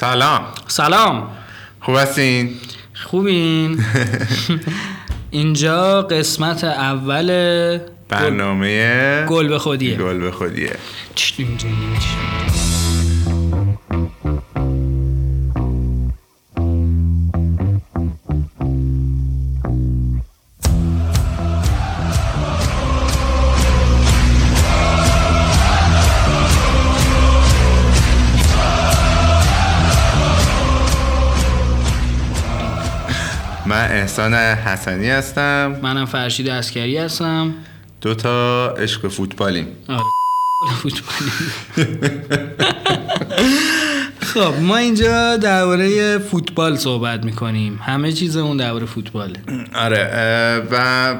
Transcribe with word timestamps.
سلام. 0.00 0.40
سلام. 0.66 1.28
خوب 1.80 1.96
هستین؟ 1.96 2.54
خوبین. 2.94 3.84
اینجا 5.30 6.02
قسمت 6.02 6.64
اول 6.64 7.28
برنامه 8.08 9.26
گل 9.28 9.48
به 9.48 9.58
خودیه. 9.58 9.96
گل 9.96 10.18
به 10.18 10.30
خودیه. 10.30 10.76
احسان 34.10 34.34
حسنی 34.34 35.10
هستم. 35.10 35.76
منم 35.82 36.06
فرشید 36.06 36.48
اسکری 36.48 36.98
هستم. 36.98 37.54
دو 38.00 38.14
تا 38.14 38.68
عشق 38.68 39.08
فوتبالیم. 39.08 39.66
آره. 39.88 40.00
فوتبالی 40.82 41.30
خب 44.34 44.54
ما 44.62 44.76
اینجا 44.76 45.36
درباره 45.36 46.18
فوتبال 46.18 46.76
صحبت 46.76 47.24
می‌کنیم. 47.24 47.80
همه 47.82 48.12
چیزمون 48.12 48.56
درباره 48.56 48.86
فوتباله. 48.86 49.40
آره 49.84 50.62
و 50.70 51.14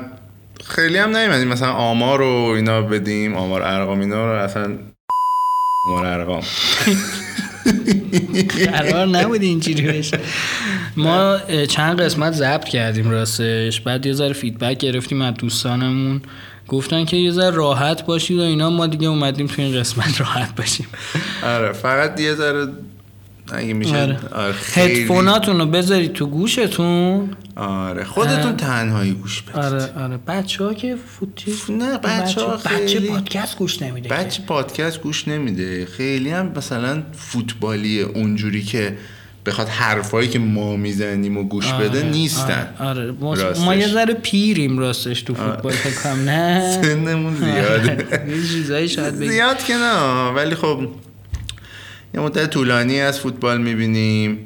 خیلی 0.68 0.98
هم 0.98 1.16
نیومدیم. 1.16 1.48
مثلا 1.48 1.72
آمار 1.72 2.18
رو 2.18 2.52
اینا 2.56 2.82
بدیم. 2.82 3.36
آمار 3.36 3.62
ارقام 3.62 4.00
اینا 4.00 4.32
رو 4.32 4.42
اصلا 4.42 4.64
آمار 5.86 6.06
ارقام. 6.06 6.42
قرار 8.72 9.06
نبود 9.06 9.42
اینجوری 9.42 9.82
بشه. 9.82 10.18
ما 10.96 11.38
چند 11.68 12.00
قسمت 12.00 12.32
ضبط 12.32 12.64
کردیم 12.64 13.10
راستش. 13.10 13.80
بعد 13.80 14.06
یه 14.06 14.12
ذره 14.12 14.32
فیدبک 14.32 14.78
گرفتیم 14.78 15.22
از 15.22 15.34
دوستانمون. 15.34 16.22
گفتن 16.68 17.04
که 17.04 17.16
یه 17.16 17.30
ذره 17.30 17.50
راحت 17.50 18.06
باشید 18.06 18.38
و 18.38 18.42
اینا. 18.42 18.70
ما 18.70 18.86
دیگه 18.86 19.08
اومدیم 19.08 19.46
تو 19.46 19.62
این 19.62 19.80
قسمت 19.80 20.20
راحت 20.20 20.56
باشیم. 20.56 20.86
آره 21.42 21.72
فقط 21.72 22.20
یه 22.20 22.34
ذره 22.34 22.68
اگه 23.52 23.72
میشه 23.74 23.96
آره. 24.02 24.18
آره 24.32 24.52
خیلی- 24.52 25.00
هدفوناتون 25.00 25.58
رو 25.60 25.66
بذارید 25.66 26.12
تو 26.12 26.26
گوشتون. 26.26 27.30
آره 27.56 28.04
خودتون. 28.04 28.56
تنهایی 28.56 29.12
گوش 29.12 29.42
بدید. 29.42 29.56
آره 29.56 29.92
آره. 30.04 30.16
بچه 30.26 30.64
ها 30.64 30.74
که 30.74 30.96
فوت 31.06 31.70
نه، 31.70 31.98
بچه‌ها 31.98 32.56
بچه 32.56 32.68
خیلی- 32.68 33.08
پادکست 33.08 33.56
گوش 33.58 33.82
نمیده. 33.82 34.08
بچه 34.08 34.42
پادکست 34.42 35.00
گوش 35.00 35.28
نمیده. 35.28 35.86
خیلی 35.86 36.30
هم 36.30 36.52
مثلا 36.56 37.02
فوتبالی 37.12 38.00
اونجوری 38.02 38.62
که 38.62 38.96
بخواد 39.46 39.68
حرفایی 39.68 40.28
که 40.28 40.38
ما 40.38 40.76
می‌زنیم 40.76 41.36
و 41.38 41.42
گوش 41.44 41.72
بده 41.72 41.98
آره، 41.98 42.10
نیستن. 42.10 42.68
آره, 42.78 43.14
آره. 43.20 43.58
ما, 43.60 43.74
یه 43.74 43.88
ذره 43.88 44.14
پیریم 44.14 44.78
راستش 44.78 45.22
تو 45.22 45.34
فوتبال 45.34 45.72
فکر 45.72 46.02
کنم 46.02 46.24
نه؟ 46.24 46.60
سنمون 46.82 47.36
زیاده. 47.36 47.94
بگیم. 49.10 49.28
زیاد 49.30 49.64
که 49.64 49.74
نه 49.74 50.28
ولی 50.28 50.54
خب 50.54 50.88
یه 52.14 52.20
مدت 52.20 52.50
طولانی 52.50 53.00
از 53.00 53.20
فوتبال 53.20 53.60
می‌بینیم. 53.60 54.38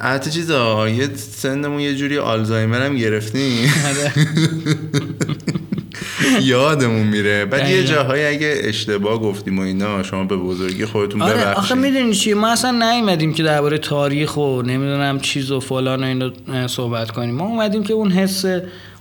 البته 0.00 0.30
چیزا 0.30 0.88
یه 0.88 1.08
سنمون 1.14 1.80
یه 1.80 1.94
جوری 1.94 2.18
آلزایمر 2.18 2.86
هم 2.86 2.96
گرفتیم. 2.96 3.72
آره. 3.86 4.12
یادمون 6.42 7.06
میره. 7.06 7.44
بعد 7.44 7.68
یه. 7.68 7.84
جاهایی 7.84 8.24
اگه 8.24 8.60
اشتباه 8.64 9.18
گفتیم 9.20 9.58
و 9.58 9.62
اینا 9.62 10.02
شما 10.02 10.24
به 10.24 10.36
بزرگی 10.36 10.84
خودتون 10.84 11.22
آره 11.22 11.34
آخه 11.34 11.50
ببخشید. 11.50 11.76
می‌دونی 11.76 12.14
چی؟ 12.14 12.34
ما 12.34 12.52
اصلا 12.52 12.92
نیومدیم 12.92 13.34
که 13.34 13.42
درباره 13.42 13.78
تاریخ 13.78 14.36
و 14.36 14.62
نمی‌دونم 14.62 15.20
چیز 15.20 15.50
و 15.50 15.60
فلان 15.60 16.04
و 16.04 16.06
اینو 16.06 16.30
اه، 16.48 16.66
صحبت 16.66 17.10
کنیم. 17.10 17.34
ما 17.34 17.44
اومدیم 17.44 17.82
که 17.84 17.92
اون 17.92 18.10
حس 18.10 18.44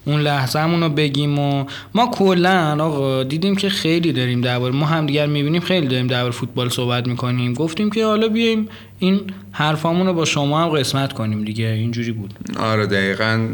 اون 0.05 0.22
لحظه 0.22 0.59
رو 0.59 0.89
بگیم 0.89 1.39
و 1.39 1.66
ما 1.96 2.12
کلا 2.13 2.78
آقا 2.79 3.23
دیدیم 3.23 3.56
که 3.56 3.69
خیلی 3.69 4.13
داریم 4.13 4.41
درباره 4.41 4.75
ما 4.75 4.85
هم 4.85 5.06
دیگر 5.06 5.25
می‌بینیم 5.25 5.62
خیلی 5.62 5.88
داریم 5.88 6.07
درباره 6.07 6.34
فوتبال 6.34 6.69
صحبت 6.69 7.07
می‌کنیم. 7.07 7.53
گفتیم 7.53 7.90
که 7.90 8.06
حالا 8.06 8.28
بیایم 8.28 8.68
این 9.00 9.22
حرفامون 9.51 10.07
رو 10.07 10.13
با 10.13 10.25
شما 10.25 10.63
هم 10.63 10.69
قسمت 10.69 11.13
کنیم 11.13 11.44
دیگه. 11.44 11.66
اینجوری 11.66 12.12
بود. 12.12 12.34
آره 12.59 12.85
دقیقا 12.85 13.47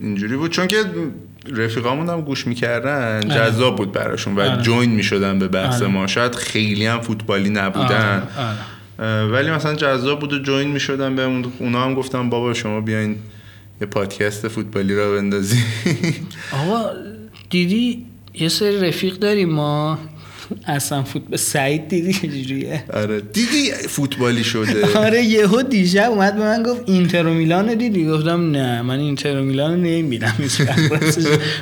اینجوری 0.00 0.36
بود. 0.36 0.50
چون 0.50 0.66
که 0.66 0.76
رفیقامون 1.56 2.08
هم 2.08 2.20
گوش 2.20 2.46
می‌کردن 2.46 3.20
جذاب 3.28 3.76
بود 3.76 3.92
براشون 3.92 4.36
و 4.36 4.40
آره. 4.40 4.62
جوین 4.62 4.90
می‌شدن 4.90 5.38
به 5.38 5.48
بحث 5.48 5.82
آره. 5.82 5.92
ما. 5.92 6.06
شاید 6.06 6.34
خیلی 6.34 6.86
هم 6.86 7.00
فوتبالی 7.00 7.50
نبودن. 7.50 8.22
آره، 8.38 8.48
آره. 8.98 9.26
ولی 9.26 9.50
مثلا 9.50 9.74
جذاب 9.74 10.20
بود 10.20 10.32
و 10.32 10.38
جوین 10.38 10.68
می‌شدن 10.68 11.16
به 11.16 11.22
اون 11.22 11.44
اونا 11.58 11.84
هم 11.84 11.94
گفتم 11.94 12.30
بابا 12.30 12.54
شما 12.54 12.80
بیاین 12.80 13.16
یه 13.80 13.86
پادکست 13.86 14.48
فوتبالی 14.48 14.94
را 14.94 15.12
بندازی 15.12 15.58
آقا 16.52 16.90
دیدی 17.50 18.06
یه 18.34 18.48
سری 18.48 18.80
رفیق 18.80 19.14
داریم 19.14 19.48
ما. 19.48 19.98
اصلا 20.66 21.02
فوتبال 21.02 21.36
سعید 21.36 21.88
دیدی 21.88 22.12
چجوریه 22.12 22.84
آره. 22.92 23.20
دیدی 23.20 23.70
فوتبالی 23.88 24.44
شده؟ 24.44 24.98
آره 24.98 25.22
یهو 25.22 25.62
دیشب 25.62 26.10
اومد 26.10 26.36
به 26.36 26.40
من 26.40 26.62
گفت 26.62 26.82
اینتر 26.86 27.26
و 27.26 27.34
میلان 27.34 27.74
دیدی؟ 27.74 28.06
گفتم 28.06 28.50
نه 28.50 28.82
من 28.82 28.98
اینتر 28.98 29.40
و 29.40 29.42
میلان 29.42 29.82
نمی‌بینم. 29.82 30.34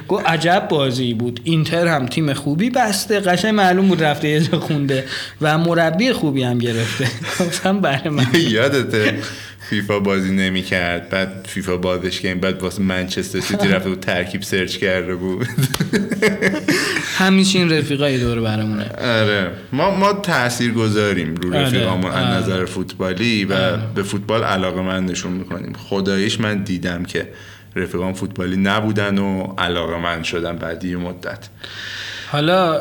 گفت 0.09 0.27
عجب 0.27 0.67
بازی 0.71 1.15
بود. 1.15 1.41
اینتر 1.45 1.87
هم 1.87 2.07
تیم 2.07 2.33
خوبی 2.33 2.71
بسته. 2.71 3.21
قشنگ 3.21 3.55
معلوم 3.55 3.89
بود 3.89 4.03
رفته 4.05 4.29
یه 4.29 4.41
خونده 4.41 5.05
و 5.41 5.59
مربی 5.59 6.13
خوبی 6.13 6.43
هم 6.43 6.59
گرفته. 6.59 7.09
گفتم 7.45 7.81
برای 7.81 8.09
من 8.09 8.27
یادته. 8.35 9.19
فیفا 9.71 10.01
بازی 10.01 10.33
نمی 10.33 10.63
کرد 10.63 11.09
بعد 11.09 11.47
فیفا 11.49 11.77
بازش 11.77 12.21
کرد 12.21 12.41
بعد 12.41 12.63
واسه 12.63 12.83
منچستر 12.83 13.41
سیتی 13.41 13.69
رفته 13.75 13.89
بود 13.89 14.01
ترکیب 14.01 14.43
سرچ 14.43 14.77
کرده 14.77 15.15
بود. 15.15 15.47
همیشه 17.19 17.59
این 17.59 17.73
رفیقای 17.73 18.19
دور 18.19 18.41
برمونه. 18.41 18.89
آره. 18.99 19.51
ما 19.73 19.91
ما 19.95 20.13
تأثیر 20.13 20.73
گذاریم 20.73 21.35
رو 21.35 21.55
آره، 21.55 21.67
رفیقامون 21.67 22.11
از 22.11 22.27
آره. 22.27 22.37
نظر 22.37 22.65
فوتبالی 22.65 23.45
و 23.45 23.77
به 23.77 24.03
فوتبال 24.03 24.45
علاقه 24.45 24.81
من 24.81 25.07
نشون 25.07 25.33
می‌کنیم. 25.33 25.73
خداییش 25.73 26.41
من 26.41 26.63
دیدم 26.63 27.05
که 27.05 27.29
رفیقام 27.77 28.13
فوتبالی 28.13 28.57
نبودن 28.57 29.19
و 29.19 29.55
علاقه 29.59 29.97
من 29.97 30.23
شدن 30.23 30.57
بعد 30.57 30.85
یه 30.85 30.97
مدت. 30.97 31.49
حالا 32.31 32.79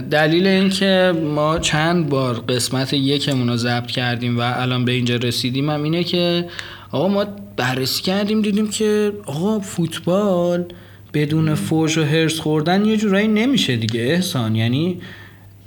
دلیل 0.00 0.46
اینکه 0.46 1.14
ما 1.34 1.58
چند 1.58 2.08
بار 2.08 2.34
قسمت 2.34 2.92
یکمون 2.92 3.48
رو 3.48 3.56
ضبط 3.56 3.86
کردیم 3.86 4.38
و 4.38 4.40
الان 4.40 4.84
به 4.84 4.92
اینجا 4.92 5.16
رسیدیم 5.16 5.70
هم 5.70 5.82
اینه 5.82 6.04
که 6.04 6.44
آقا 6.92 7.08
ما 7.08 7.24
بررسی 7.56 8.02
کردیم 8.02 8.42
دیدیم 8.42 8.70
که 8.70 9.12
آقا 9.26 9.58
فوتبال 9.58 10.64
بدون 11.14 11.54
فوش 11.54 11.98
و 11.98 12.04
هرس 12.04 12.40
خوردن 12.40 12.84
یه 12.84 12.96
جورایی 12.96 13.28
نمیشه 13.28 13.76
دیگه 13.76 14.00
احسان. 14.00 14.56
یعنی 14.56 15.00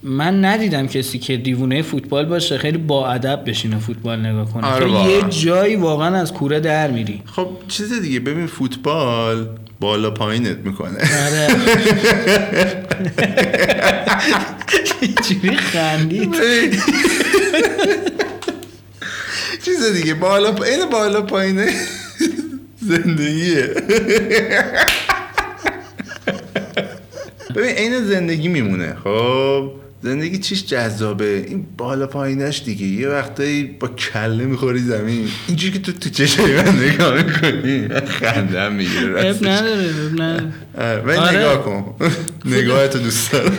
من 0.04 0.46
ندیدم 0.46 0.88
کسی 0.88 1.20
که 1.20 1.38
دیوونه 1.38 1.82
فوتبال 1.82 2.26
باشه 2.26 2.58
خیلی 2.58 2.78
با 2.78 3.08
ادب 3.08 3.44
بشینه 3.48 3.80
فوتبال 3.80 4.20
نگاه 4.20 4.54
کنه. 4.54 4.68
آره. 4.68 4.92
یه 4.92 5.22
جایی 5.30 5.76
واقعا 5.76 6.16
از 6.16 6.34
کوره 6.34 6.60
در 6.60 6.92
میری. 6.92 7.22
خب 7.26 7.48
چیز 7.68 8.02
دیگه 8.02 8.20
ببین 8.20 8.48
فوتبال 8.48 9.48
بالا 9.82 10.12
پایینت 10.12 10.58
می‌کنه. 10.58 10.98
آره. 11.26 11.48
چجوری 15.30 15.58
خندید. 15.58 16.36
چیز 19.66 19.84
دیگه 19.94 20.14
بالا. 20.14 20.56
این 20.64 20.90
بالا 20.92 21.22
پایینه. 21.22 21.74
زندگیه. 22.82 23.68
ببین 27.56 27.76
عین 27.76 28.06
زندگی 28.06 28.48
میمونه. 28.48 28.96
خب؟ 29.04 29.72
زندگی 30.04 30.38
چیش 30.38 30.66
جذابه؟ 30.66 31.46
این 31.48 31.66
بالا 31.78 32.08
پایینش 32.08 32.62
دیگه. 32.66 32.86
یه 32.86 33.10
وقتایی 33.10 33.64
با 33.64 33.88
کله 33.88 34.46
می‌خوری 34.46 34.80
زمین. 34.80 35.28
اینجوری 35.48 35.74
که 35.74 35.80
تو 35.80 35.92
تو 35.92 36.10
چشای 36.10 36.56
من 36.56 36.80
نگاه 36.80 37.24
می‌کنی 37.24 37.88
خنده 38.08 38.62
هم 38.62 38.74
می‌گیره 38.74 39.30
اب 39.30 39.48
نداره 39.48 39.90
اب 40.06 40.22
نداره. 40.22 40.52
ولی 41.06 41.18
آره. 41.18 41.38
نگاه 41.38 41.64
کن. 41.64 41.96
نگاهتو 42.46 43.00
دوست 43.00 43.32
دارم. 43.32 43.58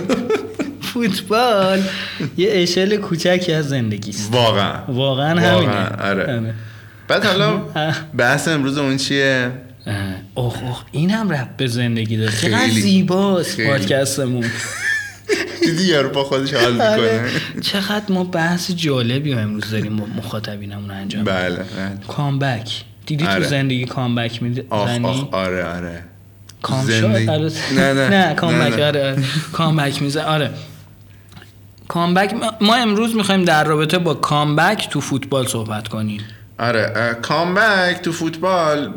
فوتبال 0.81 1.82
یه 2.37 2.49
اشل 2.52 2.96
کوچکی 2.96 3.52
از 3.52 3.69
زندگی 3.69 4.11
است 4.11 4.28
واقعا. 4.32 4.84
واقعا 4.88 5.40
همینه. 5.40 6.02
آره. 6.02 6.55
بعد 7.08 7.25
حالا 7.25 7.62
بحث 8.17 8.49
امروز 8.49 8.78
اون 8.78 8.96
چیه؟ 8.96 9.50
اوه 10.34 10.62
اوه 10.62 10.78
این 10.93 11.11
هم 11.11 11.32
رب 11.32 11.56
به 11.56 11.67
زندگی 11.67 12.17
داره. 12.17 12.31
خیلی. 12.31 12.81
زیباست. 12.81 13.61
پادکستمون. 13.61 14.44
دیدی 15.62 15.85
یارو 15.85 16.09
با 16.11 16.25
خودش 16.25 16.55
حال 16.55 16.81
آره. 16.81 17.23
می‌کنه 17.23 17.61
چقدر 17.61 18.05
ما 18.14 18.25
بحث 18.25 18.70
جالبی 18.70 19.32
رو 19.32 19.38
امروز 19.38 19.70
داریم 19.70 19.93
مخاطبینمون 20.17 20.91
انجام. 20.91 21.25
بله 21.25 21.56
بله. 21.56 21.64
comeback 22.08 22.82
دیدی 23.06 23.25
آره. 23.26 23.43
تو 23.43 23.49
زندگی 23.50 23.85
comeback 23.84 24.43
می‌زنی 24.43 24.64
آخ 24.70 25.25
آره 25.35 25.64
آره 25.64 26.03
کام 26.62 26.87
زندگی- 26.87 27.25
شد؟ 27.26 27.31
آره. 27.31 27.53
نه 27.75 27.93
نه 28.09 28.09
نه 28.29 28.35
comeback. 28.34 28.73
آره 28.73 28.85
آره. 29.11 29.17
comeback 29.52 30.02
میزه 30.03 30.23
آره 30.23 30.50
comeback 31.88 32.34
ما 32.61 32.75
امروز 32.75 33.17
می‌خوایم 33.17 33.44
در 33.44 33.65
رابطه 33.65 33.99
با 33.99 34.15
comeback 34.14 34.88
تو 34.91 35.00
فوتبال 35.00 35.47
صحبت 35.47 35.88
کنیم 35.88 36.20
آره 36.58 37.17
comeback 37.23 38.00
تو 38.03 38.12
فوتبال 38.12 38.93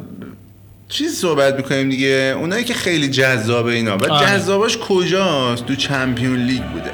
چیز 0.89 1.15
صحبت 1.17 1.55
می‌کنیم 1.55 1.89
دیگه؟ 1.89 2.35
اونایی 2.39 2.63
که 2.63 2.73
خیلی 2.73 3.07
جذابه 3.07 3.71
اینا. 3.71 3.97
و 3.97 4.11
آره. 4.11 4.27
جذاباش 4.27 4.77
کجاست؟ 4.77 5.65
تو 5.65 5.75
Champion 5.75 6.35
League 6.45 6.63
بوده. 6.63 6.91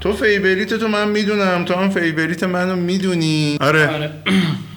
تو 0.00 0.12
favorite 0.12 0.74
تو 0.74 0.88
من 0.88 1.08
می‌دونم. 1.08 1.64
تو 1.64 1.74
هم 1.74 1.90
favorite 1.90 2.42
منو 2.44 2.76
می‌دونی. 2.76 3.56
آره, 3.60 3.88
آره. 3.94 4.10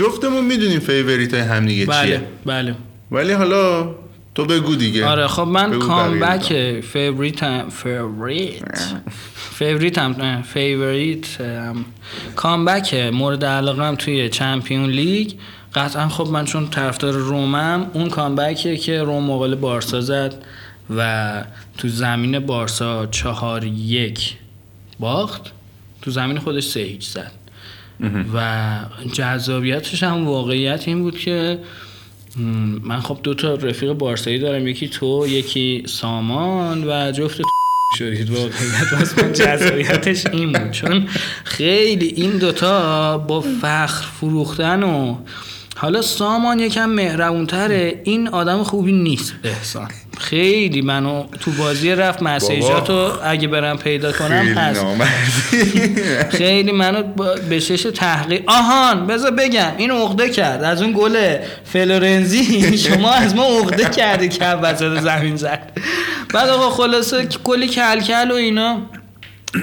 جفتمون 0.00 0.44
می‌دونیم 0.44 0.80
favorite 0.80 1.34
های 1.34 1.42
هم 1.42 1.66
دیگه 1.66 1.86
بله 1.86 2.06
چیه. 2.06 2.22
بله 2.46 2.74
ولی 3.10 3.32
حالا 3.32 3.94
تو 4.34 4.44
بگو 4.44 4.74
دیگه. 4.74 5.06
آره 5.06 5.26
خب 5.26 5.42
من 5.42 5.78
comeback 5.78 6.52
بقیه 6.52 6.80
favorite 6.80 7.58
م 7.58 7.68
favorite 7.70 8.94
favorite 9.34 10.05
م 10.05 10.14
نه 10.18 10.42
favorite 10.42 11.40
ام، 11.40 11.84
comeback 12.36 12.94
مورد 12.94 13.44
علاقم 13.44 13.94
توی 13.94 14.28
Champion 14.28 14.90
League 14.90 15.32
قطعا 15.74 16.08
خب 16.08 16.28
من 16.28 16.44
چون 16.44 16.70
طرفدار 16.70 17.12
رومم 17.12 17.90
اون 17.92 18.08
comeback 18.08 18.62
یه 18.62 18.76
که 18.76 19.02
روم 19.02 19.24
مقابل 19.24 19.54
بارسا 19.54 20.00
زد 20.00 20.44
و 20.96 21.44
تو 21.78 21.88
زمین 21.88 22.38
بارسا 22.38 23.06
چهار 23.06 23.64
یک 23.64 24.36
باخت. 24.98 25.42
تو 26.02 26.10
زمین 26.10 26.38
خودش 26.38 26.64
سه 26.64 26.80
هیچ 26.80 27.08
زد. 27.08 27.32
و 28.34 28.66
جذابیتش 29.12 30.02
هم 30.02 30.26
واقعیت 30.26 30.88
این 30.88 31.02
بود 31.02 31.18
که 31.18 31.58
من 32.82 33.00
خب 33.00 33.18
دو 33.22 33.34
تا 33.34 33.54
رفیق 33.54 33.92
بارسایی 33.92 34.38
دارم 34.38 34.68
یکی 34.68 34.88
تو 34.88 35.26
یکی 35.28 35.82
سامان 35.86 36.84
و 36.88 37.12
جفت 37.12 37.40
شدید. 37.98 38.30
واقعیت 38.30 38.92
واسه 38.92 39.22
من 39.22 39.32
جذابیتش 39.32 40.26
این 40.26 40.52
بود. 40.52 40.70
چون 40.70 41.06
خیلی 41.44 42.06
این 42.06 42.38
دوتا 42.38 43.18
با 43.18 43.40
فخر 43.40 44.06
فروختن 44.20 44.82
و 44.82 45.16
حالا 45.76 46.02
سامان 46.02 46.58
یکم 46.58 46.90
مهربونتره 46.90 48.00
این 48.04 48.28
آدم 48.28 48.62
خوبی 48.62 48.92
نیست 48.92 49.34
احسان. 49.44 49.88
خیلی 50.20 50.82
منو 50.82 51.24
تو 51.40 51.50
بازی 51.50 51.90
رفت 51.90 52.22
مسیجاتو 52.22 53.12
اگه 53.24 53.48
برم 53.48 53.78
پیدا 53.78 54.12
کنم 54.12 54.42
خیلی 54.42 54.54
هست. 54.54 54.84
خیلی 56.38 56.72
منو 56.72 57.02
به 57.48 57.60
شش 57.60 57.82
تحقیق 57.82 58.42
آهان 58.46 59.06
بذار 59.06 59.30
بگم 59.30 59.72
این 59.76 59.90
عقده 59.90 60.30
کرد. 60.30 60.64
از 60.64 60.82
اون 60.82 60.92
گل 60.98 61.36
فلورنزی 61.64 62.76
شما 62.88 63.12
از 63.12 63.34
ما 63.34 63.44
عقده 63.44 63.84
کردی 63.84 64.28
که 64.28 64.44
وسط 64.44 65.00
زمین 65.00 65.36
زد. 65.36 65.72
بعد 66.34 66.48
آقا 66.48 66.70
خلاصه 66.70 67.26
کلی 67.44 67.66
کلکل 67.68 68.30
و 68.30 68.34
اینا. 68.34 68.82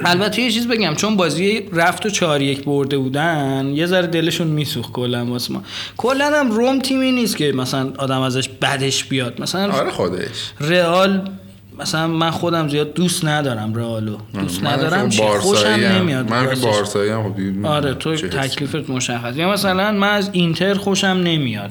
البته 0.04 0.42
یه 0.42 0.50
چیز 0.50 0.68
بگم 0.68 0.94
چون 0.94 1.16
بازی 1.16 1.68
رفت 1.72 2.06
و 2.06 2.10
چهار 2.10 2.42
یک 2.42 2.64
برده 2.64 2.98
بودن 2.98 3.72
یه 3.74 3.86
ذره 3.86 4.06
دلشون 4.06 4.46
میسوخت 4.46 4.92
کلا 4.92 5.26
واسه 5.26 5.52
ما 5.52 5.62
کلا 5.96 6.30
هم 6.40 6.50
روم 6.50 6.78
تیمی 6.78 7.12
نیست 7.12 7.36
که 7.36 7.52
مثلا 7.52 7.92
آدم 7.98 8.20
ازش 8.20 8.48
بدش 8.48 9.04
بیاد 9.04 9.40
مثلا 9.40 9.72
آره 9.72 9.90
خودش 9.90 10.52
رئال 10.60 11.30
مثلا 11.78 12.06
من 12.06 12.30
خودم 12.30 12.68
زیاد 12.68 12.94
دوست 12.94 13.24
ندارم 13.24 13.74
رئالو 13.74 14.16
دوست 14.34 14.64
ندارم 14.64 15.08
چی 15.08 15.22
خوشم. 15.22 15.68
نمیاد 15.68 16.30
من. 16.30 16.46
بارسایی 16.62 17.10
هم 17.10 17.34
خب 17.34 17.66
آره 17.66 17.94
تو. 17.94 18.16
تکلیفت 18.16 18.90
مشخص 18.90 19.36
یا 19.36 19.52
مثلا 19.52 19.92
من 19.92 20.08
از 20.08 20.30
اینتر 20.32 20.74
خوشم 20.74 21.06
نمیاد 21.06 21.70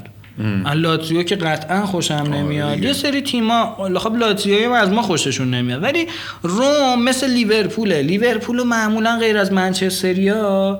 لاتزیو 0.75 1.23
که 1.23 1.35
قطعا 1.35 1.85
خوشم 1.85 2.13
نمیاد. 2.13 2.75
دیگه. 2.75 2.87
یه 2.87 2.93
سری 2.93 3.21
تیما 3.21 3.89
خب 3.99 4.15
لاتزیو 4.15 4.65
هم 4.65 4.71
از 4.71 4.89
ما 4.89 5.01
خوششون 5.01 5.49
نمیاد 5.53 5.83
ولی 5.83 6.07
روم 6.41 7.03
مثل 7.03 7.29
لیورپوله. 7.29 8.01
لیورپول 8.01 8.63
معمولا 8.63 9.17
غیر 9.19 9.37
از 9.37 9.51
منچستریا 9.53 10.79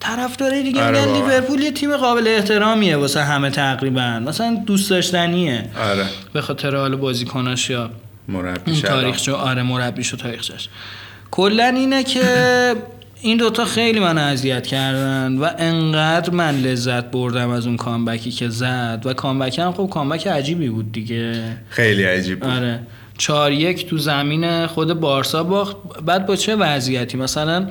طرفدارای 0.00 0.62
دیگه 0.62 0.84
آره 0.84 1.00
میگن. 1.06 1.12
لیورپول 1.12 1.60
یه 1.60 1.70
تیم 1.70 1.96
قابل 1.96 2.28
احترامیه 2.28 2.96
واسه 2.96 3.22
همه 3.22 3.50
تقریبا. 3.50 4.20
مثلا 4.26 4.62
دوست 4.66 4.90
داشتنیه. 4.90 5.64
آره. 5.90 6.04
به 6.32 6.40
خاطر 6.40 6.76
حال 6.76 6.96
بازیکناش 6.96 7.70
یا 7.70 7.90
مربی 8.28 8.70
اون 8.70 8.80
شبم. 8.80 8.88
تاریخچه. 8.88 9.32
آره 9.32 9.62
مربیش 9.62 10.14
و 10.14 10.16
تاریخچش 10.16 10.68
کلا 11.30 11.64
اینه 11.64 12.04
که 12.04 12.22
این 13.24 13.36
دوتا 13.36 13.64
خیلی 13.64 14.00
من 14.00 14.18
اذیت 14.18 14.66
کردن 14.66 15.38
و 15.38 15.48
انقدر 15.58 16.30
من 16.30 16.58
لذت 16.58 17.10
بردم 17.10 17.50
از 17.50 17.66
اون 17.66 17.76
کامبکی 17.76 18.30
که 18.30 18.48
زد. 18.48 19.02
و 19.04 19.12
کامبک 19.12 19.58
هم 19.58 19.72
خب 19.72 19.90
کامبک 19.92 20.26
عجیبی 20.26 20.68
بود 20.68 20.92
دیگه. 20.92 21.42
خیلی 21.68 22.04
عجیب 22.04 22.40
بود. 22.40 22.50
آره. 22.50 22.80
چهار 23.18 23.52
یک 23.52 23.86
تو 23.86 23.98
زمین 23.98 24.66
خود 24.66 25.00
بارسا 25.00 25.42
باخت. 25.42 25.76
بعد 26.06 26.26
با 26.26 26.36
چه 26.36 26.56
وضعیتی؟ 26.56 27.16
مثلا 27.16 27.68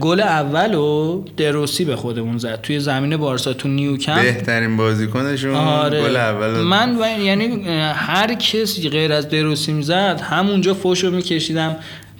گل 0.00 0.20
اول 0.20 0.74
و 0.74 1.24
دروسی 1.36 1.84
به 1.84 1.96
خودمون 1.96 2.38
زد. 2.38 2.60
توی 2.60 2.80
زمین 2.80 3.16
بارسا 3.16 3.52
تو 3.52 3.68
نیوکمپ. 3.68 4.22
بهترین 4.22 4.76
بازیکنشون 4.76 5.54
آره. 5.54 6.02
گل 6.02 6.16
اول 6.16 6.50
من 6.50 6.96
و 6.98 7.22
یعنی 7.22 7.68
هر 7.94 8.34
کسی 8.34 8.88
غیر 8.88 9.12
از 9.12 9.28
دروسی 9.28 9.72
می‌زد 9.72 10.20
همونجا 10.20 10.74
فوشو 10.74 11.10
میکشیدم. 11.10 11.76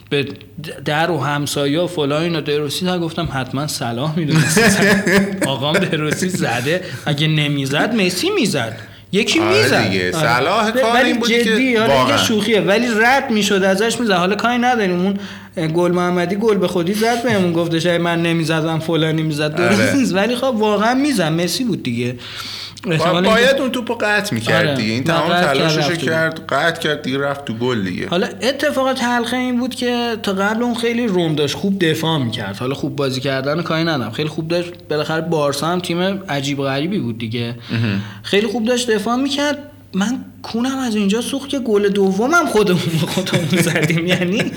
به 0.09 0.27
در 0.85 1.11
و 1.11 1.17
همسایه 1.19 1.79
و 1.79 1.87
فلان 1.87 2.21
اینا 2.21 2.41
دروسی 2.41 2.85
تا 2.85 2.99
گفتم 2.99 3.29
حتما 3.33 3.67
صلاح 3.67 4.19
می‌دونست 4.19 4.59
آقام 5.47 5.77
دروسی 5.77 6.29
زده. 6.29 6.81
اگه 7.05 7.27
نمی‌زد 7.27 7.95
مسی 7.95 8.29
می‌زد. 8.29 8.77
یکی 9.11 9.39
آره 9.39 9.57
می‌زد. 9.57 9.83
دیگه. 9.89 10.11
صلاح 10.11 10.71
کار 10.71 11.03
این 11.03 11.19
بودی 11.19 11.43
که 11.43 11.79
آره 11.81 11.93
واقعا. 11.93 12.17
یه 12.17 12.23
شوخیه. 12.23 12.61
ولی 12.61 12.87
رد 12.99 13.31
می‌شد 13.31 13.63
ازش 13.63 13.99
می‌زد. 13.99 14.13
حالا 14.13 14.35
کاری 14.35 14.57
نداریم. 14.57 15.01
اون 15.01 15.17
گل 15.67 15.91
محمدی 15.91 16.35
گل 16.35 16.57
به 16.57 16.67
خودی 16.67 16.93
زد 16.93 17.23
بهمون 17.23 17.53
گفتش 17.53 17.85
من 17.85 18.21
نمی‌زدم 18.21 18.79
فلانی 18.79 19.21
می‌زد. 19.23 19.55
درست 19.55 19.81
آره. 19.81 19.95
نیست. 19.95 20.15
ولی 20.15 20.35
خب 20.35 20.43
واقعا 20.43 20.93
می‌زد. 20.93 21.31
مسی 21.31 21.63
بود 21.63 21.83
دیگه. 21.83 22.15
باید 23.23 23.55
اون 23.59 23.71
توپو 23.71 23.93
قطع 23.93 24.35
می‌کرد 24.35 24.65
آره. 24.65 24.75
دیگه. 24.75 24.93
این 24.93 25.03
تمام 25.03 25.41
تلاشش. 25.41 25.97
کرد 25.97 26.45
قطع 26.49 26.81
کرد 26.81 27.01
دیگه 27.01 27.17
رفت 27.17 27.45
تو 27.45 27.53
گل 27.53 27.83
دیگه. 27.83 28.07
حالا 28.09 28.27
اتفاق 28.41 28.93
تلخه 28.93 29.37
این 29.37 29.59
بود 29.59 29.75
که 29.75 30.17
تا 30.23 30.33
قبل 30.33 30.63
اون 30.63 30.75
خیلی 30.75 31.07
روم 31.07 31.35
داشت 31.35 31.55
خوب 31.55 31.79
دفاع 31.79 32.17
می‌کرد. 32.17 32.57
حالا 32.57 32.75
خوب 32.75 32.95
بازی 32.95 33.21
کردن 33.21 33.61
کاری 33.61 33.83
ندارم. 33.83 34.11
خیلی 34.11 34.29
خوب 34.29 34.47
داشت 34.47 34.71
بالاخره 34.89 35.21
بارسا 35.21 35.67
هم 35.67 35.79
تیم 35.79 36.01
عجیب 36.29 36.63
غریبی 36.63 36.99
بود 36.99 37.17
دیگه. 37.17 37.55
خیلی 38.23 38.47
خوب 38.47 38.65
داشت 38.65 38.91
دفاع 38.91 39.15
می‌کرد. 39.15 39.57
من 39.93 40.25
کونم 40.41 40.77
از 40.77 40.95
اینجا 40.95 41.21
سوخت 41.21 41.49
که 41.49 41.59
گل 41.59 41.89
دومم 41.89 42.45
خودمون 42.45 42.79
خودمون 42.79 43.61
زدیم. 43.61 44.07
یعنی 44.13 44.51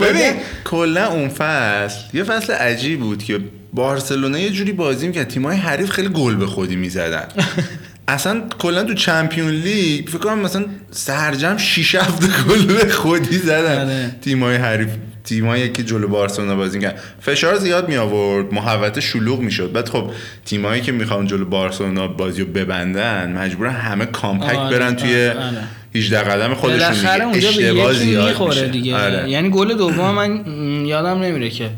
ببین 0.00 0.32
کلا 0.64 1.06
اون 1.06 1.28
فصل 1.28 2.00
یه 2.12 2.24
فصل 2.24 2.52
عجیب 2.52 3.00
بود 3.00 3.22
که 3.22 3.40
بارسلونا 3.72 4.38
یه 4.38 4.50
جوری 4.50 4.72
بازی 4.72 5.06
می‌کرد 5.06 5.28
تیمای 5.28 5.56
حریف 5.56 5.90
خیلی 5.90 6.08
گل 6.08 6.36
به 6.36 6.46
خودی 6.46 6.76
می‌زدن. 6.76 7.28
اصلا 8.08 8.42
کلا 8.58 8.84
تو 8.84 8.94
چمپیون 8.94 9.50
لیگ 9.50 10.08
فکر 10.08 10.18
کنم 10.18 10.38
مثلا 10.38 10.64
سرجم 10.90 11.56
6 11.56 11.94
7 11.94 12.48
گل 12.48 12.66
به 12.66 12.92
خودی 12.92 13.38
زدن 13.38 13.84
آره. 13.84 14.16
تیمای 14.22 14.56
حریف. 14.56 14.88
تیمایی 15.30 15.68
که 15.68 15.82
جلو 15.82 16.08
بارسلونا 16.08 16.56
بازی 16.56 16.78
می‌کردن 16.78 16.98
فشار 17.20 17.56
زیاد 17.56 17.88
می 17.88 17.96
آورد 17.96 18.54
محوطه 18.54 19.00
شلوغ 19.00 19.40
می‌شد 19.40 19.72
بعد 19.72 19.88
خب 19.88 20.10
تیمایی 20.44 20.82
که 20.82 20.92
می‌خوان 20.92 21.26
جلو 21.26 21.44
بارسلونا 21.44 22.08
بازی 22.08 22.42
رو 22.42 22.48
ببندن 22.48 23.32
مجبورن 23.32 23.72
همه 23.72 24.06
کامپکت 24.06 24.54
آره، 24.58 24.78
برن 24.78 24.96
توی 24.96 25.10
آره، 25.28 25.30
آره. 25.30 25.64
18 25.94 26.18
قدم 26.18 26.54
خودشون 26.54 26.92
دیگه 27.32 27.48
اشتباه 27.48 27.92
زیاد 27.92 28.42
میشه. 28.42 28.68
دیگه 28.68 28.96
آره. 28.96 29.30
یعنی 29.30 29.50
گل 29.50 29.74
دوم 29.74 30.10
من 30.10 30.44
یادم 30.86 31.22
نمیره 31.22 31.50
که 31.50 31.70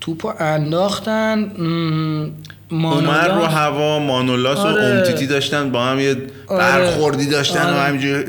توپو 0.00 0.32
انداختن 0.38 1.38
م، 1.38 2.30
اومر 2.70 3.28
رو 3.28 3.34
مانولاس- 3.34 3.52
هوا 3.52 3.98
مانولاس 3.98 4.58
و 4.58 4.62
آره. 4.66 4.84
امتیتی 4.84 5.26
داشتن 5.26 5.70
با 5.70 5.84
هم 5.84 6.00
یه 6.00 6.08
آره. 6.46 6.58
برخوردی 6.58 7.26
داشتن 7.26 7.62
و 7.62 7.66
آره. 7.66 7.80
همینجوری 7.80 8.24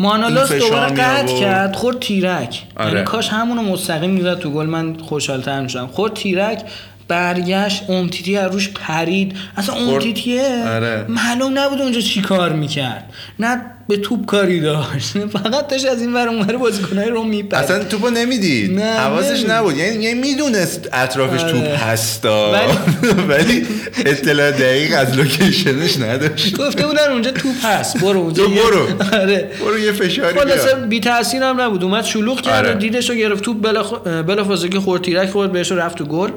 مانولاس 0.00 0.52
دوباره 0.52 0.94
قطع. 0.94 1.40
کرد 1.40 1.76
خورد 1.76 2.00
تیرک 2.00 2.62
آره. 2.76 2.92
یعنی 2.92 3.04
کاش 3.04 3.28
همونو 3.28 3.62
مستقیم 3.62 4.10
می‌زد 4.10 4.38
تو 4.38 4.50
گل 4.50 4.66
من 4.66 4.96
خوشحالتر 4.96 5.60
می‌شدم 5.60 5.86
خورد 5.86 6.14
تیرک 6.14 6.62
برگشت 7.10 7.90
امتیتی 7.90 8.36
از 8.36 8.52
روش 8.52 8.68
پرید. 8.74 9.32
اصلا 9.56 9.74
امتیتیه 9.74 10.64
آره. 10.68 11.04
معلوم 11.08 11.58
نبود 11.58 11.80
اونجا 11.80 12.00
چی 12.00 12.20
کار 12.22 12.52
می‌کرد. 12.52 13.12
نه 13.38 13.60
به 13.88 13.96
توپ 13.96 14.26
کاری 14.26 14.60
داشت 14.60 15.18
فقط 15.36 15.68
داشت 15.68 15.86
از 15.86 16.00
این 16.00 16.12
ور 16.14 16.28
اون 16.28 16.42
ور 16.42 16.56
بازیکنای 16.56 17.08
رو 17.08 17.22
میپرد 17.22 17.64
اصلا 17.64 17.84
توپو 17.84 18.10
نمی‌دید. 18.10 18.78
نه، 18.80 18.92
حواسش. 18.92 19.44
نبود. 19.48 19.76
یعنی 19.76 20.04
یعنی 20.04 20.20
می‌دونست 20.20 20.88
اطرافش 20.92 21.40
آره. 21.40 21.52
توپ 21.52 21.82
هستا. 21.84 22.52
ولی- 23.28 23.66
اطلاع 24.06 24.50
دقیق 24.50 24.98
از 24.98 25.16
لوکیشنش 25.16 25.98
نداشت. 25.98 26.56
گفته 26.56 26.86
بودن 26.86 27.12
اونجا 27.12 27.30
توپ 27.30 27.54
هست. 27.64 28.00
برو 28.00 28.20
اونجا 28.20 28.46
برو. 28.48 28.86
آره. 29.20 29.50
برو 29.64 29.78
یه 29.78 29.92
فشاری 29.92 30.38
خلاصه 30.38 30.74
بیا 30.74 30.86
بی 30.86 31.00
تاثیر 31.00 31.42
هم 31.42 31.60
نبود. 31.60 31.84
اومد 31.84 32.04
شلوغ 32.04 32.40
کرد 32.40 32.66
آره. 32.66 32.74
دیدش 32.74 33.10
رو 33.10 33.16
گرفت. 33.16 33.42
توپ 33.44 33.62
بلا 33.62 33.82
خ... 33.82 33.92
بلافاصله 34.26 34.68
که 34.68 34.80
خورد 34.80 35.02
تیرک 35.02 35.30
خورد 35.30 35.52
بهش 35.52 35.72
رفت 35.72 35.98
تو 35.98 36.04
گل. 36.04 36.30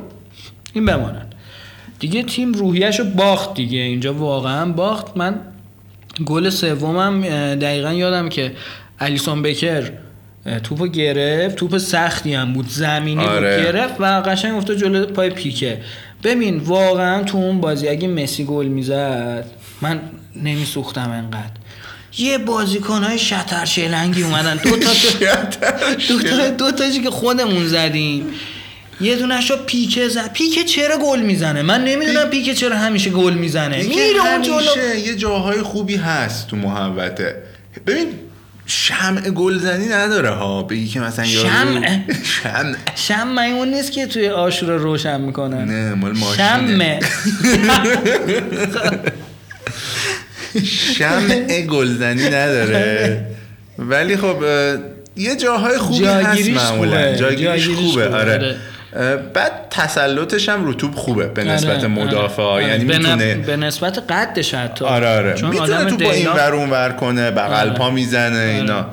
این 0.73 0.85
بماند. 0.85 1.35
دیگه 1.99 2.23
تیم 2.23 2.53
روحیش 2.53 2.99
رو 2.99 3.05
باخت 3.05 3.53
دیگه. 3.53 3.79
اینجا 3.79 4.13
واقعا 4.13 4.71
باخت. 4.71 5.17
من 5.17 5.39
گل 6.25 6.49
سومم 6.49 7.21
دقیقا 7.55 7.93
یادم 7.93 8.29
که 8.29 8.51
الیسون 8.99 9.41
بکر 9.41 9.91
اه، 10.45 10.59
توپو 10.59 10.87
گرفت. 10.87 11.55
توپ 11.55 11.77
سختی 11.77 12.33
هم 12.33 12.53
بود. 12.53 12.67
زمینی 12.69 13.25
آره. 13.25 13.57
بود 13.57 13.65
گرفت 13.65 13.95
و 13.99 14.03
قشنگ 14.05 14.55
افتاد 14.55 14.77
جلو 14.77 15.05
پای 15.05 15.29
پیکه. 15.29 15.81
ببین 16.23 16.57
واقعا 16.57 17.23
تو 17.23 17.37
اون 17.37 17.61
بازی 17.61 17.87
اگه 17.87 18.07
مسی 18.07 18.45
گل 18.45 18.65
می‌زد 18.65 19.45
من 19.81 20.01
نمیسوختم 20.35 21.09
انقدر. 21.11 21.51
یه 22.17 22.37
بازیکن 22.37 23.03
های 23.03 23.19
شتر 23.19 23.65
شلنگی 23.65 24.23
اومدن 24.23 24.55
دو 24.55 24.69
تا 24.69 24.89
دو 26.09 26.19
تا 26.21 26.49
دو 26.49 26.71
تاشی 26.71 27.01
که 27.01 27.09
خودمون 27.09 27.67
زدیم. 27.67 28.25
یه 29.03 29.15
دونش 29.15 29.51
رو 29.51 29.57
پیکه 29.65 30.07
زد. 30.09 30.33
پیکه 30.33 30.63
چرا 30.63 30.97
گل 30.97 31.19
می‌زنه؟ 31.19 31.61
من 31.61 31.83
نمی‌دونم 31.85 32.29
پیکه 32.29 32.53
چرا 32.53 32.77
همیشه 32.77 33.09
گل 33.09 33.33
می‌زنه. 33.33 33.77
میره 33.77 34.31
اون 34.31 34.41
جلو. 34.41 34.95
یه 35.05 35.15
جاهای 35.15 35.61
خوبی 35.61 35.95
هست 35.95 36.47
تو 36.47 36.55
محوطه. 36.55 37.35
ببین 37.87 38.07
شمع 38.65 39.21
گلزنی 39.21 39.87
نداره 39.87 40.29
ها. 40.29 40.63
بگی 40.63 40.87
که 40.87 40.99
مثلا 40.99 41.25
یارو 41.25 41.49
شمع؟ 41.49 41.99
شمع. 42.43 42.75
شم 42.95 43.37
اون 43.37 43.73
نیست 43.73 43.91
که 43.91 44.05
توی 44.05 44.29
آشورا 44.29 44.75
روشن 44.75 45.21
می‌کنن 45.21 45.65
نه 45.65 45.93
مال 45.93 46.11
ماشینه. 46.11 46.99
شمع. 50.97 51.61
گلزنی 51.73 52.23
نداره. 52.23 53.25
ولی 53.77 54.17
خب 54.17 54.35
یه 55.15 55.35
جاهای 55.35 55.77
خوبی 55.77 56.05
هست 56.05 56.49
معمولا. 56.49 57.15
جاگیریش 57.15 57.69
خوبه. 57.69 58.07
آره. 58.07 58.33
آره. 58.33 58.55
بعد 59.33 59.51
تسلطش 59.69 60.49
هم 60.49 60.73
توپ 60.73 60.95
خوبه 60.95 61.27
به 61.27 61.43
نسبت 61.43 61.77
آره، 61.77 61.87
مدافع. 61.87 62.41
آره. 62.41 62.67
یعنی 62.67 62.85
به 62.85 62.97
می‌تونه 62.97 63.35
به 63.35 63.57
نسبت 63.57 63.99
قدش 64.11 64.53
حتی. 64.53 64.85
آره 64.85 65.07
آره. 65.17 65.33
چون 65.33 65.49
می‌تونه 65.49 65.75
آدم 65.75 65.89
تو 65.89 65.97
با 65.97 66.11
این 66.11 66.27
ور 66.27 66.53
اون 66.55 66.69
ور 66.69 66.91
کنه 66.91 67.31
بغل 67.31 67.67
آره. 67.69 67.77
پا 67.77 67.89
می‌زنه 67.91 68.37
اینا. 68.59 68.85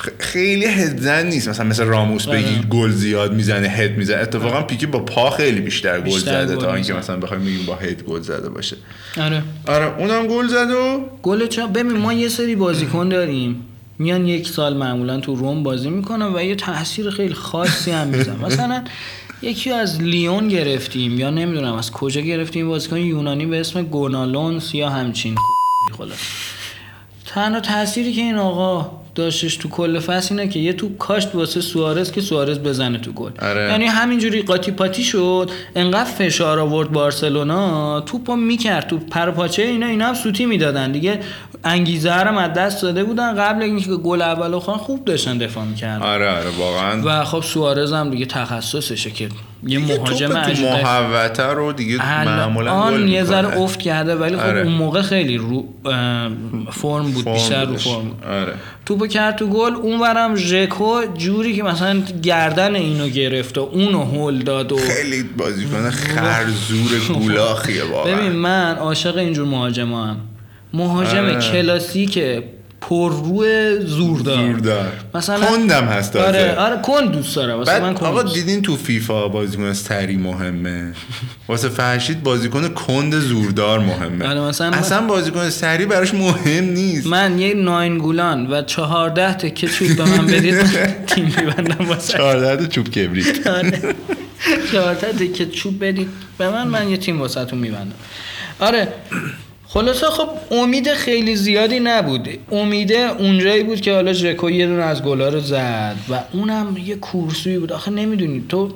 خ- 0.00 0.22
خیلی 0.22 0.66
هدزن 0.66 1.26
نیست. 1.26 1.48
مثلا 1.48 1.66
مثل 1.66 1.84
راموس 1.84 2.28
آره. 2.28 2.38
بگی 2.38 2.60
گل 2.70 2.90
زیاد 2.90 3.32
می‌زنه 3.34 3.68
هد 3.68 3.90
می‌زنه. 3.96 4.18
اتفاقا 4.22 4.62
پیکی 4.62 4.86
با 4.86 4.98
پا 4.98 5.30
خیلی 5.30 5.60
بیشتر 5.60 6.00
گل 6.00 6.18
زده 6.18 6.56
تا 6.56 6.74
اینکه. 6.74 6.94
مثلا 6.94 7.16
بخوایم 7.16 7.44
بگیم 7.44 7.66
با 7.66 7.74
هد 7.76 8.02
گل 8.02 8.20
زده 8.20 8.48
باشه. 8.48 8.76
آره. 9.20 9.42
آره 9.66 9.98
اونم 9.98 10.26
گل 10.26 10.46
زد 10.46 10.70
و 10.70 11.00
گل 11.22 11.46
چا 11.46 11.66
ببین 11.66 11.96
ما 11.96 12.12
یه 12.12 12.28
سری 12.28 12.56
بازیکن 12.56 13.08
داریم. 13.08 13.62
میان 13.98 14.26
یک 14.26 14.48
سال 14.48 14.76
معمولا 14.76 15.20
تو 15.20 15.34
روم 15.34 15.62
بازی 15.62 15.90
می‌کنن 15.90 16.34
و 16.34 16.42
یه 16.42 16.54
تاثیر 16.56 17.10
خیلی 17.10 17.34
خاصی 17.34 17.90
هم 17.90 18.06
میزن 18.08 18.36
مثلا 18.46 18.84
یکی 19.42 19.70
از 19.70 20.02
لیون 20.02 20.48
گرفتیم 20.48 21.18
یا 21.18 21.30
نمی‌دونم 21.30 21.74
از 21.74 21.90
کجا 21.90 22.20
گرفتیم 22.20 22.68
بازیکن 22.68 22.96
یونانی 22.96 23.46
به 23.46 23.60
اسم 23.60 23.82
گونالونس 23.82 24.74
یا 24.74 24.88
همچین 24.90 25.34
خلاص 25.98 26.18
تنها 27.26 27.60
تأثیری 27.60 28.12
که 28.12 28.20
این 28.20 28.36
آقا 28.36 28.99
داشتش 29.20 29.56
تو 29.56 29.68
کل 29.68 29.98
فصل 29.98 30.34
اینه 30.34 30.52
که 30.52 30.58
یه 30.58 30.72
توپ 30.72 30.98
کاشت 30.98 31.34
واسه 31.34 31.60
سوارز 31.60 32.12
که 32.12 32.20
سوارز 32.20 32.58
بزنه 32.58 32.98
تو 32.98 33.12
گل. 33.12 33.30
آره. 33.42 33.70
یعنی 33.70 33.84
همینجوری 33.84 34.42
قاطی 34.42 34.70
پاتی 34.70 35.04
شد 35.04 35.50
انقدر 35.74 36.10
فشار 36.10 36.58
آورد 36.58 36.92
بارسلونا 36.92 38.00
توپو 38.00 38.36
می‌کرد 38.36 38.86
تو 38.86 38.98
پر 38.98 39.30
پاچه 39.30 39.62
اینا 39.62 39.86
اینا 39.86 40.06
هم 40.06 40.14
سوتی 40.14 40.46
می‌دادن 40.46 40.92
دیگه. 40.92 41.20
انگیزه 41.64 42.14
رو 42.14 42.38
از 42.38 42.52
دست 42.54 42.82
داده 42.82 43.04
بودن 43.04 43.34
قبل 43.34 43.62
اینکه 43.62 43.90
گل 43.90 44.22
اولو 44.22 44.60
خان 44.60 44.78
خوب 44.78 45.04
داشتن 45.04 45.38
دفاع 45.38 45.64
می‌کردن. 45.64 46.02
آره 46.02 46.30
آره 46.30 46.50
واقعا. 46.58 47.02
و 47.04 47.24
خب 47.24 47.42
سوارز 47.42 47.92
هم 47.92 48.10
دیگه 48.10 48.26
تخصصشه 48.26 49.10
که 49.10 49.28
یه 49.66 49.78
مهاجم 49.78 50.36
عجیب 50.36 50.66
محوطه 50.66 51.42
رو 51.42 51.72
دیگه 51.72 52.24
معمولا 52.24 52.72
آن 52.72 53.08
یه 53.08 53.24
ذره. 53.24 53.60
افت 53.60 53.78
کرده 53.78 54.14
ولی 54.14 54.36
خب 54.36 54.42
آره. 54.42 54.60
اون 54.60 54.72
موقع 54.72 55.02
خیلی 55.02 55.36
رو 55.36 55.64
فرم 56.72 57.10
بود 57.10 57.24
فرم 57.24 57.32
بیشتر 57.32 57.64
رو. 57.64 57.76
فرم 57.76 58.02
بود 58.02 58.24
آره 58.24 58.52
توپو 58.86 59.06
کرد 59.06 59.36
تو 59.36 59.46
گل 59.46 59.74
اونورم 59.74 60.36
ژکو 60.36 61.00
جوری 61.18 61.56
که 61.56 61.62
مثلا 61.62 62.02
گردن 62.22 62.74
اینو 62.74 63.08
گرفت 63.08 63.58
و 63.58 63.60
اونو 63.60 64.04
هل 64.04 64.38
داد 64.38 64.72
و 64.72 64.76
خیلی 64.76 65.22
بازیکن 65.22 65.90
خرزور 65.90 67.18
گولاخیه 67.18 67.84
واقعا 67.84 68.16
ببین 68.16 68.32
من 68.32 68.74
عاشق 68.74 69.16
اینجور 69.16 69.48
مهاجم 69.48 69.92
هم 69.92 70.16
مهاجم 70.72 71.24
آره. 71.24 71.40
کلاسیک 71.40 72.18
پر 72.80 73.10
رو 73.10 73.44
زوردار 73.86 74.52
زوردار 74.52 74.92
مثلا 75.14 75.46
کندم 75.46 75.84
هست 75.84 76.16
آره 76.16 76.28
آره 76.50 76.54
آره 76.72 76.82
کن 76.82 77.06
دوست 77.06 77.36
داره 77.36 77.54
واسه 77.54 77.72
بعد 77.72 77.82
من 77.82 77.94
کن 77.94 78.06
آقا. 78.06 78.22
دیدین 78.22 78.62
تو 78.62 78.76
فیفا 78.76 79.28
بازیکن 79.28 79.72
سری 79.72 80.16
مهمه. 80.16 80.92
واسه 81.48 81.68
فرشید 81.68 82.22
بازیکن 82.22 82.68
کند 82.68 83.14
زوردار 83.14 83.78
مهمه. 83.78 84.26
آره، 84.28 84.40
مثلا 84.40 84.70
من- 84.70 84.78
اصلا 84.78 85.06
بازیکن 85.06 85.50
سری 85.50 85.86
براش 85.86 86.14
مهم 86.14 86.64
نیست. 86.64 87.06
من 87.06 87.38
یه 87.38 87.54
ناین 87.54 87.98
گولان 87.98 88.46
و 88.52 88.62
چهارده 88.62 89.32
تکه 89.34 89.68
چوب 89.68 89.96
به 89.96 90.04
من 90.04 90.26
بدید 90.26 90.54
من 90.54 90.94
تیم 91.06 91.24
میبندم 91.24 91.88
واسه 91.88 92.18
14 92.18 92.66
چوب 92.66 92.88
کبریت. 92.88 93.46
آره. 93.46 93.80
چهارده 94.72 95.12
تکه 95.12 95.46
چوب 95.46 95.84
بدید. 95.84 96.08
به 96.38 96.50
من 96.50 96.68
من 96.68 96.88
یه 96.88 96.96
تیم 96.96 97.20
واسه 97.20 97.54
میبندم. 97.54 97.94
آره 98.60 98.88
خلاصه 99.72 100.06
خب 100.06 100.28
امید 100.50 100.92
خیلی 100.92 101.36
زیادی 101.36 101.80
نبود. 101.80 102.28
امیده 102.52 103.10
اونجایی 103.18 103.62
بود 103.62 103.80
که 103.80 103.94
حالا 103.94 104.12
ژکو 104.12 104.50
یه 104.50 104.66
دونه 104.66 104.82
از 104.82 105.02
گلا 105.02 105.28
رو 105.28 105.40
زد 105.40 105.96
و 106.10 106.20
اونم 106.32 106.76
یه 106.84 106.96
کورسوی 106.96 107.58
بود. 107.58 107.72
آخه 107.72 107.90
نمی‌دونی. 107.90 108.44
تو 108.48 108.68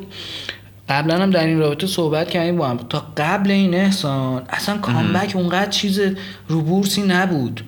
قبلا 0.89 1.19
هم 1.19 1.31
در 1.31 1.47
این 1.47 1.59
رابطه 1.59 1.87
صحبت 1.87 2.31
کردیم 2.31 2.57
با 2.57 2.69
هم. 2.69 2.77
تا 2.77 3.07
قبل 3.17 3.51
این 3.51 3.75
احسان 3.75 4.43
اصلا 4.49 4.79
کامبک 4.79 5.33
اونقدر 5.37 5.71
چیز 5.71 6.01
رو 6.49 6.61
بورسی 6.61 7.03
نبود. 7.03 7.61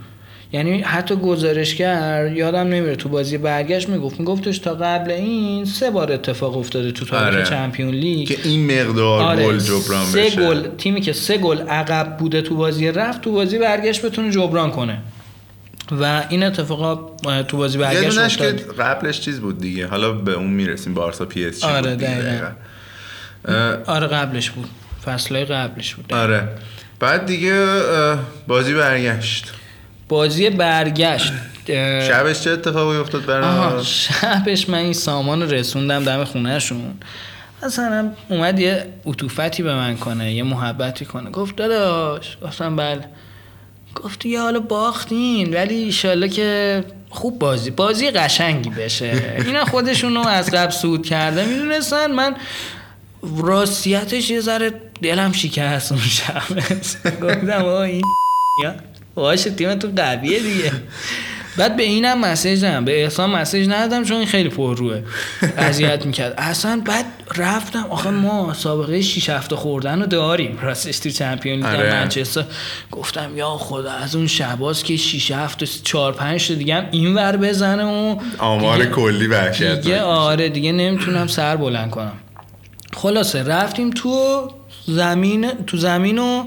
یعنی 0.56 0.80
حتی 0.80 1.16
گزارشگر 1.16 2.32
یادم 2.34 2.58
نمیره 2.58 2.96
تو 2.96 3.08
بازی 3.08 3.38
برگشت 3.38 3.88
می‌گفت 3.88 4.20
میگفتش 4.20 4.58
تا 4.58 4.74
قبل 4.74 5.10
این 5.10 5.64
سه 5.64 5.90
بار 5.90 6.12
اتفاق 6.12 6.56
افتاده 6.58 6.92
تو 6.92 7.04
تاریخ 7.04 7.34
آره. 7.34 7.44
چمپیون 7.44 7.90
لیگ. 7.94 8.28
که 8.28 8.38
این 8.44 8.80
مقدار 8.80 9.22
آره، 9.22 9.46
گل 9.46 9.58
جبران 9.58 10.04
سه 10.04 10.22
بشه. 10.22 10.46
گل 10.48 10.62
تیمی 10.78 11.00
که 11.00 11.12
سه 11.12 11.38
گل 11.38 11.60
عقب 11.60 12.16
بوده 12.16 12.42
تو 12.42 12.56
بازی 12.56 12.88
رفت 12.88 13.20
تو 13.20 13.32
بازی 13.32 13.58
برگشت 13.58 14.06
بتونه 14.06 14.30
جبران 14.30 14.70
کنه. 14.70 14.98
و 16.00 16.24
این 16.28 16.42
اتفاقا 16.42 17.10
اه، 17.26 17.42
تو 17.42 17.56
بازی 17.56 17.78
برگشت 17.78 18.18
دونش 18.18 18.36
که 18.36 18.48
افتاد 18.50 18.76
قبلش 18.76 19.20
چیز 19.20 19.40
بود 19.40 19.60
دیگه. 19.60 19.86
حالا 19.86 20.12
به 20.12 20.32
اون 20.32 20.50
می‌رسیم 20.50 20.94
بارسا 20.94 21.24
پی 21.24 21.44
اس 21.44 21.64
آره، 21.64 21.90
بود 21.90 22.00
دقیقاً. 22.00 22.28
دقیقاً. 22.28 23.92
آره 23.92 24.06
قبلش 24.06 24.50
بود. 24.50 24.68
فصلهای 25.04 25.44
قبلش 25.44 25.94
بود. 25.94 26.14
آره. 26.14 26.48
بعد 27.00 27.26
دیگه 27.26 27.66
بازی 28.46 28.74
برگشت. 28.74 29.52
بازی 30.08 30.50
برگشت 30.50 31.32
شبش 32.08 32.40
چه 32.40 32.50
اتفاقی 32.50 32.96
افتاد 32.96 33.24
برای 33.26 33.84
شبش 33.84 34.68
من 34.68 34.78
این 34.78 34.92
سامان 34.92 35.42
رو 35.42 35.50
رسوندم 35.50 36.04
دم 36.04 36.24
خونهشون. 36.24 36.94
مثلا 37.62 38.10
اومد 38.28 38.58
یه 38.58 38.86
عطوفتی 39.06 39.62
به 39.62 39.74
من 39.74 39.96
کنه 39.96 40.32
یه 40.32 40.42
محبتی 40.42 41.04
کنه. 41.04 41.30
گفت 41.30 41.56
داداش 41.56 42.38
گفتم 42.42 42.76
بله. 42.76 43.04
گفت 43.94 44.26
یه 44.26 44.40
حالا 44.40 44.60
باختین 44.60 45.54
ولی 45.54 45.74
ایشالله 45.74 46.28
که 46.28 46.84
خوب 47.10 47.38
بازی 47.38 47.70
بازی 47.70 48.10
قشنگی 48.10 48.70
بشه. 48.70 49.36
اینا 49.46 49.64
خودشونو 49.64 50.28
از 50.28 50.50
قبل 50.50 50.70
سود 50.70 51.06
کرده 51.06 51.44
می‌دونستن 51.44 52.12
من 52.12 52.36
راستیتش 53.36 54.30
یه 54.30 54.40
ذره 54.40 54.72
دلم 55.02 55.32
شکست 55.32 55.92
اون 55.92 56.00
شب. 56.00 56.42
گفتم 57.22 57.50
آقا 57.50 57.82
این 57.82 58.02
باشه 59.16 59.50
تیمتون 59.50 59.94
قویه 59.94 60.38
دیگه. 60.40 60.72
بعد 61.56 61.76
به 61.76 61.82
اینم 61.82 62.20
مسیج 62.20 62.64
ندادم 62.64 62.84
به 62.84 63.02
احسان 63.02 63.30
مسیج 63.30 63.68
ندادم 63.68 64.04
چون 64.04 64.16
این 64.16 64.26
خیلی 64.26 64.48
پر 64.48 64.76
روه 64.76 65.02
اذیت 65.56 66.06
می‌کرد. 66.06 66.34
اصلا 66.38 66.82
بعد 66.84 67.04
رفتم 67.36 67.86
آخه 67.90 68.10
ما 68.10 68.54
سابقه 68.54 69.00
6 69.00 69.30
هفته 69.30 69.56
خوردن 69.56 70.00
رو 70.00 70.06
داریم. 70.06 70.58
راستش 70.62 70.98
تو 70.98 71.10
چمپیون 71.10 71.56
لیگ 71.56 71.66
آره. 71.66 71.94
منچستر. 71.94 72.44
گفتم 72.90 73.36
یا 73.36 73.50
خدا 73.50 73.92
از 73.92 74.16
اون 74.16 74.26
شباز 74.26 74.82
که 74.82 74.96
6 74.96 75.30
هفته 75.30 75.66
4 75.66 76.12
5 76.12 76.48
تا 76.48 76.54
دیگه 76.54 76.74
هم 76.74 76.86
اینور 76.90 77.36
بزنه 77.36 77.84
و 77.84 78.16
آمار 78.38 78.78
دیگه- 78.78 78.90
کلی 78.90 79.26
وحشت 79.26 79.62
دیگه 79.80 80.00
آره 80.02 80.48
دیگه 80.48 80.72
نمی‌تونم 80.72 81.26
سر 81.26 81.56
بلند 81.56 81.90
کنم. 81.90 82.12
خلاصه 82.96 83.42
رفتیم 83.42 83.90
تو 83.90 84.48
زمین 84.86 85.50
تو 85.66 85.76
زمین 85.76 86.18
و 86.18 86.44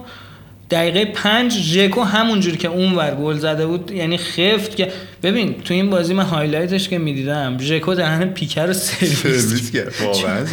دقیقه 0.69 1.05
پنج 1.05 1.51
ژکو 1.51 2.01
همونجوری 2.01 2.57
که 2.57 2.67
اون 2.67 2.95
ور 2.95 3.15
گل 3.15 3.37
زده 3.37 3.65
بود 3.67 3.91
یعنی 3.91 4.17
خفت 4.17 4.75
که 4.75 4.91
ببین 5.23 5.55
تو 5.65 5.73
این 5.73 5.89
بازی 5.89 6.13
من 6.13 6.23
highlight 6.23 6.77
ش 6.77 6.89
که 6.89 6.97
می‌دیدم 6.97 7.57
ژکو 7.59 7.95
دهن 7.95 8.25
پیکه 8.25 8.65
رو 8.65 8.73
سرویس 8.73 9.71
کرد 9.71 9.93
واقعا. 10.03 10.45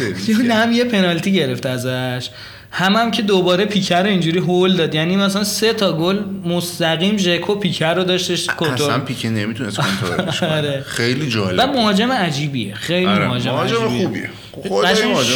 هم 0.63 0.71
یه 0.71 0.83
پنالتی 0.83 1.33
گرفت 1.33 1.65
ازش 1.65 2.29
هم 2.71 2.95
هم 2.95 3.11
که 3.11 3.21
دوباره 3.21 3.65
پیکر 3.65 4.03
رو 4.03 4.09
اینجوری 4.09 4.39
هول 4.39 4.75
داد 4.75 4.95
یعنی 4.95 5.15
مثلا 5.15 5.43
سه 5.43 5.73
تا 5.73 5.93
گل 5.93 6.19
مستقیم 6.45 7.17
ژکو 7.17 7.55
پیکر 7.55 7.93
رو 7.93 8.03
داشتش 8.03 8.41
اصلا 8.41 8.55
کنترل 8.55 8.99
پیکه 8.99 9.29
نمی‌تونست 9.29 9.77
کنترلش 9.77 10.39
کنه 10.39 10.49
آره. 10.57 10.83
خیلی 10.87 11.29
جالب 11.29 11.69
و. 11.69 11.73
مهاجم 11.73 12.11
عجیبیه 12.11 12.73
خیلی 12.73 13.05
آره، 13.05 13.27
مهاجم. 13.27 13.89
خوبیه. 13.89 14.29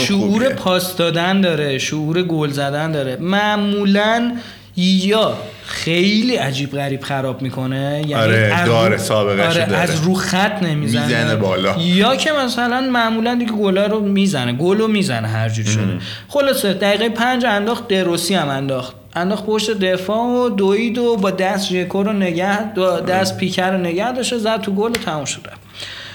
شعور. 0.07 0.49
پاس 0.49 0.95
دادن 0.95 1.41
داره 1.41 1.77
شعور 1.77 2.23
گل 2.23 2.49
زدن 2.49 2.91
داره 2.91 3.17
معمولا 3.21 4.37
یا 4.75 5.37
خیلی 5.65 6.35
عجیب 6.35 6.71
غریب 6.71 7.01
خراب 7.01 7.41
می‌کنه. 7.41 8.01
یعنی 8.07 8.13
آره، 8.13 8.51
از 8.55 8.67
داره، 8.67 8.97
سابقه‌شو 8.97 9.59
آره 9.59 9.65
داره. 9.65 9.81
از 9.81 10.03
رو 10.03 10.13
خط 10.13 10.63
نمی‌زنه. 10.63 11.05
می‌زنه 11.05 11.35
بالا. 11.35 11.75
یا 11.79 12.15
که 12.15 12.31
مثلا 12.31 12.81
معمولا 12.81 13.35
دیگه 13.35 13.51
گلا 13.51 13.85
رو 13.85 13.99
می‌زنه 13.99 14.53
گل 14.53 14.77
رو 14.77 14.87
می‌زنه 14.87 15.27
هر 15.27 15.49
جور 15.49 15.65
شده. 15.65 15.97
خلاصه 16.27 16.73
دقیقه 16.73 17.09
پنج 17.09 17.45
انداخت 17.45 17.87
دروسی 17.87 18.35
هم 18.35 18.49
انداخت. 18.49 18.95
انداخت 19.15 19.45
پشت 19.45 19.71
دفاع 19.71 20.27
و 20.27 20.49
دوید 20.49 20.97
و 20.97 21.17
با 21.17 21.31
دست 21.31 21.69
ژکو 21.69 22.03
رو 22.03 22.13
نگه 22.13 22.73
با 22.75 22.99
دست 22.99 23.37
پیکر 23.37 23.71
رو 23.71 23.77
نگه 23.77 24.11
داشته 24.11 24.37
زد 24.37 24.61
تو 24.61 24.71
گل 24.71 24.89
و 24.89 24.93
تموم 24.93 25.25
شد. 25.25 25.41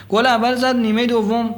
گل 0.09 0.27
اول 0.27 0.55
زد 0.55 0.77
نیمه 0.77 1.07
دوم. 1.07 1.55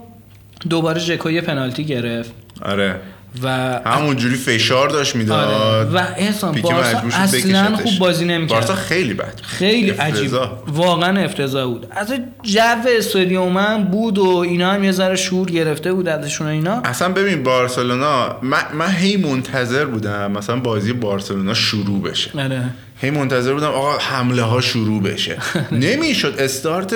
دوباره 0.70 1.00
ژکو 1.00 1.30
یه 1.30 1.40
پنالتی 1.40 1.84
گرفت. 1.84 2.32
آره. 2.62 3.00
و 3.42 3.48
همونجوری 3.84 4.34
فشار 4.34 4.88
داشت 4.88 5.16
می‌داد. 5.16 5.48
آره. 5.48 5.90
و 5.90 6.02
احسان 6.16 6.60
بارسا 6.60 6.98
اصلا. 6.98 7.76
خوب 7.76 7.98
بازی 7.98 8.24
نمی‌کرد. 8.24 8.58
بارسا 8.58 8.74
خیلی 8.74 9.14
بد 9.14 9.40
خیلی 9.42 9.90
عجیب. 9.90 10.16
افتضاح. 10.16 10.50
واقعا 10.68 11.24
افتضاح 11.24 11.66
بود. 11.66 11.86
از 11.90 12.12
جو 12.42 12.60
استادیوم 12.98 13.56
هم 13.56 13.84
بود 13.84 14.18
و 14.18 14.36
اینا 14.36 14.70
هم 14.72 14.84
یه 14.84 14.92
ذره 14.92 15.16
شور 15.16 15.50
گرفته 15.50 15.92
بود 15.92 16.08
ازشون 16.08 16.46
و 16.46 16.50
اینا. 16.50 16.80
اصلا 16.84 17.08
ببین 17.08 17.42
بارسلونا 17.42 18.36
من, 18.42 18.62
من 18.74 18.90
هی 18.90 19.16
منتظر 19.16 19.84
بودم 19.84 20.32
مثلا 20.32 20.56
بازی 20.56 20.92
بارسلونا 20.92 21.54
شروع 21.54 22.02
بشه. 22.02 22.30
آره. 22.42 22.64
هی 23.00 23.10
منتظر 23.10 23.54
بودم 23.54 23.66
آقا 23.66 23.98
حمله 23.98 24.42
ها 24.42 24.60
شروع 24.60 25.02
بشه. 25.02 25.38
نمی‌شد. 25.72 26.34
استارت 26.38 26.94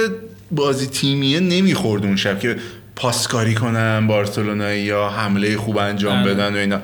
بازی 0.51 0.87
تیمیه 0.87 1.41
نمی‌خورد 1.41 2.05
اون 2.05 2.17
شب 2.17 2.41
که 2.41 2.57
پاسکاری 2.97 3.55
کنن 3.55 4.07
بارسلونایی 4.07 4.83
یا 4.83 5.09
حمله 5.09 5.57
خوب 5.57 5.79
انجام 5.79 6.19
آره. 6.19 6.35
بدن 6.35 6.55
و 6.55 6.57
اینا 6.57 6.81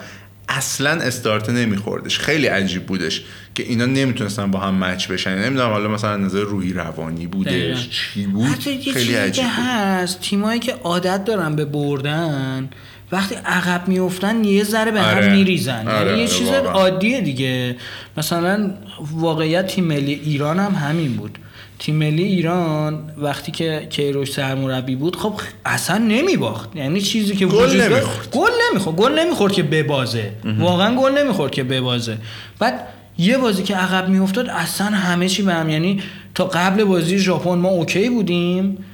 اصلا 0.49 0.91
استارت 0.91 1.51
نمیخوردش 1.51 2.19
خیلی 2.19 2.47
عجیب 2.47 2.87
بودش 2.87 3.23
که 3.55 3.63
اینا 3.63 3.87
نمی‌تونستن 3.87 4.51
با 4.51 4.59
هم 4.59 4.85
مچ 4.85 5.07
بشن 5.07 5.45
نمی‌دونم 5.45 5.71
حالا 5.71 5.89
مثلا 5.89 6.17
نظر 6.17 6.41
روحی 6.41 6.73
روانی. 6.73 7.27
بودش 7.27 7.89
چی 7.89 8.27
بود 8.27 8.47
حتی 8.47 8.73
یه 8.73 8.93
خیلی 8.93 8.95
چیزی 8.95 9.15
عجیب 9.15 9.45
بود. 9.45 9.53
هست 9.55 10.21
تیمایی 10.21 10.61
که 10.61 10.73
عادت 10.73 11.25
دارن 11.25 11.57
به 11.57 11.65
بردن 11.65 12.69
وقتی 13.13 13.35
عقب 13.35 13.89
میفتن 13.89 14.45
یه 14.45 14.65
ذره 14.65 14.91
به 14.91 15.01
آره. 15.01 15.27
هم 15.27 15.33
میریزن 15.33 15.89
آره، 15.89 16.07
یعنی 16.07 16.19
یه 16.19 16.27
آره، 16.27 16.39
چیز. 16.39 16.49
عادیه 16.49 17.21
دیگه 17.21 17.77
مثلا 18.17 18.71
واقعیت 19.13 19.67
تیم 19.67 19.85
ملی 19.85 20.15
ایران 20.15 20.59
هم 20.59 20.75
همین 20.75 21.17
بود 21.17 21.39
تیم 21.79 21.95
ملی 21.95 22.23
ایران 22.25 23.11
وقتی 23.19 23.53
که 23.53 23.87
کیروش 23.91 24.33
سرمربی 24.33 24.97
بود 24.97 25.17
خب 25.17 25.41
اصلا 25.65 25.99
نمیباخت. 25.99 26.77
یعنی 26.77 27.01
چیزی 27.01 27.37
که 27.37 27.47
گل 27.47 27.81
نمی‌خورد. 27.81 28.31
گل 28.33 28.51
نمی‌خورد. 28.71 28.97
گل 28.97 29.19
نمی‌خورد 29.19 29.53
که 29.53 29.63
ببازه. 29.63 30.31
واقعا 30.59 30.95
گل 30.95 31.19
نمی‌خورد 31.19 31.53
که 31.53 31.65
ببازه. 31.65 32.19
بعد 32.59 32.89
یه 33.19 33.39
بازی 33.39 33.63
که 33.63 33.77
عقب 33.77 34.09
میافتاد 34.09 34.49
اصلا 34.49 34.87
همه 34.87 35.29
چی 35.29 35.43
به 35.43 35.55
هم 35.55 35.71
یعنی 35.71 36.03
تا 36.35 36.45
قبل 36.45 36.85
بازی 36.85 37.19
ژاپن 37.19 37.55
ما 37.55 37.69
اوکی 37.69 38.09
بودیم 38.09 38.85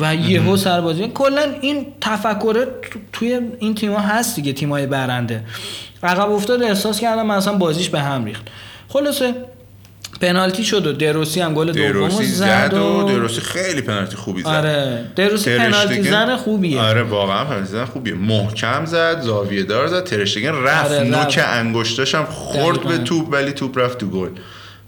و 0.00 0.14
یهو 0.14 0.56
سر 0.56 0.80
بازی 0.80 1.08
کلا 1.14 1.42
این 1.60 1.86
تفکر 2.00 2.52
تو- 2.64 2.98
توی 3.12 3.40
این 3.58 3.74
تیم‌ها 3.74 3.98
هست 3.98 4.36
دیگه 4.36 4.52
تیم‌های 4.52 4.86
برنده. 4.86 5.44
عقب 6.02 6.30
افتاد 6.30 6.62
احساس 6.62 7.00
کردم 7.00 7.26
مثلا 7.26 7.52
بازیش 7.54 7.88
به 7.88 8.00
هم 8.00 8.24
ریخت. 8.24 8.48
خلاصه 8.88 9.34
پنالتی 10.20 10.64
شد 10.64 10.86
و 10.86 10.92
دروسی 10.92 11.40
هم 11.40 11.54
گل 11.54 11.72
دومو 11.72 12.22
زد 12.22 12.68
زد 12.68 12.74
و 12.74 13.08
دروسی 13.08 13.40
خیلی 13.40 13.80
پنالتی 13.80 14.16
خوبی 14.16 14.42
زد. 14.42 14.48
آره. 14.48 15.04
دروسی 15.16 15.56
پنالتی 15.58 16.02
زن 16.02 16.36
خوبیه. 16.36 16.80
آره 16.80 17.02
واقعا 17.02 17.44
پنالتی 17.44 17.66
زن 17.72 17.84
خوبیه. 17.84 18.14
محکم 18.14 18.84
زد 18.84 19.20
زاویه 19.20 19.62
دار 19.62 19.86
زد 19.86 20.04
ترشتگن 20.04 20.62
رفت. 20.62 20.92
آره، 20.92 21.08
نوک. 21.08 21.40
انگشتاش 21.46 22.14
هم 22.14 22.24
خورد. 22.24 22.82
به 22.82 22.98
توپ 22.98 23.28
ولی 23.32 23.52
توپ 23.52 23.78
رفت 23.78 23.98
تو 23.98 24.06
گل. 24.06 24.30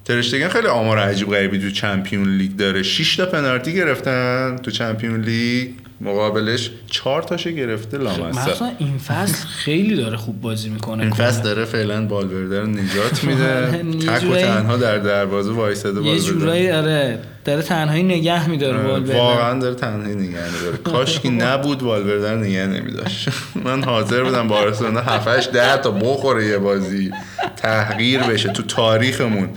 ترشتگن 0.04 0.48
خیلی 0.48 0.66
آمار 0.66 0.98
عجیب 0.98 1.30
غریبی 1.30 1.58
تو 1.58 1.70
چمپیون 1.70 2.28
لیگ 2.36 2.56
داره. 2.56 2.82
6 2.82 3.16
تا 3.16 3.26
پنالتی 3.26 3.74
گرفتن 3.74 4.56
تو 4.62 4.70
چمپیون 4.70 5.20
لیگ. 5.20 5.68
مقابلش 6.00 6.70
4 6.90 7.22
تاشو 7.22 7.50
گرفته 7.50 7.98
لامصب. 7.98 8.38
مثلا 8.38 8.70
این 8.78 8.98
فصل 8.98 9.46
خیلی 9.46 9.96
داره 9.96 10.16
خوب 10.16 10.40
بازی 10.40 10.68
می‌کنه. 10.68 11.02
این 11.02 11.12
فصل 11.12 11.42
داره 11.42 11.64
فعلا 11.64 12.06
بالورده 12.06 12.60
رو 12.60 12.66
نجات 12.66 13.24
میده. 13.24 13.66
تک 14.06 14.30
و 14.30 14.34
تنها 14.36 14.76
در 14.76 14.98
دروازه 14.98 15.52
وایساده 15.52 16.02
یه 16.02 16.18
جورایی 16.20 16.70
آره 16.70 17.18
داره 17.44 17.62
تنهایی 17.62 18.02
نگه 18.02 18.48
میداره 18.48 18.78
آره، 18.78 18.88
والورده. 18.88 19.16
واقعا 19.16 19.58
داره 19.60 19.74
تنهایی 19.74 20.14
نگه 20.14 20.44
میداره. 20.54 20.76
کاش 20.92 21.20
که 21.20 21.30
نبود 21.30 21.82
والورده 21.82 22.32
رو 22.32 22.38
نگه 22.38 22.66
نمیداشت. 22.66 23.28
من 23.64 23.84
حاضر 23.84 24.24
بودم 24.24 24.48
بارسلونا 24.48 25.00
7 25.00 25.52
ده 25.52 25.76
تا 25.76 25.90
بخوره 25.90 26.46
یه 26.46 26.58
بازی. 26.58 27.10
تحقیر 27.56 28.22
بشه 28.22 28.48
تو 28.48 28.62
تاریخمون. 28.62 29.48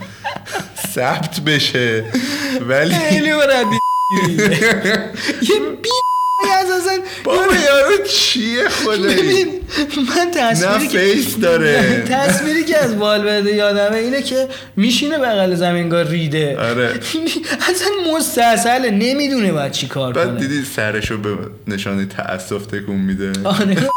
ثبت 0.94 1.40
بشه. 1.40 2.04
ولی 2.68 2.94
خیلی 2.94 3.28
یه 5.42 5.60
بی 5.82 5.88
بابا 7.24 7.42
یارو 7.42 8.04
چیه 8.08 8.68
خدایی؟ 8.68 9.22
ببین 9.22 9.46
من 10.08 10.30
تصویری 10.30 10.88
که 10.88 10.98
فیس 10.98 11.38
داره. 11.38 12.02
تصویری 12.10 12.64
که 12.64 12.78
از 12.78 12.94
والورده 12.94 13.54
یادمه 13.54 13.96
اینه 13.96 14.22
که 14.22 14.48
میشینه 14.76 15.18
بغل 15.18 15.54
زمینگاه 15.54 16.02
ریده. 16.10 16.58
آره. 16.58 16.88
اصلا 17.70 17.88
مستاصله 18.16 18.90
نمی‌دونه 18.90 19.52
باید 19.52 19.72
چی 19.72 19.86
کار 19.86 20.12
بعد 20.12 20.26
کنه. 20.26 20.40
دیدی 20.40 20.62
سرشو 20.76 21.18
به 21.18 21.36
نشانه 21.68 22.06
تأسف 22.06 22.66
تکون 22.66 22.96
میده؟ 22.96 23.32
آره. 23.44 23.76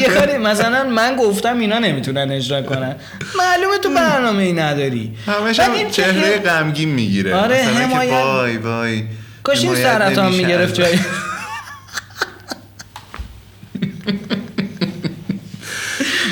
یه 0.00 0.38
مثلا 0.38 0.84
من 0.84 1.16
گفتم 1.16 1.58
اینا 1.58 1.78
نمی‌تونن 1.78 2.30
اجرا 2.30 2.62
کنن. 2.62 2.96
معلومه 3.38 3.78
تو 3.82 3.90
برنامه 3.90 4.42
ای 4.42 4.52
نداری. 4.52 5.12
همش 5.26 5.60
بعد 5.60 5.70
هم 5.70 5.90
چهره 5.90 6.38
غمگین 6.38 6.88
می‌گیره. 6.88 7.34
آره، 7.34 7.70
مثلا 7.70 7.88
که 7.88 8.14
وای 8.14 8.56
وای 8.56 9.02
کاش 9.42 9.62
این 9.62 9.74
سرطان 9.74 10.32
می‌گرفت. 10.34 10.74
جایی 10.74 11.00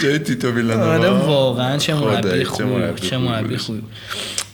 جای 0.03 0.19
تیتو 0.19 0.51
ویلانووا 0.51 0.87
آره 0.87 1.11
واقعا 1.11 1.77
چه 1.77 1.95
مربی 1.95 2.45
خوبی 2.45 2.65
بود. 2.65 3.01
چه 3.01 3.17
مربی. 3.17 3.57
خوبی 3.57 3.81
بود. 3.81 3.91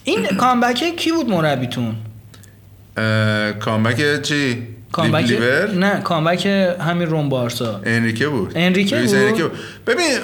این 0.05 0.27
کامبک 0.27 0.97
کی 0.97 1.13
بود 1.13 1.29
مربیتون 1.29 1.95
کامبک 3.61 4.23
چی؟ 4.23 4.63
کامبک؟ 4.93 5.33
نه 5.75 6.01
کامبک 6.01 6.47
همین 6.81 7.07
روم 7.09 7.29
بارسا 7.29 7.81
انریکه 7.85 8.29
بود 8.29 8.53
انریکه 8.55 8.97
بود؟ 8.97 9.53
ببین 9.87 10.19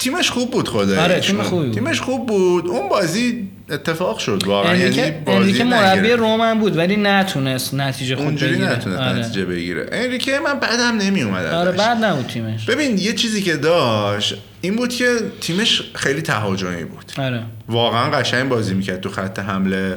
تیمش 0.00 0.30
خوب 0.30 0.50
بود 0.50 0.68
خدایی 0.68 0.98
آره، 0.98 1.20
تیم 1.20 1.42
خوبی 1.42 1.66
بود. 1.66 1.74
تیمش 1.74 2.00
خوب 2.00 2.26
بود. 2.26 2.66
اون 2.66 2.88
بازی 2.88 3.48
اتفاق 3.70 4.18
شد 4.18 4.42
واقعا. 4.46 4.76
یعنی 4.76 5.10
بازی 5.10 5.62
مربی. 5.62 6.10
روم 6.10 6.40
هم 6.40 6.60
بود 6.60 6.76
ولی 6.76 6.96
نتونست 6.96 7.74
نتیجه 7.74 8.16
خوب 8.16 8.24
اونجوری 8.26 8.52
بگیره. 8.52 8.72
نتونست 8.72 9.00
آره. 9.00 9.18
نتیجه 9.18 9.44
بگیره. 9.44 9.88
انریکه 9.92 10.38
من 10.44 10.60
بعدم 10.60 10.96
نمی 10.96 11.22
اومد 11.22 11.46
آره. 11.46 11.72
بعد 11.72 12.04
نبود 12.04 12.26
تیمش. 12.26 12.64
ببین 12.64 12.98
یه 12.98 13.12
چیزی 13.12 13.42
که 13.42 13.56
داشت 13.56 14.34
این 14.60 14.76
بود 14.76 14.88
که 14.88 15.16
تیمش 15.40 15.82
خیلی 15.94 16.22
تهاجمی 16.22 16.84
بود. 16.84 17.12
آره. 17.18 17.42
واقعا 17.68 18.10
قشنگ 18.10 18.48
بازی 18.48 18.74
می‌کرد 18.74 19.00
تو 19.00 19.08
خط 19.08 19.38
حمله. 19.38 19.96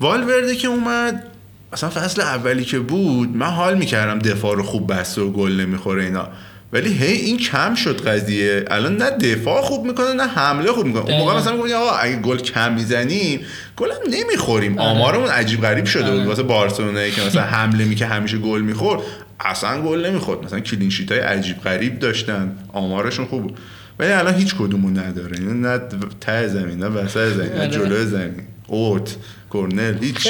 والورده 0.00 0.56
که 0.56 0.68
اومد 0.68 1.24
اصلا 1.72 1.90
فصل 1.90 2.20
اولی 2.20 2.64
که 2.64 2.78
بود 2.78 3.36
من 3.36 3.46
حال 3.46 3.78
می‌کردم 3.78 4.18
دفاع 4.18 4.56
رو 4.56 4.62
خوب 4.62 4.92
بسته 4.92 5.20
و 5.20 5.30
گل 5.30 5.52
نمی‌خوره 5.52 6.04
اینا. 6.04 6.28
ولی 6.72 6.92
هی 6.92 7.12
این 7.12 7.36
کم 7.36 7.74
شد 7.74 8.00
قضیه. 8.00 8.64
الان 8.70 8.96
نه 8.96 9.10
دفاع 9.10 9.62
خوب 9.62 9.86
می‌کنه 9.86 10.12
نه 10.12 10.26
حمله 10.26 10.72
خوب 10.72 10.86
می‌کنه. 10.86 11.02
اون 11.10 11.18
موقع. 11.18 11.36
مثلا 11.36 11.52
می‌گفتیم 11.52 11.76
آقا 11.76 11.90
اگه 11.90 12.16
گل 12.16 12.36
کم 12.36 12.72
می‌زنیم 12.74 13.40
گل 13.76 13.90
هم 13.90 13.96
نمی‌خوریم 14.10 14.78
آمارمون 14.78 15.28
عجیب 15.28 15.60
غریب 15.60 15.84
شده 15.84 16.10
بود. 16.10 16.20
آره. 16.20 16.28
واسه 16.28 16.42
بارسلونایی 16.42 17.12
که 17.12 17.22
مثلا 17.22 17.42
حمله 17.56 17.84
می 17.84 17.94
که 17.94 18.06
همیشه 18.06 18.38
گل 18.38 18.60
می‌خورد 18.60 19.00
اصلا 19.40 19.82
گل 19.82 20.06
نمی‌خورد. 20.06 20.44
مثلا 20.44 20.60
کلین 20.60 20.92
های 21.10 21.18
عجیب 21.18 21.60
غریب 21.60 21.98
داشتن. 21.98 22.56
آمارشون 22.72 23.26
خوب 23.26 23.42
بود. 23.42 23.58
ولی 23.98 24.12
الان 24.12 24.34
هیچ 24.34 24.54
کدومون 24.54 24.98
نداره. 24.98 25.40
یعنی 25.40 25.60
نه 25.60 25.80
ته 26.20 26.48
زمین 26.48 26.78
نه 26.78 26.86
وسط 26.86 27.28
زمین 27.28 27.52
نه 27.52 27.58
آره. 27.60 27.68
جلو 27.68 28.04
زمین. 28.04 28.42
اوت 28.66 29.16
کورنل 29.50 29.98
هیچ. 30.04 30.28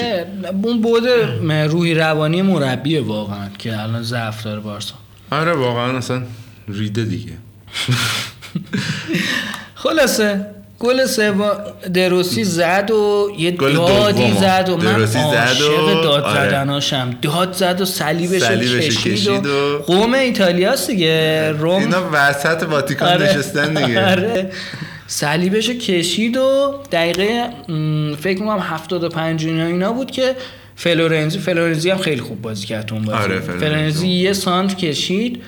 اون 0.63 0.83
بود 0.83 1.03
روحی 1.71 1.95
روانی 1.95 2.43
مربیه 2.43 3.01
واقعا 3.01 3.49
که 3.59 3.83
الان 3.83 4.03
ضعف 4.03 4.45
داره 4.45 4.61
بارسا. 4.61 4.95
آره 5.31 5.53
واقعا 5.53 5.97
اصلا 5.99 6.23
ریده 6.69 7.05
دیگه 7.05 7.33
خلاصه 9.75 10.47
گل 10.79 11.07
سوم 11.07 11.53
دروسی 11.95 12.45
زد 12.45 12.91
و 12.91 13.31
یه 13.39 13.51
دادی. 13.51 14.33
زد 14.41 14.69
و 14.69 14.77
من 14.77 14.93
دروسی 14.93 15.13
زد 15.19 15.23
و- 15.23 15.39
عاشق 15.39 16.03
داد 16.03 16.25
آره. 16.25 16.49
زدناشم 16.49 17.11
داد 17.23 17.53
زد 17.53 17.81
و 17.81 17.85
صلیبش 17.85 18.43
کشید, 18.43 19.13
کشید 19.15 19.47
و 19.47 19.79
قوم 19.87 20.15
ایتالیاست 20.15 20.91
دیگه 20.91 21.53
روم 21.53 21.81
اینا 21.81 22.03
وسط 22.13 22.63
واتیکان 22.63 23.09
آره. 23.09 23.31
نشستن 23.31 23.75
دیگه 23.75 24.07
آره. 24.11 24.51
صلیبش 25.07 25.71
کشید 25.71 26.37
و 26.37 26.75
دقیقه 26.93 27.49
فکر 28.23 28.41
می‌کنم 28.41 28.59
75 28.61 29.47
اینا 29.47 29.67
اینا 29.67 29.93
بود 29.93 30.11
که 30.11 30.37
فلورنزی 30.81 31.39
فلورنزی 31.39 31.91
هم 31.91 31.99
خیلی 31.99 32.21
خوب 32.21 32.43
بازی 32.43 32.67
کرد 32.67 32.93
اون 32.93 33.03
بازی. 33.03 33.19
آره، 33.19 33.41
فلورنزی. 33.41 33.67
فلورنزی 33.67 34.09
یه 34.09 34.33
سانتر 34.33 34.77
کشید 34.77 35.43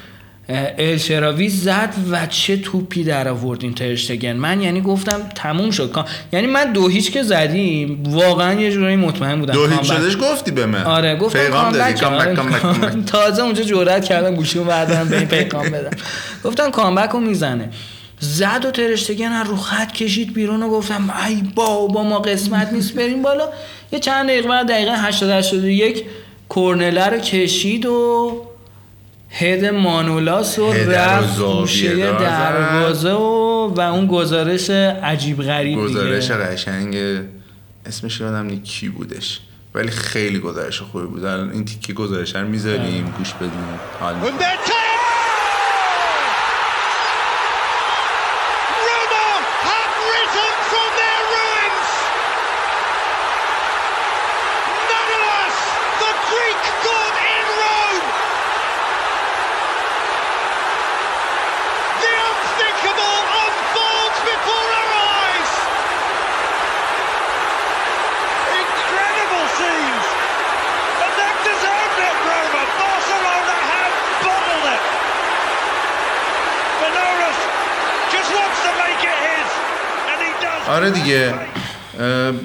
الشراوی 0.79 1.49
زد 1.49 1.95
و 2.11 2.27
چه 2.27 2.57
توپی 2.57 3.05
در 3.05 3.29
آورد 3.29 3.63
این 3.63 3.75
ترشتگن 3.75 4.33
من 4.33 4.61
یعنی 4.61 4.81
گفتم 4.81 5.21
تموم 5.35 5.71
شد. 5.71 6.05
یعنی 6.33 6.47
من 6.47 6.73
دو 6.73 6.89
هیچ 6.89 7.13
که 7.13 7.23
زدیم 7.23 8.03
واقعا 8.07 8.61
یه 8.61 8.73
جورایی 8.73 8.97
مطمئن 8.97 9.41
بودم 9.41 9.55
دو 9.55 9.67
هیچ. 9.67 9.93
شدش 9.93 10.17
گفتی 10.17 10.51
به 10.51 10.67
من. 10.67 10.83
آره 10.83 11.17
گفتم 11.17 11.39
پیغام 11.39 11.73
دادی. 11.73 12.05
آره، 12.05 12.35
تازه 13.07 13.43
اونجا 13.43 13.63
جرأت 13.63 14.05
کردم 14.05 14.35
گوشیمو 14.35 14.65
بردارم 14.65 15.09
به 15.09 15.19
این 15.19 15.29
پیغام 15.29 15.71
بدم. 15.71 15.97
گفتم 16.45 16.71
کامبک 16.71 17.11
رو 17.11 17.21
می‌زنه. 17.21 17.69
زد 18.21 18.65
و 18.65 18.71
ترشتگن 18.71 19.33
از 19.33 19.47
رو 19.47 19.57
خط 19.57 19.93
کشید 19.93 20.35
بیرون 20.35 20.63
و 20.63 20.71
گفتم 20.71 21.15
ای 21.29 21.43
بابا 21.55 22.03
ما 22.03 22.19
قسمت 22.19 22.73
نیست 22.73 22.95
بریم 22.95 23.23
بالا. 23.23 23.49
یه 23.93 23.99
چند 23.99 24.29
دقیقه 24.29 24.49
بعد 24.49 24.69
دقیقه 24.69 25.03
80 25.03 25.31
81 25.31 26.05
کورنله 26.49 27.07
رو 27.07 27.19
کشید 27.19 27.87
و 27.87 28.47
هد 29.31 29.65
مانولاس 29.65 30.59
و 30.59 30.73
رفت 30.73 31.39
گوشه. 31.39 31.97
دروازه 31.97 33.13
و 33.13 33.75
و 33.75 33.81
اون 33.81 34.07
گزارش 34.07 34.71
عجیب 34.71 35.43
غریب 35.43 35.79
گزارش 35.79 36.31
قشنگ 36.31 36.97
اسمش 37.87 38.21
یادم 38.21 38.61
کی 38.63 38.89
بودش 38.89 39.41
ولی 39.75 39.91
خیلی 39.91 40.39
گزارش 40.39 40.81
خوبی 40.81 41.07
بود. 41.07 41.25
الان 41.25 41.51
این 41.51 41.65
تیکه 41.65 41.93
گزارش 41.93 42.37
رو 42.37 42.49
می‌ذاریم 42.49 43.15
گوش 43.19 43.33
بدیم 43.33 43.81
حال 44.01 44.15
آره 80.81 80.91
دیگه. 80.91 81.35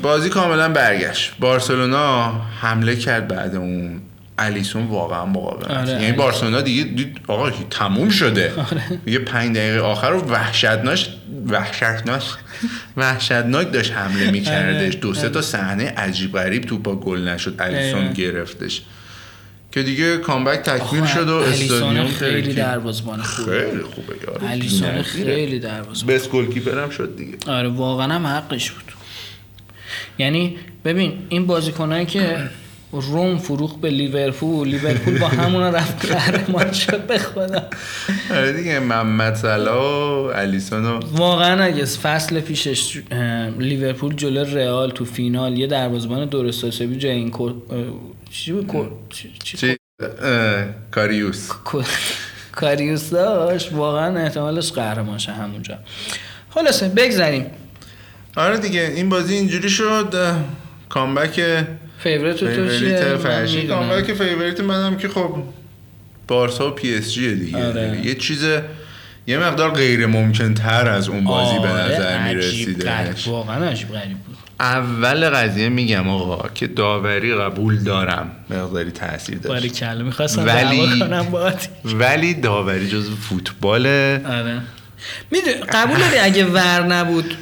بازی 0.01 0.29
کاملا 0.29 0.69
برگشت. 0.69 1.33
بارسلونا 1.39 2.31
حمله 2.61 2.95
کرد 2.95 3.27
بعد 3.27 3.55
اون 3.55 4.01
الیسون 4.37 4.87
واقعا 4.87 5.25
مقاومت. 5.25 5.71
آره، 5.71 5.89
یعنی. 5.89 6.11
بارسلونا 6.11 6.61
دیگه 6.61 6.83
دید 6.83 7.19
آقا 7.27 7.49
تموم 7.49 8.09
شده. 8.09 8.51
دیگه 9.05 9.19
پنج 9.19 9.55
دقیقه 9.57 9.79
آخر 9.79 10.09
رو 10.09 10.19
وحشتناک 10.19 11.07
وحشتناک 11.49 12.23
وحشتناک 12.97 13.71
داشت 13.71 13.93
حمله 13.93 14.31
میکردش. 14.31 14.97
دو 15.01 15.13
سه 15.13 15.29
تا 15.29 15.41
صحنه 15.41 15.93
عجیب 15.97 16.33
غریب 16.33 16.63
تو 16.63 16.77
با 16.77 16.95
گل 16.95 17.27
نشد. 17.27 17.55
الیسون. 17.59 18.13
گرفتش. 18.13 18.81
که 19.75 19.83
دیگه 19.83 20.17
کامبک 20.17 20.59
تکمیل 20.59 21.05
شد 21.05 21.29
و 21.29 21.33
استادیوم 21.35 22.07
خیلی. 22.07 22.53
دروازه‌بان 22.53 23.21
خوبه. 23.21 23.69
خیلی 23.69 23.83
خوبه 23.83 24.15
یارو. 24.27 24.47
الیسون 24.47 24.91
بی‌نظیره. 24.91 25.35
خیلی 25.35 25.59
دروازه 25.59 26.05
بس 26.05 26.29
گلکیپر 26.29 26.83
هم 26.83 26.89
شد 26.89 27.17
دیگه. 27.17 27.37
آره 27.47 27.69
واقعا 27.69 28.13
هم 28.13 28.27
حقش 28.27 28.71
بود. 28.71 28.83
یعنی 30.17 30.55
ببین 30.85 31.13
این 31.29 31.45
بازیکنایی 31.45 32.05
که 32.05 32.37
روم 32.91 33.37
فروخ 33.37 33.75
به 33.75 33.89
لیورپول 33.89 34.67
لیورپول 34.67 35.17
با 35.17 35.27
همون 35.27 35.63
رفت 35.63 36.11
قهرمان 36.11 36.71
شد 36.71 37.07
به 37.07 37.17
خدا. 37.17 37.63
آره 38.31 38.53
دیگه 38.53 38.79
محمد 38.79 39.35
صلاح 39.35 40.25
و 40.25 40.31
الیسون 40.35 40.85
واقعا 40.85 41.63
اگه 41.63 41.85
فصل 41.85 42.39
پیشش 42.39 43.01
لیورپول 43.59 44.15
جلو 44.15 44.43
رئال 44.43 44.91
تو 44.91 45.05
فینال 45.05 45.57
یه 45.57 45.67
دروازه‌بان 45.67 46.25
درست 46.25 46.65
حسابی 46.65 46.95
جای 46.95 47.11
این 47.11 47.31
چی 49.09 49.31
چی- 49.43 49.77
کاریوس 50.91 51.49
کاریوس 52.51 53.09
داشت 53.09 53.73
واقعا 53.73 54.17
احتمالش 54.19 54.71
قهرمان 54.71 55.17
شه 55.17 55.31
همونجا. 55.31 55.77
خلاصه 56.49 56.89
بگذریم. 56.89 57.45
آره 58.35 58.57
دیگه 58.57 58.91
این 58.95 59.09
بازی 59.09 59.33
اینجوری 59.33 59.69
شد. 59.69 60.13
comeback 60.89 61.63
favorite 61.99 62.35
تو 62.37 62.79
چیه؟ 62.79 63.15
فرشی. 63.17 63.67
comeback 63.67 64.13
favorite 64.13 64.59
منم 64.59 64.97
که 64.97 65.07
خب 65.07 65.35
بارسا 66.27 66.67
و 66.67 66.71
PSG 66.71 67.35
دیگه. 67.35 67.65
آره. 67.67 68.01
یه 68.05 68.15
چیز 68.15 68.43
یه 69.27 69.37
مقدار 69.37 69.71
غیر 69.71 70.05
ممکن 70.05 70.53
تر 70.53 70.89
از 70.89 71.09
اون 71.09 71.23
بازی 71.23 71.59
به 71.59 71.67
آره، 71.69 71.93
نظر 71.95 72.27
میرسیدش 72.27 72.85
غریب، 72.85 73.15
واقعا 73.27 73.65
عجیب 73.65 73.91
غریب 73.91 74.17
بود. 74.17 74.37
اول 74.59 75.29
قضیه 75.29 75.69
میگم 75.69 76.09
آقا 76.09 76.49
که 76.53 76.67
داوری 76.67 77.35
قبول 77.35 77.83
دارم. 77.83 78.31
مقداری 78.49 78.91
تاثیر 78.91 79.37
باری 79.37 79.69
داشت 79.69 79.79
کلا. 79.79 80.03
می‌خواستم 80.03 80.45
ولی- 80.45 80.99
کنم 80.99 81.23
باهات 81.31 81.67
ولی 81.85 82.33
داوری 82.33 82.87
جز 82.89 83.09
فوتباله 83.29 84.21
آره. 84.25 84.61
می‌دونی 85.31 85.53
قبول 85.53 85.97
داری 85.99 86.17
اگه 86.17 86.45
ور 86.45 86.83
نبود؟ 86.83 87.35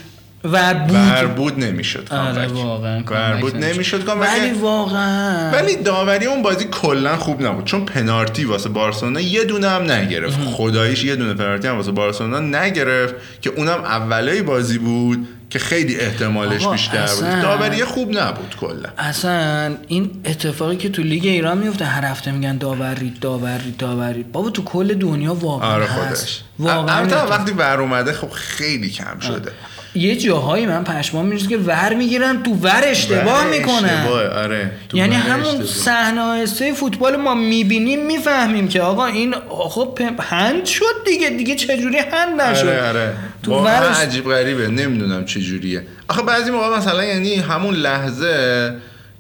ور 0.43 0.73
بود. 0.73 0.95
ور 0.97 1.25
بود 1.25 1.59
نمی‌شد. 1.63 2.07
آره 2.13 2.47
واقعا 2.47 3.03
ور 3.09 3.37
بود 3.41 3.55
نمی‌شد. 3.55 4.07
ولی 4.09 4.51
واقعا. 4.51 5.51
ولی 5.51 5.75
داوری 5.75 6.25
اون 6.25 6.41
بازی 6.41 6.65
کلا 6.65 7.17
خوب 7.17 7.45
نبود. 7.45 7.65
چون 7.65 7.85
پنالتی 7.85 8.45
واسه 8.45 8.69
بارسلونا 8.69 9.19
یه 9.21 9.43
دونه 9.43 9.69
هم 9.69 9.91
نگرفت. 9.91 10.39
خداییش 10.45 11.03
یه 11.03 11.15
دونه 11.15 11.33
پنالتی 11.33 11.67
هم 11.67 11.75
واسه 11.75 11.91
بارسلونا 11.91 12.39
نگرفت 12.39 13.15
که 13.41 13.49
اونم 13.49 13.83
اولای 13.83 14.41
بازی 14.41 14.77
بود. 14.77 15.27
که 15.53 15.59
خیلی 15.59 15.99
احتمالش 15.99 16.67
بیشتر 16.67 17.07
بود. 17.15 17.41
داوری 17.41 17.85
خوب 17.85 18.17
نبود 18.17 18.55
کلا. 18.59 18.89
اصلا 18.97 19.75
این 19.87 20.21
اتفاقی 20.25 20.77
که 20.77 20.89
تو 20.89 21.01
لیگ 21.01 21.25
ایران 21.25 21.57
میفته 21.57 21.85
هر 21.85 22.05
هفته 22.05 22.31
میگن 22.31 22.57
داوری 22.57 23.13
داوری 23.21 23.71
داوری. 23.71 24.23
بابا 24.23 24.49
تو 24.49 24.63
کل 24.63 24.93
دنیا 24.93 25.33
واقعا 25.33 25.73
آره 25.73 25.85
هست. 25.85 25.99
خودش 25.99 26.41
واقعا. 26.59 27.25
وقتی 27.25 27.51
ور 27.51 27.81
اومده 27.81 28.13
خب 28.13 28.29
خیلی 28.29 28.89
کم 28.89 29.19
شده. 29.19 29.51
یه 29.95 30.15
جاهایی 30.15 30.65
من 30.65 30.83
پشمام 30.83 31.25
میریزه 31.25 31.47
که 31.47 31.57
ور 31.57 31.93
می‌گیرن 31.93 32.43
تو 32.43 32.51
ور 32.53 32.81
اشتباه 32.85 33.47
می‌کنن. 33.47 34.07
آره. 34.35 34.71
یعنی 34.93 35.15
همون. 35.15 35.65
صحنه 35.65 36.45
فوتبال 36.75 37.15
ما 37.15 37.33
می‌بینیم 37.33 38.05
می‌فهمیم 38.05 38.67
که 38.67 38.81
آقا 38.81 39.05
این 39.05 39.35
خب 39.49 39.99
هند 40.19 40.65
شد 40.65 40.85
دیگه 41.05 41.29
دیگه 41.29 41.55
چجوری 41.55 41.97
هند 42.11 42.41
نشد؟ 42.41 42.67
آره. 42.67 42.87
آره 42.89 43.13
تو 43.43 43.53
ورش- 43.55 43.97
عجیب 43.97 44.25
غریبه 44.25 44.67
نمی‌دونم 44.67 45.25
چه 45.25 45.39
جوریه 45.39 45.83
آخه 46.07 46.21
بعضی 46.21 46.51
موقع 46.51 46.77
مثلا 46.77 47.03
یعنی 47.03 47.35
همون 47.35 47.75
لحظه 47.75 48.73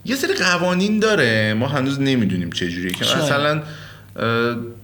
یه 0.05 0.15
سری 0.15 0.33
قوانین 0.33 0.99
داره 0.99 1.53
ما 1.53 1.67
هنوز 1.67 1.99
نمی‌دونیم 2.01 2.49
چه 2.49 2.67
جوریه 2.69 2.91
که. 2.91 3.05
مثلا 3.05 3.61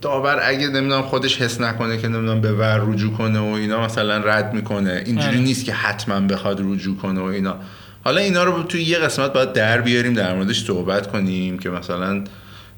داور 0.02 0.40
اگه 0.44 0.68
نمی‌دونم 0.68 1.02
خودش 1.02 1.42
حس 1.42 1.62
نکنه 1.62 1.98
که 1.98 2.08
نمی‌دونم 2.08 2.42
به 2.42 2.52
ور 2.52 2.82
رجوع 2.88 3.14
کنه 3.14 3.40
و 3.40 3.44
اینا 3.44 3.86
مثلا 3.86 4.18
رد 4.18 4.54
می‌کنه 4.54 5.04
اینجوری 5.06 5.28
آره. 5.28 5.38
نیست 5.38 5.66
که 5.66 5.74
حتما 5.74 6.20
بخواد 6.20 6.62
رجوع 6.62 6.98
کنه 6.98 7.20
و 7.22 7.24
اینا 7.24 7.56
حالا 8.04 8.22
اینا 8.22 8.44
رو 8.44 8.64
توی 8.64 8.84
یه 8.84 8.98
قسمت 8.98 9.34
باید 9.34 9.54
در 9.54 9.82
بیاریم 9.82 10.14
در 10.14 10.36
موردش 10.36 10.66
صحبت 10.66 11.08
کنیم 11.12 11.60
که 11.60 11.70
مثلا 11.70 12.24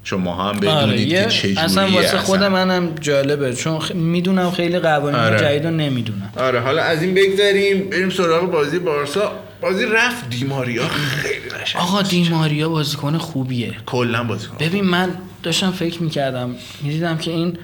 شما 0.04 0.44
هم 0.44 0.60
بدونید 0.60 1.14
آره 1.14 1.24
که 1.24 1.26
چه 1.26 1.60
اصلا 1.60 1.82
واسه 1.90 2.06
اصلا. 2.06 2.20
خود 2.20 2.42
منم 2.42 2.94
جالبه 3.00 3.54
چون 3.54 3.78
خ... 3.78 3.90
می‌دونم 3.94 4.50
خیلی 4.50 4.78
قوانین 4.78 5.20
آره. 5.20 5.38
جدید 5.38 5.64
رو 5.64 5.70
نمی‌دونم 5.70 6.32
آره 6.36 6.60
حالا 6.60 6.82
از 6.82 7.02
این 7.02 7.14
بگذریم 7.14 7.90
بریم 7.90 8.10
سراغ 8.10 8.50
بازی 8.50 8.78
بارسا 8.78 9.32
بازی 9.62 9.86
رفت 9.86 10.30
دیماریا. 10.30 10.88
خیلی 10.88 11.48
قشنگ 11.48 11.82
آقا 11.82 12.02
دیماریا 12.02 12.68
بازیکن 12.68 13.18
خوبیه. 13.18 13.74
کلا 13.86 14.24
بازی 14.24 14.46
کن 14.46 14.56
ببین 14.60 14.84
من 14.84 15.08
داشتم 15.42 15.70
فکر 15.70 16.02
می‌کردم 16.02 16.54
می‌دیدم 16.82 17.18
که 17.18 17.30
این 17.30 17.58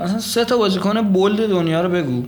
اصلا 0.00 0.18
سه 0.18 0.44
تا 0.44 0.56
بازیکن 0.56 1.02
bold 1.02 1.48
دنیا 1.48 1.80
رو 1.80 1.88
بگو. 1.88 2.24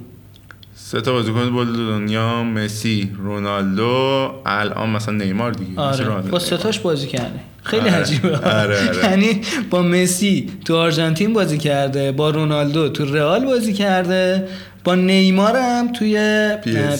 سه 0.74 1.00
تا 1.00 1.12
بازیکن 1.12 1.50
bold 1.50 1.76
دنیا 1.76 2.42
مسی 2.42 3.10
رونالدو 3.18 4.30
الان 4.46 4.90
مثلا 4.90 5.14
نیمار 5.14 5.52
دیگه 5.52 5.80
آره 5.80 6.04
با 6.08 6.38
ستاش 6.38 6.78
بازی 6.78 7.06
کرده. 7.08 7.40
خیلی 7.62 7.88
آره. 7.88 7.92
عجیبه. 7.92 8.36
آره، 8.36 8.88
آره. 8.88 9.04
یعنی 9.10 9.40
با 9.70 9.82
مسی 9.82 10.50
تو 10.64 10.76
آرژانتین 10.76 11.32
بازی 11.32 11.58
کرده 11.58 12.12
با 12.12 12.30
رونالدو 12.30 12.88
تو 12.88 13.04
رئال 13.04 13.44
بازی 13.44 13.72
کرده. 13.72 14.48
با 14.84 14.94
نیمار 14.94 15.56
هم 15.56 15.92
توی. 15.92 16.16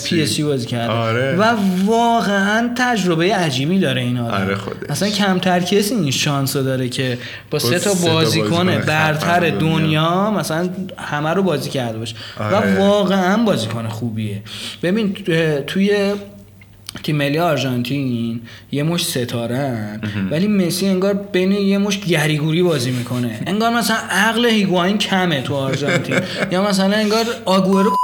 پی 0.03 0.21
اس 0.21 0.39
بازی 0.39 0.65
کرده 0.65 0.93
آره. 0.93 1.35
و 1.35 1.55
واقعا 1.85 2.69
تجربه 2.77 3.35
عجیبی 3.35 3.79
داره 3.79 4.01
این 4.01 4.17
آدم 4.17 4.33
آره 4.43 4.55
خودش. 4.55 4.89
اصلا 4.89 5.09
کمتر 5.09 5.59
کسی 5.59 5.95
این 5.95 6.11
شانس 6.11 6.55
رو 6.55 6.63
داره 6.63 6.89
که 6.89 7.17
با 7.51 7.59
سه 7.59 7.79
تا 7.79 7.93
بازیکن 7.93 8.65
برتر 8.77 9.49
دنیا. 9.49 10.31
مثلا 10.31 10.69
همه 10.97 11.29
رو 11.29 11.43
بازی 11.43 11.69
کرده 11.69 11.97
باشه 11.97 12.15
آره. 12.39 12.77
و 12.77 12.79
واقعا 12.83 13.37
بازیکن 13.43 13.87
خوبیه 13.87 14.41
ببین 14.83 15.13
تو- 15.13 15.61
توی 15.67 16.13
تیم 17.03 17.15
ملی 17.15 17.39
آرژانتین 17.39 18.41
یه 18.71 18.83
مش 18.83 19.05
ستاره 19.05 19.99
ولی 20.31 20.47
مسی 20.47 20.87
انگار 20.87 21.13
بین 21.13 21.51
یه 21.51 21.77
مش 21.77 21.99
گریگوری 21.99 22.63
بازی 22.63 22.91
می‌کنه. 22.91 23.39
انگار 23.47 23.73
مثلا 23.73 23.97
عقل 24.09 24.45
هیگواین 24.45 24.97
کمه 24.97 25.41
تو 25.41 25.55
آرژانتین. 25.55 26.15
یا 26.51 26.69
مثلا 26.69 26.95
انگار 26.97 27.25
آگورو 27.45 27.95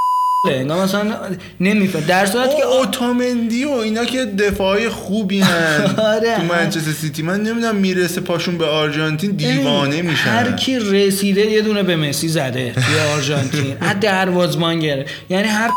انگار 0.51 0.83
مثلا 0.83 1.15
نمیفهم. 1.59 2.03
در 2.03 2.25
صورتی 2.25 2.57
که 2.57 2.65
او 2.65 2.73
اوتامندی 2.73 3.63
و 3.63 3.71
اینا 3.71 4.05
که 4.05 4.25
دفاعی 4.25 4.89
خوبی 4.89 5.39
هن. 5.39 5.95
آره. 6.15 6.35
تو 6.35 6.43
منچستر 6.43 6.91
سیتی. 6.91 7.21
من 7.21 7.43
نمی‌دونم 7.43 7.75
می‌رسه 7.75 8.21
پاشون 8.21 8.57
به 8.57 8.65
آرژانتین 8.65 9.31
دیوانه 9.31 10.01
میشن. 10.01 10.29
هر 10.29 10.51
کی 10.51 10.79
رسیده 10.79 11.41
یه 11.41 11.61
دونه 11.61 11.83
به 11.83 11.95
مسی 11.95 12.27
زده 12.27 12.71
توی 12.73 12.99
آرژانتین. 13.15 13.77
از 13.81 13.99
دروازمان 13.99 14.79
گره. 14.79 15.05
یعنی 15.29 15.47
هر 15.47 15.69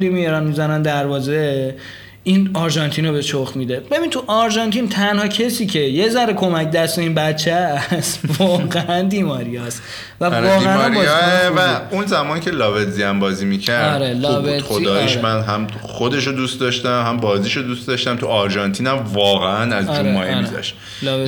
میارن 0.00 0.44
می‌زنن 0.44 0.82
دروازه. 0.82 1.74
این 2.24 2.50
آرژانتین 2.54 3.06
رو 3.06 3.12
به 3.12 3.22
چخ 3.22 3.52
میده 3.56 3.80
ببین 3.90 4.10
تو 4.10 4.24
آرژانتین 4.26 4.88
تنها 4.88 5.28
کسی 5.28 5.66
که 5.66 5.78
یه 5.78 6.08
ذره 6.08 6.32
کمک 6.32 6.70
دست 6.70 6.98
این 6.98 7.14
بچه 7.14 7.52
است 7.52 8.20
واقعا 8.38 9.02
دیماریاست 9.02 9.82
و 10.20 10.24
آره 10.24 10.48
واقعا 10.48 10.88
دیماریا 10.88 11.52
و. 11.56 11.80
اون 11.90 12.06
زمان 12.06 12.40
که 12.40 12.50
لاوتزی 12.50 13.02
هم 13.02 13.20
بازی 13.20 13.44
می‌کرد 13.44 14.02
آره، 14.02 14.40
بود. 14.40 14.60
خدایش 14.60 15.16
آره. 15.16 15.22
من 15.22 15.42
هم 15.42 15.66
خودش 15.82 16.26
رو 16.26 16.32
دوست 16.32 16.60
داشتم 16.60 17.04
هم 17.06 17.16
بازیش 17.16 17.56
رو 17.56 17.62
دوست 17.62 17.86
داشتم 17.86 18.16
تو 18.16 18.26
آرژانتین 18.26 18.86
هم 18.86 18.98
واقعا 19.12 19.76
از 19.76 19.88
آره، 19.88 20.12
مایه 20.12 20.34
آره. 20.34 20.40
میذاشت 20.40 20.74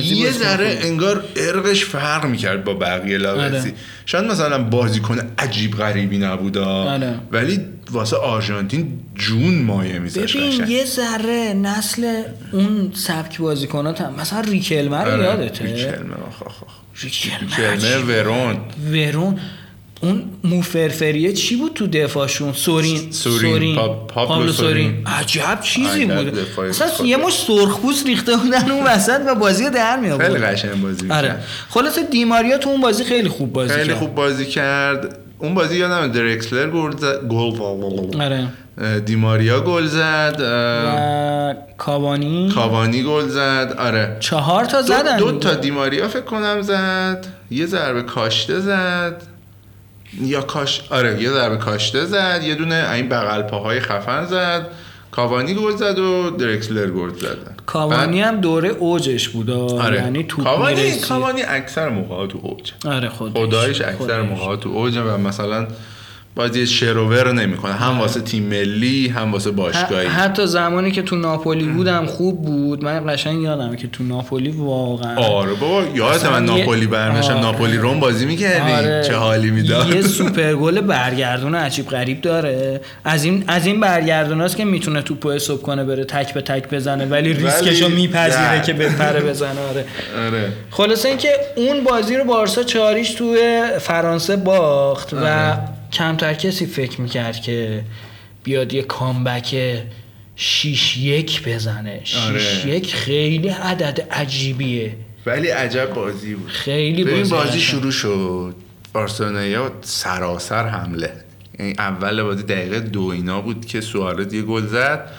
یه 0.03 0.31
ذره. 0.31 0.79
انگار 0.81 1.23
ارقش 1.35 1.85
فرق 1.85 2.25
می‌کرد 2.25 2.63
با 2.63 2.73
بقیه 2.73 3.17
لاوتزی 3.17 3.69
آره. 3.69 3.77
شاید 4.05 4.25
مثلا 4.25 4.63
بازیکن 4.63 5.17
عجیب 5.37 5.75
غریبی 5.75 6.17
نبودا 6.17 6.65
آره. 6.65 7.19
ولی 7.31 7.59
واسه 7.91 8.17
آرژانتین 8.17 8.99
جون 9.15 9.61
مایه 9.61 9.99
میذاشت 9.99 10.37
ببین. 10.37 10.67
یه 10.67 10.85
ذره 10.85 11.53
نسل 11.53 12.23
اون 12.51 12.91
سبک 12.95 13.37
بازیکنات 13.37 14.01
هم 14.01 14.13
مثلا 14.19 14.39
ریکلمه 14.41 14.97
رو 14.97 15.11
آره، 15.11 15.23
یادته 15.23 15.65
ریکلمه 15.65 16.13
آخ، 16.13 16.43
آخ،. 16.43 16.53
ریکلمه. 17.01 17.97
ورون 17.97 18.57
ورون 18.91 19.39
اون 20.03 20.23
موفرفریه 20.43 21.33
چی 21.33 21.55
بود 21.55 21.71
تو 21.75 21.87
دفاعشون؟ 21.87 22.53
سورین. 22.53 23.11
سورین. 23.11 23.75
پا- 23.75 24.07
پابلو 24.13 24.51
سورین. 24.51 25.07
عجب 25.07 25.59
چیزی 25.61 26.05
بود. 26.05 26.37
اصلا. 26.69 27.05
یه 27.05 27.17
مش 27.17 27.33
سرخپوست 27.33 28.05
ریخته 28.07 28.37
بودن 28.37 28.71
اون 28.71 28.83
وسط 28.87 29.21
و 29.27 29.35
بازی 29.35 29.69
در 29.69 29.99
می 29.99 30.17
خیلی 30.19 30.37
قشنگ 30.39 30.81
بازی 30.81 31.11
آره. 31.11 31.35
خلاصه 31.69 32.03
دیماریا 32.03 32.57
تو 32.57 32.69
اون 32.69 32.81
بازی 32.81 33.03
خیلی 33.03 33.29
خوب 33.29 33.53
بازی 33.53 33.73
خیلی 33.73 33.87
کرد. 33.89 33.97
خوب 33.97 34.15
بازی 34.15 34.45
کرد. 34.45 35.19
اون 35.39 35.53
بازی 35.53 35.77
یادم 35.77 36.07
درکسلر 36.07 36.69
گل 36.69 36.97
زد. 36.97 37.27
گل 37.29 38.21
آره. 38.21 38.47
دیماریا 39.05 39.61
گل 39.61 39.85
زد. 39.85 40.35
و 40.39 41.53
کاوانی. 41.77 42.51
کاوانی 42.55 43.03
گل 43.03 43.27
زد. 43.27 43.75
آره. 43.79 44.17
چهار 44.19 44.65
تا 44.65 44.81
زدن 44.81 45.17
دو, 45.17 45.31
دو. 45.31 45.39
تا 45.39 45.53
دیماریا 45.53 46.07
فکر 46.07 46.21
کنم 46.21 46.61
زد. 46.61 47.25
یه 47.51 47.65
ضربه 47.65 48.01
کاشته 48.01 48.59
زد. 48.59 49.32
یا 50.21 50.41
کاش 50.41 50.81
آره 50.89 51.21
یه 51.21 51.29
ضربه 51.29 51.57
کاشته 51.57 52.05
زد 52.05 52.41
یه 52.43 52.55
دونه 52.55 52.89
این 52.93 53.09
بغل 53.09 53.41
پاهای 53.41 53.79
خفن 53.79 54.25
زد 54.25 54.67
کاوانی 55.11 55.53
گل 55.53 55.75
زد 55.75 55.99
و 55.99 56.29
درکسلر 56.29 56.87
گل 56.87 57.09
زد 57.09 57.37
کاوانی 57.65 58.21
هم 58.21 58.41
دوره 58.41 58.69
اوجش 58.69 59.29
بود 59.29 59.49
آره 59.49 59.97
یعنی 59.97 60.23
توپ 60.23 60.43
کاوانی. 60.43 60.99
کاوانی 60.99 61.41
اکثر 61.41 61.89
موقع 61.89 62.27
تو 62.27 62.39
اوج 62.43 62.71
آره 62.85 63.09
خودش 63.09 63.33
خداییش 63.33 63.81
اکثر. 63.81 64.21
موقع 64.21 64.55
تو 64.55 64.69
اوج 64.69 64.97
و 64.97 65.17
مثلا 65.17 65.67
بازی 66.35 66.67
شر 66.67 66.99
و 66.99 67.10
ور 67.10 67.31
نمی‌کنه. 67.31 67.73
هم 67.73 67.99
واسه 67.99 68.21
تیم 68.21 68.43
ملی 68.43 69.07
هم 69.07 69.31
واسه 69.31 69.51
باشگاهی. 69.51 70.07
حتی 70.07 70.47
زمانی 70.47 70.91
که 70.91 71.01
تو 71.01 71.15
ناپولی 71.15 71.65
بود 71.65 71.89
هم 71.89 72.05
خوب 72.05 72.41
بود. 72.41 72.83
من 72.83 73.13
قشنگ 73.13 73.41
یادمه 73.41 73.75
که 73.75 73.87
تو 73.87 74.03
ناپولی 74.03 74.51
واقعا 74.51 75.15
آره 75.15 75.53
بابا 75.53 75.83
یادت 75.95 76.15
اصلا 76.15 76.31
من 76.31 76.45
ناپولی 76.45 76.87
برمشم 76.87 77.31
آره. 77.31 77.41
ناپولی 77.41 77.77
روم 77.77 77.99
بازی 77.99 78.25
می‌کردی؟ 78.25 78.71
آره. 78.71 79.03
چه 79.07 79.15
حالی 79.15 79.51
می‌داد؟ 79.51 79.95
یه 79.95 80.01
سوپر 80.17 80.53
گل 80.53 80.81
برگردون 80.81 81.55
عجیب 81.55 81.87
غریب 81.87 82.21
داره. 82.21 82.81
از 83.05 83.23
این 83.23 83.43
از 83.47 83.65
این 83.65 83.79
برگردوناست 83.79 84.57
که 84.57 84.65
می‌تونه 84.65 85.01
توپو 85.01 85.31
حساب 85.31 85.61
کنه 85.61 85.83
بره 85.83 86.03
تک 86.05 86.33
به 86.33 86.41
تک 86.41 86.69
بزنه 86.69 87.05
ولی 87.05 87.33
ریسکشو 87.33 87.89
میپذیره. 87.89 88.61
که 88.65 88.73
بپره 88.73 89.21
بزنه. 89.21 89.59
آره. 89.69 89.85
آره. 90.27 90.51
خلاصه 90.71 91.09
اینکه 91.09 91.29
اون 91.55 91.83
بازی 91.83 92.15
رو 92.15 92.23
بارسا 92.23 92.63
چاریش 92.63 93.11
توی 93.13 93.63
فرانسه 93.79 94.35
باخت 94.35 95.13
و 95.13 95.17
آره. 95.17 95.57
کمتر 95.93 96.33
کسی 96.33 96.65
فکر 96.65 97.01
می‌کرد 97.01 97.41
که 97.41 97.83
بیاد 98.43 98.73
یه 98.73 98.81
کامبک 98.81 99.55
6 100.35 100.97
یک 100.97 101.43
بزنه. 101.47 102.01
6 102.03 102.15
آره. 102.17 102.67
یک 102.67 102.95
خیلی 102.95 103.47
عدد 103.47 104.07
عجیبیه. 104.11 104.95
ولی 105.25 105.47
عجب 105.47 105.93
بازی 105.93 106.35
بود. 106.35 106.49
خیلی 106.49 107.03
بازی 107.03 107.31
بازی. 107.31 107.59
شروع 107.59 107.91
شد. 107.91 108.55
بارسلونیا 108.93 109.71
سراسر 109.81 110.67
حمله. 110.67 111.11
یعنی 111.59 111.73
اول 111.77 112.23
بازی 112.23 112.43
دقیقه 112.43 112.79
دو 112.79 113.07
اینا 113.07 113.41
بود 113.41 113.65
که 113.65 113.81
سوارز 113.81 114.33
یه 114.33 114.41
گل 114.41 114.67
زد. 114.67 115.09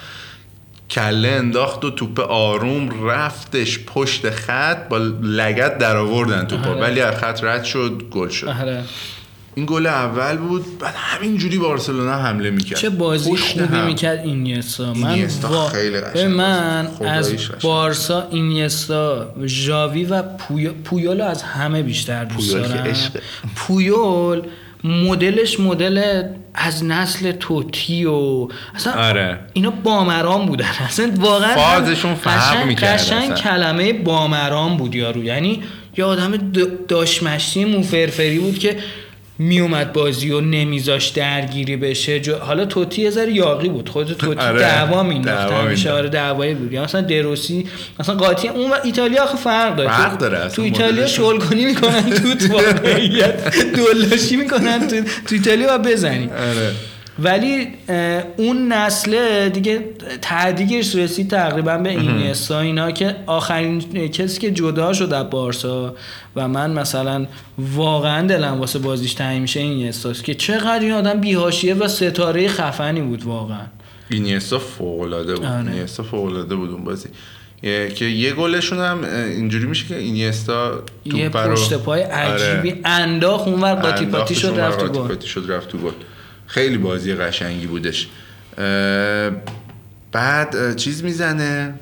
کله 0.91 1.29
انداخت 1.29 1.85
و 1.85 1.91
توپ 1.91 2.21
آروم 2.21 3.09
رفتش 3.09 3.79
پشت 3.87 4.31
خط 4.31 4.89
با 4.89 4.99
لگت 5.23 5.79
در 5.79 5.97
آوردن 5.97 6.45
توپ 6.45 6.69
آره. 6.69 6.81
ولی 6.81 7.01
از 7.01 7.15
خط 7.15 7.45
رد 7.45 7.65
شد 7.65 8.03
گل 8.11 8.29
شد. 8.29 8.49
آره. 8.49 8.85
این 9.57 9.67
گل 9.67 9.87
اول 9.87 10.37
بود 10.37 10.79
بعد 10.79 10.95
همینجوری 10.97 11.59
بارسلونا 11.59 12.15
حمله 12.15 12.51
می‌کرد 12.51 12.79
چه 12.79 12.91
بازی 12.91 13.37
خوبی 13.37 13.65
هم. 13.65 13.87
می‌کرد 13.87 14.19
اینیستا 14.19 14.95
من 14.95 15.11
اینیستا 15.11 15.49
وا- 15.69 15.73
خیلی 15.73 15.97
ببین 16.15 16.27
من. 16.27 16.89
از. 17.09 17.35
بارسا 17.63 18.29
اینیستا 18.31 19.35
ژاوی 19.47 20.05
و 20.05 20.23
پویول 20.23 20.73
پویول 20.73 21.21
از 21.21 21.43
همه 21.43 21.83
بیشتر 21.83 22.25
دوست 22.25 22.53
دارم. 22.55 22.95
پویول 23.57 24.43
مدلش 24.85 25.61
مدل 25.61 26.23
از 26.55 26.85
نسل 26.85 27.33
توتی 27.33 28.05
و 28.05 28.49
اصلا 28.75 28.93
آره. 28.93 29.39
اینا 29.53 29.71
بامران 29.71 30.47
بودن 30.47 30.65
اصلا 30.89 31.13
واقعا 31.17 31.55
فازشون 31.55 32.15
فرق 32.15 32.67
می‌کرد 32.67 32.99
قشنگ. 32.99 33.35
کلمه 33.35 33.93
بامران 33.93 34.77
بود 34.77 34.95
یارو 34.95 35.25
یعنی 35.25 35.63
یه 35.97 36.05
آدم 36.05 36.53
داشمشتی 36.89 37.65
موفرفری 37.65 38.39
بود 38.39 38.59
که 38.59 38.77
میومد 39.39 39.93
بازی 39.93 40.31
و 40.31 40.41
نمیذاش 40.41 41.09
درگیری 41.09 41.77
بشه. 41.77 42.21
جو- 42.21 42.35
حالا 42.35 42.65
توتی 42.65 43.03
یه 43.03 43.11
ذره 43.11 43.33
یاقی 43.33 43.69
بود. 43.69 43.89
خود 43.89 44.13
توتی 44.13 44.41
آره، 44.47 44.59
دعوا 44.61 45.03
مینداخت. 45.03 45.39
دعوا 45.39 45.57
همیشه 45.63 45.83
مینداخت. 45.83 45.99
آره 45.99 46.09
دعوایی 46.09 46.55
بود. 46.55 46.77
مثلا 46.77 47.01
دروسی 47.01 47.67
مثلا 48.01 48.15
قاطی 48.15 48.49
اون 48.49 48.71
و 48.71 48.75
ایتالیا 48.85 49.23
آخه 49.25 49.37
فرق 49.37 49.77
داره 49.77 49.89
فرق 49.91 50.11
تو- 50.11 50.17
داره، 50.17 50.39
تو 50.39 50.45
اصلا. 50.45 50.65
ایتالیا 50.65 51.07
شلگونی 51.07 51.65
می‌کنن 51.65 52.11
تو 52.11 52.35
تو 52.35 52.53
واقعیت 52.55 53.55
دلاشی 53.77 54.37
می‌کنن 54.37 54.89
تو, 54.89 54.97
تو 55.01 55.35
ایتالیا 55.35 55.79
بزنی. 55.79 56.25
آره. 56.27 56.71
ولی 57.19 57.69
اون 58.37 58.73
نسل 58.73 59.49
دیگه 59.49 59.85
تعدیگش 60.23 60.95
رسید 60.95 61.31
تقریبا 61.31 61.79
به 61.79 61.91
اینیستا 61.91 62.61
اینا 62.61 62.91
که 62.91 63.17
آخرین 63.27 63.81
کسی 64.09 64.41
که 64.41 64.51
جدا 64.51 64.93
شد 64.93 65.13
از 65.13 65.31
بارسا 65.31 65.95
و 66.37 66.49
من 66.49 66.71
مثلا 66.71 67.27
واقعا 67.59 68.27
دلم 68.27 68.61
واسه 68.61 68.79
بازیش 68.79 69.15
تنگ 69.15 69.41
میشه 69.41 69.61
اینیستاست 69.61 70.25
که 70.25 70.35
چقدر 70.35 70.81
این 70.81 70.93
آدم 70.93 71.21
بیهاشیه 71.21 71.75
و 71.75 71.89
ستاره 71.89 72.49
خفنی 72.49 73.01
بود 73.01 73.25
واقعا. 73.25 73.67
اینیستا 74.11 74.59
فوق 74.59 75.01
العاده 75.01 75.35
بود. 75.35 75.45
آره. 75.47 75.73
اینیستا 75.73 76.03
فوق 76.03 76.25
العاده 76.25 76.55
بود 76.55 76.71
اون 76.71 76.85
بازی. 76.85 77.09
یه- 77.63 77.89
که 77.89 78.05
یه 78.05 78.33
گلشون 78.33 78.79
هم 78.79 79.05
اینجوری 79.05 79.67
میشه 79.67 79.87
که 79.87 79.97
اینیستا 79.97 80.83
یه 81.05 81.29
پشت 81.29 81.75
پای 81.75 82.03
عجیبی 82.03 82.71
آره. 82.71 82.81
انداخت 82.85 83.49
اونور 83.49 83.75
قاطی 83.75 84.07
پاتی 84.07 84.35
شد 84.35 84.55
رفت 84.59 85.69
تو 85.69 85.79
گل. 85.79 85.91
خیلی 86.47 86.79
بازی 86.79 87.15
قشنگی 87.15 87.67
بودش. 87.67 88.09
بعد 90.13 90.77
چیز 90.77 91.05
می‌زنه؟ 91.05 91.75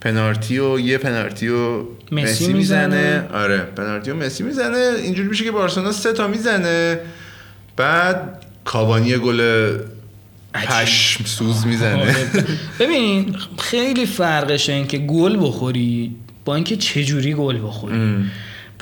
پنالتی 0.00 0.58
و 0.58 0.80
یه 0.80 0.98
پنالتی 0.98 1.48
و 1.48 1.82
مسی 2.12 2.52
می‌زنه. 2.52 3.28
آره 3.32 3.58
پنالتی 3.58 4.10
و 4.10 4.14
مسی 4.14 4.42
می‌زنه. 4.42 4.92
اینجوری 5.02 5.28
میشه 5.28 5.44
که 5.44 5.50
بارسلونا 5.50 5.92
سه 5.92 6.12
تا 6.12 6.28
می‌زنه. 6.28 6.98
بعد 7.76 8.44
کاوانی 8.64 9.16
گل 9.16 9.70
پشم 10.54 11.24
سوز 11.24 11.66
می‌زنه. 11.66 12.00
آره. 12.00 12.26
ببین 12.80 13.36
خیلی 13.58 14.06
فرقشه 14.06 14.72
این 14.72 14.86
که 14.86 14.98
گل 14.98 15.36
بخوری. 15.36 16.16
با 16.44 16.54
اینکه 16.54 16.76
چجوری 16.76 17.34
گل 17.34 17.58
بخوری؟ 17.58 18.24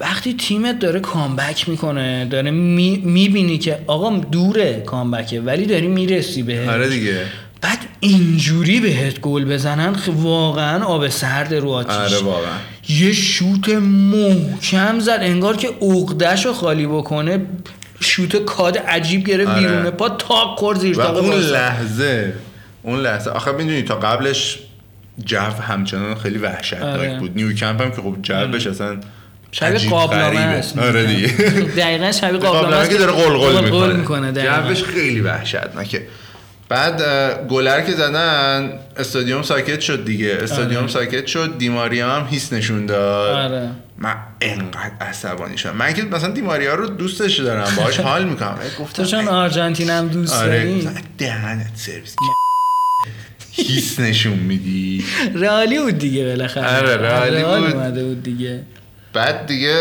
وقتی 0.00 0.34
تیمت 0.34 0.78
داره 0.78 1.00
کامبک 1.00 1.68
می‌کنه 1.68 2.24
داره 2.24 2.50
می‌بینی 2.50 3.58
که 3.58 3.78
آقا 3.86 4.16
دوره 4.16 4.82
کامبکه 4.86 5.40
ولی 5.40 5.66
داری 5.66 5.88
می‌رسی 5.88 6.42
به 6.42 6.70
آره 6.70 6.88
دیگه 6.88 7.22
بعد 7.60 7.78
اینجوری 8.00 8.80
بهت 8.80 9.20
گل 9.20 9.44
بزنن 9.44 9.94
خ- 9.94 10.08
واقعا 10.08 10.84
آب 10.84 11.08
سرد 11.08 11.54
رو 11.54 11.70
آتیش 11.70 11.94
آره 11.94 12.18
واقعا 12.18 12.52
یه 12.88 13.12
شوت 13.12 13.68
محکم 14.12 14.98
زد 15.00 15.18
انگار 15.22 15.56
که 15.56 15.68
عقدش 15.82 16.46
رو 16.46 16.52
خالی 16.52 16.86
بکنه 16.86 17.40
شوت 18.00 18.36
کاد 18.36 18.78
عجیب 18.78 19.24
گرفت 19.26 19.50
آره. 19.50 19.60
بیرونه 19.60 19.90
پا 19.90 20.08
تاق 20.08 20.58
خورد 20.58 20.78
زیر 20.78 20.98
و 20.98 21.00
اون. 21.00 21.34
لحظه 21.40 22.32
اون 22.82 23.00
لحظه 23.00 23.30
آخه 23.30 23.52
می‌دونی 23.52 23.82
تا 23.82 23.94
قبلش 23.94 24.58
جو 25.24 25.38
همچنان 25.38 26.14
خیلی 26.14 26.38
وحشتناک 26.38 26.98
آره. 26.98 27.18
بود 27.18 27.32
نیوکمپ 27.36 27.80
هم 27.82 27.90
که 27.90 27.96
خب 28.02 28.16
جوش 28.22 28.66
اصلا 28.66 28.96
شبیه 29.52 29.90
قابلمه. 29.90 30.38
است 30.38 30.78
آره 30.78 31.06
دیگه. 31.06 31.28
دقیقا 31.82 32.12
شبیه 32.12 32.38
قابلمه 32.38 32.76
است 32.76 32.90
که 32.90 32.96
داره 32.96 33.12
قلقل 33.12 33.96
می‌کنه. 33.96 34.32
جوش 34.32 34.82
خیلی 34.84 35.20
وحشتناکه. 35.20 36.02
بعد 36.68 37.02
گلر 37.48 37.80
که 37.80 37.92
زدن 37.92 38.72
استادیوم 38.96 39.42
ساکت 39.42 39.80
شد 39.80 40.04
دیگه. 40.04 40.38
استادیوم 40.42 40.82
آره. 40.82 40.92
ساکت 40.92 41.26
شد 41.26 41.58
دیماریا 41.58 42.10
هم 42.10 42.26
هیس 42.26 42.52
نشون 42.52 42.86
داد. 42.86 43.52
آره. 43.52 43.68
من 43.98 44.14
انقدر 44.40 44.90
عصبانی 45.00 45.58
شدم. 45.58 45.76
من 45.76 45.94
که 45.94 46.02
مثلا 46.02 46.30
دیماریا 46.30 46.74
رو 46.74 46.86
دوستش 46.86 47.40
دارم 47.40 47.72
باهاش 47.76 48.00
حال 48.00 48.24
می‌کنم. 48.24 48.58
گفتم 48.80 49.02
تو 49.02 49.10
چون 49.10 49.28
آرژانتین 49.28 49.90
هم 49.90 50.08
دوست 50.08 50.34
آره 50.34 50.80
دهنت 51.18 51.70
سرویس. 51.74 52.16
هیس 53.52 54.00
نشون 54.00 54.32
میدی. 54.38 55.04
رئالی 55.34 55.78
بود 55.78 55.98
دیگه 55.98 56.24
بالاخره. 56.24 56.76
آره، 56.78 56.96
رئالی 56.96 57.36
رئال 57.36 57.60
بود. 57.60 57.74
اومده 57.74 58.04
بود 58.04 58.22
دیگه. 58.22 58.60
بعد 59.16 59.46
دیگه 59.46 59.74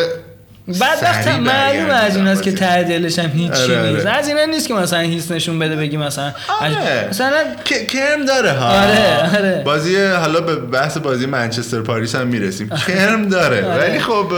بعد 0.67 1.04
معلومه 1.04 1.50
برگردوندن 1.50 1.95
از 1.95 2.17
ایناست 2.17 2.43
که. 2.43 2.52
ته 2.52 2.84
دلش 2.84 3.19
هم 3.19 3.30
هیچی 3.30 3.54
آره، 3.54 3.80
آره. 3.80 3.91
نیست 3.91 4.06
از 4.06 4.28
اینا 4.28 4.45
نیست 4.45 4.67
که 4.67 4.74
مثلا 4.74 5.00
هیس 5.00 5.32
نشون 5.32 5.60
بده 5.60 5.76
بگی 5.76 5.98
مثلا 5.98 6.34
آره. 6.62 7.08
مثلا 7.10 7.43
کرم 7.89 8.26
داره 8.26 8.52
ها 8.52 8.69
آره، 8.69 9.38
آره. 9.38 9.62
بازی 9.65 9.98
حالا 9.98 10.41
به 10.41 10.56
بحث 10.56 10.98
بازی 10.98 11.26
منچستر 11.26 11.82
پاریس 11.82 12.15
هم 12.15 12.28
می‌رسیم 12.28 12.69
کرم 12.88 13.30
داره 13.30 13.65
آره. 13.65 13.89
ولی 13.89 14.00
خب 14.00 14.32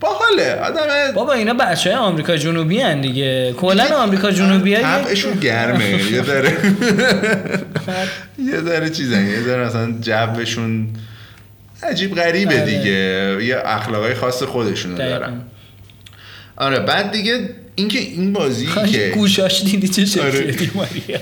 باحاله 0.00 0.60
آدم 0.64 1.12
بابا 1.14 1.32
اینا 1.32 1.54
بچه 1.54 1.90
های 1.90 1.98
آمریکا 1.98 2.36
جنوبی 2.36 2.80
هن 2.80 3.00
دیگه 3.00 3.52
کلا 3.52 3.84
آمریکا 3.96 4.30
جنوبی 4.30 4.74
ها 4.74 4.82
طبعشون 4.82 5.32
گرمه 5.32 6.12
یه 6.12 6.22
ذره 6.22 6.52
یه 8.52 8.60
ذره 8.60 8.90
چیزن 8.90 9.26
یه 9.26 9.42
ذره 9.42 9.66
مثلا 9.66 9.94
جوشون 10.00 10.88
عجیب 11.82 12.14
غریبه 12.14 12.62
آره. 12.62 12.64
دیگه. 12.64 13.44
یه 13.44 13.62
اخلاقای 13.64 14.14
خاص 14.14 14.42
خودشونو 14.42 14.96
دارن. 14.96 15.40
آره 16.56 16.80
بعد 16.80 17.12
دیگه 17.12 17.48
اینکه 17.74 17.98
این 17.98 18.32
بازی 18.32 18.66
که 18.92 19.12
گوشاش 19.14 19.62
دیدی 19.62 19.88
چه 19.88 20.04
شکلیه 20.04 20.70
آره. 20.76 21.20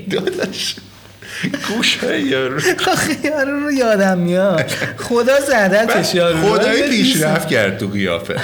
داداش. 0.10 0.74
گوش 1.68 1.98
یارو. 2.02 2.60
یارو 3.24 3.60
رو 3.60 3.72
یادم 3.72 4.18
میاد. 4.18 4.70
خدا 4.96 5.40
زدتش 5.40 6.14
یارو 6.14 6.38
خدایی 6.42 6.82
ولی 6.82 7.02
پیشرفت 7.02 7.48
کرد 7.48 7.78
تو 7.78 7.86
قیافه. 7.88 8.36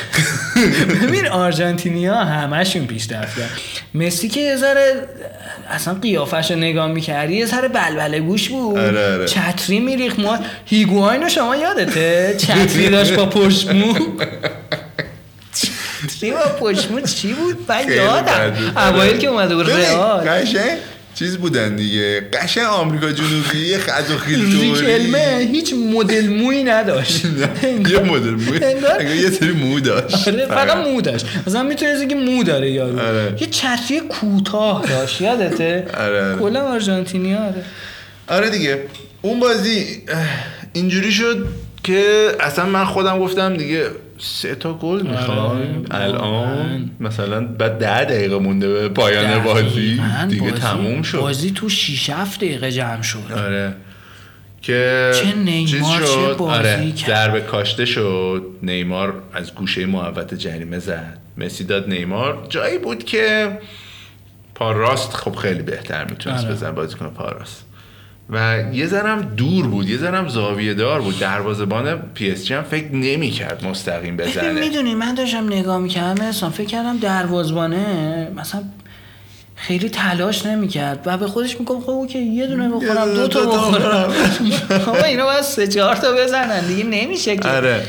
ببین 1.02 1.28
آرژانتینیا 1.28 2.14
همشون 2.14 2.86
پیشرفت 2.86 3.38
کرد 3.38 3.50
مسی 3.94 4.28
که 4.28 4.40
یه 4.40 4.56
ذره 4.56 4.94
اصلا 5.70 5.94
قیافش 5.94 6.50
رو 6.50 6.56
نگاه 6.56 6.86
می‌کردی 6.86 7.34
یه 7.34 7.46
ذره 7.46 7.68
بلبله 7.68 8.20
گوش 8.20 8.48
بود. 8.48 8.78
آره، 8.78 9.14
آره. 9.14 9.26
چتری 9.26 9.80
میریخ 9.80 10.18
ما 10.18 10.38
هیگواین 10.66 11.22
رو 11.22 11.28
شما 11.28 11.56
یادته؟ 11.56 12.34
چتری 12.38 12.88
داشت 12.88 13.12
با 13.12 13.26
پشمو. 13.26 13.94
چتری 16.08 16.30
با 16.30 16.38
پشمو 16.38 17.00
چی 17.00 17.32
بود؟ 17.32 17.56
من 17.68 17.92
یادم. 17.92 18.72
اوایل 18.76 19.18
که 19.18 19.26
اومده 19.26 19.54
بود 19.54 19.70
رئال. 19.70 20.28
چیز 21.14 21.36
بودن 21.38 21.76
دیگه. 21.76 22.20
قشنگ 22.32 22.64
آمریکا 22.64 23.12
جنوبی 23.12 23.58
یه 23.68 23.78
خط 23.78 24.10
و 24.10 24.18
خیل 24.18 24.60
ریکلمه 24.60 25.48
هیچ 25.52 25.74
مدل 25.94 26.28
موی 26.28 26.64
نداشت. 26.64 27.24
یه 27.92 27.98
مدل 27.98 28.30
مو 28.30 28.52
انگار- 28.62 28.98
انگار 28.98 29.14
یه 29.16 29.30
سری 29.30 29.52
مو 29.52 29.80
داشت. 29.80 30.28
آره 30.28 30.46
فقط 30.46 30.76
مو 30.76 31.00
داشت. 31.00 31.26
مثلا 31.46 31.62
می‌تونی 31.62 32.06
که 32.06 32.14
مو 32.14 32.42
داره 32.44 32.70
یارو. 32.70 33.00
آره. 33.00 33.36
یه 33.40 33.46
چتری 33.46 34.00
کوتاه 34.00 34.86
داشت 34.88 35.20
یادته؟ 35.20 35.86
آره، 36.04 36.24
آره. 36.24 36.36
کلا 36.38 36.60
آرژانتینی 36.60 37.34
آره. 37.34 37.64
آره 38.28 38.50
دیگه. 38.50 38.78
اون 39.22 39.40
بازی 39.40 40.02
اینجوری 40.72 41.12
شد 41.12 41.46
که 41.84 42.28
اصلا 42.40 42.66
من 42.66 42.84
خودم 42.84 43.18
گفتم 43.18 43.56
دیگه 43.56 43.86
سه 44.18 44.54
تا 44.54 44.74
گل 44.74 45.02
می‌خوایم 45.02 45.84
آره، 45.90 46.04
الان؟ 46.04 46.20
واقعاً. 46.20 46.84
مثلا 47.00 47.46
بعد 47.46 47.78
ده 47.78 48.04
دقیقه 48.04 48.38
مونده 48.38 48.68
به 48.68 48.88
پایان 48.88 49.42
بازی. 49.44 50.00
دیگه 50.28 50.42
بازی- 50.42 50.52
تموم 50.62 51.02
شد. 51.02 51.18
بازی 51.18 51.50
تو 51.50 51.68
6 51.68 52.10
7 52.10 52.40
دقیقه 52.40 52.72
جمع 52.72 53.02
شد. 53.02 53.32
آره. 53.36 53.74
که 54.62 55.10
چه 55.22 55.34
نیمار، 55.38 56.00
چه 56.00 56.06
شد؟ 56.06 56.36
بازی 56.38 56.58
آره. 56.58 56.92
ضربه 57.06 57.40
کاشته 57.40 57.84
شد. 57.84 58.42
نیمار 58.62 59.22
از 59.32 59.54
گوشه 59.54 59.86
محوت 59.86 60.34
جریمه 60.34 60.78
زد. 60.78 61.18
مسی 61.36 61.64
داد 61.64 61.88
نیمار. 61.88 62.46
جایی 62.48 62.78
بود 62.78 63.04
که 63.04 63.58
پا 64.54 64.72
راست 64.72 65.12
خب 65.12 65.34
خیلی 65.34 65.62
بهتر 65.62 66.04
می‌تونست 66.10 66.44
آره. 66.44 66.54
بزن 66.54 66.70
بازیکن 66.70 67.06
پا 67.10 67.28
راست 67.28 67.63
و 68.30 68.62
یه 68.72 68.86
ذرم 68.86 69.20
دور 69.22 69.66
بود 69.66 69.88
یه 69.88 69.98
ذرم 69.98 70.28
زاویه 70.28 70.74
دار 70.74 71.00
بود. 71.00 71.18
دروازه‌بان 71.18 71.96
پی 72.14 72.30
اس 72.30 72.44
جی 72.44 72.54
هم 72.54 72.62
فکر 72.62 72.94
نمی‌کرد 72.94 73.64
مستقیم 73.64 74.16
بزنه. 74.16 74.52
می‌دونی 74.52 74.94
من 74.94 75.14
داشتم 75.14 75.46
نگاه 75.46 75.78
می‌کردم 75.78 76.24
احسان 76.24 76.50
فکر 76.50 76.66
کردم 76.66 76.98
دروازبانه 76.98 78.28
مثلا 78.36 78.62
خیلی 79.56 79.88
تلاش 79.88 80.46
نمی‌کرد 80.46 81.02
و 81.06 81.18
به 81.18 81.26
خودش 81.26 81.60
میگم 81.60 81.80
خب 81.80 81.90
اوکی 81.90 82.18
یه 82.18 82.46
دونه 82.46 82.68
بخورم 82.68 83.14
دو 83.14 83.28
تا 83.28 83.40
بخورم. 83.40 84.12
بابا 84.86 85.04
اینا 85.10 85.24
باید 85.24 85.42
سه 85.42 85.66
چهار 85.66 85.96
تا 85.96 86.12
بزنن 86.12 86.66
دیگه 86.66 86.84
نمیشه 86.84 87.36
که. 87.36 87.48
آره. 87.48 87.82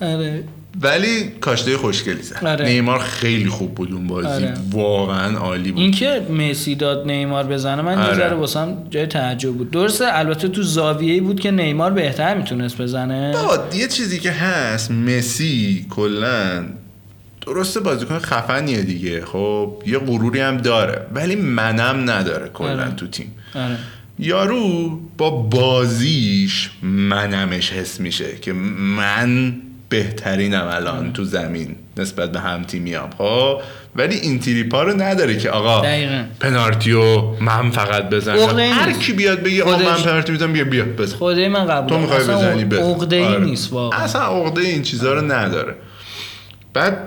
آره. 0.00 0.44
ولی 0.80 1.28
کاشته 1.40 1.76
خوشگلی 1.76 2.22
زد 2.22 2.44
آره. 2.44 2.64
نیمار 2.64 2.98
خیلی 2.98 3.48
خوب 3.48 3.74
بود 3.74 3.92
اون 3.92 4.06
بازی 4.06 4.28
آره. 4.28 4.54
واقعا 4.70 5.38
عالی 5.38 5.72
بود 5.72 5.80
اینکه 5.80 6.26
مسی 6.30 6.74
داد 6.74 7.06
نیمار 7.06 7.44
بزنه 7.44 7.82
من 7.82 7.92
یه 7.92 7.98
آره. 7.98 8.14
ذره 8.14 8.34
واسم 8.34 8.76
جای 8.90 9.06
تعجب 9.06 9.52
بود 9.52 9.70
درسته 9.70 10.04
البته 10.08 10.48
تو 10.48 10.62
زاویه‌ای 10.62 11.20
بود 11.20 11.40
که 11.40 11.50
نیمار 11.50 11.92
بهتر 11.92 12.36
می‌تونست 12.36 12.82
بزنه 12.82 13.32
بابا 13.32 13.58
یه 13.74 13.88
چیزی 13.88 14.18
که 14.18 14.30
هست 14.30 14.90
مسی 14.90 15.86
کلا 15.90 16.64
درسته 17.46 17.80
بازیکن 17.80 18.18
خفنیه 18.18 18.82
دیگه 18.82 19.24
خب 19.24 19.82
یه 19.86 19.98
غروری 19.98 20.40
هم 20.40 20.56
داره 20.56 21.06
ولی 21.14 21.36
منم 21.36 22.10
نداره 22.10 22.48
کلا 22.48 22.82
آره. 22.82 22.94
تو 22.94 23.06
تیم 23.06 23.34
آره 23.54 23.76
یارو 24.18 25.00
با 25.18 25.30
بازیش 25.30 26.70
منمش 26.82 27.72
حس 27.72 28.00
میشه 28.00 28.36
که 28.40 28.52
من 28.52 29.56
بهترینم 29.88 30.68
الان 30.72 31.12
تو 31.12 31.24
زمین 31.24 31.76
نسبت 31.96 32.32
به 32.32 32.40
هم 32.40 32.62
تیمیام. 32.62 33.10
خب؟ 33.18 33.60
ولی 33.96 34.14
این 34.16 34.38
تریپا 34.38 34.82
رو 34.82 35.02
نداره 35.02 35.38
که 35.38 35.50
آقا 35.50 35.80
دقیقاً. 35.80 36.24
پنارتیو 36.40 37.30
من 37.40 37.70
فقط 37.70 38.10
بزنم. 38.10 38.58
هر. 38.58 38.92
کی 38.92 39.12
بیاد 39.12 39.40
بگه 39.42 39.62
آقا 39.62 39.78
من 39.78 40.02
پنالتی 40.02 40.32
می‌زنم 40.32 40.52
بیا 40.52 40.64
بیا 40.64 40.84
بزن. 40.84 41.16
خدای 41.16 41.48
من 41.48 41.66
قبول 41.66 41.88
تو 41.88 41.98
می‌خوای 41.98 42.20
بزنی 42.20 42.64
بزن. 42.64 42.82
عقده 42.82 43.26
آره. 43.26 43.44
نیست 43.44 43.72
واقعا. 43.72 44.00
اصلا 44.00 44.22
عقده 44.22 44.60
این 44.60 44.82
چیزا 44.82 45.14
رو 45.14 45.32
نداره. 45.32 45.74
بعد 46.74 46.98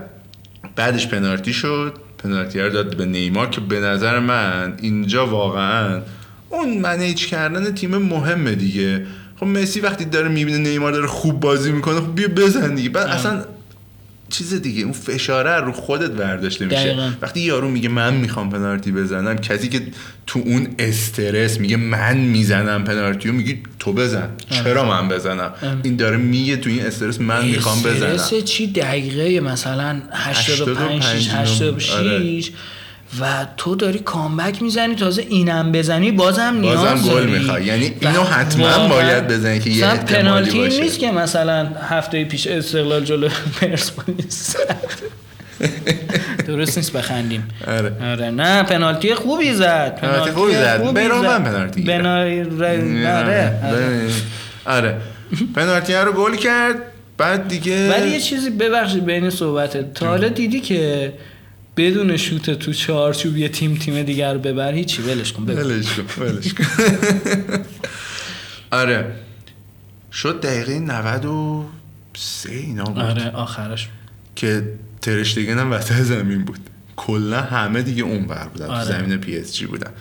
بعدش 0.76 1.08
پنالتی 1.08 1.54
شد. 1.54 1.94
پنالتی 2.24 2.60
رو 2.60 2.70
داد 2.70 2.98
به 2.98 3.06
نیمار 3.06 3.50
که 3.50 3.62
به 3.62 3.80
نظر 3.80 4.20
من 4.20 4.74
اینجا 4.82 5.28
واقعا 5.28 6.02
اون 6.50 6.78
منیج 6.78 7.28
کردن 7.28 7.74
تیم 7.74 7.98
مهمه 7.98 8.56
دیگه. 8.56 9.06
خب 9.39 9.45
مسی 9.45 9.80
وقتی 9.80 10.06
داره 10.06 10.28
می‌بینه 10.28 10.58
نیمار 10.58 10.91
داره 10.91 11.08
خوب 11.08 11.39
بازی 11.39 11.71
می‌کنه 11.71 11.99
خب 11.99 12.15
بیا 12.15 12.28
بزن 12.28 12.75
دیگه. 12.75 12.89
بعد 12.89 13.08
اصلا 13.08 13.45
چیز 14.30 14.54
دیگه 14.62 14.84
اون 14.84 14.91
فشاره 14.93 15.56
رو 15.56 15.71
خودت 15.71 16.12
برداشته 16.12 16.65
میشه 16.65 16.78
دقیقاً. 16.78 17.12
وقتی 17.21 17.39
یارو 17.39 17.69
میگه 17.69 17.89
من 17.89 18.13
می‌خوام 18.13 18.49
پنالتی 18.49 18.91
بزنم 18.91 19.36
کسی 19.36 19.69
که 19.69 19.82
تو 20.28 20.39
اون 20.45 20.67
استرس 20.80 21.60
میگه 21.60 21.78
من 21.78 22.17
می‌زنم 22.17 22.84
پنالتی 22.84 23.30
رو 23.30 23.36
میگی 23.36 23.60
تو 23.80 23.93
بزن. 23.93 24.30
چرا 24.49 24.86
من 24.86 25.08
بزنم؟ 25.08 25.54
این 25.84 25.95
داره 25.95 26.17
میگه 26.17 26.58
تو 26.58 26.69
این 26.69 26.86
استرس 26.86 27.21
من 27.21 27.45
می‌خوام 27.45 27.82
بزنم. 27.82 28.10
استرس 28.10 28.43
چی 28.43 28.67
دقیقه؟ 28.67 29.39
مثلا 29.39 30.02
85 30.12 31.04
6 31.04 31.30
86 31.34 31.91
آره. 31.91 32.41
و 33.22 33.48
تو 33.58 33.76
داری 33.76 34.00
کامبک 34.00 34.62
می‌زنی 34.62 34.95
تازه 34.95 35.22
اینم 35.22 35.72
بزنی 35.72 36.12
بازم 36.12 36.58
نیاز 36.62 36.80
بازم 36.80 37.10
گل. 37.10 37.26
می‌خوای. 37.26 37.65
یعنی 37.65 37.88
و 38.02 38.08
اینو 38.08 38.24
حتما 38.24 38.88
باید 38.88 39.28
بزنی 39.28 39.60
که 39.60 39.69
یه 39.69 39.86
پنالتی 39.88 40.60
باشه. 40.60 40.82
نیست 40.82 41.00
که 41.00 41.12
مثلا 41.12 41.67
هفته 41.89 42.26
پیش 42.26 42.48
استقلال 42.48 43.06
جلو 43.06 43.30
پرسپولیس 43.62 44.56
درست 46.48 46.77
نیست 46.77 46.94
بخندیم 46.94 47.48
آره. 47.67 47.94
آره 48.12 48.29
نه 48.29 48.63
پنالتی 48.63 49.15
خوبی 49.15 49.54
زد 49.54 49.96
پنالتی 49.96 50.31
خوبی 50.31 50.54
زد. 50.54 50.94
برام 50.94 51.44
پنالتی. 51.44 51.92
آره 51.92 53.54
آره. 53.65 54.10
آره 54.65 54.96
پنالتی 55.56 55.94
رو 55.94 56.12
گل 56.12 56.36
کرد 56.36 56.75
بعد 57.17 57.48
دیگه 57.48 57.90
ولی 57.92 58.10
یه 58.10 58.19
چیزی 58.19 58.50
ببخشید 58.50 59.06
بین 59.06 59.29
صحبتت 59.29 59.94
تا 59.94 60.08
حالا 60.08 60.27
دیدی 60.27 60.60
که 60.60 61.13
بدون 61.80 62.17
شوت 62.17 62.50
تو 62.50 62.73
چارچوب 62.73 63.38
یه 63.38 63.50
تیم 63.50 63.75
تیم 63.75 64.04
دیگر 64.04 64.34
رو 64.34 64.40
ببره 64.40 64.73
هیچی. 64.73 65.02
ولش 65.02 65.34
کن. 65.34 65.44
ولش 65.44 65.86
کن 65.94 66.23
ولش 66.23 66.54
کن. 66.54 66.65
آره. 68.71 69.15
شد 70.12 70.42
دقیقه 70.42 70.80
93 70.80 72.50
اینا 72.50 72.84
بود. 72.84 73.00
آره 73.00 73.30
آخرش. 73.30 73.90
که 74.36 74.63
تراشتگن 75.02 75.60
هم 75.60 75.71
وسط 75.71 75.94
زمین 75.94 76.46
بود. 76.46 76.60
کلا 76.96 77.42
همه 77.42 77.82
دیگه 77.82 78.04
اون 78.04 78.25
بر 78.25 78.48
بودن 78.48 78.65
تو 78.65 78.71
آره. 78.71 78.86
زمین 78.86 79.17
پی 79.17 79.38
اس 79.38 79.56
جی 79.56 79.65
بودن. 79.65 79.92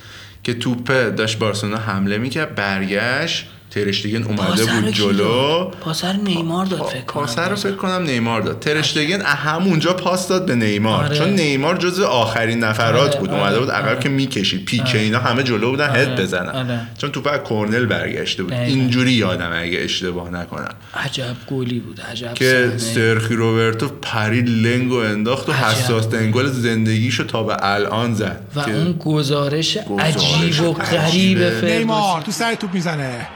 که 0.43 0.55
توپه 0.55 1.11
داشت 1.11 1.39
بارسلونا 1.39 1.79
حمله 1.79 2.19
می‌کرد 2.19 2.55
برگشت. 2.55 3.47
ترشتگن 3.71 4.23
اومده 4.23 4.65
بود 4.65 4.89
جلو؟ 4.89 5.65
پاسر 5.65 6.13
نیمار 6.13 6.67
داد 6.67 6.83
فکر 6.83 7.01
کنم 7.01 7.23
پاسر 7.23 7.49
رو 7.49 7.57
فکر 7.57 7.75
کنم 7.75 8.03
نیمار 8.03 8.41
داد 8.41 8.61
ترشتگن 8.61 9.23
همونجا 9.23 9.93
پاس 9.93 10.29
داد 10.29 10.47
به 10.47 10.55
نیمار 10.55 11.05
آره. 11.05 11.19
چون 11.19 11.29
نیمار 11.29 11.77
جزو 11.77 12.05
آخرین 12.05 12.65
نفرات 12.65 13.11
آره، 13.11 13.21
بود 13.21 13.31
آره، 13.31 13.41
اومده 13.41 13.59
بود 13.59 13.71
عقب 13.71 13.89
آره. 13.89 13.99
که 13.99 14.09
می‌کشید 14.09 14.65
پیکه 14.65 14.99
اینا 14.99 15.19
همه 15.19 15.43
جلو 15.43 15.71
بودن 15.71 15.91
آره، 15.91 16.01
هد 16.01 16.21
بزنن 16.21 16.49
آره. 16.49 16.81
چون 16.99 17.11
توپ 17.11 17.27
از 17.27 17.41
کرنل 17.51 17.87
برگشته 17.87 18.43
بود. 18.43 18.53
اینجوری 18.53 19.13
یادم 19.13 19.51
اگه 19.55 19.79
اشتباه 19.79 20.31
نکنم 20.31 20.75
عجب 20.95 21.37
گلی 21.51 21.81
بود 21.81 22.01
عجب 22.01 22.35
که. 22.35 22.73
سرخی 22.77 23.35
روبرتو 23.35 23.89
پرید 24.03 24.49
لنگو 24.49 24.97
انداخت 24.97 25.49
و. 25.49 25.53
حساس 25.53 26.07
ترین 26.07 26.31
گل 26.31 26.47
زندگیشو 26.47 27.25
تا 27.25 27.43
به 27.43 27.57
الان 27.61 28.15
زد 28.15 28.41
و 28.55 28.61
اون 28.61 28.93
گزارش 28.93 29.79
گزارش 29.79 30.17
عجیب 30.17 30.63
و. 30.63 30.73
غریب 30.73 31.65
نیمار 31.65 32.23
تو 32.23 32.33
سر 32.33 32.55
توپ 32.55 32.75
می‌زنه 32.75 33.27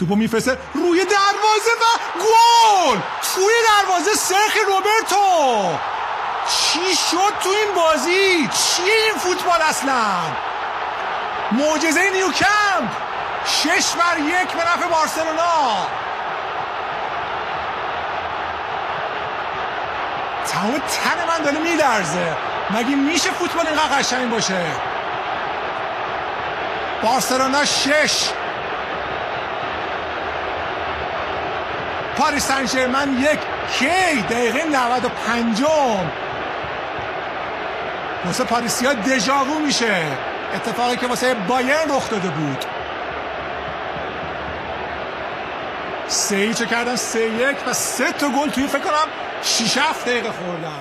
توپو 0.00 0.16
میفرسته 0.16 0.58
روی 0.74 1.04
دروازه 1.04 1.70
و 1.80 2.18
گل! 2.18 2.98
توی 3.34 3.54
دروازه 3.68 4.14
سرخ 4.14 4.56
روبرتو! 4.66 5.78
چی 6.48 6.96
شد 6.96 7.32
تو 7.42 7.48
این 7.48 7.74
بازی؟ 7.74 8.48
چیه 8.48 8.94
این 8.94 9.14
فوتبال 9.18 9.62
اصلا؟ 9.62 10.04
معجزه 11.52 12.10
نیوکمپ 12.10 12.90
شش 13.44 13.92
بر 13.98 14.18
یک 14.18 14.48
به 14.52 14.62
نفع 14.62 14.86
بارسلونا! 14.86 15.86
تمام 20.52 20.78
تن 20.78 21.28
من 21.28 21.42
داره 21.42 21.58
میلرزه. 21.58 22.36
مگه 22.70 22.96
میشه 22.96 23.30
فوتبال 23.30 23.66
اینقدر 23.66 23.98
قشنگ 23.98 24.30
باشه؟ 24.30 24.66
بارسلونا 27.02 27.64
شش! 27.64 28.30
پاریس 32.20 32.44
سن 32.44 32.66
ژرمن 32.66 33.08
یک 33.20 33.38
کی؟ 33.78 34.22
دقیقه 34.30 34.64
95 34.64 35.62
واسه 38.26 38.44
پاریسیا 38.44 38.92
دژاوو 38.92 39.58
میشه. 39.66 40.02
اتفاقی 40.54 40.96
که 40.96 41.06
واسه 41.06 41.34
بایرن 41.48 41.90
رخ 41.96 42.10
داده 42.10 42.28
بود. 42.28 42.64
سه 46.08 46.36
ایچه 46.36 46.66
کردن؟ 46.66 46.96
سه 46.96 47.20
یک 47.20 47.56
و 47.68 47.72
سه 47.72 48.12
تا 48.12 48.28
گل 48.28 48.50
توی 48.50 48.66
فکر 48.66 48.78
کنم 48.78 49.08
6 49.42 49.78
7 49.78 50.08
دقیقه 50.08 50.28
خوردن. 50.30 50.80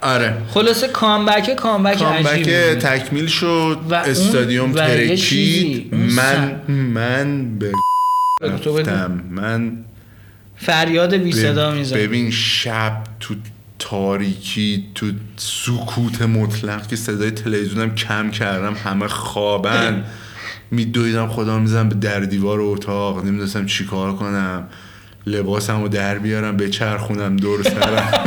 آره. 0.00 0.34
خلاصه 0.54 0.88
کامبک 0.88 1.54
کامبک 1.54 1.98
کامبک. 1.98 2.48
تکمیل 2.78 3.26
شد. 3.26 3.78
و 3.90 3.94
استادیوم 3.94 4.72
ترکید. 4.72 5.94
من 5.94 6.60
من 6.68 7.58
به 7.58 7.72
من 9.30 9.84
فریاد 10.60 11.14
بی 11.14 11.32
صدا 11.32 11.70
می‌زد. 11.70 11.96
ببین 11.96 12.30
شب 12.30 13.02
تو 13.20 13.34
تاریکی 13.78 14.86
تو 14.94 15.06
سکوت 15.36 16.22
مطلق 16.22 16.86
که 16.86 16.96
صدای 16.96 17.30
تلویزیونم 17.30 17.94
کم 17.94 18.30
کردم 18.30 18.76
همه 18.84 19.08
خوابن. 19.08 20.04
میدویدم 20.70 21.28
خدا 21.28 21.58
می‌زنم 21.58 21.88
به 21.88 21.94
در 21.94 22.20
دیوار 22.20 22.60
اتاق 22.60 23.24
نمی‌دونستم 23.24 23.66
چی 23.66 23.84
کار 23.84 24.16
کنم. 24.16 24.68
لباسم 25.26 25.82
رو 25.82 25.88
در 25.88 26.18
بیارم 26.18 26.56
بچرخونم 26.56 27.36
دور 27.36 27.62
سرم. 27.62 28.12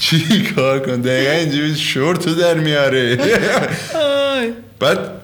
چی 0.00 0.42
کار 0.42 0.80
کنم؟ 0.80 1.02
دقیقا 1.02 1.32
اینجوری 1.32 1.76
شورت 1.76 2.28
رو 2.28 2.34
در 2.34 2.54
میاره. 2.54 3.16
بعد 4.80 5.21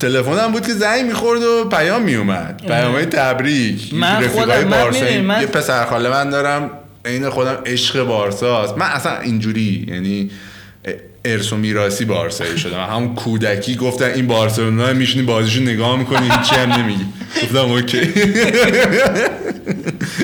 تلفنم 0.00 0.52
بود 0.52 0.66
که 0.66 0.72
زنگ 0.72 1.04
می‌خورد 1.06 1.42
و 1.42 1.64
پیام 1.68 2.02
میومد 2.02 2.62
پیام 2.66 3.04
تبریک. 3.04 3.94
من 3.94 4.28
خودم- 4.28 4.64
من 4.64 5.20
من- 5.20 5.40
یه 5.40 5.46
پسر 5.46 5.84
خاله 5.84 6.08
من 6.10 6.30
دارم 6.30 6.70
عین 7.04 7.30
خودم 7.30 7.56
عشق 7.66 8.04
بارساست. 8.04 8.78
من 8.78 8.86
اصلا 8.86 9.18
اینجوری 9.20 9.86
یعنی 9.88 10.30
ارث 11.24 11.52
و 11.52 11.56
میراثی 11.56 12.04
بارسایی 12.04 12.58
شدم 12.58 12.84
همون 12.90 13.14
کودکی 13.14 13.76
گفتن 13.76 14.10
این 14.10 14.26
بارسلونا 14.26 14.92
میشینی 14.92 15.24
بازیشو 15.24 15.60
نگاه 15.60 15.98
می‌کنی 15.98 16.30
هیچی 16.30 16.54
هم 16.54 16.72
نمیگی. 16.72 17.04
گفتم 17.42 17.58
اوکی. 17.58 18.00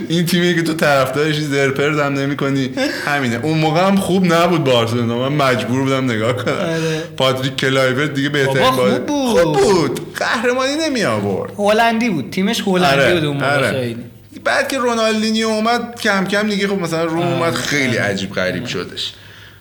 این 0.08 0.26
تیمی 0.26 0.54
که 0.54 0.62
تو 0.62 0.74
طرفدارشی 0.74 1.40
زرپرز 1.40 1.98
هم 1.98 2.12
نمی‌کنی. 2.12 2.70
همینه. 3.06 3.40
اون 3.42 3.58
موقع 3.58 3.86
هم 3.86 3.96
خوب 3.96 4.32
نبود 4.32 4.64
بارسلونا. 4.64 5.28
من 5.28 5.36
مجبور 5.46 5.82
بودم 5.82 6.04
نگاه 6.10 6.36
کنم. 6.36 6.54
آره. 6.54 7.02
پاتریک 7.16 7.56
کلایورت 7.56 8.14
دیگه 8.14 8.28
بهترین 8.28 8.70
بابا، 8.70 8.76
بازی 8.76 8.96
خوب 8.96 9.06
بود. 9.06 9.42
خوب 9.42 9.58
بود. 9.58 10.14
قهرمانی 10.14 10.72
نمی 10.74 11.04
آورد 11.04 11.52
هلندی 11.58 12.10
بود. 12.10 12.30
تیمش 12.30 12.62
هلندی 12.66 13.14
بود 13.14 13.24
اون 13.24 13.36
موقع 13.36 13.54
آره. 13.56 13.70
خیلی. 13.70 13.96
بعد 14.44 14.68
که 14.68 14.78
رونالدینیو 14.78 15.48
اومد 15.48 16.00
کم 16.00 16.24
کم 16.24 16.48
دیگه 16.48 16.68
خب 16.68 16.78
مثلا 16.78 17.04
روم 17.04 17.22
آره. 17.22 17.36
اومد 17.36 17.54
خیلی 17.54 17.96
عجیب 17.96 18.32
غریب 18.32 18.66
شدش. 18.66 19.12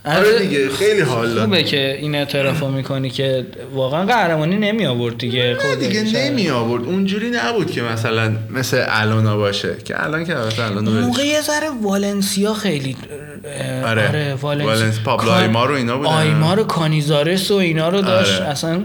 آره 0.05 0.39
دیگه 0.39 0.69
خیلی 0.69 1.01
حال 1.01 1.33
داد 1.33 1.43
خوبه 1.43 1.63
که 1.63 1.97
این 2.01 2.15
اعترافو 2.15 2.67
می‌کنی 2.67 3.09
که 3.09 3.45
واقعا 3.73 4.05
قهرمانی 4.05 4.55
نمی 4.57 4.85
آورد 4.85 5.17
دیگه 5.17 5.43
نه 5.43 5.55
خود 5.55 5.79
دیگه 5.79 6.03
نمی 6.03 6.49
آورد 6.49 6.83
اونجوری 6.83 7.29
نبود 7.29 7.71
که 7.71 7.81
مثلا 7.81 8.31
مثل 8.49 8.83
الانا 8.87 9.37
باشه 9.37 9.75
که 9.85 10.03
الان 10.03 10.25
که 10.25 10.37
البته 10.39 10.63
الان 10.63 10.87
اون 10.87 10.97
ولش 10.97 11.05
موقع 11.05 11.25
یه 11.25 11.41
ذره 11.41 11.67
والنسیا 11.83 12.53
خیلی 12.53 12.95
اه، 13.45 13.89
آره. 13.89 14.33
والنسیا 14.41 14.67
والنس- 14.91 14.99
پابلو 14.99 15.27
کان- 15.29 15.37
آیمار 15.41 15.71
و 15.71 15.75
اینا 15.75 15.97
بودن. 15.97 16.09
آیمار 16.09 16.59
و 16.59 16.63
کانیزارس 16.63 17.51
و 17.51 17.55
اینا 17.55 17.89
رو 17.89 18.01
داشت 18.01 18.41
آره. 18.41 18.49
اصلا 18.49 18.81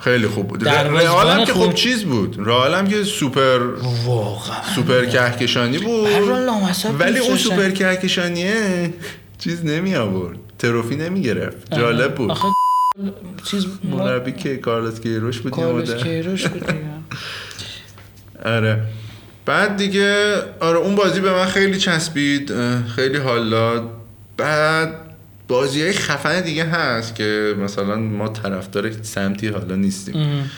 خیلی 0.00 0.26
خوب 0.26 0.48
بود 0.48 0.68
رئال 0.68 1.44
که 1.44 1.52
خوب. 1.52 1.74
چیز 1.74 2.04
بود 2.04 2.36
رئال 2.38 2.74
هم 2.74 2.88
که 2.88 3.02
سوپر 3.04 3.58
واقعا 4.06 4.56
سوپر 4.74 5.04
کهکشانی 5.04 5.78
بود 5.78 6.08
ولی 6.98 7.18
اون. 7.18 7.36
سوپر 7.36 7.70
کهکشانیه 7.70 8.54
چیز 9.38 9.64
نمی 9.64 9.94
آورد 9.96 10.38
trophy 10.64 10.96
نمی 10.96 11.22
گرفت 11.22 11.74
جالب 11.74 12.14
بود. 12.14 12.30
آخه 12.30 12.48
چیز 13.44 13.66
مربی 13.84 14.32
که 14.32 14.56
کارلوس 14.56 15.00
کیروش 15.00 15.40
بود 15.40 15.60
مدت. 15.60 16.02
کیروش 16.02 16.46
بود. 16.46 16.64
آره. 18.44 18.80
بعد 19.46 19.76
دیگه 19.76 20.34
آره 20.60 20.78
اون 20.78 20.94
بازی 20.94 21.20
به 21.20 21.32
من 21.32 21.46
خیلی 21.46 21.78
چسبید 21.78 22.52
خیلی 22.96 23.18
حال 23.18 23.50
داد 23.50 23.90
بعد 24.36 24.88
بازی 25.48 25.82
های 25.82 25.92
خفن 25.92 26.40
دیگه 26.40 26.64
هست 26.64 27.14
که 27.14 27.54
مثلا 27.58 27.96
ما 27.96 28.28
طرفدار 28.28 28.92
سمتی 29.02 29.48
حالا 29.48 29.74
نیستیم. 29.76 30.50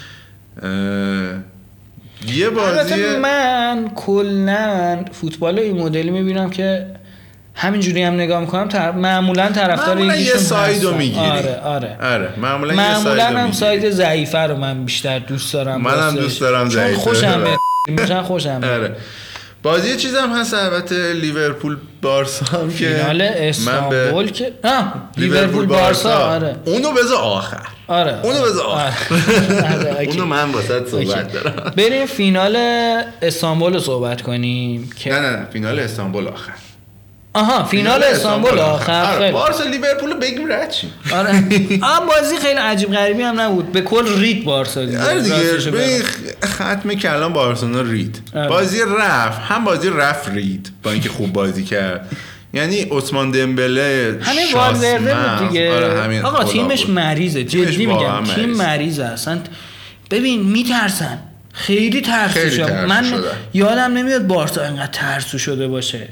یه 2.27 2.51
بازی 2.51 3.17
من 3.23 3.91
کلا 3.95 5.05
فوتبال 5.13 5.59
این 5.59 5.79
مدلی 5.83 6.11
می‌بینم 6.11 6.51
که 6.51 6.87
همینجوری 7.57 8.03
هم 8.03 8.15
نگاه 8.15 8.41
می‌کنم 8.41 8.69
طرف 8.69 8.95
معمولا 8.95 9.49
طرفدار 9.49 9.95
معمولا 9.95 10.17
یه 10.17 10.37
سایدو 10.37 10.89
هستم. 10.89 10.99
می‌گیری 10.99 11.21
آره 11.27 11.61
آره 11.65 11.97
آره 12.03 12.29
معمولا, 12.37 12.75
یه 12.75 12.81
معمولا 12.81 13.17
سایدو 13.25 13.39
هم. 13.39 13.53
side 13.53 13.91
ضعیفه 13.91 14.39
رو 14.39 14.57
من 14.57 14.85
بیشتر 14.85 15.19
دوست 15.19 15.53
دارم 15.55 15.81
منم. 15.81 16.17
دوست 16.17 16.41
دارم 16.41 16.69
ضعیفه. 16.71 17.01
خوشم 17.01 17.41
میاد. 17.41 17.59
میشن 17.89 18.23
خوشم. 18.23 18.61
آره 18.65 18.97
بازی 19.63 19.97
چیز 19.97 20.15
هم 20.15 20.33
هست 20.33 20.55
البته 20.55 21.13
لیورپول 21.13 21.77
بارسا 22.03 22.59
هم 22.59 22.71
که 22.71 22.89
فینال 22.89 23.23
استانبول 23.23 24.31
که 24.31 24.53
آه 24.65 24.93
لیورپول 25.17 25.67
بارسا 25.67 26.15
آره 26.15 26.57
اونو 26.65 26.93
بذار 26.93 27.17
آخر 27.19 27.67
آره 27.89 28.19
اونو 28.23 28.43
بذار 28.43 28.67
آخر 28.67 29.15
آره،. 29.75 30.07
اونو 30.09 30.25
من 30.25 30.55
okay. 30.55 31.07
صحبت 31.07 31.33
دارم 31.33 31.73
بریم 31.77 32.07
فینال 32.07 32.57
استانبول 33.23 33.73
رو 33.75 33.81
صحبت 33.81 34.23
کنیم 34.23 34.91
که 34.99 35.11
نه 35.13 35.21
نه 35.21 35.47
فینال 35.53 35.79
استانبول 35.79 36.29
آخر 36.29 36.53
آها 37.37 37.65
فینال 37.65 38.03
استانبول 38.03 38.59
آخر 38.59 39.05
آره 39.05 39.19
خیلی. 39.19 39.33
بارسا 39.33 39.65
لیورپول 39.65 40.15
بگیم 40.15 40.71
شیم. 40.71 40.93
آره. 41.13 41.31
آم 41.83 42.07
بازی 42.07 42.37
خیلی 42.43 42.59
عجیب 42.59 42.93
غریبی 42.93 43.23
هم 43.23 43.41
نبود. 43.41 43.73
به 43.73 43.81
کل 43.81 44.21
رید 44.21 44.45
بارسا 44.45 44.85
دیگه. 44.85 45.03
آره 45.03 45.21
دیگه 45.21 46.03
ختم 46.45 46.95
کلام 46.95 47.33
بارسلونا 47.33 47.81
رید. 47.81 48.21
آره. 48.35 48.49
بازی 48.49 48.81
رفت. 48.99 49.41
هم 49.49 49.65
بازی 49.65 49.91
رفت 49.91 50.29
رید 50.29 50.71
با 50.83 50.91
اینکه 50.91 51.09
خوب 51.09 51.33
بازی 51.33 51.65
کرد. 51.65 52.17
یعنی 52.55 52.87
عثمان 52.91 53.31
دمبله 53.31 54.19
همین 54.23 54.53
والورده. 54.55 55.15
بود 55.15 55.49
دیگه. 55.49 55.75
آره 55.75 56.23
آقا 56.23 56.45
تیمش. 56.45 56.89
مریضه. 56.89 57.45
جدی 57.45 57.87
میگم 57.87 58.25
تیم 58.35 58.51
مریضه. 58.51 59.05
اصلا 59.05 59.39
ببین 60.11 60.43
میترسن. 60.43 61.19
خیلی 61.53 62.01
ترسو 62.01 62.41
ترسو 62.41 62.87
من. 62.87 63.25
یادم 63.55 63.93
نمیاد 63.93 64.27
بارسا 64.27 64.63
انقدر 64.63 64.87
ترسو 64.93 65.39
شده 65.39 65.69
باشه. 65.69 66.09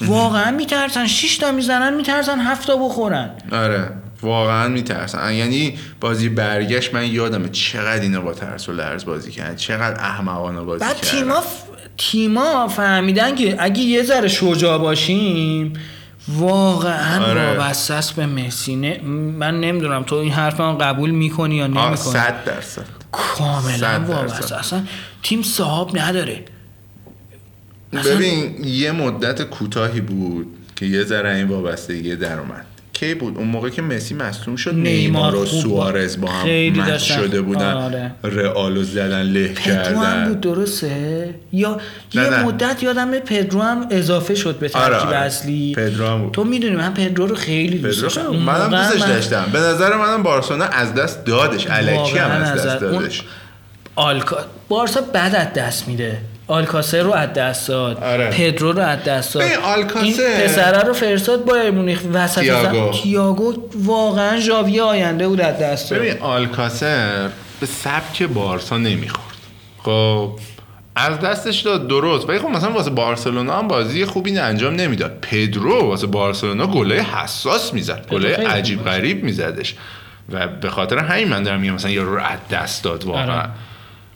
واقعا 0.00 0.50
میترسن 0.50 1.06
6 1.06 1.36
تا 1.36 1.52
می‌زنن 1.52 1.94
میترسن 1.94 2.38
7 2.40 2.66
تا 2.66 2.76
بخورن. 2.76 3.30
آره 3.52 3.90
واقعا 4.22 4.68
میترسن. 4.68 5.32
یعنی 5.34 5.78
بازی 6.00 6.28
برگشت 6.28 6.94
من 6.94 7.06
یادمه 7.06 7.48
چقدر 7.48 8.02
اینا 8.02 8.20
با 8.20 8.32
ترس 8.32 8.68
و 8.68 8.72
لرز 8.72 9.04
بازی 9.04 9.30
کردن. 9.30 9.56
چقدر 9.56 10.00
احمقانه 10.00 10.60
بازی 10.60 10.84
بعد 10.84 10.96
کردن. 11.00 11.18
تیما 11.18 11.40
ف... 11.40 11.44
تیما 11.98 12.68
فهمیدن 12.68 13.34
که 13.34 13.56
اگه 13.58 13.80
یه 13.80 14.02
ذره 14.02 14.28
شجاع 14.28 14.78
باشیم 14.78 15.72
واقعا 16.28 17.24
آره. 17.24 17.58
وابسته 17.58 17.94
است 17.94 18.12
به 18.16 18.26
مسی. 18.26 18.76
نه- 18.76 19.00
من 19.38 19.60
نمی‌دونم 19.60 20.02
تو 20.02 20.14
این 20.14 20.32
حرف 20.32 20.60
من 20.60 20.78
قبول 20.78 21.10
می‌کنی 21.10 21.54
یا 21.54 21.66
نمی‌کنی؟ 21.66 21.96
صد 21.96 22.44
درصد. 22.44 22.82
کاملا 23.12 24.04
وابسته. 24.08 24.56
اصلا 24.56 24.82
تیم 25.22 25.42
صاحب 25.42 25.98
نداره. 25.98 26.44
ببین 28.02 28.64
یه 28.64 28.92
مدت 28.92 29.42
کوتاهی 29.42 30.00
بود 30.00 30.46
که 30.76 30.86
یه 30.86 31.04
ذره 31.04 31.34
این 31.34 31.48
وابستگی 31.48 32.16
در 32.16 32.38
اومد. 32.38 32.64
کی 32.92 33.14
بود؟ 33.14 33.38
اون 33.38 33.48
موقع 33.48 33.68
که 33.68 33.82
مسی 33.82 34.14
مصدوم 34.14 34.56
شد 34.56 34.74
نیمار 34.74 35.34
و 35.34 35.46
سوارز 35.46 36.20
با 36.20 36.28
هم 36.28 36.48
مچ 36.48 36.86
داشتن. 36.88 37.14
شده 37.14 37.40
بودن. 37.42 37.72
آره. 37.72 38.10
رئالو 38.24 38.82
زدن 38.82 39.22
له 39.22 39.48
پدرو 39.48 39.74
هم 39.74 39.82
کردن. 40.04 40.28
بود 40.28 40.40
درسته؟ 40.40 41.34
یا 41.52 41.80
نه، 42.14 42.22
یه 42.22 42.30
نه. 42.30 42.42
مدت 42.44 42.82
یادم 42.82 43.18
پدرو 43.18 43.62
هم 43.62 43.86
اضافه 43.90 44.34
شد 44.34 44.58
به 44.58 44.68
ترکیب 44.68 44.92
آره، 44.94 44.96
آره. 45.06 45.16
اصلی. 45.16 45.74
پدرو 45.74 46.06
هم 46.06 46.22
بود. 46.22 46.32
تو 46.32 46.44
می‌دونی 46.44 46.76
من 46.76 46.94
پدرو 46.94 47.26
رو 47.26 47.34
خیلی 47.34 47.78
دوست 47.78 48.02
داشتم. 48.02 48.20
اون 48.26 48.36
منم 48.38 48.70
دوستش 48.70 49.00
من 49.02 49.08
داشتم. 49.08 49.44
به 49.52 49.58
نظر 49.60 49.96
منم 49.96 50.22
بارسلونا 50.22 50.64
از 50.64 50.94
دست 50.94 51.24
دادش. 51.24 51.66
الکی 51.70 52.18
هم 52.18 52.30
از 52.30 52.52
دست 52.66 52.82
اون- 52.82 52.92
دادش. 52.92 53.22
آلکا 53.96 54.36
بارسا 54.68 55.00
بد 55.00 55.34
از 55.38 55.52
دست 55.62 55.88
میده. 55.88 56.18
آلکاسر 56.46 57.02
رو 57.02 57.12
از 57.12 57.32
دست 57.32 57.68
داد. 57.68 58.04
آره. 58.04 58.30
پدرو 58.30 58.72
رو 58.72 58.80
از 58.82 59.04
دست 59.04 59.34
داد. 59.34 59.42
آلکاسر- 59.64 60.02
این 60.04 60.16
پسره 60.16 60.82
رو 60.82 60.92
فرستاد 60.92 61.44
بایر 61.44 61.70
مونیخ 61.70 62.00
وسط 62.12 62.40
تییاگو. 62.40 62.92
زم- 62.92 62.98
تییاگو 62.98 63.54
واقعا 63.74 64.40
ژاوی 64.40 64.80
آینده 64.80 65.28
بود 65.28 65.40
از 65.40 65.58
دست 65.58 65.90
داد. 65.90 65.98
ببین 66.00 66.18
آلکاسر 66.20 67.28
به 67.60 67.66
سبک 67.66 68.22
بارسا 68.22 68.78
نمی‌خورد. 68.78 69.34
خب 69.82 70.30
از 70.96 71.20
دستش 71.20 71.60
داد 71.60 71.88
درست. 71.88 72.28
ولی 72.28 72.38
خب 72.38 72.48
مثلا 72.48 72.70
واسه 72.72 72.90
بارسلونا 72.90 73.58
هم 73.58 73.68
بازی 73.68 74.04
خوبی 74.04 74.38
انجام 74.38 74.74
نمی‌داد. 74.74 75.18
پدرو 75.22 75.80
واسه 75.80 76.06
بارسلونا 76.06 76.66
گله 76.66 77.02
حساس 77.02 77.74
می‌زد. 77.74 78.06
گله 78.10 78.36
عجیب. 78.36 78.84
غریب 78.84 79.24
میزدش. 79.24 79.74
و 80.32 80.46
به 80.46 80.70
خاطر 80.70 80.98
همین 80.98 81.28
من 81.28 81.42
دارم 81.42 81.60
میگم 81.60 81.74
مثلا 81.74 81.90
یه 81.90 82.02
رو 82.02 82.18
از 82.18 82.38
دست 82.50 82.84
داد 82.84 83.04
واقعا. 83.04 83.32
آره. 83.40 83.48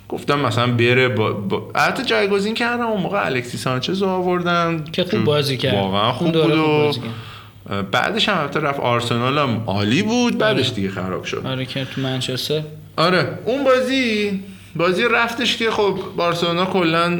گفتم 0.09 0.41
مثلا 0.41 0.67
بره 0.67 1.09
با, 1.09 1.33
با... 1.33 1.71
حتی 1.75 2.05
جایگزین 2.05 2.55
کردم 2.55 2.87
اون 2.87 3.03
موقع 3.03 3.27
الکسی 3.27 3.59
سانچز 3.59 4.03
رو 4.03 4.09
آوردن. 4.09 4.85
که 4.93 5.05
خوب 5.05 5.25
بازی 5.25 5.57
کرد. 5.57 5.75
واقعا 5.75 6.13
خوب 6.13 6.33
بود 6.33 6.51
و 6.51 6.93
کرد. 6.93 7.91
بعدش 7.91 8.29
هم 8.29 8.39
البته 8.39 8.61
رفت 8.61 8.81
آرسنال 8.81 9.39
هم 9.39 9.63
عالی 9.67 10.03
بود 10.03 10.39
بعدش 10.39 10.73
دیگه 10.73 10.91
خراب 10.91 11.25
شد. 11.25 11.43
آره 11.47 11.65
که 11.65 11.85
تو 11.85 12.01
منچستر. 12.01 12.63
آره 12.97 13.39
اون 13.45 13.65
بازی 13.65 14.41
بازی 14.77 15.03
رفتش 15.13 15.57
که 15.57 15.71
خب 15.71 15.99
بارسلونا 16.17 16.65
کلا 16.65 17.19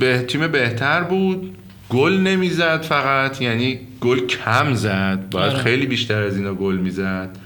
به 0.00 0.18
تیم 0.28 0.48
بهتر 0.48 1.00
بود. 1.00 1.56
گل 1.88 2.12
نمی‌زد 2.12 2.82
فقط 2.82 3.42
یعنی 3.42 3.80
گل 4.00 4.26
کم 4.26 4.74
زد. 4.74 5.30
باید 5.30 5.52
آره. 5.52 5.62
خیلی 5.62 5.86
بیشتر 5.86 6.22
از 6.22 6.36
اینا 6.36 6.54
گل 6.54 6.76
می‌زد. 6.76 7.36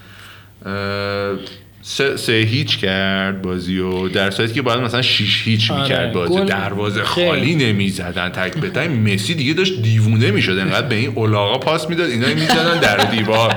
سه, 1.87 2.17
سه 2.17 2.33
هیچ 2.33 2.77
کرد 2.77 3.41
بازی 3.41 3.79
و 3.79 4.09
در 4.09 4.31
صورتی 4.31 4.53
که 4.53 4.61
باید 4.61 4.79
مثلا 4.79 5.01
شیش 5.01 5.47
هیچ 5.47 5.71
آره، 5.71 5.81
می‌کرد 5.81 6.13
بازی. 6.13 6.45
دروازه. 6.45 7.03
خالی 7.03 7.55
نمی‌زدن 7.55 8.29
تک 8.29 8.57
به 8.57 8.69
تک. 8.69 8.89
مسی 8.89 9.33
دیگه 9.33 9.53
داشت 9.53 9.81
دیوونه 9.81 10.31
می‌شد. 10.31 10.51
انقدر 10.51 10.87
به 10.87 10.95
این 10.95 11.11
اولاغا 11.15 11.57
پاس 11.57 11.89
می‌داد 11.89 12.09
اینا 12.09 12.27
می‌زدن 12.27 12.79
در 12.79 12.97
دیوار. 12.97 13.55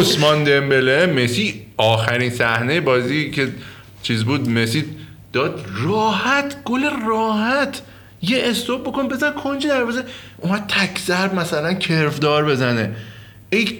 عثمان 0.00 0.44
دمبله 0.44 1.06
مسی 1.06 1.60
آخرین 1.76 2.30
صحنه 2.30 2.80
بازی 2.80 3.30
که 3.30 3.48
چیز 4.02 4.24
بود. 4.24 4.48
مسی 4.48 4.84
داد 5.32 5.64
راحت 5.84 6.56
گل 6.64 6.82
راحت. 7.08 7.82
یه 8.22 8.42
استوب 8.44 8.82
بکن 8.82 9.08
بزن 9.08 9.32
کنج 9.32 9.66
دروازه. 9.66 10.04
اومد 10.38 10.64
تک 10.68 10.98
ضرب 10.98 11.34
مثلا 11.34 11.74
کرفدار 11.74 12.44
بزنه. 12.44 12.90
ای 13.50 13.78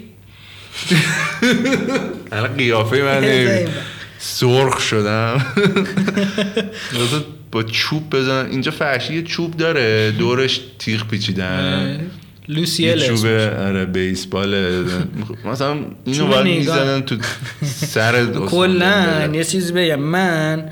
الان 2.33 2.57
قیافه 2.57 3.03
من. 3.03 3.25
سرخ 4.19 4.81
شدم 4.81 5.45
با 7.53 7.63
چوب 7.63 8.11
بزنن 8.17 8.51
اینجا 8.51 8.71
فرشی 8.71 9.15
یه 9.15 9.23
چوب 9.23 9.57
داره 9.57 10.11
دورش 10.11 10.61
تیغ 10.79 11.09
پیچیدن 11.09 12.01
یه 12.49 12.57
لوسیل 12.57 13.07
چوب. 13.07 13.27
آره 13.67 13.85
بیسبال 13.85 14.85
مثلا 15.45 15.77
اینو 16.05 16.27
باید. 16.27 16.47
می‌زنن 16.47 17.03
تو 17.03 17.17
سر 17.65 18.27
کلا. 18.51 19.31
یه 19.33 19.45
چیزی 19.45 19.73
بگم 19.73 20.01
من 20.01 20.71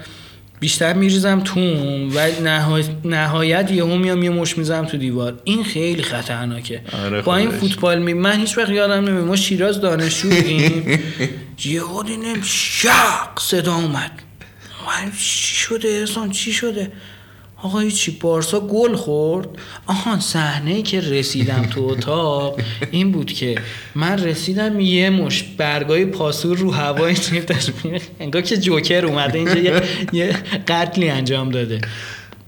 بیشتر 0.62 0.92
میریزم 0.92 1.40
تون 1.40 2.08
و 2.14 2.40
نهای... 2.42 2.84
نهایت 3.04 3.70
یهو 3.70 3.96
میام 3.96 4.22
یه 4.22 4.30
مش 4.30 4.58
می‌زنم 4.58 4.84
تو 4.84 4.96
دیوار. 4.96 5.40
این 5.44 5.64
خیلی 5.64 6.02
خطرناکه. 6.02 6.80
آره 7.04 7.22
با 7.22 7.36
این. 7.36 7.50
فوتبال 7.50 8.02
می 8.02 8.14
من 8.14 8.40
هیچ 8.40 8.58
وقت 8.58 8.70
یادم 8.70 9.04
نمیاد. 9.04 9.24
ما 9.24 9.36
شیراز 9.36 9.80
دانشجو 9.80 10.28
بودیم. 10.28 11.00
یهو 11.64 12.02
دیدم 12.02 12.42
شق 12.42 13.38
صدا 13.40 13.74
اومد. 13.74 14.10
من 14.86 15.10
چی 15.10 15.56
شده؟ 15.56 15.88
احسان 15.88 16.30
چی 16.30 16.52
شده؟ 16.52 16.92
آقا 17.62 17.78
هیچی 17.78 18.10
بارسا 18.10 18.60
گل 18.60 18.96
خورد؟ 18.96 19.48
آهان 19.86 20.20
صحنه 20.20 20.82
که 20.82 21.00
رسیدم 21.00 21.68
تو 21.74 21.80
اتاق. 21.80 22.60
این 22.90 23.12
بود 23.12 23.32
که 23.32 23.54
من 23.94 24.18
رسیدم 24.18 24.80
یه 24.80 25.10
مش 25.10 25.42
برگای 25.42 26.04
پاسور 26.04 26.58
رو 26.58 26.70
هوای 26.70 27.16
می‌ریخت. 27.84 28.10
انگار 28.20 28.42
که 28.42 28.56
جوکر 28.56 29.06
اومده 29.06 29.38
اینجا 29.38 29.58
یه, 29.58 29.82
یه 30.12 30.36
قتلی 30.68 31.08
انجام 31.08 31.50
داده. 31.50 31.80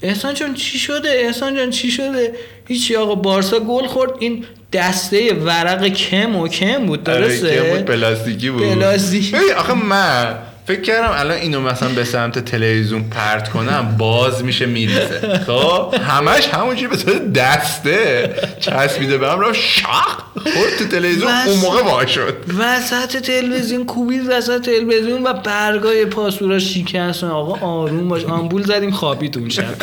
احسان 0.02 0.34
جان 0.34 0.54
چی 0.54 0.78
شده؟ 0.78 1.08
احسان 1.08 1.56
جان 1.56 1.70
چی 1.70 1.90
شده؟ 1.90 2.32
هیچی 2.68 2.96
آقا 2.96 3.14
بارسا 3.14 3.60
گل 3.60 3.86
خورد. 3.86 4.10
این 4.18 4.44
دسته 4.72 5.34
ورق 5.34 5.88
کم 5.88 6.36
و 6.36 6.48
کم 6.48 6.86
بود 6.86 7.10
آره، 7.10 7.20
درسته؟ 7.20 7.54
که 7.54 7.62
بود 7.62 7.84
پلاستیکی 7.84 8.50
بود. 8.50 8.62
پلاستیکی. 8.62 9.36
آخه 9.58 9.74
من 9.74 10.38
فکر 10.66 10.80
کردم 10.80 11.10
الان 11.18 11.36
اینو 11.36 11.60
مثلا 11.60 11.88
به 11.88 12.04
سمت 12.04 12.38
تلویزیون 12.38 13.02
پرت 13.02 13.48
کنم 13.48 13.94
باز 13.98 14.44
میشه 14.44 14.66
میریزه. 14.66 15.40
خب 15.46 15.94
همش 16.08 16.48
همونجوری 16.48 16.88
به 16.88 16.96
صورت 16.96 17.32
دسته 17.32 18.34
چسبیده 18.60 19.18
به 19.18 19.30
هم 19.30 19.40
رفت 19.40 19.54
شاق 19.60 20.24
خورد 20.36 20.76
تو 20.78 20.84
تلویزیون 20.84 21.30
اون 21.46 21.56
موقع 21.56 21.82
وا 21.82 22.06
شد. 22.06 22.36
وسط 22.58 23.16
تلویزیون 23.16 23.86
کوبید 23.86 24.22
وسط 24.28 24.64
تلویزیون 24.64 25.22
و 25.22 25.32
برگای 25.32 26.06
پاسورا 26.06 26.58
شکست. 26.58 27.24
آقا 27.24 27.66
آروم 27.66 28.08
باش 28.08 28.24
آمبول 28.24 28.62
زدیم 28.62 28.90
خوابید 28.90 29.38
اون 29.38 29.48
شب. 29.48 29.74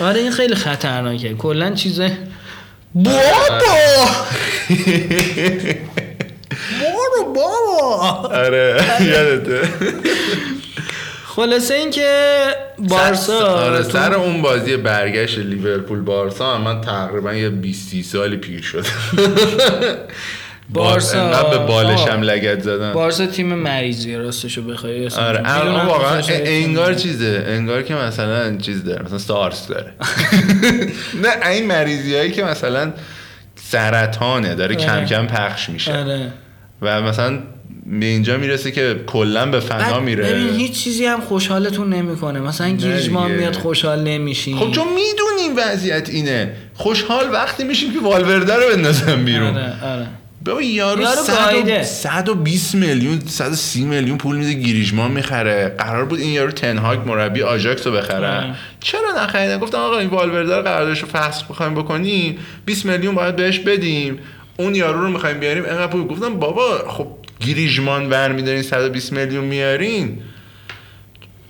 آره 0.00 0.20
این 0.20 0.30
خیلی 0.30 0.54
خطرناکه. 0.54 1.34
کلا 1.34 1.70
چیزه 1.70 2.18
بابا! 2.94 3.20
بابا. 7.36 8.28
آره 8.36 8.84
یادته. 9.00 9.60
خلاصه 11.26 11.74
اینکه 11.74 12.10
بارسا 12.78 13.46
آره 13.46 13.82
تو- 13.82 13.90
سر 13.90 14.14
اون 14.14 14.42
بازی 14.42 14.76
برگشت 14.76 15.38
لیورپول 15.38 16.00
بارسا 16.00 16.54
هم 16.54 16.60
من 16.60 16.80
تقریبا 16.80 17.34
یه 17.34 17.48
20 17.50 18.02
سالی 18.02 18.36
پیر 18.36 18.62
شد 18.62 18.86
بارسا- 20.74 21.14
انقدر 21.14 21.48
به 21.50 21.58
بالشم. 21.58 22.20
لگت 22.20 22.62
زدن. 22.62 22.92
بارسا 22.92 23.26
تیم 23.26 23.54
مریضیه 23.54 24.18
راستشو 24.18 24.62
بخوای 24.62 25.08
آره 25.08 25.40
الان 25.44 25.86
واقعا 25.86 26.22
انگار 26.28 26.94
چیزه 26.94 27.44
انگار 27.48 27.82
که 27.82 27.94
مثلا 27.94 28.56
چیز 28.56 28.84
داره 28.84 29.02
مثلا 29.04 29.18
سارس 29.18 29.66
داره. 29.68 29.92
نه 31.42 31.46
این 31.48 31.66
مریضی 31.66 32.16
هایی 32.16 32.30
که 32.32 32.44
مثلا 32.44 32.92
سرطانه 33.70 34.54
داره 34.54 34.74
کم 34.74 34.92
آره. 34.96 35.06
کم 35.06 35.26
پخش 35.26 35.68
میشه. 35.68 35.98
آره. 35.98 36.32
و 36.82 37.02
مثلا 37.02 37.38
به 37.86 38.06
اینجا 38.06 38.36
می‌رسه 38.36 38.70
که 38.70 39.00
کلا 39.06 39.46
به 39.46 39.60
فنا 39.60 40.00
میره. 40.00 40.24
ببین 40.24 40.48
هیچ 40.48 40.84
چیزی 40.84 41.06
هم 41.06 41.20
خوشحالتون 41.20 41.92
نمی‌کنه. 41.92 42.40
مثلا 42.40 42.68
گیجمان. 42.68 43.30
میاد 43.30 43.56
خوشحال 43.56 44.02
نمیشین. 44.02 44.58
خب 44.58 44.70
چون 44.70 44.86
می‌دونیم 44.88 45.56
وضعیت 45.56 46.08
اینه. 46.08 46.52
خوشحال 46.74 47.32
وقتی 47.32 47.64
میشیم 47.64 47.92
که 47.92 48.00
والورده 48.00 48.54
رو 48.54 48.76
بندازن 48.76 49.24
بیرون. 49.24 49.56
آره 49.56 49.84
آره. 49.84 50.06
بابا 50.44 50.62
یارو 50.62 51.02
یارو 51.02 51.16
100 51.16 51.50
گاییده. 51.50 51.80
و 51.80 51.84
120 51.84 52.74
میلیون 52.74 53.20
130 53.26 53.84
میلیون 53.84 54.18
پول 54.18 54.36
میده 54.36 54.52
گریژمان 54.52 55.10
می‌خره. 55.10 55.74
قرار 55.78 56.04
بود 56.04 56.20
این 56.20 56.32
یارو 56.32 56.52
تنهاگ 56.52 57.08
مربی 57.08 57.42
آژاکس 57.42 57.86
رو 57.86 57.92
بخرن 57.92 58.44
آره. 58.44 58.54
چرا 58.80 59.24
نخریدن؟ 59.24 59.58
گفتم 59.58 59.78
آقا 59.78 59.98
این 59.98 60.08
والورده 60.08 60.56
رو 60.56 60.62
قراردادش 60.62 60.98
رو 61.00 61.08
فسخ 61.08 61.50
بخوایم 61.50 61.74
بکنیم. 61.74 62.38
20 62.66 62.86
میلیون 62.86 63.14
باید 63.14 63.36
بهش 63.36 63.58
بدیم. 63.58 64.18
اون 64.58 64.74
یارو 64.74 65.00
رو 65.00 65.08
می‌خوایم 65.08 65.40
بیاریم 65.40 65.64
انقدر 65.64 65.86
پول. 65.86 66.06
گفتم 66.06 66.38
بابا 66.38 66.78
خب 66.88 67.06
گریژمان 67.46 68.10
ور 68.10 68.32
میدارین 68.32 68.62
120 68.62 69.12
میلیون 69.12 69.44
میارین. 69.44 70.18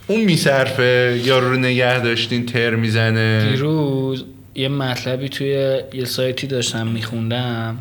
اون 0.07 0.21
میصرفه 0.21 1.21
یارو 1.25 1.51
رو 1.51 1.57
نگه 1.57 2.01
داشتین 2.01 2.47
تر 2.47 2.75
می‌زنه. 2.75 3.51
دیروز 3.51 4.25
یه 4.55 4.69
مطلبی 4.69 5.29
توی 5.29 5.81
یه 5.93 6.05
سایتی 6.05 6.47
داشتم 6.47 6.87
میخوندم. 6.87 7.79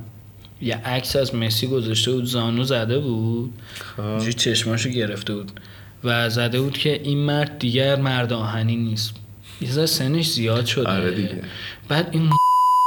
یه 0.62 0.76
عکس 0.76 1.16
از 1.16 1.36
مسی 1.36 1.68
گذاشته 1.68 2.12
بود 2.12 2.26
زانو 2.26 2.64
زده 2.64 3.00
بود. 3.00 3.54
اینجوری 3.98 4.34
چشماشو 4.34 4.90
گرفته 4.90 5.36
بود. 5.36 5.52
و 6.04 6.30
زده 6.30 6.62
بود 6.62 6.78
که 6.78 7.02
این 7.04 7.18
مرد 7.18 7.60
دیگر 7.60 7.96
مرد 7.96 8.34
آهنی 8.34 8.76
نیست. 8.76 9.14
یه 9.62 9.86
سنش 9.86 10.32
زیاد 10.32 10.66
شده. 10.66 10.90
آره 10.90 11.12
دیگه. 11.12 11.42
بعد 11.88 12.10
این 12.12 12.30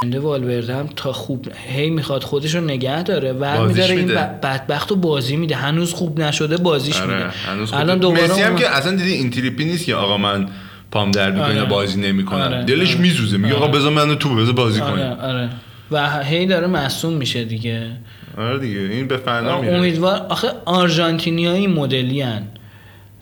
والورده 0.07 0.77
هم 0.77 0.89
تا 0.97 1.13
خوب 1.13 1.47
هی 1.69 1.91
می‌خواد 1.91 2.23
خودش 2.23 2.55
رو 2.55 2.61
نگه 2.61 3.03
داره. 3.03 3.33
و 3.33 3.67
میداره 3.67 3.95
این 3.95 4.01
میده. 4.01 4.15
بدبخت 4.15 4.91
رو 4.91 4.97
بازی 4.97 5.37
میده. 5.37 5.57
هنوز 5.57 5.95
خوب 5.95 6.21
نشده 6.21 6.57
بازیش 6.57 7.01
میده. 7.01 7.15
آره 7.15 7.31
هنوز 7.31 7.73
الان 7.73 7.83
الان 7.83 7.99
دوباره 7.99 8.25
مسی 8.25 8.43
هم 8.43 8.57
که 8.57 8.77
اصلا 8.77 8.97
دیدی 8.97 9.13
این 9.13 9.31
تریپی 9.31 9.65
نیست 9.65 9.87
که 9.87 9.95
آقا 9.95 10.17
من 10.17 10.49
پام 10.91 11.11
درد 11.11 11.35
می‌کنه 11.35 11.61
آره. 11.61 11.65
بازی 11.65 12.01
نمی‌کنم. 12.01 12.41
آره. 12.41 12.65
دلش 12.65 12.91
آره. 12.91 13.01
میسوزه. 13.01 13.37
میگه 13.37 13.55
آقا. 13.55 13.69
بذار 13.69 13.93
منو 13.93 14.15
تو 14.15 14.35
بذار 14.35 14.55
بازی 14.55 14.81
کنیم. 14.81 15.07
آره. 15.07 15.49
و 15.91 16.23
هی 16.25 16.47
داره 16.47 16.67
مصوم 16.67 17.13
میشه 17.13 17.45
دیگه. 17.45 17.91
آره 18.39 18.59
دیگه. 18.59 18.79
این 18.79 19.09
به 19.09 19.17
فنا 19.17 19.61
میره 19.61 19.77
امیدوار 19.77 20.27
آخه 20.29 20.49
آرژانتینیایی 20.65 21.67
مدلی 21.67 22.21
هن. 22.21 22.43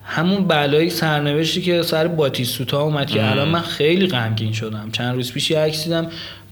همون 0.09 0.47
بلایی 0.47 0.91
سرنوشتی 0.91 1.63
که 1.63 1.83
سر 1.83 2.09
باتیستوتا 2.09 2.81
اومد 2.81 3.07
که 3.07 3.31
الان 3.31 3.49
من 3.49 3.61
خیلی 3.61 4.07
غمگین 4.07 4.53
شدم. 4.53 4.89
چند 4.93 5.15
روز 5.15 5.33
پیش 5.33 5.53
عکس 5.53 5.85
دیدم. 5.85 6.07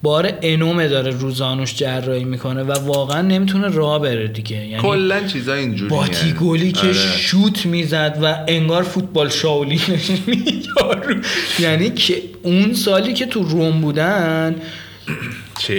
بار 0.04 0.32
انومه 0.42 0.88
داره 0.88 1.10
روزانوش 1.10 1.74
جراحی 1.74 2.24
می‌کنه 2.24 2.62
و 2.62 2.72
واقعا 2.72 3.22
نمی‌تونه 3.22 3.68
راه 3.68 4.02
بره 4.02 4.28
دیگه. 4.28 4.66
یعنی 4.66 4.82
کلا 4.82 5.26
چیزا 5.26 5.54
اینجوری 5.54 5.90
باتی 5.90 6.32
گلی 6.32 6.72
که 6.72 6.86
آره. 6.86 6.92
شوت 6.92 7.66
می‌زد 7.66 8.18
و 8.22 8.36
انگار 8.48 8.82
فوتبال 8.82 9.28
شاولی 9.28 9.80
یعنی 11.64 11.90
که 11.90 12.22
اون 12.42 12.74
سالی 12.74 13.12
که 13.12 13.26
تو 13.26 13.42
روم 13.42 13.80
بودن 13.80 14.56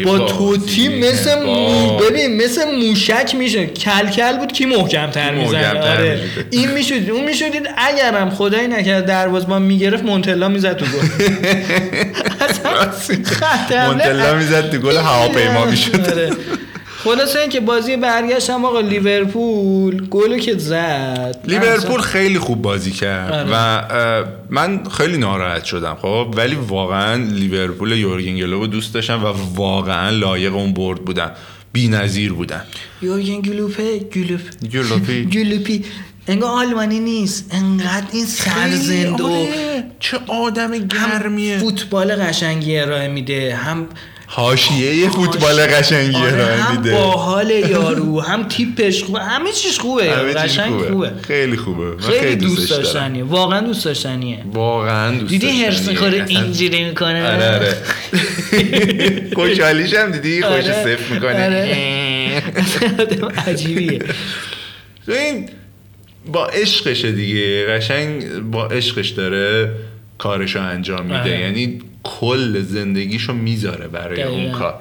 با 0.06 0.20
توتی 0.20 0.88
مثل 0.88 1.44
مو... 1.44 1.98
ببین 1.98 2.44
مثل 2.44 2.72
موشک 2.72 3.36
میشه. 3.36 3.66
کلکل 3.66 4.38
بود 4.38 4.54
کی 4.54 4.66
محکم 4.66 5.12
تر 5.12 5.32
محکم‌تر 5.32 5.98
آره. 5.98 6.20
این 6.52 6.72
می‌شد 6.72 7.10
اون 7.10 7.24
می‌شدید. 7.24 7.70
اگرم 7.78 8.30
خدایی 8.30 8.68
نکرد 8.68 9.06
دروازبان 9.06 9.62
می‌گرفت 9.62 10.04
مونتلا 10.04 10.48
می‌زد 10.48 10.78
تو 10.78 10.86
گل. 10.86 11.08
مونتلا 13.88 14.36
می‌زد 14.36 14.72
تو 14.72 14.78
گل 14.78 14.98
هواپیما 14.98 15.66
می‌شد. 15.66 16.38
آره. 17.08 17.16
خلاصه 17.18 17.40
اینکه 17.40 17.60
بازی 17.60 17.98
برگشت 17.98 18.50
هم 18.50 18.66
آقا 18.66 18.80
لیورپول 18.80 20.08
گلو 20.08 20.38
که 20.38 20.58
زد 20.58 21.44
لیورپول 21.48 22.02
خیلی 22.02 22.40
خوب 22.40 22.62
بازی 22.62 22.92
کرد 22.92 23.34
آره. 23.34 23.50
و 23.52 24.26
من 24.50 24.84
خیلی 24.84 25.18
ناراحت 25.18 25.64
شدم 25.64 25.98
خب 26.02 26.34
ولی 26.38 26.56
واقعا 26.56 27.16
لیورپول 27.16 27.92
یورگن 27.92 28.38
کلوپ 28.38 28.70
دوست 28.70 28.94
داشتم 28.94 29.24
و 29.24 29.34
واقعا 29.56 30.10
لایق 30.10 30.56
اون 30.56 30.74
برد 30.74 31.06
بودن 31.06 31.32
بی‌نظیر 31.74 32.34
بودن 32.34 32.62
یورگن 33.02 33.42
کلوپه 33.42 34.00
کلوپ 34.00 34.42
کلوپی. 34.74 35.26
کلوپی 35.36 35.86
انگار 36.28 36.50
آلمانی 36.50 37.00
نیست 37.00 37.52
انقدر 37.52 38.08
این 38.14 38.26
سرزنده 38.26 39.22
و 39.22 39.28
آره. 39.28 39.84
چه 40.00 40.20
آدم 40.28 40.78
گرمیه 40.78 41.58
فوتبال 41.58 42.16
قشنگی 42.16 42.78
ارائه 42.78 43.08
میده 43.08 43.56
هم 43.56 43.88
حاشیه 44.28 45.10
فوتبال 45.10 45.62
قشنگی 45.62 46.16
آره، 46.18 46.34
ارائه 46.34 46.62
هم 46.62 46.78
میده. 46.78 46.92
باحال 46.92 47.50
یارو 47.72 48.22
هم 48.22 48.48
تیپش 48.48 49.04
خوبه 49.04 49.20
همه 49.24 49.52
چیز 49.52 49.78
خوبه. 49.78 50.04
قشنگ 50.12 50.72
خوبه, 50.72 50.88
خوبه. 50.92 51.12
خیلی 51.28 51.58
خوبه. 51.58 51.84
من 51.86 52.00
خیلی 52.00 52.36
دوست. 52.36 52.70
داشتنیه. 52.70 53.24
واقعا 53.24 53.60
دوست 53.60 53.86
داشتنیه. 53.86 54.44
واقعا 54.54 55.18
دوست 55.18 55.30
دیدی 55.32 55.48
حرص. 55.48 55.88
می‌خوره 55.88 56.26
اینجوری 56.28 56.84
می‌کنه؟ 56.84 57.32
آره 57.34 57.56
آره. 57.56 57.78
خوشحالیش 59.36 59.94
هم 59.94 60.12
دیدی؟ 60.12 60.42
خوش 60.42 60.52
آره. 60.52 60.62
صفر 60.62 61.14
می‌کنه 61.14 61.46
آره. 61.46 62.44
عجیبیه. 63.48 64.00
این 65.08 65.50
با 66.32 66.48
عشقشه 66.48 67.12
دیگه. 67.12 67.66
قشنگ 67.68 68.40
با 68.40 68.68
عشقش 68.68 69.10
داره 69.10 69.72
کارشو 70.18 70.62
انجام 70.62 71.06
میده. 71.06 71.40
یعنی 71.40 71.80
کل 72.06 72.62
زندگیشو 72.62 73.34
می‌ذاره 73.34 73.88
برای 73.88 74.24
اون. 74.24 74.52
کار 74.52 74.76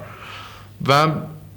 و 0.87 1.07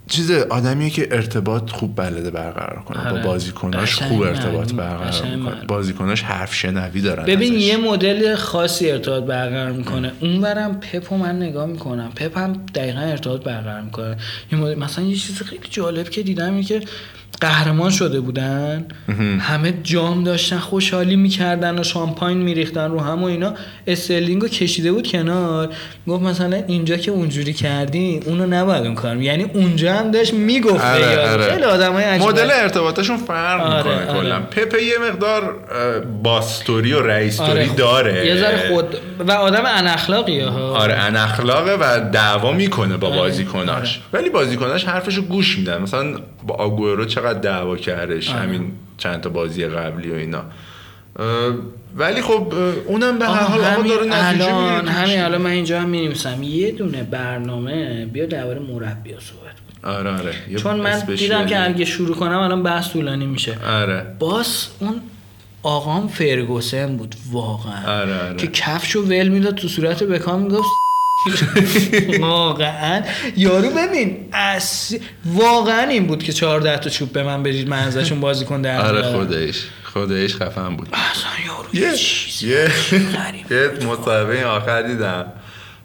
چیز 0.08 0.30
آدمیه 0.30 0.90
که 0.90 1.08
ارتباط 1.10 1.70
خوب 1.70 1.96
بلده 1.96 2.30
برقرار 2.30 2.82
کنه 2.84 3.00
آره. 3.00 3.12
با 3.12 3.28
بازیکناش 3.28 3.94
خوب 4.02 4.22
ارتباط. 4.22 4.72
برقرار 4.72 5.04
می‌کنه 5.04 5.36
معلومه. 5.36 5.64
بازیکناش 5.64 6.22
حرف 6.22 6.54
شنوی 6.54 7.00
دارن 7.00 7.24
ببین 7.24 7.54
ازش. 7.54 7.62
یه 7.62 7.76
مدل 7.76 8.34
خاصی 8.34 8.90
ارتباط 8.90 9.24
برقرار 9.24 9.72
می‌کنه 9.72 10.12
اونورم 10.20 10.80
پپو 10.80 11.16
من 11.16 11.36
نگاه 11.36 11.66
می‌کنم 11.66 12.12
پپ 12.16 12.38
هم 12.38 12.52
دقیقا 12.74 13.00
ارتباط 13.00 13.42
برقرار 13.42 13.80
می‌کنه 13.80 14.16
یه 14.52 14.58
مدل 14.58 14.74
مثلا 14.74 15.04
یه 15.04 15.16
چیز 15.16 15.42
خیلی 15.42 15.68
جالب 15.70 16.08
که 16.08 16.22
دیدم 16.22 16.52
اینه 16.52 16.64
که 16.64 16.80
قهرمان 17.40 17.90
شده 17.90 18.20
بودن. 18.20 18.84
همه 19.40 19.74
جام 19.82 20.24
داشتن 20.24 20.58
خوشحالی 20.58 21.16
می‌کردن 21.16 21.78
و 21.78 21.82
شامپاین 21.82 22.38
میریختن 22.38 22.90
رو 22.90 23.00
هم 23.00 23.22
و 23.22 23.26
اینا. 23.26 23.54
استرلینگو 23.86 24.48
کشیده 24.48 24.92
بود 24.92 25.06
کنار. 25.06 25.68
گفت 26.06 26.22
مثلا 26.22 26.62
اینجا 26.66 26.96
که 26.96 27.10
اونجوری 27.10 27.52
کردی 27.52 28.20
اونو 28.26 28.46
نباید 28.46 28.86
اون 28.86 28.94
کار 28.94 29.16
یعنی 29.16 29.46
اونجا 29.54 29.94
هم 29.94 30.10
داشت 30.10 30.34
می‌گفت 30.34 30.84
آره، 30.84 31.28
آره. 31.28 31.50
خیلی 31.50 31.64
آدمای 31.64 32.04
عجیبه 32.04 32.30
مدل 32.30 32.50
ارتباطشون 32.52 33.16
فرق 33.16 33.60
آره، 33.60 33.76
می‌کنه 33.76 34.10
آره. 34.10 34.20
کلا. 34.20 34.40
پپه 34.40 34.82
یه 34.82 34.94
مقدار 35.10 35.54
باستوری 36.22 36.92
و 36.92 37.00
رئیستوری 37.00 37.50
آره، 37.50 37.74
داره. 37.74 38.26
یه 38.26 38.36
ذره 38.36 38.68
خود 38.68 38.96
و 39.18 39.32
آدم 39.32 39.62
اناخلاقیه 39.66 40.46
ها. 40.46 40.76
آره 40.76 40.94
اناخلاقه 40.94 41.72
و 41.72 42.10
دعوا 42.12 42.52
می‌کنه 42.52 42.96
با 42.96 43.08
آره، 43.08 43.16
بازیکناش. 43.16 44.00
ولی 44.12 44.30
بازیکناش 44.30 44.84
حرفشو 44.84 45.22
گوش 45.22 45.58
میدن. 45.58 45.82
مثلا 45.82 46.18
با 46.46 46.54
آگورو 46.54 47.04
چقدر 47.04 47.27
دعوا 47.34 47.76
کردش 47.76 48.30
آره. 48.30 48.40
همین 48.40 48.72
چند 48.98 49.20
تا 49.20 49.30
بازی 49.30 49.66
قبلی 49.66 50.10
و 50.10 50.14
اینا 50.14 50.44
ولی 51.96 52.22
خب 52.22 52.54
اونم 52.86 53.18
به 53.18 53.26
هر 53.26 53.42
حال 53.42 53.60
آقا 53.60 53.82
داره 53.82 54.06
نتیجه 54.06 54.54
الان 54.54 54.88
همین 54.88 55.20
الان 55.20 55.40
من 55.40 55.50
اینجا 55.50 55.80
هم 55.80 55.88
می‌نویسم 55.88 56.42
یه 56.42 56.72
دونه 56.72 57.02
برنامه 57.02 58.06
بیا 58.06 58.26
درباره 58.26 58.58
مربی 58.58 59.10
صحبت 59.10 59.54
کن. 59.82 59.88
آره 59.88 60.10
آره 60.10 60.32
چون 60.56 60.80
من. 60.80 61.00
دیدم 61.00 61.46
که 61.46 61.64
اگه 61.64 61.84
شروع 61.84 62.16
کنم 62.16 62.38
الان 62.38 62.62
بحث 62.62 62.90
طولانی 62.92 63.26
میشه 63.26 63.56
آره 63.66 64.06
باز 64.18 64.66
اون 64.80 65.00
آقام 65.62 66.08
فرگوسن 66.08 66.96
بود 66.96 67.14
واقعا 67.32 68.00
آره، 68.00 68.24
آره. 68.28 68.36
که 68.36 68.46
کفشو 68.46 69.02
ول 69.02 69.28
می‌داد 69.28 69.54
تو 69.54 69.68
صورت 69.68 70.02
بکام 70.02 70.40
می‌گفت 70.40 70.68
واقعا. 72.20 73.02
یارو 73.36 73.70
ببین 73.70 74.16
از 74.32 74.96
واقعا 75.24 75.82
این 75.82 76.06
بود 76.06 76.22
که 76.22 76.32
14 76.32 76.78
تا 76.78 76.90
چوب 76.90 77.12
به 77.12 77.22
من 77.22 77.42
بدید 77.42 77.68
من 77.68 77.78
ازشون 77.78 78.20
بازی 78.20 78.44
کن 78.44 78.62
در 78.62 78.80
آره. 78.80 79.02
خودش 79.02 79.64
خودش 79.82 80.36
خفن 80.36 80.76
بود. 80.76 80.88
اصلا 80.92 81.30
یارو 81.46 81.92
یه 82.42 82.70
یه 83.50 83.86
مصاحبه 83.86 84.46
آخر 84.46 84.82
دیدم. 84.82 85.32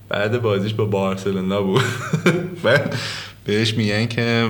بعد 0.10 0.42
بازیش 0.42 0.74
با 0.74 0.86
بارسلونا 0.86 1.62
بود. 1.62 1.84
بعد 2.64 2.96
بهش 3.46 3.74
میگن 3.74 4.06
که 4.06 4.50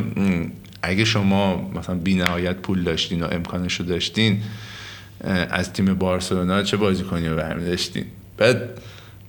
اگه 0.82 1.06
شما 1.06 1.72
مثلا 1.76 1.96
بی 1.96 2.16
نهایت 2.16 2.56
پول 2.56 2.84
داشتین 2.84 3.24
و 3.24 3.28
امکانش 3.32 3.74
رو 3.74 3.86
داشتین 3.86 4.42
از 5.50 5.74
تیم 5.74 5.94
بارسلونا 5.94 6.64
چه 6.64 6.78
بازیکنی 6.78 7.28
رو 7.28 7.36
برمی 7.36 7.66
داشتین 7.66 8.06
بعد 8.38 8.70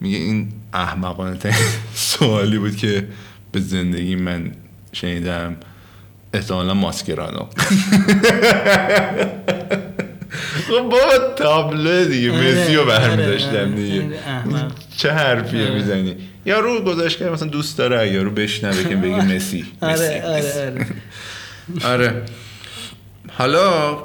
میگه 0.00 0.18
این 0.18 0.48
احمقانه 0.72 1.36
ترین 1.36 1.54
سوالی 1.94 2.58
بود 2.58 2.76
که 2.76 3.08
به 3.52 3.60
زندگی 3.60 4.16
من 4.16 4.52
شنیدم 4.92 5.56
احتمالا 6.34 6.74
ماسکرانو 6.74 7.46
خب 10.68 10.82
بابا 10.90 11.34
تابلو 11.36 12.04
دیگه 12.04 12.30
مسی 12.30 12.74
رو 12.74 12.80
آره، 12.80 12.90
برمی 12.90 13.22
آره، 13.22 13.60
آره. 13.60 13.70
دیگه. 13.70 14.18
چه 14.96 15.12
حرفیه 15.12 15.62
آره. 15.62 15.74
می‌زنی 15.74 16.16
یارو 16.46 16.80
گذاشت 16.80 17.18
که 17.18 17.24
مثلا 17.24 17.48
دوست 17.48 17.78
داره 17.78 18.12
یارو 18.12 18.30
بشنوه 18.30 18.84
که 18.84 18.96
بگی 18.96 19.14
مسی 19.14 19.66
مسی، 19.82 20.04
آره 20.04 20.38
مسی. 20.38 20.58
آره 20.58 20.86
آره 21.84 22.08
آره 22.08 22.22
حالا 23.32 23.98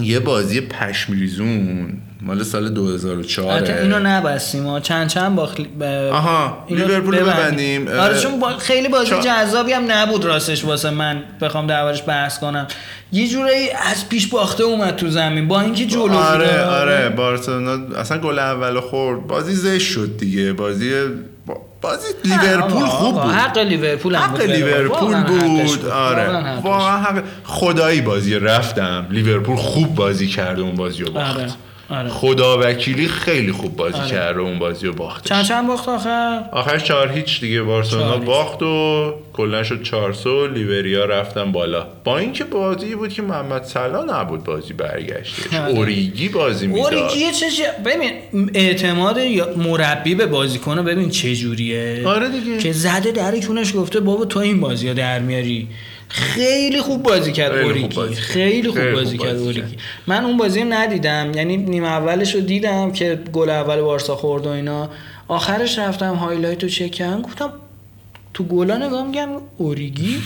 یه 0.00 0.18
بازی 0.20 0.60
پشمیریزون 0.60 1.98
مال 2.26 2.42
سال 2.42 2.68
2004 2.68 3.52
البته 3.52 3.82
اینو 3.82 3.98
نبستیم. 3.98 4.66
ها 4.66 4.80
چند 4.80 5.06
چند 5.08 5.34
باخت؟ 5.36 5.60
آها، 6.12 6.66
لیورپول 6.70 7.18
رو 7.18 7.26
ببندیم. 7.26 7.88
آره 7.88 8.18
چون 8.18 8.40
با... 8.40 8.48
خیلی 8.58 8.88
بازی 8.88 9.10
چا- 9.10 9.24
جذابی 9.24 9.72
هم 9.72 9.84
نبود 9.88 10.24
راستش 10.24 10.64
واسه 10.64 10.90
من 10.90 11.22
بخوام 11.40 11.66
دربارش 11.66 12.02
بحث 12.06 12.38
کنم. 12.38 12.66
یه 13.12 13.28
جورایی 13.28 13.70
از 13.70 14.08
پیش 14.08 14.26
باخته 14.26 14.64
اومد 14.64 14.96
تو 14.96 15.08
زمین 15.08 15.48
با 15.48 15.60
اینکه 15.60 15.86
جلو 15.86 16.12
آره 16.14 16.38
بوده. 16.46 16.64
آره 16.64 17.08
بارسلونا 17.08 17.96
اصلا 17.96 18.18
گل 18.18 18.38
اول 18.38 18.80
خورد. 18.80 19.26
بازی 19.26 19.54
زشت 19.54 19.90
شد 19.92 20.16
دیگه. 20.16 20.52
بازی 20.52 20.92
بازی 21.80 22.06
لیورپول 22.24 22.86
خوب 22.86 23.22
بود. 23.22 23.32
حق 23.32 23.58
لیورپول 23.58 24.16
حق. 24.16 24.40
لیورپول 24.40 25.22
بود. 25.22 25.86
آره. 25.86 26.58
واقعا 26.62 26.98
حق 26.98 27.22
خدایی 27.44 28.00
بازی 28.00 28.34
رفتم. 28.38 29.06
لیورپول 29.10 29.56
خوب 29.56 29.94
بازی 29.94 30.26
کرده 30.26 30.62
اون 30.62 30.74
بازی 30.74 31.02
رو 31.02 31.12
باخت. 31.12 31.56
آره. 31.92 32.08
خدا 32.08 32.58
وکیلی 32.60 33.08
خیلی 33.08 33.52
خوب 33.52 33.76
بازی 33.76 33.98
آره. 33.98 34.10
کرده 34.10 34.40
اون 34.40 34.58
بازی 34.58 34.86
رو 34.86 34.92
باختش 34.92 35.28
چند 35.28 35.44
چند 35.44 35.66
باخت 35.68 35.88
آخر 35.88 36.42
آخرش 36.52 36.84
چهار 36.84 37.12
هیچ 37.12 37.40
دیگه 37.40 37.62
بارسلونا. 37.62 38.16
باخت 38.16 38.62
و 38.62 39.12
کلا 39.32 39.62
شد 39.62 39.82
چهار 39.82 40.12
سو 40.12 40.46
لیوریا 40.46 41.04
رفتن 41.04 41.52
بالا 41.52 41.86
با 42.04 42.18
اینکه 42.18 42.44
بازی 42.44 42.94
بود 42.94 43.12
که 43.12 43.22
محمد 43.22 43.64
سلا 43.64 44.04
نبود 44.04 44.44
بازی 44.44 44.72
برگشتش 44.72 45.54
آره. 45.54 45.70
اوریگی 45.70 46.28
بازی 46.28 46.66
می‌داد 46.66 46.94
اوریگی 46.94 47.32
چه 47.32 47.46
ببین 47.84 48.12
اعتماد 48.54 49.18
مربی 49.56 50.14
به 50.14 50.26
بازیکنه 50.26 50.82
ببین 50.82 51.10
چه 51.10 51.34
جوریه 51.34 52.02
آره 52.06 52.28
دیگه. 52.28 52.58
که 52.58 52.72
زده 52.72 53.12
در 53.12 53.40
کونش 53.40 53.76
گفته 53.76 54.00
بابا 54.00 54.24
تو 54.24 54.40
این 54.40 54.60
بازی 54.60 54.88
ها 54.88 54.94
در 54.94 55.18
میاری 55.18 55.68
خیلی 56.12 56.80
خوب 56.80 57.02
بازی 57.02 57.32
کرد 57.32 57.52
خیلی 57.52 57.62
خوب 57.62 57.70
اوریگی 57.70 57.96
بازی. 57.96 58.14
خیلی 58.14 58.68
خوب 58.68 58.80
خیلی 58.80 58.92
بازی 58.92 59.16
خوب 59.18 59.26
کرد 59.26 59.32
بازی 59.32 59.44
اوریگی 59.44 59.76
من 60.06 60.24
اون 60.24 60.36
بازی 60.36 60.60
رو 60.60 60.66
ندیدم 60.72 61.32
یعنی 61.34 61.56
نیمه 61.56 61.88
اولش 61.88 62.34
رو 62.34 62.40
دیدم 62.40 62.92
که 62.92 63.18
گل 63.32 63.50
اول 63.50 63.80
بارسا 63.80 64.16
خورد 64.16 64.46
و 64.46 64.50
اینا 64.50 64.90
آخرش 65.28 65.78
رفتم 65.78 66.14
highlight 66.14 66.62
رو 66.62 66.68
چک 66.68 66.90
کردم 66.90 67.22
گفتم 67.22 67.52
تو 68.34 68.44
گلا 68.44 68.76
نگاه 68.76 69.06
میگم 69.06 69.28
اوریگی 69.56 70.16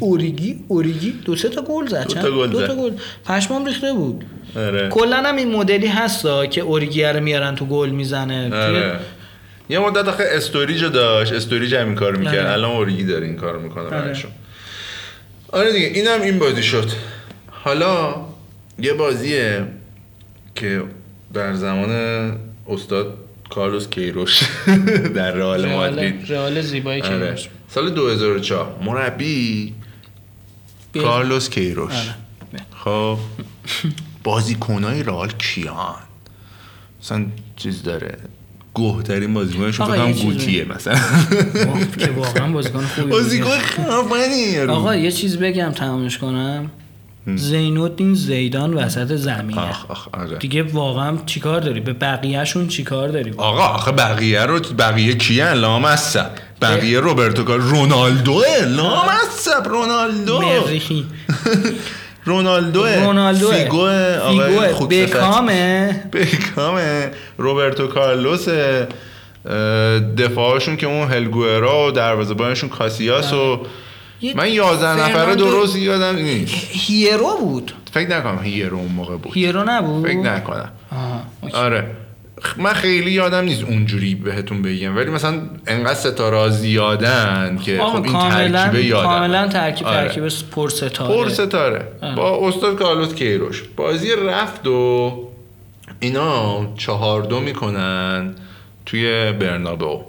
اوریگی 0.00 0.64
اوریگی 0.68 1.10
دو 1.24 1.36
سه 1.36 1.48
تا 1.48 1.62
گل 1.62 1.86
زد 1.86 2.08
دو 2.08 2.14
تا؟ 2.14 2.30
گل 2.30 2.50
دو. 2.50 2.66
تا 2.66 2.74
گل 2.74 2.90
پشمام 3.24 3.66
ریخته 3.66 3.92
بود 3.92 4.24
آره. 4.56 4.88
کلا 4.88 5.16
هم 5.16 5.36
این 5.36 5.56
مدلی 5.56 5.86
هستا 5.86 6.46
که 6.46 6.60
اوریگی 6.60 7.04
رو 7.04 7.20
میارن 7.20 7.54
تو 7.54 7.66
گل 7.66 7.90
می‌زنه 7.90 8.66
آره. 8.66 8.98
یه 9.68 9.78
مدت 9.78 10.08
آخه 10.08 10.24
استوریج 10.30 10.84
داشت 10.84 11.32
استوریج 11.32 11.74
هم 11.74 11.86
این 11.86 11.94
کارو 11.94 12.18
می‌کرد 12.18 12.38
آره. 12.38 12.52
الان 12.52 12.70
اوریگی 12.70 13.04
داره 13.04 13.26
این 13.26 13.36
کارو 13.36 13.60
می‌کنه 13.60 13.84
آره. 13.84 14.14
آره 15.54 15.72
دیگه 15.72 15.86
اینم 15.86 16.20
این 16.22 16.38
بازی 16.38 16.62
شد 16.62 16.90
حالا 17.50 18.16
یه 18.78 18.92
بازیه 18.92 19.66
که 20.54 20.82
در 21.34 21.54
زمان 21.54 21.90
استاد 22.68 23.18
کارلوس 23.50 23.88
کیروش 23.88 24.42
در 25.16 25.30
رئال 25.30 25.68
مادرید 25.68 26.32
رئال 26.32 26.60
زیبایی 26.60 27.00
که 27.00 27.06
آره. 27.08 27.18
داشت. 27.18 27.50
سال 27.68 27.90
2004 27.90 28.78
مربی. 28.84 29.74
کارلوس 30.94 31.50
کیروش 31.50 31.92
آره. 31.94 32.14
خب 32.84 33.18
بازیکنای 34.24 35.02
رئال 35.02 35.30
کیان 35.30 35.96
مثلا 37.02 37.26
چیز 37.56 37.82
داره 37.82 38.18
گوهترین 38.74 39.34
بازیکنشون 39.34 39.86
آقا، 39.86 39.94
فکر 39.94 40.12
کنم 40.12 40.12
گوتیه 40.12 40.64
مثلا. 40.64 40.98
که 41.98 42.10
واقعا 42.10 42.52
بازیکن 42.52 42.84
خوبی. 42.96 43.10
بازیکن 43.10 43.50
خفنی 43.58 44.58
آقا 44.58 44.94
یه 44.96 45.12
چیز 45.12 45.38
بگم 45.38 45.70
تمامش 45.70 46.18
کنم. 46.18 46.70
زینالدین 47.36 48.14
زیدان 48.14 48.74
وسط 48.74 49.14
زمینه. 49.14 49.60
آخ 49.60 49.90
آخ 49.90 50.08
آره. 50.12 50.38
دیگه 50.38 50.62
واقعا 50.62 51.16
چیکار 51.26 51.60
داری؟ 51.60 51.80
به 51.80 51.92
بقیهشون 51.92 52.68
چیکار 52.68 53.08
داری؟ 53.08 53.30
آقا 53.36 53.62
آخه 53.62 53.92
بقیه 53.92 54.42
رو 54.42 54.60
بقیه 54.60 55.14
کیه 55.14 55.52
لامصب. 55.52 56.30
بقیه 56.62 57.00
روبرتو 57.00 57.44
کار 57.44 57.58
رونالدو 57.58 58.42
لامصب 58.66 59.68
رونالدو. 59.68 60.40
مریخی. 60.42 61.04
رونالدو 62.24 62.86
رونالدو. 62.86 63.52
فیگو 63.52 63.88
آقای 64.22 64.68
فیگو. 64.68 64.86
بکامه 64.86 66.02
بکامه 66.12 67.10
روبرتو 67.38 67.86
کارلوس 67.86 68.48
دفاعشون 70.18 70.76
که 70.76 70.86
اون 70.86 71.08
هلگوئرا 71.08 71.88
و 71.88 71.90
دروازه‌بانشون 71.90 72.68
کاسیاس 72.68 73.32
و 73.32 73.60
من 74.34 74.48
11 74.48 74.88
نفره 74.88 75.34
درست 75.34 75.76
یادم 75.76 76.16
نیست. 76.16 76.54
هیرو 76.70 77.36
بود. 77.40 77.72
فکر 77.92 78.18
نکنم 78.18 78.42
هیرو 78.42 78.76
اون 78.76 78.92
موقع 78.92 79.16
بود. 79.16 79.32
هیرو 79.34 79.64
نبود؟ 79.64 80.06
فکر 80.06 80.16
نکنم. 80.18 80.70
آره. 81.52 81.86
من 82.56 82.72
خیلی 82.72 83.10
یادم 83.10 83.44
نیست 83.44 83.64
اونجوری 83.64 84.14
بهتون 84.14 84.62
بگم 84.62 84.96
ولی 84.96 85.10
مثلا 85.10 85.42
انقدر 85.66 85.94
ستاره 85.94 86.50
زیادن 86.50 87.58
که 87.64 87.78
خب 87.78 88.02
این 88.04 88.12
ترکیبه 88.12 88.84
یادم. 88.84 89.08
کاملا 89.08 89.48
ترکیب 89.48 89.86
آره. 89.86 90.08
ترکیب 90.08 90.28
پر 90.50 90.68
ستاره. 90.68 91.14
پر 91.14 91.28
ستاره. 91.28 91.88
آره. 92.02 92.14
با 92.14 92.48
استاد 92.48 92.78
کارلوس 92.78 93.14
کیروش. 93.14 93.62
بازی 93.76 94.08
رفت 94.28 94.66
و 94.66 95.12
اینا 96.00 96.66
چهار 96.76 97.22
دو 97.22 97.40
می‌کنن 97.40 98.34
توی 98.86 99.32
برنابو 99.32 100.02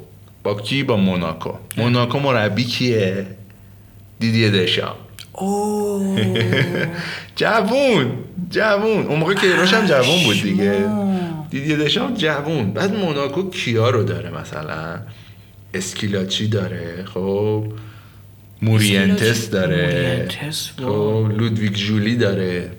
با 0.44 0.54
کی؟ 0.54 0.84
با 0.84 0.98
موناکو. 0.98 1.52
موناکو 1.78 2.20
مربی 2.20 2.64
کیه؟ 2.64 3.26
دیدیه 4.20 4.52
دشام 4.52 4.96
جوون. 7.36 8.12
جوون. 8.50 9.06
اون 9.08 9.20
موقع 9.20 9.34
کیروش 9.34 9.74
هم 9.74 9.86
جوون 9.86 10.24
بود 10.24 10.42
دیگه. 10.42 10.86
دیدیه 11.56 11.78
دشان 11.78 12.14
جوون. 12.14 12.72
بعد 12.72 12.96
موناکو 12.96 13.50
کیا 13.50 13.90
رو 13.90 14.04
داره 14.04 14.30
مثلا؟ 14.42 15.00
اسکیلاچی 15.74 16.48
داره 16.48 17.06
خب؟ 17.14 17.66
مورینتس 18.62 19.50
داره. 19.50 19.86
مورینتس،. 19.86 20.72
خب؟ 20.78 21.32
لودویک 21.38 21.74
ژولی 21.74 22.16
داره. 22.16 22.72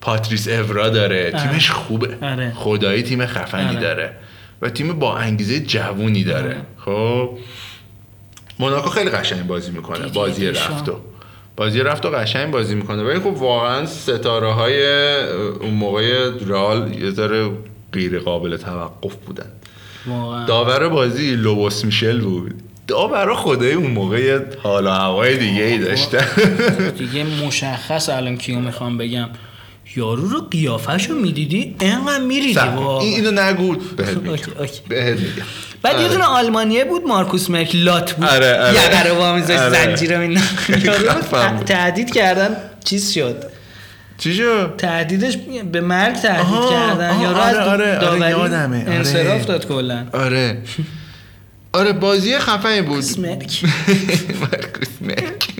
پاتریس 0.00 0.48
اورا 0.48 0.88
داره. 0.88 1.30
تیمش 1.30 1.70
خوبه. 1.70 2.18
آره. 2.22 2.52
خدایی 2.54 3.02
تیم 3.02 3.26
خفنی 3.26 3.68
آره. 3.68 3.80
داره. 3.80 4.12
و 4.62 4.70
تیم 4.70 4.98
با 4.98 5.16
انگیزه 5.16 5.60
جوونی 5.60 6.24
داره. 6.24 6.56
خب؟ 6.76 7.38
موناکو 8.58 8.90
خیلی 8.90 9.10
قشنگ 9.10 9.46
بازی 9.46 9.70
می‌کنه. 9.70 10.08
بازی. 10.08 10.46
رفتو 10.46 11.00
بازی 11.56 11.80
رفت 11.80 12.06
و 12.06 12.10
قشنگ 12.10 12.50
بازی 12.50 12.74
می‌کنه. 12.74 13.02
ولی 13.02 13.18
خب 13.18 13.26
واقعا 13.26 13.86
ستاره 13.86 14.52
های 14.52 14.84
اون 15.60 15.74
موقع 15.74 16.30
رئال 16.46 16.94
یه 17.02 17.10
ذره 17.10 17.50
غیر 17.92 18.18
قابل 18.18 18.56
توقف 18.56 19.14
بودن. 19.26 19.46
واقعا. 20.06 20.46
داور 20.46 20.88
بازی 20.88 21.34
لوبوس 21.34 21.84
میشل 21.84 22.20
بود. 22.20 22.54
داورا 22.86 23.36
خدای 23.36 23.72
اون 23.72 23.90
موقع 23.90 24.20
یه 24.20 24.40
حال 24.62 24.86
و 24.86 24.90
هوای 24.90 25.36
دیگه 25.36 25.62
ای 25.62 25.78
داشتن. 25.78 26.24
دیگه 26.98 27.24
مشخص 27.24 28.08
الان 28.08 28.36
کیو 28.36 28.58
می‌خوام 28.58 28.98
بگم. 28.98 29.28
یارو 29.96 30.28
رو 30.28 30.40
قیافش 30.40 31.10
رو 31.10 31.16
می‌دیدی 31.16 31.76
انقدر 31.80 32.24
میریدی 32.24 32.60
اینو 33.00 33.30
نگو. 33.30 33.76
بهت 33.96 35.18
میگم. 35.18 35.44
بعد 35.82 35.94
یه 35.94 36.00
آره. 36.00 36.08
دونه 36.08 36.24
آلمانیه 36.24 36.84
بود 36.84 37.06
مارکوس 37.06 37.50
مرک 37.50 37.70
لات 37.74 38.12
بود. 38.12 38.26
آره، 38.26 38.58
آره. 38.58 38.74
یه 38.74 39.08
رو 39.08 39.14
با 39.14 39.34
میذاشت 39.34 39.60
آره. 39.60 39.84
زنجیره 39.84 40.26
بود. 40.26 40.38
تهدید 41.66 42.14
کردن 42.14 42.56
چیز 42.84 43.12
شد. 43.12 43.44
چی 44.20 44.34
شد؟ 44.34 44.74
تهدیدش 44.78 45.36
به 45.72 45.80
مرگ 45.80 46.14
تهدید 46.14 46.70
کردن 46.70 47.20
یارو 47.20 47.36
آره، 47.36 47.58
آره، 47.58 47.70
آره، 47.70 47.98
داوری 47.98 48.30
یادمه، 48.30 48.82
آره. 48.82 48.94
انصراف 48.94 49.46
داد 49.46 49.68
کلا. 49.68 50.06
آره. 50.12 50.58
آره 51.72 51.92
بازی 51.92 52.38
خفنی 52.38 52.82
بود. 52.82 53.04
مرک 53.18 53.64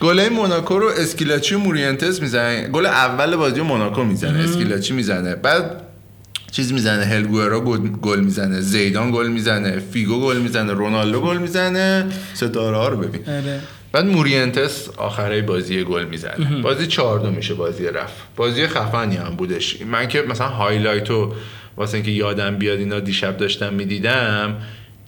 گله 0.00 0.28
موناکو 0.28 0.78
رو 0.78 0.88
اسکیلاچی 0.98 1.56
مورینتس 1.56 2.22
می‌زنه. 2.22 2.68
گل 2.68 2.86
اول 2.86 3.36
بازی 3.36 3.60
موناکو 3.60 4.04
می‌زنه 4.04 4.38
اسکیلاچی 4.38 4.94
می‌زنه. 4.94 5.34
بعد 5.34 5.80
چیز 6.50 6.72
می‌زنه 6.72 7.04
هلگوئرا 7.04 7.60
گل 7.60 7.88
گل 7.88 8.20
می‌زنه 8.20 8.60
زیدان 8.60 9.10
گل 9.10 9.28
می‌زنه 9.28 9.78
فیگو 9.92 10.20
گل 10.20 10.36
می‌زنه 10.36 10.72
رونالدو 10.72 11.20
گل 11.20 11.38
می‌زنه. 11.38 12.06
ستاره 12.34 12.76
ها 12.76 12.88
رو 12.88 12.96
ببین. 12.96 13.20
آره. 13.28 13.60
بعد 13.92 14.06
مورینتس 14.06 14.88
آخره 14.96 15.42
بازی 15.42 15.84
گل 15.84 16.04
می‌زنه. 16.04 16.62
بازی 16.62 16.86
چهار 16.86 17.18
دو 17.18 17.30
میشه 17.30 17.54
بازی 17.54 17.86
رفت. 17.86 18.14
بازی 18.36 18.66
خفنی 18.66 19.16
هم 19.16 19.30
بودش. 19.36 19.82
من 19.82 20.08
که 20.08 20.22
مثلا 20.22 20.48
highlight 20.48 21.24
و 21.24 21.32
واسه 21.76 21.94
اینکه 21.94 22.10
یادم 22.10 22.56
بیاد 22.56 22.78
اینا 22.78 23.00
دیشب 23.00 23.36
داشتم 23.36 23.74
می‌دیدم 23.74 24.56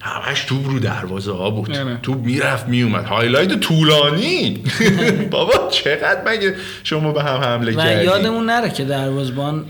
همش 0.01 0.41
توپ 0.41 0.69
رو 0.69 0.79
دروازه 0.79 1.31
ها 1.31 1.49
بود. 1.49 1.77
توپ 2.03 2.25
می‌رفت 2.25 2.67
میومد 2.67 3.05
highlight 3.05 3.59
طولانی. 3.59 4.63
بابا 5.31 5.69
چقدر 5.71 6.21
مگه 6.25 6.55
شما 6.83 7.11
به 7.11 7.23
هم 7.23 7.37
حمله 7.37 7.73
کردی؟ 7.73 8.05
یادمون 8.05 8.45
نره 8.45 8.69
که 8.69 8.83
دروازبان 8.83 9.65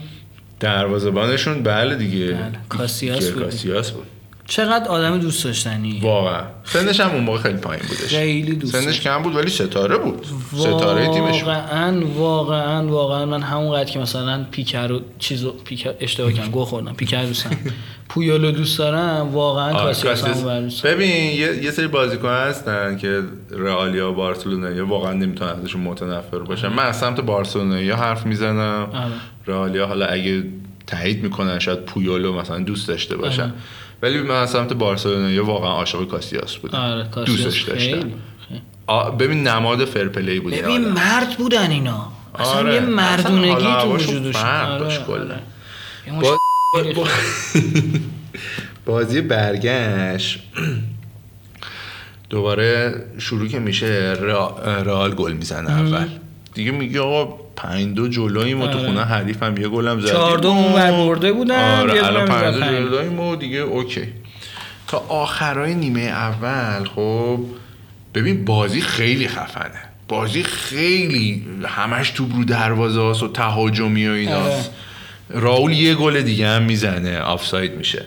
دروازه‌بانشون 0.59 1.63
بله 1.63 1.95
دیگه. 1.95 2.25
بله، 2.25 2.59
کاسیاس 2.69 3.91
بود. 3.91 4.05
چقدر 4.45 4.87
آدم 4.87 5.17
دوست 5.17 5.43
داشتنی؟ 5.43 5.99
واقعا. 6.03 6.41
سنش 6.63 6.99
هم 6.99 7.11
اون 7.11 7.23
موقع 7.23 7.37
خیلی 7.37 7.57
پایین 7.57 7.83
بودش. 7.87 8.15
خیلی 8.15 8.55
دوست 8.55 8.81
سنش 8.81 9.01
کم 9.01 9.23
بود 9.23 9.35
ولی 9.35 9.49
ستاره 9.49 9.97
بود. 9.97 10.25
ستاره 10.55 11.07
تیمش. 11.07 11.43
واقعا 11.43 12.05
واقعا 12.05 12.87
واقعا 12.87 13.25
من 13.25 13.41
همونقدر 13.41 13.91
که 13.91 13.99
مثلا 13.99 14.45
پیکر 14.51 14.91
و 14.91 15.01
چیزو 15.19 15.51
پیکر 15.51 15.93
اشتباه 15.99 16.33
کردم 16.33 16.51
گو 16.51 16.65
خوردم. 16.65 16.93
پیکر 16.93 17.23
دوستم 17.23 17.49
پویولو 18.09 18.51
دوست 18.51 18.77
دارم. 18.77 19.29
واقعا 19.33 19.73
آره، 19.73 19.95
کاسیاس. 19.95 20.81
ببین 20.81 21.39
یه, 21.39 21.63
یه 21.63 21.71
سری 21.71 21.87
بازیکن 21.87 22.29
هستن 22.29 22.97
که 22.97 23.21
رئالیا 23.51 24.11
و 24.11 24.13
بارسلونا 24.13 24.87
واقعا 24.87 25.13
نمی‌تونن 25.13 25.51
ازشون 25.51 25.81
متنفر 25.81 26.39
باشن. 26.39 26.67
من 26.67 26.83
از 26.85 26.97
سمت 26.99 27.21
بارسلونا 27.21 27.95
حرف 27.95 28.25
می‌زنم. 28.25 28.89
آره. 28.93 29.11
رئالیا 29.47 29.87
حالا 29.87 30.05
اگه 30.05 30.43
تایید 30.87 31.23
می‌کنن 31.23 31.59
شاید 31.59 31.79
پویولو 31.79 32.33
مثلا 32.33 32.59
دوست 32.59 32.87
داشته 32.87 33.17
باشن. 33.17 33.41
آره. 33.41 33.53
ولی 34.03 34.21
من 34.21 34.35
از 34.35 34.49
سمت 34.49 34.73
بارسلونا 34.73 35.45
واقعا 35.45 35.71
عاشق 35.71 36.07
کاسیاس 36.07 36.55
بودم. 36.55 36.79
آره 36.79 37.25
دوستش 37.25 37.61
داشتم. 37.61 38.11
ببین 39.19 39.47
نماد 39.47 39.85
فرپلی 39.85 40.39
بود 40.39 40.53
ببین 40.53 40.85
آدم. 40.85 40.93
مرد 40.93 41.37
بودن 41.37 41.71
اینا. 41.71 42.07
اصلا 42.35 42.53
آره. 42.53 42.73
یه 42.73 42.79
مردونگی 42.79 43.63
تو 43.81 43.95
وجودشون 43.95 44.41
آره، 44.45 44.79
داشت 44.79 45.01
آره. 45.09 45.25
کلا. 45.25 45.35
بازی 48.85 49.21
برگشت. 49.21 50.39
دوباره 52.29 52.95
شروع 53.17 53.47
که 53.47 53.59
میشه 53.59 54.17
را- 54.21 54.57
رئال 54.85 55.15
گل 55.15 55.33
می‌زنه 55.33 55.71
اول. 55.71 56.07
دیگه 56.53 56.71
میگه 56.71 56.99
آقا 56.99 57.42
پنج 57.55 57.95
دو 57.95 58.07
جلویم 58.07 58.61
و 58.61 58.67
تو 58.67 58.77
آره. 58.77 58.87
خونه 58.87 59.03
حریفم 59.03 59.57
یه 59.57 59.67
گلم 59.67 59.99
زدیم. 59.99 60.13
چهار 60.13 60.37
دو 60.37 60.47
اونور 60.49 60.91
برده 60.91 61.31
بودن 61.31 61.79
آره 61.79 62.05
الان 62.05 62.27
پنج 62.27 62.53
دو. 62.55 62.59
جلویم 62.59 63.19
و 63.19 63.35
دیگه 63.35 63.59
اوکی. 63.59 64.07
تا 64.87 64.97
آخرای 64.97 65.75
نیمه 65.75 66.01
اول 66.01 66.85
خب 66.85 67.39
ببین 68.13 68.45
بازی 68.45 68.81
خیلی 68.81 69.27
خفنه. 69.27 69.81
بازی 70.07 70.43
خیلی 70.43 71.45
همش 71.65 72.09
توپ 72.09 72.35
رو 72.35 72.43
دروازه 72.43 73.01
هاست 73.01 73.23
و 73.23 73.27
تهاجمی 73.27 74.07
و 74.07 74.11
ایناست. 74.11 74.71
راول 75.29 75.71
یه 75.71 75.95
گل 75.95 76.21
دیگه 76.21 76.47
هم 76.47 76.63
می‌زنه 76.63 77.19
آفساید 77.19 77.77
میشه. 77.77 78.05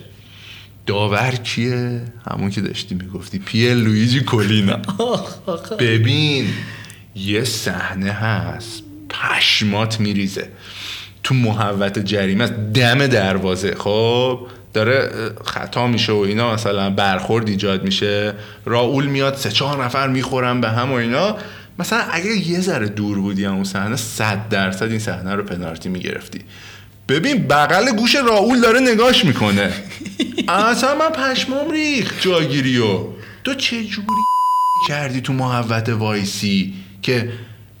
داور 0.85 1.31
کیه؟ 1.31 2.01
همون 2.31 2.49
که 2.49 2.61
داشتی 2.61 2.95
می‌گفتی. 2.95 3.39
پیل 3.39 3.77
لویجی 3.77 4.19
کولینا 4.19 4.79
ببین 5.79 6.47
یه 7.15 7.43
صحنه 7.43 8.11
هست. 8.11 8.83
پشمات 9.09 9.99
میریزه. 9.99 10.49
تو 11.23 11.35
محوت 11.35 11.99
جریمه 11.99 12.43
است. 12.43 12.53
دم 12.53 13.07
دروازه. 13.07 13.75
خب 13.75 14.47
داره 14.73 15.11
خطا 15.45 15.87
میشه 15.87 16.13
و 16.13 16.15
اینا 16.15 16.53
مثلا 16.53 16.89
برخورد 16.89 17.49
ایجاد 17.49 17.83
میشه. 17.83 18.33
راول 18.65 19.05
میاد 19.05 19.35
سه 19.35 19.51
چهار 19.51 19.85
نفر 19.85 20.07
می‌خورن 20.07 20.61
به 20.61 20.69
هم 20.69 20.91
و 20.91 20.95
اینا. 20.95 21.37
مثلا 21.79 21.99
اگه 22.11 22.49
یه 22.49 22.59
ذره 22.59 22.87
دور 22.87 23.19
بودی 23.19 23.45
اون 23.45 23.63
صحنه 23.63 23.95
صد 23.95 24.49
درصد 24.49 24.89
این 24.89 24.99
صحنه 24.99 25.35
رو 25.35 25.43
پنالتی 25.43 25.89
می‌گرفتی. 25.89 26.39
ببین 27.09 27.47
بغل 27.47 27.91
گوش 27.91 28.15
راول 28.15 28.61
داره 28.61 28.79
نگاش 28.79 29.25
می‌کنه. 29.25 29.73
اصلا 30.47 30.95
من 30.95 31.09
پشمام 31.09 31.71
ریخت 31.71 32.21
جاگیریو 32.21 33.05
تو 33.43 33.53
چه 33.53 33.83
جوری 33.83 34.07
کردی 34.87 35.21
تو 35.21 35.33
محوت 35.33 35.89
وایسی 35.89 36.73
که 37.01 37.29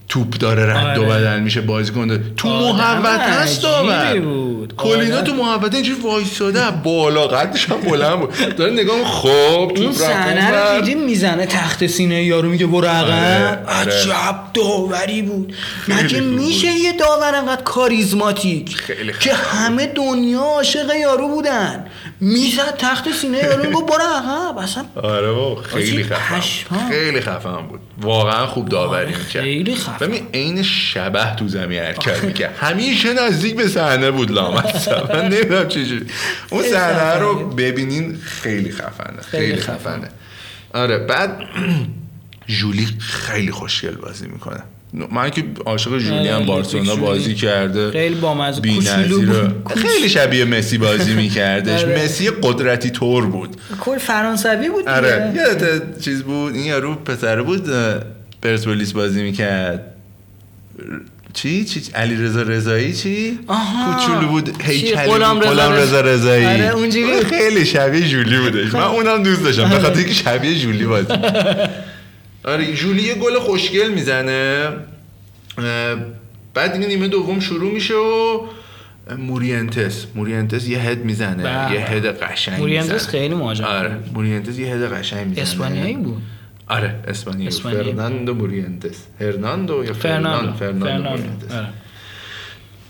توپ 0.09 0.37
داره 0.37 0.73
رد 0.73 0.97
و 0.97 1.01
آره. 1.01 1.09
بدل 1.09 1.39
میشه 1.39 1.61
بازی 1.61 1.91
کنه 1.91 2.19
تو 2.37 2.49
محوت 2.49 3.19
هست 3.19 3.63
داور 3.63 4.19
بود. 4.19 4.73
کلینا 4.77 5.21
تو 5.21 5.33
محوت 5.33 5.73
اینجوری 5.75 6.01
وایساده 6.01 6.71
بالا 6.83 7.27
قدش 7.27 7.69
هم 7.69 7.77
بلند 7.81 8.19
بود 8.19 8.55
داره 8.55 8.71
نگاه 8.71 9.03
خب 9.03 9.71
رفت 9.77 9.97
صحنه 9.97 10.51
رو. 10.51 10.81
دیدیم 10.81 11.03
می‌زنه 11.05 11.45
تخت 11.45 11.87
سینه 11.87 12.23
یارو 12.23 12.49
میگه 12.49 12.67
برو 12.67 12.87
عقب 12.87 13.09
آره، 13.09 13.79
آره. 13.79 13.91
عجب 13.91 14.39
داوری 14.53 15.21
بود 15.21 15.53
مگه 15.87 16.19
میشه 16.19 16.67
یه 16.71 16.93
داور 16.93 17.35
انقدر 17.35 17.61
کاریزماتیک 17.61 18.75
خیلی 18.75 19.13
که 19.19 19.33
همه 19.33 19.85
دنیا 19.87 20.39
عاشق 20.39 20.95
یارو 20.95 21.27
بودن 21.27 21.85
می‌زد 22.19 22.75
تخت 22.77 23.11
سینه 23.11 23.37
یارو 23.37 23.63
میگه 23.63 23.81
برو 23.81 24.03
عقب 24.15 24.57
اصلا 24.57 24.85
آره 25.03 25.55
خیلی 25.63 26.03
خفن. 26.03 26.41
بود. 26.69 26.79
خیلی 26.89 27.21
خفن 27.21 27.61
بود 27.69 27.79
واقعا 28.01 28.47
خوب 28.47 28.69
داوری 28.69 29.15
می‌کرد 29.15 29.43
خیلی 29.43 29.75
خفن. 29.75 30.07
ببین 30.07 30.27
عین 30.33 30.63
شبه 30.63 31.35
تو 31.35 31.47
زمین 31.47 31.79
حرکت 31.79 32.23
می‌کرد 32.23 32.55
همیشه 32.59 33.13
نزدیک 33.13 33.55
به 33.55 33.67
صحنه 33.67 34.11
بود 34.11 34.31
لامصب 34.31 35.15
من 35.15 35.27
نمی‌دونم 35.27 35.67
چجوری 35.67 36.05
اون 36.49 36.63
صحنه. 36.63 37.19
رو 37.19 37.49
ببینین 37.49 38.17
خیلی 38.23 38.71
خفنه. 38.71 39.21
خیلی 39.21 39.61
خفنه. 39.61 40.09
آره 40.73 40.97
بعد 40.97 41.39
جولی 42.59 42.87
خیلی 42.99 43.51
خوشگل 43.51 43.95
بازی 43.95 44.27
می‌کنه. 44.27 44.63
من 45.11 45.29
که 45.29 45.43
عاشق 45.65 45.97
جولی 45.97 46.27
هم 46.27 46.35
آره، 46.35 46.45
بارسلونا. 46.45 46.95
بازی 46.95 47.35
کرده 47.35 47.91
خیلی 47.91 48.15
بامزه. 48.15 48.61
خیلی 49.75 50.09
شبیه 50.09 50.45
مسی 50.45 50.77
بازی 50.77 51.13
میکردش 51.13 51.83
آره. 51.83 52.03
مسی 52.03 52.29
قدرتی 52.41 52.89
طور 52.89 53.25
بود 53.25 53.55
کل 53.81 53.97
فرانسوی 53.97 54.69
بود 54.69 54.87
آره 54.87 55.27
دیگه. 55.31 55.41
یادت 55.43 55.99
چیز 56.01 56.23
بود 56.23 56.55
این 56.55 56.65
یارو 56.65 56.95
پسره 56.95 57.41
بود 57.41 57.69
پرسپولیس 58.41 58.91
بازی 58.93 59.23
می‌کرد 59.23 59.93
چی 61.33 61.65
چی 61.65 61.81
علی 61.95 62.15
رضا 62.15 62.41
رضایی 62.41 62.93
چی. 62.93 63.39
کوچولو 63.47 64.27
بود 64.27 64.57
چی؟ 64.65 64.71
هیکلی 64.73 64.95
غلام 65.05 65.39
رضا 65.73 66.01
رضایی 66.01 66.45
آره، 66.45 66.69
اونجوری. 66.75 67.11
اون 67.11 67.23
خیلی 67.23 67.65
شبیه 67.65 68.07
جولی 68.07 68.37
بودش 68.39 68.73
من 68.73 68.81
اونم 68.81 69.23
دوست 69.23 69.43
داشتم 69.43 69.69
به 69.69 69.79
خاطر 69.79 69.97
اینکه 69.97 70.13
شبیه 70.13 70.59
جولی 70.59 70.85
بازی 70.85 71.13
می‌کرد. 71.13 71.83
آره 72.47 72.73
جولی 72.73 73.03
یه 73.03 73.15
گل 73.15 73.39
خوشگل 73.39 73.89
می‌زنه. 73.89 74.69
بعد 76.53 76.73
دیگه 76.73 76.87
نیمه 76.87 77.07
دوم 77.07 77.39
شروع 77.39 77.73
میشه 77.73 77.93
و 77.93 78.47
مورینتس 79.17 80.05
مورینتس 80.15 80.67
یه 80.67 80.79
هد 80.79 81.05
می‌زنه 81.05 81.43
بله. 81.43 81.73
یه 81.73 81.79
هد 81.79 82.05
قشنگ 82.05 82.59
مورینتس 82.59 82.91
می‌زنه. 82.91 83.09
خیلی 83.11 83.35
مهاجم 83.35 83.63
آره. 83.63 83.99
مورینتس 84.13 84.59
یه 84.59 84.67
هد 84.67 84.93
قشنگ 84.93 85.27
می‌زنه. 85.27 85.43
اسپانیایی 85.43 85.95
بود؟ 85.95 86.21
آره 86.67 86.99
اسپانیایی. 87.07 87.51
فرناندو 87.51 88.33
مورینتس 88.33 89.05
هرناندو 89.21 89.85
یا 89.85 89.93
فرناندو. 89.93 89.93
فرناندو؟ 89.93 90.57
فرناندو 90.57 90.85
فرناندو 90.85 91.09
مورینتس 91.09 91.51
آره. 91.51 91.67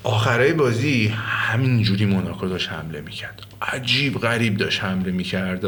آخرای 0.03 0.53
بازی 0.53 1.07
همینجوری 1.17 2.05
موناکو 2.05 2.47
داشت 2.47 2.69
حمله 2.69 3.01
می‌کرد. 3.01 3.41
عجیب 3.61 4.19
غریب 4.19 4.57
داشت 4.57 4.83
حمله 4.83 5.11
می‌کرد. 5.11 5.65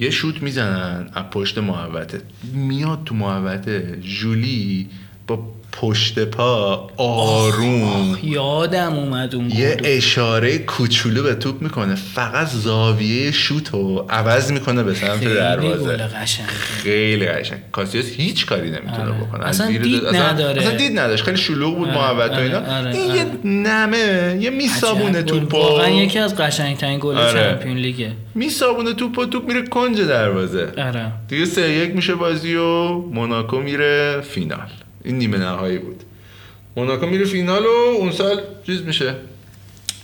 یه 0.00 0.10
شوت 0.10 0.42
می‌زنن 0.42 1.10
از 1.14 1.24
پشت 1.30 1.58
محوطه. 1.58 2.22
میاد 2.52 3.04
تو 3.04 3.14
محوطه 3.14 3.98
جولی 4.02 4.88
با 5.26 5.52
پشت 5.72 6.18
پا 6.18 6.90
آروم. 6.96 8.18
یادم 8.22 8.92
اومد 8.92 9.34
اون 9.34 9.50
یه 9.50 9.74
گل. 9.74 9.80
اشاره 9.84 10.58
کوچولو 10.58 11.22
به 11.22 11.34
توپ 11.34 11.62
می‌کنه. 11.62 11.94
فقط 11.94 12.46
زاویه 12.48 13.30
شوت 13.30 13.70
رو 13.70 14.06
عوض 14.08 14.52
می‌کنه 14.52 14.82
به 14.82 14.94
سمت 14.94 15.24
دروازه. 15.24 15.96
قشنگ 15.96 16.46
خیلی 16.46 17.26
قشنگ. 17.26 17.58
کاسیاس 17.72 18.06
هیچ 18.06 18.46
کاری 18.46 18.70
نمی‌تونه 18.70 19.02
آره. 19.02 19.12
بکنه. 19.12 19.46
اصلا 19.46 19.66
دید 19.70 20.04
اصلا- 20.04 20.32
نداره. 20.32 20.62
اصلا 20.62 20.76
دید 20.76 20.98
نداشت. 20.98 21.24
خیلی 21.24 21.36
شلوغ 21.36 21.76
بود 21.76 21.88
آره، 21.88 21.98
محوط 22.16 22.30
و 22.38 22.40
اینا. 22.40 22.58
آره، 22.58 22.68
آره، 22.78 22.96
این 22.96 23.10
آره. 23.10 23.18
یه 23.18 23.26
نمه 23.44 24.38
یه 24.40 24.50
میسابونه. 24.50 25.22
توپو. 25.22 25.56
واقعا 25.56 25.88
یکی 25.90 26.18
از 26.18 26.36
قشنگترین 26.36 26.98
گل 27.02 27.16
آره. 27.16 27.32
چمپیون 27.32 27.76
لیگه. 27.76 28.12
میچسبونه 28.34 28.92
توپو 28.94 29.26
توپ 29.26 29.48
میره 29.48 29.62
کنج 29.66 30.00
دروازه. 30.00 30.68
آره. 30.78 31.12
دیگه 31.28 31.44
سه 31.44 31.70
یک 31.70 31.94
میشه 31.96 32.14
بازی 32.14 32.54
و 32.54 32.88
موناکو 32.92 33.58
میره 33.60 34.20
فینال. 34.20 34.58
این 35.04 35.18
نیمه 35.18 35.38
نهایی 35.38 35.78
بود. 35.78 36.02
موناکو 36.76 37.06
میره 37.06 37.24
فینال 37.24 37.62
و 37.62 37.96
اون 37.98 38.12
سال 38.12 38.40
چیز 38.66 38.82
میشه؟ 38.82 39.14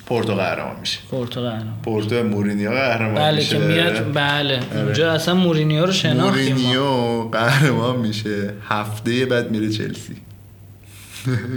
پورتو 0.06 0.34
قهرمان 0.34 0.76
میشه. 0.80 0.98
پرتغال 1.10 1.62
پورتو 1.82 2.22
مورینیو 2.22 2.70
قهرمان 2.70 3.14
بله 3.14 3.36
میشه. 3.36 3.58
که 3.58 3.64
میاد 3.64 4.12
بله. 4.14 4.60
اونجا 4.74 5.12
اصلا 5.12 5.34
مورینیو 5.34 5.86
رو 5.86 5.92
شناختیم. 5.92 6.54
مورینیو 6.54 7.22
قهرمان 7.22 7.96
میشه. 7.96 8.54
هفته 8.68 9.26
بعد 9.26 9.50
میره 9.50 9.68
چلسی. 9.68 10.16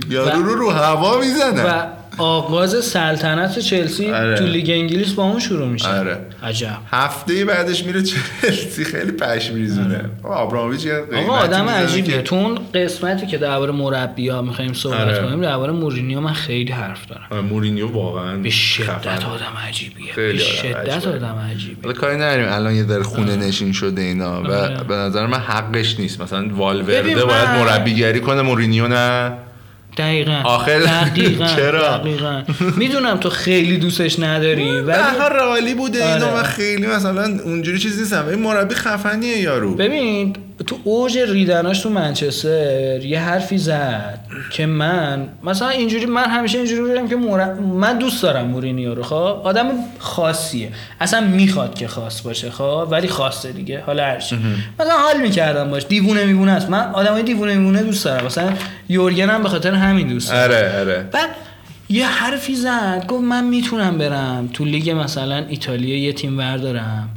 یارو 0.09 0.43
رو 0.43 0.55
رو 0.55 0.69
هوا 0.69 1.19
می‌زنه. 1.19 1.63
و 1.63 1.85
آغاز 2.17 2.85
سلطنت 2.85 3.59
چلسی 3.59 4.11
آره. 4.11 4.37
تو 4.37 4.43
لیگ 4.45 4.69
انگلیس 4.69 5.13
با 5.13 5.23
اون 5.23 5.39
شروع 5.39 5.67
میشه 5.67 5.87
آره. 5.87 6.17
عجب 6.43 6.77
هفته 6.91 7.45
بعدش 7.45 7.83
میره 7.83 8.03
چلسی 8.03 8.83
خیلی 8.83 9.11
پشم 9.11 9.53
میریزونه 9.53 10.05
آبرامویچ 10.23 10.87
آره. 10.87 11.05
آقا 11.23 11.33
آدم 11.33 11.69
عجیبیه 11.69 12.15
که- 12.15 12.21
تو 12.21 12.35
اون 12.35 12.59
قسمتی 12.73 13.27
که 13.27 13.37
درباره 13.37 13.71
مربی 13.71 14.29
ها 14.29 14.41
می‌خوایم 14.41 14.73
صحبت 14.73 14.99
آره. 14.99 15.21
کنیم 15.23 15.41
درباره 15.41 15.71
مورینیو 15.71 16.19
من 16.19 16.33
خیلی 16.33 16.71
حرف 16.71 17.07
دارم 17.07 17.27
آره، 17.31 17.41
مورینیو 17.41 17.87
واقعا 17.87 18.37
به 18.37 18.49
شدت. 18.49 19.05
آدم 19.25 19.53
عجیبیه 19.67 20.13
خیلی 20.13 20.37
به 20.37 20.79
آدم 20.79 20.99
شدت. 20.99 21.07
آدم 21.07 21.35
عجیبیه 21.51 21.77
حالا 21.83 21.93
کاری 21.95 22.15
نداریم 22.15 22.47
الان 22.49 22.75
یه 22.75 22.83
در 22.83 23.01
خونه 23.01 23.35
نشین 23.35 23.71
شده 23.71 24.01
اینا 24.01 24.43
و 24.43 24.51
آره. 24.53 24.83
به 24.83 24.95
نظر 24.95 25.27
من 25.27 25.39
حقش 25.39 25.99
نیست 25.99 26.21
مثلا 26.21 26.47
والورده 26.55 27.25
باید 27.25 27.49
مربیگری 27.49 28.19
کنه 28.19 28.41
مورینیو 28.41 28.87
نه 28.87 29.31
دقیقا 29.99 30.41
آخر- 30.45 30.79
دقیقا 30.79 31.45
چرا؟ 31.55 31.97
دقیقا 31.97 32.43
می‌دونم 32.77 33.17
تو 33.17 33.29
خیلی 33.29 33.77
دوستش 33.77 34.19
نداری 34.19 34.79
ولی 34.79 34.97
هر 35.19 35.29
رئالی 35.29 35.73
بوده 35.73 36.03
آره. 36.03 36.13
اینا 36.13 36.33
من 36.35 36.43
خیلی 36.43 36.87
مثلا 36.87 37.39
اونجوری 37.43 37.79
چیز 37.79 37.99
نیستم 37.99 38.27
این 38.27 38.39
مربی 38.39 38.75
خفنیه 38.75 39.37
یارو 39.37 39.75
ببین 39.75 40.35
تو 40.67 40.77
اوج 40.83 41.17
ریدناش 41.17 41.79
تو 41.79 41.89
منچستر 41.89 43.05
یه 43.05 43.19
حرفی 43.19 43.57
زد 43.57 44.19
که 44.51 44.65
من 44.65 45.27
مثلا 45.43 45.69
اینجوری 45.69 46.05
من 46.05 46.25
همیشه 46.25 46.57
اینجوری 46.57 46.81
بودم 46.81 47.07
که 47.07 47.15
مور... 47.15 47.53
من 47.53 47.97
دوست 47.97 48.23
دارم 48.23 48.45
مورینیو 48.45 48.95
رو 48.95 49.03
خب؟ 49.03 49.41
آدم 49.43 49.71
خاصیه. 49.99 50.71
اصلا 51.01 51.21
می‌خواد 51.21 51.75
که 51.75 51.87
خاص 51.87 52.21
باشه 52.21 52.51
خب؟ 52.51 52.87
ولی 52.91 53.07
خاصه 53.07 53.51
دیگه 53.51 53.83
حالا 53.85 54.03
هرچی 54.03 54.37
مثلا 54.79 54.93
حال 54.93 55.21
می‌کردم 55.21 55.69
باش. 55.69 55.85
دیوونه 55.85 56.25
میوونه 56.25 56.51
است. 56.51 56.69
من 56.69 56.91
آدمای 56.93 57.23
دیوونه 57.23 57.55
میوونه 57.55 57.83
دوست 57.83 58.05
دارم. 58.05 58.25
مثلا 58.25 58.53
یورگن 58.89 59.29
هم 59.29 59.43
به 59.43 59.49
خاطر 59.49 59.73
همین 59.73 60.07
دوست 60.07 60.31
دارم 60.31 60.43
آره 60.43 60.79
آره. 60.79 61.09
بعد 61.11 61.29
یه 61.89 62.07
حرفی 62.07 62.55
زد. 62.55 63.05
گفت 63.07 63.23
من 63.23 63.43
می‌تونم 63.43 63.97
برم 63.97 64.49
تو 64.53 64.65
لیگ 64.65 64.89
مثلا 64.89 65.45
ایتالیا 65.49 65.97
یه 65.97 66.13
تیم 66.13 66.37
وردارم 66.37 67.09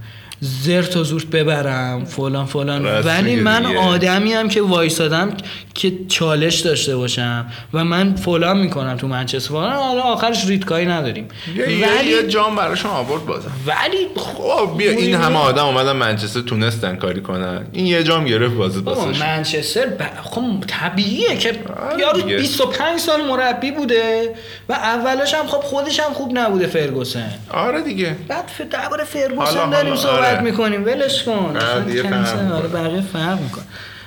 زرت 0.44 0.96
و 0.96 1.04
زورت 1.04 1.26
ببرم 1.26 2.04
فلان 2.04 2.46
فلان. 2.46 2.86
ولی 2.86 3.36
من 3.36 3.62
دیگه. 3.62 3.78
آدمی 3.78 4.32
هم 4.32 4.48
که 4.48 4.62
وایسادم 4.62 5.36
که 5.74 5.92
چالش 6.08 6.60
داشته 6.60 6.96
باشم 6.96 7.46
و 7.72 7.84
من 7.84 8.14
فلان 8.14 8.58
می‌کنم 8.58 8.96
تو 8.96 9.08
منچستر. 9.08 9.48
فلان 9.48 9.72
حالا 9.72 10.00
آخرش 10.00 10.46
ریتکایی 10.46 10.86
نداریم. 10.86 11.28
یه, 11.56 11.64
ولی 11.64 12.10
یه, 12.10 12.26
جام 12.28 12.56
براشون 12.56 12.90
آورد 12.90 13.26
بازم. 13.26 13.50
ولی 13.66 14.08
خب 14.16 14.76
بیا 14.78 14.90
این 14.90 15.14
همه 15.14 15.38
آدم 15.38 15.64
اومدن 15.64 15.92
منچستر 15.92 16.40
تونستن 16.40 16.96
کاری 16.96 17.20
کنن. 17.20 17.66
این 17.72 17.86
یه 17.86 18.02
جام 18.02 18.24
گرفت 18.24 18.54
بابا 18.54 18.94
واسش 18.94 19.20
منچستر 19.20 19.86
ب... 19.86 20.02
خب 20.22 20.42
طبیعیه 20.66 21.36
که 21.36 21.54
آره 21.90 22.00
یارو 22.00 22.20
دیگه. 22.20 22.36
25 22.36 23.00
سال 23.00 23.20
مربی 23.20 23.70
بوده 23.70 24.34
و 24.68 24.72
اولش 24.72 25.34
هم 25.34 25.46
خب 25.46 25.60
خودش 25.60 26.00
هم 26.00 26.12
خوب 26.12 26.38
نبوده 26.38 26.66
فرگوسن. 26.66 27.30
آره 27.50 27.82
دیگه. 27.82 28.16
بعد 28.28 28.68
درباره 28.70 29.04
فرگوسن 29.04 29.70
داریم 29.70 29.96
صحبت 30.32 30.40
آره. 30.40 30.50
می‌کنیم. 30.50 30.84
ولش 30.84 31.22
کن. 31.22 31.56
کنسل، 32.02 32.36
فرق 32.36 32.52
آره 32.52 32.66
می‌کنه. 32.66 32.82
بقیه 32.82 33.00
فرق 33.00 33.40
میکن 33.40 33.62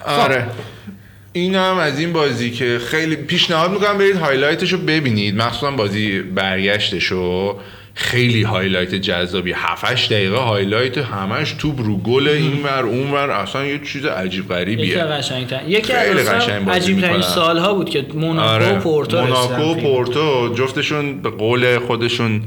آره. 0.05 0.47
این 1.33 1.55
هم 1.55 1.77
از 1.77 1.99
این 1.99 2.13
بازی 2.13 2.51
که 2.51 2.79
خیلی 2.87 3.15
پیشنهاد 3.15 3.71
می‌کنم 3.71 3.97
برید 3.97 4.15
highlight 4.15 4.63
ش 4.63 4.73
رو 4.73 4.77
ببینید. 4.77 5.35
مخصوصا 5.35 5.71
بازی 5.71 6.19
برگشتش 6.19 7.03
رو 7.05 7.59
خیلی 7.97 8.43
highlight 8.43 8.95
جذابی. 8.95 9.53
7 9.55 10.09
دقیقه 10.09 10.37
highlight 10.37 10.97
همش 10.97 11.55
توپ 11.59 11.81
رو 11.81 11.97
گل 11.97 12.27
این 12.27 12.63
ور 12.63 12.85
اون 12.85 13.11
ور 13.11 13.31
اصلا 13.31 13.65
یه 13.65 13.79
چیز 13.79 14.05
عجیب 14.05 14.43
یکی 14.43 14.53
غریبیه 14.53 15.03
قشنگتر. 15.03 15.61
یکی 15.67 15.93
از 15.93 16.29
قشنگ 16.29 16.69
عجیب. 16.69 17.21
سالها 17.21 17.73
بود 17.73 17.89
که 17.89 18.05
موناکو 18.13 18.65
و 18.65 18.79
پورتو 18.79 19.17
آره. 19.17 19.27
موناکو. 19.27 19.75
پورتو 19.75 20.53
جفتشون 20.55 21.21
به 21.21 21.29
قول 21.29 21.79
خودشون 21.79 22.41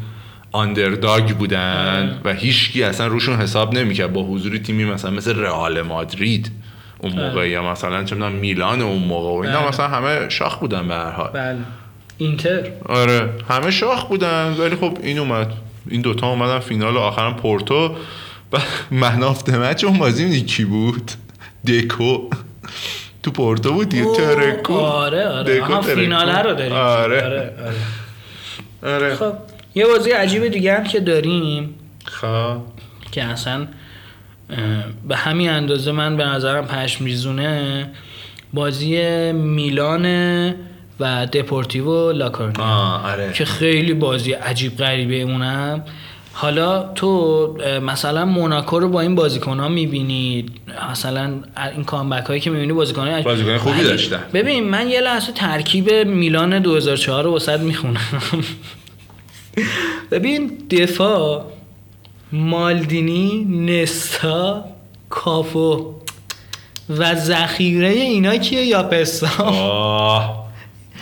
آندرداگ 0.52 1.32
بودن 1.32 2.20
و 2.24 2.34
هیچکی 2.34 2.82
اصلا 2.82 3.06
روشون 3.06 3.36
حساب 3.36 3.74
نمی‌کرد. 3.74 4.12
با 4.12 4.22
حضور 4.22 4.58
تیمی 4.58 4.84
مثلا 4.84 5.10
مثل 5.10 5.38
رئال 5.38 5.82
مادرید 5.82 6.50
اون 6.98 7.12
موقع 7.12 7.48
یا 7.48 7.70
مثلا 7.70 8.04
چه 8.04 8.14
میلان 8.16 8.82
اون 8.82 9.02
موقع 9.02 9.28
و 9.28 9.52
اینا 9.52 9.60
بله. 9.60 9.68
مثلا 9.68 9.88
همه 9.88 10.28
شاخ 10.28 10.58
بودن 10.58 10.88
به 10.88 10.94
هر 10.94 11.10
حال. 11.10 11.30
بله. 11.30 11.58
اینتر. 12.18 12.62
آره. 12.86 13.30
همه 13.48 13.70
شاخ 13.70 14.04
بودن 14.04 14.56
ولی 14.58 14.76
خب 14.76 14.98
این 15.02 15.18
اومد. 15.18 15.52
این 15.88 16.00
دوتا 16.00 16.26
اومدن 16.26 16.58
فینال 16.58 16.94
و 16.96 16.98
آخرم 16.98 17.34
پورتو. 17.34 17.96
و 18.52 18.58
منافت 18.90 19.50
مچ 19.50 19.84
اون 19.84 19.98
بازی 19.98 20.42
کی 20.42 20.64
بود؟ 20.64 21.10
دکو. 21.66 22.30
تو 23.22 23.30
پورتو 23.30 23.72
بود 23.72 23.88
دیگه 23.88 24.12
ترکو. 24.16 24.74
آره 24.74 25.28
آره. 25.28 25.60
دکو. 25.60 25.80
فیناله 25.80 26.42
رو 26.42 26.54
داریم. 26.54 26.72
آره. 26.72 27.24
آره, 27.24 27.52
آره. 28.82 28.94
آره. 28.94 29.14
خب. 29.14 29.32
یه 29.74 29.86
بازی 29.86 30.10
عجیب 30.10 30.48
دیگه 30.48 30.74
هم 30.74 30.84
که 30.84 31.00
داریم. 31.00 31.74
خب. 32.04 32.56
که 33.12 33.24
اصلا 33.24 33.66
به 35.08 35.16
همین 35.16 35.50
اندازه 35.50 35.92
من 35.92 36.16
به 36.16 36.24
نظرم 36.24 36.66
پشم 36.66 37.04
ریزونه 37.04 37.90
بازی 38.52 38.96
میلان 39.32 40.06
و 41.00 41.26
دپورتیو 41.26 42.12
لاکورنیا 42.12 42.64
آه 42.64 43.10
آره. 43.10 43.32
که 43.32 43.44
خیلی 43.44 43.94
بازی 43.94 44.32
عجیب 44.32 44.76
غریبه 44.76 45.14
اونم. 45.14 45.84
حالا 46.32 46.92
تو 46.94 47.58
مثلا 47.82 48.24
موناکو 48.24 48.78
رو 48.80 48.88
با 48.88 49.00
این 49.00 49.14
بازیکن 49.14 49.60
ها 49.60 49.68
می‌بینی 49.68 50.46
مثلا 50.90 51.34
این 51.74 51.84
کامبک 51.84 52.26
هایی 52.26 52.40
که 52.40 52.50
می‌بینی 52.50 52.72
بازیکن 52.72 53.08
های 53.08 53.22
بازیکن 53.22 53.58
خوبی 53.58 53.82
داشتن. 53.82 54.20
ببین 54.34 54.64
من 54.64 54.88
یه 54.88 55.00
لحظه 55.00 55.32
ترکیب 55.32 55.90
میلان 55.92 56.58
2004 56.58 57.24
رو 57.24 57.36
وسط 57.36 57.60
می‌خونم. 57.60 58.00
ببین 60.10 60.50
دفاع 60.70 61.44
مالدینی 62.32 63.44
نستا 63.44 64.64
کافو 65.10 65.94
و 66.90 67.14
ذخیره 67.14 67.88
اینا 67.88 68.36
کیه 68.36 68.64
یا 68.64 68.82
پسا 68.82 69.28
آه 69.44 70.48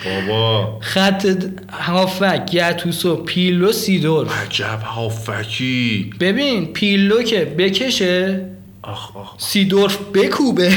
بابا. 0.05 0.79
خط 0.81 1.25
هافک 1.71 2.45
گتوسو 2.51 3.15
پیلو 3.15 3.71
سیدور. 3.71 4.27
عجب 4.27 4.79
هافکی. 4.83 6.09
ببین 6.19 6.65
پیلو 6.65 7.23
که 7.23 7.45
بکشه 7.45 8.45
آخ 8.83 9.17
آخ. 9.17 9.33
سیدورف 9.37 9.97
بکوبه. 10.13 10.71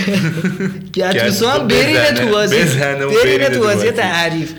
گتوسو 0.95 1.49
هم 1.49 1.69
برینه. 1.69 2.13
تو 2.13 2.27
بازی. 2.27 2.57
برینه 3.25 3.49
تو 3.49 3.61
بازی. 3.61 3.91
تعریف. 3.91 4.53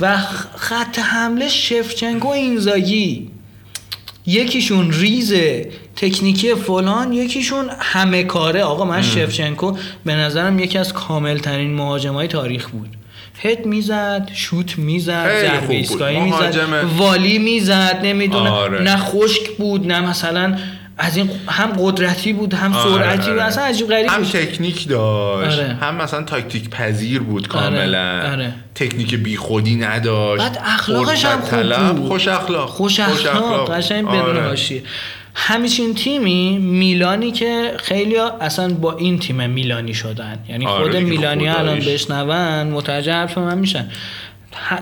و 0.00 0.16
خط 0.56 0.98
حمله 0.98 1.48
شفچنکو 1.48 2.28
اینزاگی 2.28 3.30
یکیشون 4.26 4.92
ریزه 4.92 5.70
تکنیکی 5.96 6.54
فلان 6.54 7.12
یکیشون 7.12 7.70
همه 7.78 8.22
کاره 8.22 8.62
آقا 8.62 8.84
من 8.84 9.02
شفچنکو 9.02 9.76
به 10.04 10.14
نظرم 10.14 10.58
یکی 10.58 10.78
از 10.78 10.92
کامل 10.92 11.38
ترین 11.38 11.74
مهاجمای 11.74 12.28
تاریخ 12.28 12.68
بود 12.68 12.96
هد 13.42 13.66
می‌زد 13.66 14.30
شوت 14.34 14.78
می‌زد 14.78 15.40
ضربه. 15.40 15.74
ایستگاهی 15.74 16.20
می‌زد. 16.20 16.84
والی 16.96 17.38
می‌زد 17.38 18.00
نمی‌دونم 18.02 18.46
آره. 18.46 18.82
نه 18.82 18.96
خشک 18.96 19.50
بود 19.58 19.86
نه 19.92 20.00
مثلا 20.00 20.58
از 21.00 21.16
این 21.16 21.30
هم 21.48 21.72
قدرتی 21.78 22.32
بود 22.32 22.54
هم 22.54 22.72
آره، 22.72 22.92
سرعتی 22.92 23.30
بود 23.30 23.38
آره. 23.38 23.42
اصلا 23.42 23.64
عجیب 23.64 23.88
غریب 23.88 24.06
هم 24.06 24.22
بود 24.22 24.30
تکنیک 24.30 24.88
داشت 24.88 25.58
آره. 25.58 25.74
هم 25.74 25.94
مثلا 25.94 26.22
تاکتیک 26.22 26.70
پذیر 26.70 27.20
بود 27.20 27.48
کاملا 27.48 28.30
آره. 28.32 28.52
تکنیک 28.74 29.14
بیخودی 29.14 29.76
نداشت 29.76 30.42
بعد 30.42 30.62
اخلاقش 30.64 31.24
هم 31.24 31.40
خوب. 31.40 31.96
بود. 31.96 32.08
خوش 32.08 32.28
اخلاق 32.28 32.68
خوش 32.68 33.00
اخلاق 33.00 33.72
قشنگ 33.72 34.06
بدون 34.06 34.20
آره. 34.20 34.42
حاشیه 34.42 34.82
همیچین 35.34 35.94
تیمی 35.94 36.58
میلانی 36.58 37.30
که 37.32 37.74
خیلی 37.78 38.16
اصلا 38.40 38.74
با 38.74 38.96
این 38.96 39.18
تیم 39.18 39.50
میلانی 39.50 39.94
شدن 39.94 40.38
یعنی 40.48 40.66
آره 40.66 40.82
خود 40.82 40.96
میلانی 40.96 41.48
الان. 41.48 41.78
بشنون 41.78 42.66
متوجه 42.66 43.12
حرف 43.12 43.38
من 43.38 43.58
میشن 43.58 43.90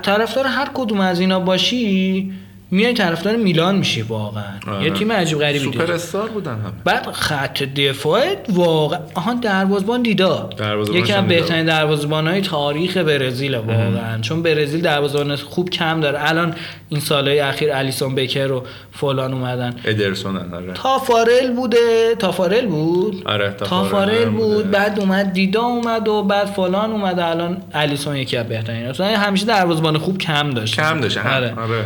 طرفدار 0.02 0.46
هر 0.46 0.68
کدوم 0.74 1.00
از 1.00 1.20
اینا 1.20 1.40
باشی 1.40 2.32
میای 2.70 2.92
طرفدار 2.92 3.36
میلان 3.36 3.76
میشی 3.76 4.02
واقعا. 4.02 4.42
آره. 4.66 4.84
یه 4.84 4.90
تیم 4.90 5.12
عجیب 5.12 5.38
غریبی 5.38 5.64
سوپر. 5.64 5.92
استار 5.92 6.28
بودن 6.28 6.52
همه. 6.52 6.72
بعد 6.84 7.12
خط 7.12 7.62
دفاع 7.62 8.22
واقعا 8.48 9.00
آها 9.14 9.34
دروازبان 9.34 10.02
دیدا 10.02 10.50
دروازه‌بانش 10.56 11.02
یکی 11.02 11.12
از 11.12 11.18
هم. 11.18 11.28
بهترین 11.28 11.64
دروازبان 11.64 12.26
های 12.28 12.40
تاریخ 12.40 12.96
برزیل 12.96 13.54
واقعا. 13.54 14.20
چون 14.20 14.42
برزیل 14.42 14.80
دروازبان 14.80 15.36
خوب 15.36 15.70
کم 15.70 16.00
داره. 16.00 16.30
الان 16.30 16.54
این 16.88 17.00
سالهای 17.00 17.40
اخیر 17.40 17.72
الیسون 17.72 18.14
بکر 18.14 18.52
و 18.52 18.64
فلان 18.92 19.32
اومدن. 19.32 19.74
ادرسون 19.84 20.36
هم 20.36 20.54
آره. 20.54 20.72
تافارل 20.72 21.50
بوده. 21.56 22.14
تافارل 22.18 22.66
بود؟ 22.66 23.22
آره، 23.26 23.50
تافارل 23.50 24.22
هم 24.22 24.36
بود. 24.36 24.70
بعد 24.70 25.00
اومد 25.00 25.32
دیدا 25.32 25.62
اومد 25.62 26.08
و 26.08 26.22
بعد 26.22 26.46
فلان 26.46 26.90
اومد. 26.90 27.18
الان 27.18 27.56
الیسون 27.74 28.16
یکی 28.16 28.36
از 28.36 28.46
بهترین. 28.46 28.86
اصلا 28.86 29.06
همیشه 29.06 29.46
دروازبان 29.46 29.98
خوب 29.98 30.18
کم 30.18 30.50
داشت 30.50 30.76
کم 30.76 31.00
داشته 31.00 31.20
هم. 31.20 31.58
آره. 31.58 31.84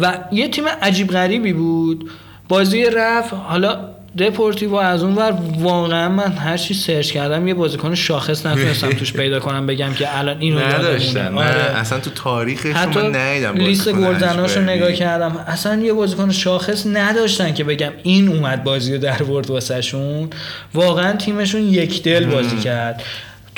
و 0.00 0.18
یه 0.32 0.48
تیم 0.48 0.64
عجیب 0.82 1.08
غریبی 1.08 1.52
بود 1.52 2.10
بازی 2.48 2.84
رفت 2.84 3.34
حالا 3.34 3.78
دپورتیو 4.18 4.74
از 4.74 5.02
اون 5.02 5.14
ور 5.14 5.38
واقعا 5.58 6.08
من 6.08 6.32
هر 6.32 6.56
چی 6.56 6.74
سرچ 6.74 7.12
کردم 7.12 7.48
یه 7.48 7.54
بازیکن 7.54 7.94
شاخص 7.94 8.46
نتونستم 8.46 8.90
توش 8.90 9.12
پیدا 9.12 9.40
کنم 9.40 9.66
بگم 9.66 9.92
که 9.92 10.18
الان 10.18 10.40
اینو. 10.40 10.58
نداشتن 10.58 11.34
نه 11.34 11.40
آره. 11.40 11.78
اصلا 11.78 12.00
تو 12.00 12.10
تاریخش 12.10 12.72
حتی 12.72 13.00
من 13.00 13.16
ندیدم 13.16 13.54
لیست 13.54 13.88
بازیکن 13.88 14.12
گلزناش 14.12 14.56
رو 14.56 14.62
عجیب 14.62 14.70
نگاه. 14.70 14.92
کردم 14.92 15.36
اصلا 15.46 15.82
یه 15.82 15.92
بازیکن 15.92 16.30
شاخص 16.30 16.86
نداشتن 16.86 17.54
که 17.54 17.64
بگم 17.64 17.92
این 18.02 18.28
اومد 18.28 18.64
بازی 18.64 18.92
رو 18.92 18.98
درآورد 18.98 19.50
واسهشون 19.50 20.30
واقعا 20.74 21.12
تیمشون 21.12 21.60
یک 21.60 22.02
دل 22.02 22.26
بازی 22.26 22.56
کرد 22.56 23.02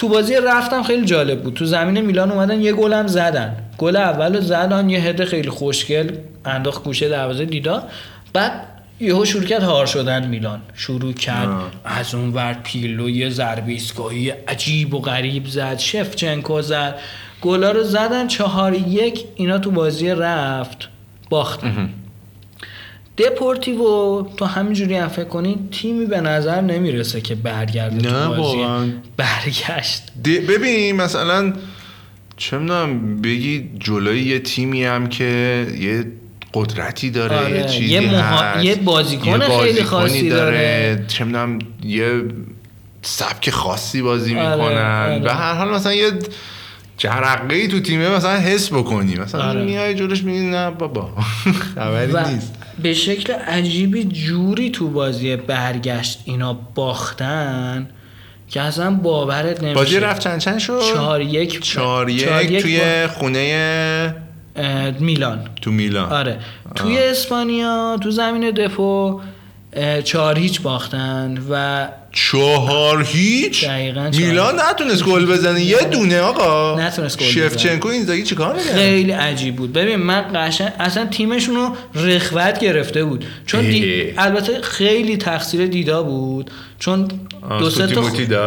تو 0.01 0.09
بازی 0.09 0.35
رفتم 0.35 0.83
خیلی 0.83 1.07
جالب 1.07 1.43
بود. 1.43 1.55
تو 1.55 1.65
زمین 1.65 2.01
میلان 2.01 2.33
اومدن 2.33 2.61
یه 2.61 2.73
گل 2.73 2.93
هم 2.93 3.07
زدن. 3.07 3.57
گل 3.79 3.97
اول 3.97 4.41
زدن 4.41 4.91
یه 4.91 5.01
هد 5.01 5.25
خیلی 5.25 5.51
خوشگل 5.51 6.13
انداخت 6.45 6.85
گوشه 6.85 7.09
دروازه 7.09 7.45
دیدا 7.45 7.83
بعد 8.33 8.53
یهو 9.01 9.25
شروع 9.25 9.45
کرد 9.45 9.63
هار 9.63 9.87
شدن 9.87 10.27
میلان. 10.27 10.61
شروع 10.75 11.13
کرد 11.13 11.49
از 11.85 12.15
اون 12.15 12.33
ور 12.33 12.57
پیلو 12.63 13.11
یه 13.11 13.31
ضربه 13.31 13.73
ایستگاهی 13.73 14.31
عجیب 14.31 14.95
و 14.95 15.01
غریب 15.01 15.47
زد. 15.47 15.79
شفچنکو 15.79 16.63
زد. 16.63 16.95
گلا 17.41 17.71
رو 17.71 17.83
زدن 17.83 18.27
چهار 18.27 18.75
یک 18.75 19.25
اینا 19.35 19.59
تو 19.59 19.71
بازی 19.71 20.09
رفت. 20.11 20.89
باختن. 21.31 21.91
دپورتیو 23.21 24.23
تو 24.37 24.45
همینجوری 24.45 24.97
هم 24.97 25.09
فکر 25.09 25.25
کنی 25.25 25.57
تیمی 25.73 26.07
به 26.07 26.21
نظر 26.21 26.61
نمی‌رسه 26.61 27.21
که 27.21 27.35
برگرده 27.35 28.11
نه 28.13 28.29
بازی 28.29 28.41
واقعا. 28.59 28.89
برگشت 29.17 30.03
ببین 30.49 30.97
مثلا 30.97 31.53
چه 32.37 32.59
می‌دونم 32.59 33.21
بگی 33.21 33.71
جلوی 33.81 34.21
یه 34.23 34.39
تیمی 34.39 34.85
هم 34.85 35.07
که 35.09 35.25
یه 35.81 36.05
قدرتی 36.55 37.11
داره 37.11 37.37
آره، 37.39 37.57
یه 37.61 37.65
چیزی 37.65 37.85
یه 37.95 38.01
مها- 38.01 38.63
یه 38.63 38.75
بازیکن 38.75 39.41
خیلی 39.41 39.83
خاصی 39.85 40.29
داره. 40.29 41.05
چه 41.09 41.25
می‌دونم 41.25 41.59
یه 41.85 42.23
سبک 43.03 43.51
خاصی 43.51 44.03
بازی 44.03 44.35
آره، 44.37 44.57
می‌کنن 44.57 45.07
آره. 45.13 45.19
به 45.19 45.33
هر 45.35 45.55
حال 45.55 45.69
مثلا 45.69 45.93
یه 45.95 46.11
جرقه 46.99 47.55
ای 47.55 47.69
تو 47.69 47.81
تیمه 47.81 48.09
مثلا 48.17 48.37
حس 48.37 48.73
بکنی 48.73 49.15
مثلا 49.17 49.43
آره. 49.43 49.65
میای 49.65 49.95
جلوش 49.95 50.23
میگی 50.25 50.47
نه 50.47 50.71
بابا 50.71 51.11
خبری 51.75 52.13
و 52.13 52.29
نیست 52.29 52.55
به 52.83 52.95
شکل 52.95 53.33
عجیبی 53.33 54.05
جوری 54.05 54.71
تو 54.71 54.89
بازی 54.89 55.37
برگشت 55.37 56.21
اینا 56.25 56.53
باختن 56.75 57.89
که 58.49 58.61
اصلا 58.61 58.91
باورت 58.91 59.59
نمیشه. 59.63 59.75
بازی 59.75 60.01
رفت 60.01 60.23
چند 60.23 60.39
چند 60.39 60.59
شد؟ 60.59 60.81
چهار 60.95 61.21
یک. 61.21 61.61
چهار 61.63 62.11
یک 62.11 62.25
چهار 62.25 62.45
یک 62.45 62.63
توی 62.63 62.79
با- 62.81 63.09
خونه 63.13 64.15
میلان. 65.01 65.49
تو 65.63 65.71
میلان. 65.71 66.13
آره. 66.13 66.39
توی 66.75 66.99
اسپانیا 66.99 67.99
تو 68.03 68.11
زمین 68.11 68.51
دپو 68.51 68.83
اه، 69.15 69.21
چهار 70.05 70.39
هیچ 70.39 70.61
باختن 70.61 71.39
و 71.51 71.89
چهار 72.13 73.05
هیچ؟ 73.05 73.65
دقیقاً 73.65 74.11
چهار. 74.11 74.27
میلان 74.27 74.61
نتونست 74.71 75.05
گل 75.05 75.27
بزنه. 75.27 75.61
یه 75.61 75.81
دونه 75.81 76.21
آقا. 76.21 76.81
نتونست 76.81 77.19
گل. 77.19 77.27
شفچنکو 77.27 77.89
اینزاگی 77.89 78.23
چیکار 78.23 78.57
می‌کنه 78.57 78.73
خیلی 78.73 79.13
عجیب 79.13 79.57
بود. 79.57 79.73
ببین 79.73 79.97
من 79.97 80.25
قشنگ 80.35 80.73
اصلا 80.79 81.07
تیمشون 81.07 81.55
رو 81.55 81.77
رخوت 81.95 82.59
گرفته 82.59 83.05
بود. 83.05 83.25
چون 83.47 83.61
دی... 83.61 84.15
البته 84.19 84.61
خیلی 84.61 85.17
تقصیر 85.17 85.67
دیدا 85.67 86.03
بود. 86.03 86.51
چون 86.81 87.09
دو 87.59 87.71
سه 87.71 87.87
تا. 87.87 88.01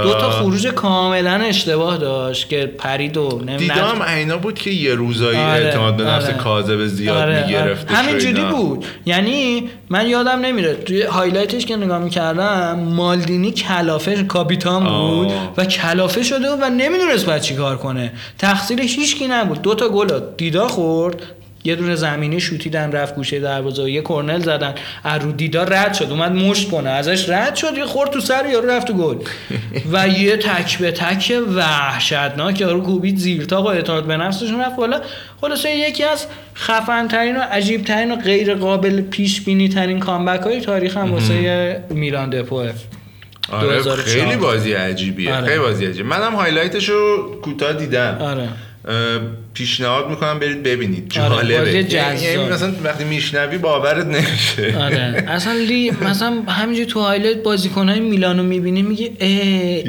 دو 0.03 0.13
تا 0.13 0.29
خروج 0.29 0.67
کاملا 0.67 1.31
اشتباه 1.34 1.97
داشت 1.97 2.49
که 2.49 2.65
پرید 2.77 3.17
و 3.17 3.41
دیدا 3.57 4.01
اینا 4.01 4.38
بود 4.38 4.59
که 4.59 4.69
یه 4.69 4.93
روزایی 4.93 5.38
آره، 5.38 5.65
اعتماد 5.65 5.97
به 5.97 6.03
نفس 6.03 6.25
آره. 6.25 6.34
کاذب 6.34 6.86
زیاد 6.86 7.17
آره، 7.17 7.45
می‌گرفت 7.45 7.88
آره. 7.88 7.97
همینجوری 7.97 8.43
بود 8.43 8.86
یعنی 9.05 9.69
من 9.89 10.07
یادم 10.07 10.39
نمیره 10.39 10.73
توی 10.73 11.01
highlight 11.01 11.54
ش 11.54 11.66
که 11.65 11.75
نگاه 11.75 11.99
می‌کردم 11.99 12.79
مالدینی 12.79 13.51
کلافه 13.51 14.23
کاپیتان 14.23 14.84
بود 14.84 15.27
آه. 15.27 15.53
و 15.57 15.65
کلافه 15.65 16.23
شده 16.23 16.51
و 16.51 16.69
نمی‌دونست 16.69 17.25
باید 17.25 17.41
چی 17.41 17.55
کار 17.55 17.77
کنه 17.77 18.11
تقصیر 18.38 18.81
هیچکی 18.81 19.27
نبود 19.27 19.61
دو 19.61 19.75
تا 19.75 19.89
گل 19.89 20.19
دیدا 20.38 20.67
خورد 20.67 21.21
یه 21.64 21.76
دونه 21.76 21.95
زمینی 21.95 22.39
شوتیدن 22.39 22.91
رفت 22.91 23.16
گوشه 23.16 23.39
دروازه 23.39 23.91
یه 23.91 24.01
کرنر 24.01 24.39
زدن. 24.39 24.76
از 25.03 25.22
رو 25.22 25.32
دیدا 25.32 25.64
رد 25.64 25.93
شد 25.93 26.07
اومد 26.09 26.32
مشت 26.32 26.70
کنه. 26.70 26.89
ازش 26.89 27.30
رد 27.30 27.55
شد 27.55 27.78
یه 27.78 27.86
خورد 27.86 28.11
تو 28.11 28.20
سر 28.20 28.45
یارو 28.51 28.70
رفت 28.70 28.88
تو 28.88 28.93
گل. 28.93 29.16
و 29.91 30.07
یه 30.07 30.38
تک 30.38 30.78
به 30.78 30.91
تک 30.91 31.34
وحشتناک 31.55 32.61
یارو 32.61 32.82
کوبید 32.82 33.18
زیر. 33.18 33.45
تا 33.45 33.72
اعتماد 33.72 34.05
به 34.05 34.18
نفسشون 34.18 34.59
رفت 34.61 34.76
بالا. 34.76 35.01
خلاصه 35.41 35.76
یکی 35.76 36.03
از 36.03 36.26
خفن 36.55 37.07
ترین 37.07 37.38
و 37.38 37.39
عجیب 37.39 37.86
ترین 37.86 38.11
و 38.11 38.16
غیر 38.16 38.55
قابل 38.55 39.01
پیش 39.01 39.41
بینی 39.41 39.70
ترین 39.70 39.99
comeback 39.99 40.41
های 40.41 40.61
تاریخ 40.61 40.97
هم 40.97 41.11
واسه 41.11 41.84
میلان 41.89 42.30
دپوه. 42.30 42.72
آره 43.51 43.68
2004. 43.68 43.97
خیلی 43.97 44.36
بازی 44.36 44.74
عجیبیه. 44.74 45.36
آره. 45.36 45.47
خیلی 45.47 45.59
بازی 45.59 45.86
عجیبیه 45.86 46.03
منم 46.03 46.36
highlight 46.36 46.80
ش 46.80 46.89
رو 46.89 47.32
کوتاه 47.41 47.74
دیدم. 47.74 48.18
آره. 48.22 48.49
پیشنهاد 49.53 50.09
می‌کنم 50.09 50.39
برید 50.39 50.63
ببینید. 50.63 51.17
آره، 51.19 51.53
جالبه. 51.53 51.95
یعنی 52.23 52.49
مثلا 52.49 52.73
وقتی 52.84 53.03
میشنوی 53.03 53.57
باورت 53.57 54.05
نمیشه. 54.05 54.77
آره. 54.81 55.23
اصلا 55.27 55.53
لی 55.53 55.91
مثلا 55.91 56.41
همینجوری 56.47 56.86
تو 56.88 56.99
highlight 56.99 57.43
بازیکنهای 57.43 57.99
میلانو 57.99 58.43
می‌بینی 58.43 58.81
میگه 58.81 59.11
اه 59.19 59.29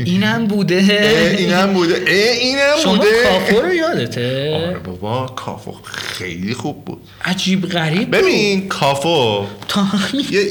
اینم 0.04 0.46
بوده. 0.46 0.76
اه، 0.90 1.36
اینم 1.36 1.72
بوده. 1.72 1.94
اه 1.94 2.30
اینم 2.38 2.60
شما 2.82 2.94
بوده. 2.96 3.08
کافو 3.24 3.60
رو 3.60 3.74
یادته؟ 3.74 4.54
آره 4.66 4.78
بابا 4.78 5.26
کافو 5.26 5.72
خیلی 5.84 6.54
خوب 6.54 6.84
بود. 6.84 7.00
عجیب 7.24 7.66
غریب. 7.68 8.16
ببین 8.16 8.68
کافو. 8.68 9.44
تا 9.68 9.84
یه- 10.30 10.50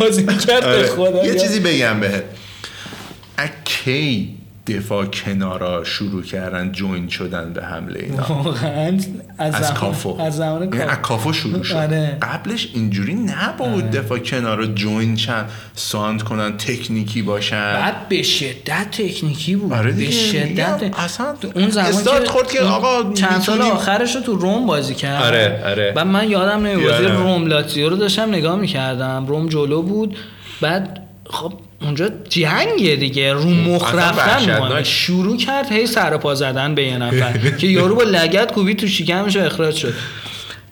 بازی 0.00 0.26
کرد 0.26 0.64
آره. 0.64 0.86
خدا 0.86 1.24
یه 1.26 1.34
چیزی 1.34 1.60
بگم 1.60 2.00
بهت. 2.00 2.24
اکی 3.38 4.33
دفاع 4.66 5.06
کنارا 5.06 5.84
شروع 5.84 6.22
کردن 6.22 6.72
join 6.72 7.08
شدن 7.08 7.52
به 7.52 7.64
حمله 7.64 8.00
اینا. 8.00 8.22
واقعا 8.28 8.98
از, 9.38 9.54
از 9.54 9.74
کافو. 9.74 10.20
از 10.20 10.36
زمان 10.36 10.62
یعنی 10.74 10.90
کافو. 11.02 11.32
شروع 11.32 11.62
شد. 11.62 11.74
آره. 11.74 12.18
قبلش 12.22 12.68
اینجوری 12.74 13.14
نبود 13.14 13.90
دفاع 13.90 14.18
کنارا 14.18 14.66
جوین 14.66 15.16
چن 15.16 15.44
ساند 15.74 16.22
کنن 16.22 16.56
تکنیکی 16.56 17.22
باشن. 17.22 17.72
بعد 17.72 18.08
به 18.08 18.22
شدت 18.22 18.86
تکنیکی 18.90 19.56
بود. 19.56 19.72
آره 19.72 19.92
به. 19.92 20.10
شدت 20.10 20.82
اصلا 20.98 21.26
اون 21.54 21.70
زمان 21.70 21.86
استارت 21.86 22.24
که 22.24 22.30
خورد 22.30 22.48
که 22.52 22.60
آقا 22.60 23.12
چند 23.12 23.40
سال 23.40 23.54
میتونیم- 23.54 23.76
آخرش 23.76 24.14
رو 24.16 24.20
تو 24.20 24.36
روم 24.36 24.66
بازی 24.66 24.94
کرد 24.94 25.22
آره، 25.22 25.62
آره. 25.66 25.92
بعد 25.92 26.06
من 26.06 26.30
یادم 26.30 26.66
نمیاد. 26.66 27.04
روم 27.04 27.46
لاتزیو 27.46 27.88
رو 27.88 27.96
داشتم 27.96 28.28
نگاه 28.28 28.56
می‌کردم. 28.56 29.26
روم 29.26 29.48
جلو 29.48 29.82
بود. 29.82 30.16
بعد 30.60 31.03
خب 31.30 31.52
اونجا 31.82 32.08
جنگه 32.28 32.96
دیگه. 32.96 33.32
رو 33.32 33.50
مخ 33.50 33.94
رفتن. 33.94 34.82
شروع 34.82 35.36
کرد 35.36 35.72
هی 35.72 35.86
سر 35.86 36.14
و 36.14 36.18
پا 36.18 36.34
زدن 36.34 36.74
به 36.74 36.84
یه 36.84 36.98
نفر. 36.98 37.38
که 37.60 37.66
یارو 37.66 37.94
با 37.94 38.02
لگت 38.02 38.52
کوبید 38.52 38.76
تو 38.78 38.86
شکمش 38.86 39.36
اخراج 39.36 39.74
شد. 39.74 39.94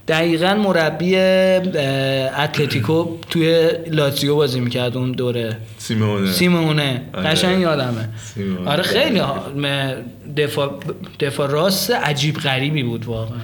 دقیقا 0.09 0.55
مربی 0.55 1.17
اتلتیکو 2.37 3.07
توی 3.31 3.71
لاتزیو 3.91 4.37
بازی 4.37 4.61
می‌کرد 4.61 4.97
اون 4.97 5.13
دوره. 5.13 5.57
سیمونه 5.79 6.33
سیمونه 6.33 7.03
آره. 7.15 7.29
قشنگ 7.29 7.61
یادمه. 7.61 8.09
سیمونه. 8.35 8.71
آره 8.71 8.83
خیلی 8.83 9.23
دفاع 10.37 10.81
دفاع 11.21 11.51
راست 11.51 11.91
عجیب 11.91 12.37
غریبی 12.37 12.83
بود 12.83 13.05
واقعا. 13.05 13.39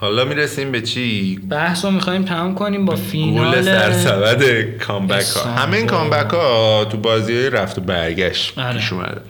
حالا 0.00 0.24
می‌رسیم 0.24 0.72
به 0.72 0.80
چی 0.82 1.36
بحث 1.50 1.84
رو 1.84 1.90
می‌خوایم 1.90 2.24
تمام 2.24 2.54
کنیم 2.54 2.84
با 2.84 2.94
گل 2.94 3.00
فینال 3.00 3.62
سرسبد 3.62 4.42
کامبک 4.78 5.24
ها. 5.26 5.50
همه 5.50 5.76
این 5.76 5.86
کامبک 5.86 6.30
ها 6.30 6.84
تو 6.84 6.96
بازی 6.96 7.50
رفت 7.50 7.78
و 7.78 7.80
برگشت 7.80 8.58
آره. 8.58 8.72
پیش 8.76 8.92
اومده 8.92 9.20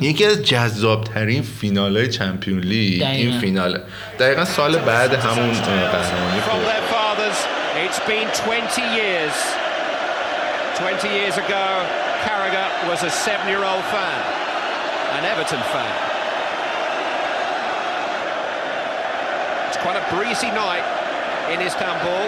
یکی 0.00 0.24
از 0.24 0.42
جذاب 0.42 1.04
ترین 1.04 1.42
فینال 1.42 1.96
های 1.96 2.08
چمپیون 2.08 2.60
لیگ 2.60 3.02
دقیقاً. 3.02 3.12
این 3.12 3.40
فیناله 3.40 3.80
دقیقا 4.20 4.44
سال 4.44 4.76
بعد 4.78 5.14
همون 5.14 5.50
قهرمانی 5.52 6.40
from 6.40 6.50
خورد 6.50 6.64
their 6.64 6.92
fathers. 6.94 7.38
It's 7.86 8.00
been 8.08 8.28
20 8.48 8.78
years. 8.98 9.36
20 10.78 11.08
years 11.18 11.36
ago, 11.44 11.64
Carragher 12.24 12.68
was 12.90 13.02
a 13.02 13.10
seven 13.10 13.46
year 13.48 13.64
old 13.72 13.84
fan, 13.94 14.20
an 15.16 15.24
Everton 15.32 15.62
fan. 15.72 16.15
It's 19.76 19.84
quite 19.84 20.00
a 20.00 20.08
breezy 20.16 20.50
night 20.64 20.86
in 21.52 21.60
Istanbul. 21.60 22.24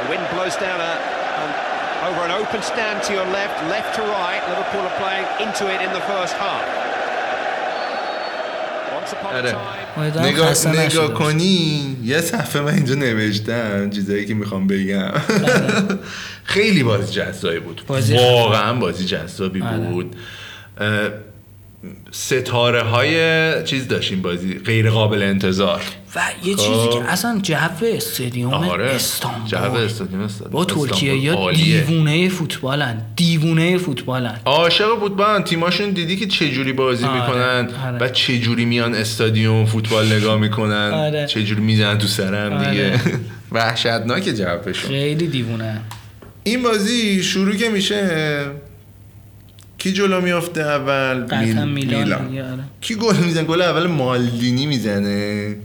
The 0.00 0.06
wind 0.10 0.24
blows 0.34 0.56
down 0.56 0.78
a, 0.78 0.92
on- 1.40 1.56
over 2.08 2.20
an 2.28 2.32
open 2.32 2.60
stand 2.60 3.02
to 3.04 3.14
your 3.14 3.24
left, 3.24 3.56
left 3.70 3.94
to 3.96 4.02
right. 4.02 4.42
Liverpool 4.50 4.82
are 4.82 4.98
playing 5.00 5.26
into 5.44 5.64
it 5.74 5.80
in 5.80 5.90
the 5.94 6.04
first 6.12 6.34
half. 6.34 6.64
Once 8.94 9.12
upon 9.12 9.34
a 9.34 9.38
آره. 9.38 10.26
نگاه, 10.26 10.66
نگاه. 10.66 11.14
کنی 11.14 11.96
یه 12.04 12.20
صفحه 12.20 12.62
من 12.62 12.74
اینجا 12.74 12.94
نوشتم 12.94 13.90
چیزایی 13.90 14.26
که 14.26 14.34
می‌خوام 14.34 14.66
بگم 14.66 15.10
خیلی 16.44 16.82
بازی 16.82 17.12
جذابی 17.12 17.58
بود 17.58 17.82
بازی 17.86 18.16
واقعا 18.16 18.72
بازی 18.74 19.04
جذابی 19.04 19.62
آره. 19.62 19.78
بود 19.78 20.16
ستاره 22.10 22.82
های 22.82 23.64
چیز 23.64 23.88
داشتیم 23.88 24.22
بازی 24.22 24.58
غیر 24.58 24.90
قابل 24.90 25.22
انتظار 25.22 25.82
و 26.16 26.20
یه 26.44 26.54
چیزی 26.54 26.68
خب. 26.72 26.90
که 26.90 27.04
اصلا 27.12 27.40
جو 27.42 27.54
استادیوم 27.96 28.54
آره. 28.54 28.88
جو 28.88 28.94
استانبول 28.94 29.80
استادیوم 29.80 30.22
استادیوم 30.22 30.52
با 30.52 30.64
ترکیه 30.64 31.16
یا. 31.16 31.52
دیوونه 31.52 32.28
فوتبالن. 32.28 33.02
دیوونه 33.16 33.78
فوتبالن. 33.78 34.40
عاشق 34.44 34.98
فوتبالن. 35.00 35.44
تیماشون 35.44 35.90
دیدی 35.90 36.16
که 36.16 36.26
چه 36.26 36.50
جوری 36.50 36.72
بازی 36.72 37.04
آره، 37.04 37.20
می‌کنن 37.20 37.68
آره. 37.86 37.98
و 38.00 38.08
چه 38.08 38.38
جوری 38.38 38.64
میان 38.64 38.94
استادیوم 38.94 39.66
فوتبال 39.66 40.12
نگاه 40.12 40.38
می‌کنن؟ 40.40 40.90
آره. 40.94 41.26
چه 41.26 41.44
جوری 41.44 41.60
می‌زنن 41.60 41.98
تو 41.98 42.06
سرم 42.06 42.52
آره. 42.52 42.70
دیگه؟ 42.70 43.00
وحشتناک 43.52 44.22
جوابشون 44.24 44.90
خیلی 44.90 45.26
دیوونه. 45.26 45.80
این 46.44 46.62
بازی 46.62 47.22
شروع 47.22 47.54
که 47.54 47.68
میشه 47.68 48.44
کی 49.78 49.92
جلو 49.92 50.20
میافته 50.20 50.60
اول؟ 50.60 51.26
میل- 51.40 51.64
میلان. 51.68 52.28
دیگه، 52.28 52.42
آره. 52.44 52.58
کی 52.80 52.94
گل 52.94 53.16
می‌زنه؟ 53.16 53.44
گل 53.44 53.62
اول 53.62 53.86
مالدینی 53.86 54.66
می‌زنه. 54.66 55.56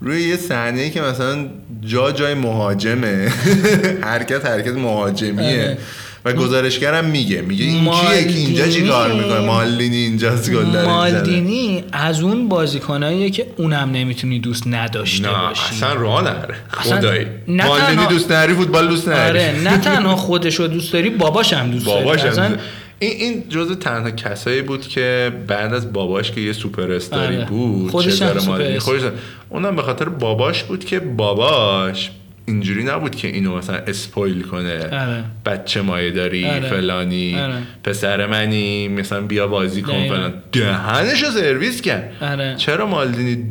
روی 0.00 0.22
یه 0.22 0.36
صحنه 0.36 0.90
که 0.90 1.00
مثلا 1.00 1.46
جا 1.86 2.12
جای 2.12 2.34
مهاجمه. 2.34 3.32
حرکت 4.02 4.46
حرکت 4.46 4.74
مهاجمیه. 4.74 5.62
آره. 5.62 5.78
و 6.24 6.32
گزارشگرم 6.32 7.04
میگه. 7.04 7.40
میگه 7.42 7.64
این 7.64 7.90
کیه 7.90 8.24
که 8.24 8.38
اینجا 8.38 8.66
چی 8.68 8.82
کار 8.88 9.12
می‌کنه؟ 9.12 9.40
مالدینی 9.40 9.96
اینجاست 9.96 10.50
گل. 10.50 10.84
مالدینی 10.84 11.84
از 11.92 12.20
اون 12.20 12.48
بازیکناییه 12.48 13.30
که 13.30 13.46
اونم 13.56 13.90
نمی‌تونی 13.92 14.38
دوست 14.38 14.66
نداشته 14.66 15.22
نه 15.28 15.48
باشی. 15.48 15.62
اصلا 15.76 15.92
راه 15.92 16.24
نره 16.24 16.54
خدایی. 16.70 17.26
مالدینی 17.48 18.06
دوست 18.06 18.32
نری 18.32 18.54
فوتبال 18.54 18.88
دوست 18.88 19.08
نری 19.08 19.28
آره 19.28 19.54
نه 19.64 19.78
تنها 19.78 20.16
خودشو 20.16 20.66
دوست 20.66 20.92
داری 20.92 21.10
باباش 21.10 21.52
هم 21.52 21.70
دوست 21.70 21.86
داری. 21.86 22.04
باباش 22.04 22.20
هم 22.20 22.28
اصلا 22.28 22.48
دوست- 22.48 22.60
این 22.98 23.12
این 23.20 23.48
جزء 23.48 23.74
تنها 23.74 24.10
کسایی 24.10 24.62
بود 24.62 24.88
که 24.88 25.32
بعد 25.46 25.74
از 25.74 25.92
باباش 25.92 26.32
که 26.32 26.40
یه 26.40 26.52
سوپر 26.52 26.92
استاری 26.92 27.36
آره. 27.36 27.46
بود 27.46 27.90
خودش 27.90 28.22
هم. 28.22 28.78
خودش 28.78 29.02
اونم 29.48 29.76
به 29.76 29.82
خاطر 29.82 30.08
باباش 30.08 30.64
بود 30.64 30.84
که 30.84 31.00
باباش 31.00 32.10
اینجوری 32.46 32.84
نبود 32.84 33.14
که 33.14 33.28
اینو 33.28 33.56
مثلا 33.56 33.76
اسپویل 33.76 34.42
کنه 34.42 34.84
آره. 34.84 35.24
بچه 35.46 35.82
مایه 35.82 36.10
داری 36.10 36.46
آره. 36.46 36.68
فلانی 36.68 37.38
آره. 37.38 37.54
پسر 37.84 38.26
منی 38.26 38.88
مثلا 38.88 39.20
بیا 39.20 39.46
بازی 39.46 39.82
کن. 39.82 40.08
فلان 40.08 40.34
دهنشو 40.52 41.30
سرویس 41.30 41.80
کرد 41.80 42.12
آره. 42.20 42.54
چرا 42.56 42.86
مالدینی 42.86 43.44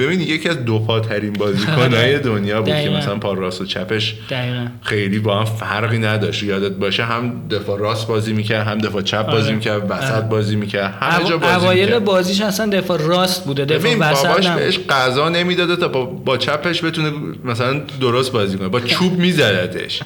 ببین 0.00 0.20
یکی 0.20 0.48
از 0.48 0.64
دو 0.64 0.78
پاترین 0.78 1.32
بازیکنهای 1.32 2.18
دنیا 2.28 2.62
بود 2.62 2.74
که. 2.74 2.90
مثلا 2.90 3.16
پا 3.18 3.32
راست 3.32 3.60
و 3.60 3.64
چپش 3.64 4.14
دقیقا 4.30 4.66
خیلی 4.82 5.18
با 5.18 5.38
هم 5.38 5.44
فرقی 5.44 5.98
نداشت 5.98 6.42
یادت 6.42 6.72
باشه 6.72 7.04
هم 7.04 7.48
دفاع 7.50 7.78
راست 7.78 8.06
بازی 8.06 8.32
می‌کرد 8.32 8.66
هم 8.66 8.78
دفاع 8.78 9.02
چپ 9.02 9.26
بازی 9.26 9.46
آره. 9.46 9.54
می‌کرد 9.54 9.90
وسط 9.90 10.12
آره. 10.12 10.28
بازی 10.28 10.56
می‌کرد 10.56 10.94
همه 11.00 11.28
جا 11.28 11.38
بازی 11.38 11.54
اوایل 11.54 11.98
بازیش 11.98 12.40
اصلا 12.40 12.66
دفاع 12.66 12.98
راست 12.98 13.44
بوده 13.44 13.64
دفاع 13.64 13.96
وسط 13.96 14.26
باباش 14.26 14.46
نبود. 14.46 14.62
بهش 14.62 14.78
غذا 14.88 15.28
نمی‌داده 15.28 15.76
تا 15.76 15.88
با, 15.88 16.04
با 16.04 16.36
چپش 16.36 16.84
بتونه 16.84 17.12
مثلا 17.44 17.80
درست 18.00 18.32
بازی 18.32 18.58
کنه 18.58 18.68
با 18.68 18.80
چوب 18.94 19.18
میزدتش 19.18 20.00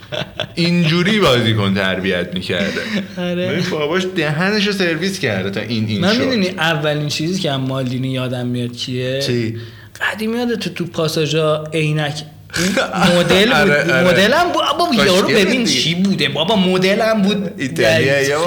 اینجوری 0.54 1.20
بازی 1.20 1.54
کن 1.54 1.74
تربیت 1.74 2.34
می‌کرده 2.34 2.80
آره. 3.18 3.62
باباش 3.70 4.06
دهنشو 4.16 4.72
سرویس 4.72 5.18
کرده 5.18 5.50
تا 5.50 5.60
این 5.60 5.86
این 5.88 6.00
من 6.00 6.16
می‌دونی 6.16 6.48
اولین 6.48 7.08
چیزی 7.08 7.40
که 7.40 7.52
مالدینی 7.52 8.08
یادم 8.08 8.46
میاد 8.46 8.70
چیه 8.70 9.20
چی؟ 9.20 9.56
قدیم 10.00 10.36
یادت 10.36 10.58
تو 10.60 10.70
تو 10.70 10.84
پاساژا 10.86 11.64
عینک 11.72 12.14
مدل 13.18 13.44
بود؟ 13.46 13.54
آره، 13.54 13.94
آره. 13.94 14.08
مدلم 14.10 14.52
بود؟ 14.52 14.62
بابا 14.78 15.04
یارو 15.04 15.28
ببین. 15.28 15.64
چی 15.66 15.94
بوده. 15.94 16.28
بابا 16.28 16.56
مدلم 16.56 17.22
بود. 17.22 17.50
ایتالیا 17.58 18.22
یا. 18.22 18.40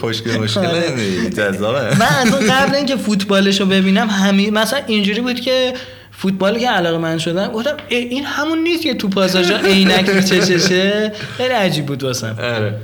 خوشگل 0.00 0.36
مشکل 0.36 0.66
آره. 0.66 1.96
من 2.00 2.06
از 2.06 2.34
اون 2.34 2.50
قبل 2.52 2.74
اینکه 2.74 2.96
فوتبالش 2.96 3.60
رو 3.60 3.66
ببینم 3.66 4.08
همین 4.08 4.54
مثلا 4.58 4.80
اینجوری 4.86 5.20
بود 5.20 5.40
که 5.40 5.72
فوتبالی 6.12 6.60
که 6.60 6.68
علاقه 6.68 6.98
من 6.98 7.18
شدم 7.18 7.48
گفتم 7.48 7.76
این 7.88 8.24
همون 8.24 8.58
نیست 8.58 8.82
که 8.82 8.94
تو 8.94 9.08
پاساژا 9.08 9.56
عینک 9.74 10.08
میچششه؟ 10.08 11.12
خیلی 11.36 11.54
عجیب 11.54 11.86
بود 11.86 12.02
واسم. 12.02 12.36
آره. 12.42 12.74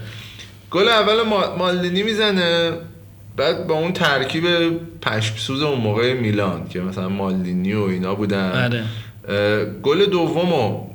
گل 0.71 0.89
اول 0.89 1.23
ما- 1.23 1.57
مالدینی 1.57 2.03
می‌زنه. 2.03 2.73
بعد 3.37 3.67
با 3.67 3.75
اون 3.75 3.93
ترکیب 3.93 4.45
پشمسوز 5.01 5.63
اون 5.63 5.81
موقع 5.81 6.13
میلان 6.13 6.69
که 6.69 6.81
مثلا 6.81 7.09
مالدینی 7.09 7.75
و 7.75 7.83
اینا 7.83 8.15
بودن. 8.15 8.65
آره. 8.65 8.85
گل 9.83 10.07
دومو 10.07 10.91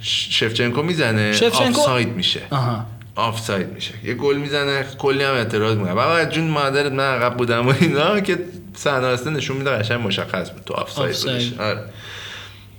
شفچنکو 0.00 0.82
می‌زنه 0.82 1.32
شفچنکو- 1.32 1.78
آفساید 1.78 2.08
میشه. 2.08 2.40
آها. 2.50 2.86
آفساید 3.16 3.72
میشه. 3.74 3.94
یه 4.04 4.14
گل 4.14 4.36
می‌زنه 4.36 4.84
کلی 4.98 5.24
هم 5.24 5.34
اعتراض 5.34 5.76
می‌کنه. 5.76 5.94
بابا 5.94 6.24
جون 6.24 6.44
مادرت 6.44 6.92
من 6.92 7.14
عقب 7.14 7.36
بودم 7.36 7.68
و 7.68 7.74
اینا 7.80 8.20
که 8.20 8.38
صحنه 8.74 9.30
نشون 9.30 9.56
میده 9.56 9.70
قشنگ 9.70 10.06
مشخص 10.06 10.50
بود 10.50 10.62
تو 10.64 10.74
آفساید 10.74 11.10
آفساید. 11.10 11.50
بودش. 11.50 11.60
آره. 11.60 11.80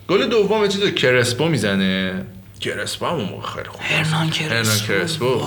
گل 0.07 0.27
دوم 0.27 0.61
یه 0.61 0.67
چیز 0.67 0.93
کرسپو 0.93 1.45
می‌زنه. 1.45 2.25
کرسپو 2.61 3.05
هم 3.05 3.13
اون 3.13 3.29
موقع 3.29 3.47
خیلی 3.47 3.69
خوب 3.69 3.81
هرنان 3.81 4.29
هرنان 4.29 4.77
کرسپو. 4.87 5.41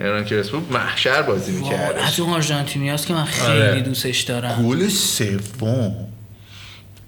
هرنان 0.00 0.24
کرسپو 0.24 0.60
محشر 0.70 1.22
بازی 1.22 1.52
می‌کرد 1.52 1.96
از 1.96 2.20
اون 2.20 2.34
آرژانتینی 2.34 2.96
که 2.98 3.14
من 3.14 3.24
خیلی 3.24 3.62
آره. 3.62 3.80
دوستش 3.80 4.20
دارم. 4.20 4.66
گل 4.68 4.88
سوم. 4.88 5.94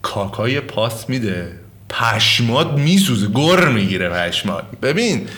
کاکای 0.02 0.60
پاس 0.60 1.08
میده. 1.08 1.52
پشمات 1.88 2.72
میسوزه. 2.72 3.26
گر 3.26 3.68
می‌گیره 3.68 4.08
پشمات. 4.08 4.64
ببین 4.82 5.28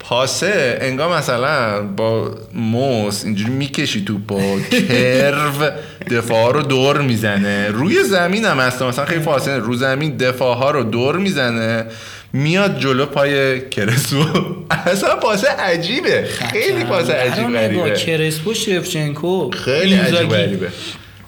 پاسه 0.00 0.78
انگار 0.80 1.18
مثلا 1.18 1.82
با 1.82 2.34
موس 2.54 3.24
اینجوری 3.24 3.50
می‌کشی 3.50 4.04
تو 4.04 4.18
با 4.18 4.60
کرو 4.70 5.70
دفاع 6.10 6.52
رو 6.52 6.62
دور 6.62 7.00
می‌زنه. 7.00 7.68
روی 7.68 8.04
زمین 8.04 8.44
هم 8.44 8.60
هست. 8.60 8.82
مثلا 8.82 9.04
خیلی 9.04 9.22
فاصله. 9.22 9.58
رو 9.58 9.74
زمین 9.74 10.16
دفاع 10.16 10.56
ها 10.56 10.70
رو 10.70 10.84
دور 10.84 11.18
می‌زنه. 11.18 11.84
میاد 12.32 12.78
جلو 12.80 13.06
پای 13.06 13.60
کرسو 13.68 14.24
اصلا 14.70 15.16
پاسه 15.16 15.48
عجیبه. 15.48 16.24
خیلی 16.52 16.84
پاسه 16.84 17.12
عجیب 17.12 17.52
غریبه. 17.52 17.90
کرسپو 17.96 18.54
شفچنکو 18.54 19.50
خیلی. 19.50 19.94
عجیب 19.94 20.28
غریبه. 20.28 20.68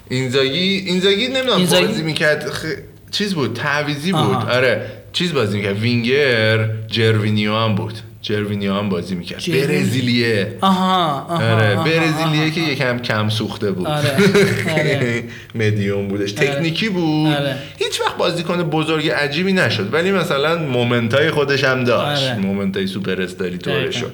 اینزاگی 0.09 0.83
اینزاگی 0.87 1.27
نمی‌دونم 1.27 1.57
اینزاگی؟ 1.57 1.87
بازی 1.87 2.03
می‌کرد. 2.03 2.49
خ... 2.49 2.65
چیز 3.11 3.33
بود 3.33 3.53
تعویضی 3.55 4.11
بود. 4.11 4.21
آها. 4.21 4.51
آره 4.51 4.85
چیز 5.13 5.33
بازی 5.33 5.57
می‌کرد. 5.57 5.79
وینگر 5.79 6.69
سرجینیو 6.87 7.55
هم 7.55 7.75
بود. 7.75 7.93
سرجینیو 8.25 8.73
هم 8.73 8.89
بازی 8.89 9.15
می‌کرد 9.15 9.39
سرجینیو. 9.39 9.67
برزیلیه 9.67 10.57
آها 10.61 11.25
آها 11.29 11.55
آره 11.55 11.75
برزیلیه 11.75 12.41
آها. 12.41 12.49
که 12.49 12.61
یکم 12.61 12.99
کم 12.99 13.29
سوخته 13.29 13.71
بود 13.71 13.87
آره، 13.87 14.09
آره. 14.79 15.23
مدیوم 15.55 16.07
بودش 16.07 16.31
تکنیکی 16.31 16.89
بود 16.89 17.33
آره. 17.33 17.55
هیچ 17.77 18.01
وقت 18.01 18.17
بازیکن 18.17 18.63
بزرگ 18.63 19.09
عجیبی 19.09 19.53
نشد 19.53 19.93
ولی 19.93 20.11
مثلا 20.11 20.57
moment 20.57 21.20
ای 21.20 21.31
خودش 21.31 21.63
هم 21.63 21.83
داشت 21.83 22.23
آره. 22.23 22.37
moment 22.37 22.80
ای 22.80 22.87
سوپر 22.87 23.21
استاری 23.21 23.57
طوره 23.57 23.75
دقیقاً. 23.75 23.91
شد 23.99 24.11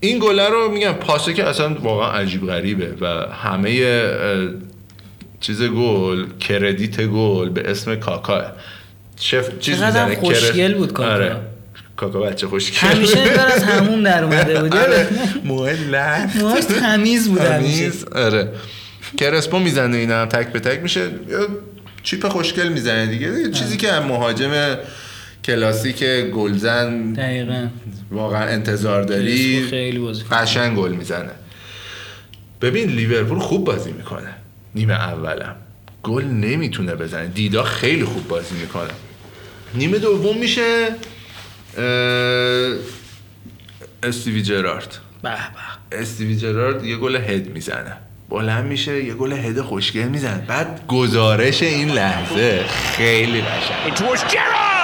این 0.00 0.18
گله 0.18 0.48
رو 0.48 0.70
میگم 0.70 0.92
پاسه 0.92 1.32
که 1.34 1.44
اصلا 1.44 1.74
واقعا 1.74 2.12
عجیب 2.12 2.46
غریبه 2.46 2.94
و 3.00 3.06
همه 3.32 4.02
چیز 5.40 5.62
گل 5.62 6.24
کردیت 6.40 7.00
گل 7.06 7.48
به 7.48 7.70
اسم 7.70 7.94
کاکا 7.94 8.44
شف 9.20 9.58
چیز 9.58 9.82
می‌زنه 9.82 10.16
خوشگل 10.16 10.74
بود 10.74 10.92
کاکا. 10.92 11.10
آره 11.12 11.36
کاکا 11.98 12.20
بچه 12.20 12.46
خوشگل 12.46 12.76
همیشه 12.76 13.18
انگار 13.18 13.46
از 13.46 13.62
همون 13.62 14.02
در 14.02 14.24
اومده 14.24 14.60
بود 14.62 14.76
آره. 14.84 15.08
موه 15.44 15.72
لفت. 15.72 16.36
موهاش 16.36 16.64
تمیز 16.64 17.28
بود 17.28 17.38
تمیز. 17.38 18.04
آره. 18.04 18.52
کرسپو 19.16 19.58
می‌زنه 19.58 19.96
اینا 19.96 20.20
هم 20.22 20.28
تک 20.28 20.52
به 20.52 20.60
تک 20.60 20.80
میشه. 20.82 21.00
یا 21.00 21.48
چیپ 22.02 22.28
خوشگل 22.28 22.68
می‌زنه 22.68 23.06
دیگه. 23.06 23.26
یه 23.26 23.50
چیزی 23.50 23.76
که 23.76 23.92
مهاجم 23.92 24.76
کلاسیک 25.44 26.04
گلزن 26.34 27.12
دقیقا. 27.12 27.66
واقعا 28.10 28.48
انتظار 28.48 29.02
داری 29.02 29.66
خیلی. 29.70 30.12
قشنگ 30.30 30.76
گل 30.76 30.92
می‌زنه. 30.92 31.30
ببین 32.62 32.88
لیورپول 32.88 33.38
خوب 33.38 33.64
بازی 33.64 33.92
می‌کنه. 33.92 34.34
نیمه 34.74 34.94
اولم. 34.94 35.56
گل 36.02 36.24
نمی‌تونه 36.24 36.94
بزنه. 36.94 37.26
دیدا 37.26 37.62
خیلی 37.62 38.04
خوب 38.04 38.28
بازی 38.28 38.54
می‌کنه. 38.54 38.90
نیمه 39.74 39.98
دوم 39.98 40.38
میشه. 40.38 40.88
استیوی 44.02 44.42
جرارد 44.42 44.98
به 45.22 45.30
به. 45.30 45.98
استیوی 46.00 46.36
جرارد 46.36 46.84
یه 46.84 46.96
گل 46.96 47.16
هد 47.16 47.48
می‌زنه. 47.48 47.96
بلند 48.28 48.64
میشه 48.64 49.04
یه 49.04 49.14
گل 49.14 49.32
هد 49.32 49.60
خوشگل 49.60 50.08
می‌زنه. 50.08 50.44
بعد 50.46 50.86
گزارش 50.88 51.62
این 51.62 51.88
لحظه 51.88 52.64
خیلی 52.96 53.42
قشنگ. 53.42 54.77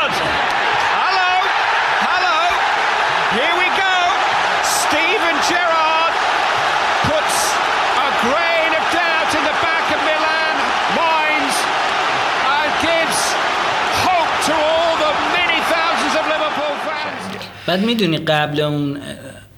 بعد 17.74 17.84
می‌دونی 17.84 18.18
قبل 18.18 18.60
اون 18.60 18.96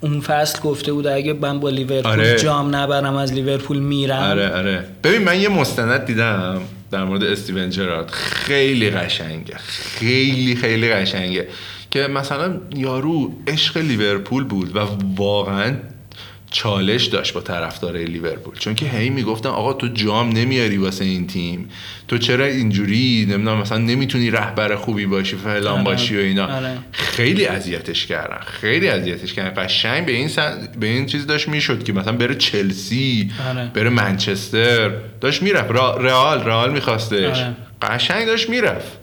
اون 0.00 0.20
فصل 0.20 0.60
گفته 0.60 0.92
بود 0.92 1.06
اگه 1.06 1.32
من 1.32 1.60
با 1.60 1.70
لیورپول 1.70 2.10
آره. 2.10 2.38
جام 2.38 2.76
نبرم 2.76 3.16
از 3.16 3.32
لیورپول 3.32 3.78
میرم. 3.78 4.22
آره 4.22 4.48
آره. 4.48 4.84
ببین 5.04 5.22
من 5.22 5.40
یه 5.40 5.48
مستند 5.48 6.04
دیدم 6.04 6.60
در 6.90 7.04
مورد 7.04 7.24
استیون 7.24 7.70
جرارد. 7.70 8.10
خیلی 8.10 8.90
قشنگه. 8.90 9.56
خیلی 9.58 10.56
خیلی 10.56 10.90
قشنگه. 10.90 11.48
که 11.90 12.00
مثلا 12.00 12.60
یارو 12.76 13.32
عشق 13.46 13.76
لیورپول 13.76 14.44
بود 14.44 14.76
و 14.76 14.80
واقعا 15.16 15.74
چالش 16.56 17.04
داشت 17.04 17.34
با 17.34 17.40
طرفدارای 17.40 18.04
لیورپول 18.04 18.54
چون 18.58 18.74
که 18.74 18.86
هی 18.86 19.10
می‌گفتن 19.10 19.48
آقا 19.48 19.72
تو 19.72 19.88
جام 19.88 20.28
نمیاری 20.28 20.76
واسه 20.76 21.04
این 21.04 21.26
تیم 21.26 21.68
تو 22.08 22.18
چرا 22.18 22.44
اینجوری 22.44 23.26
نمی‌دونم 23.30 23.58
مثلا 23.58 23.78
نمی‌تونی 23.78 24.30
رهبر 24.30 24.76
خوبی 24.76 25.06
باشی 25.06 25.36
فلان 25.36 25.74
آره. 25.74 25.84
باشی 25.84 26.16
و 26.16 26.20
اینا 26.20 26.56
آره. 26.56 26.78
خیلی 26.92 27.46
اذیتش 27.46 28.06
کردن 28.06 28.38
خیلی 28.46 28.88
اذیتش 28.88 29.32
کردن 29.32 29.64
قشنگ 29.64 30.06
به 30.06 30.12
این 30.12 30.28
سن... 30.28 30.68
به 30.80 30.86
این 30.86 31.06
چیز 31.06 31.26
داشت 31.26 31.48
می‌شد 31.48 31.84
که 31.84 31.92
مثلا 31.92 32.12
بره 32.12 32.34
چلسی 32.34 33.30
آره. 33.50 33.70
بره 33.74 33.90
منچستر 33.90 34.90
داشت 35.20 35.42
می‌رفت 35.42 35.70
را... 35.70 35.96
رئال 35.96 36.44
رئال 36.44 36.72
میخواستش. 36.72 37.44
قشنگ 37.82 38.26
داشت 38.26 38.50
می‌رفت 38.50 38.98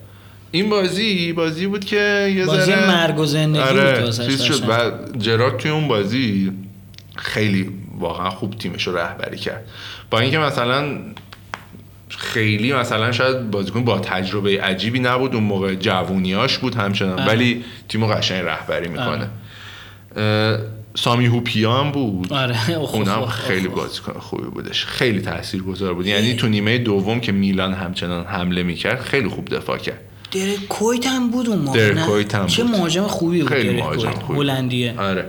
این 0.51 0.69
بازی 0.69 1.33
بازی 1.33 1.67
بود 1.67 1.85
که 1.85 2.33
یه 2.35 2.45
بازی 2.45 2.71
ذره 2.71 2.87
مرگ 2.87 3.19
و 3.19 3.25
زندگی 3.25 3.63
بود 3.63 3.79
آره 3.79 4.11
چیز 4.11 4.41
شد. 4.41 4.69
و 4.69 4.91
جرارد 5.17 5.57
توی 5.57 5.71
اون 5.71 5.87
بازی 5.87 6.51
خیلی 7.15 7.69
واقعا 7.99 8.29
خوب 8.29 8.55
تیمش 8.55 8.87
رو 8.87 8.97
رهبری 8.97 9.37
کرد. 9.37 9.65
با 10.11 10.19
اینکه 10.19 10.37
مثلا 10.37 10.97
خیلی 12.09 12.73
مثلا 12.73 13.11
شاید 13.11 13.51
بازیکن 13.51 13.83
با 13.83 13.99
تجربه 13.99 14.61
عجیبی 14.61 14.99
نبود 14.99 15.35
اون 15.35 15.43
موقع 15.43 15.75
جوونیاش 15.75 16.57
بود 16.57 16.75
همچنان 16.75 17.19
آره. 17.19 17.27
ولی 17.27 17.63
تیمو 17.89 18.07
قشنگ 18.07 18.45
رهبری 18.45 18.87
می‌کنه. 18.87 19.29
سامی 20.95 21.25
هوپیا 21.25 21.73
هم 21.73 21.91
بود. 21.91 22.33
آره. 22.33 22.71
اونم 22.93 23.25
خیلی. 23.25 23.67
بازیکن 23.67 24.19
خوبی 24.19 24.47
بودش. 24.47 24.85
خیلی 24.85 25.21
تاثیرگذار 25.21 25.93
بود. 25.93 26.05
یعنی 26.05 26.33
تو 26.33 26.47
نیمه 26.47 26.77
دوم 26.77 27.19
که 27.19 27.31
میلان 27.31 27.73
همچنان 27.73 28.25
حمله 28.25 28.63
می‌کرد 28.63 29.01
خیلی 29.01 29.29
خوب 29.29 29.49
دفاع 29.49 29.77
کرد. 29.77 29.99
درک 30.31 30.67
کویت 30.69 31.07
هم 31.07 31.31
بود 31.31 31.49
اون 31.49 31.59
موقع 31.59 32.23
هم 32.33 32.47
چه. 32.47 32.63
مهاجم 32.63 33.07
خوبی 33.07 33.41
بود 33.41 33.49
خیلی 33.49 33.81
مهاجم. 33.81 34.11
خوبی. 34.11 34.39
هلندیه. 34.39 34.95
آره. 34.99 35.25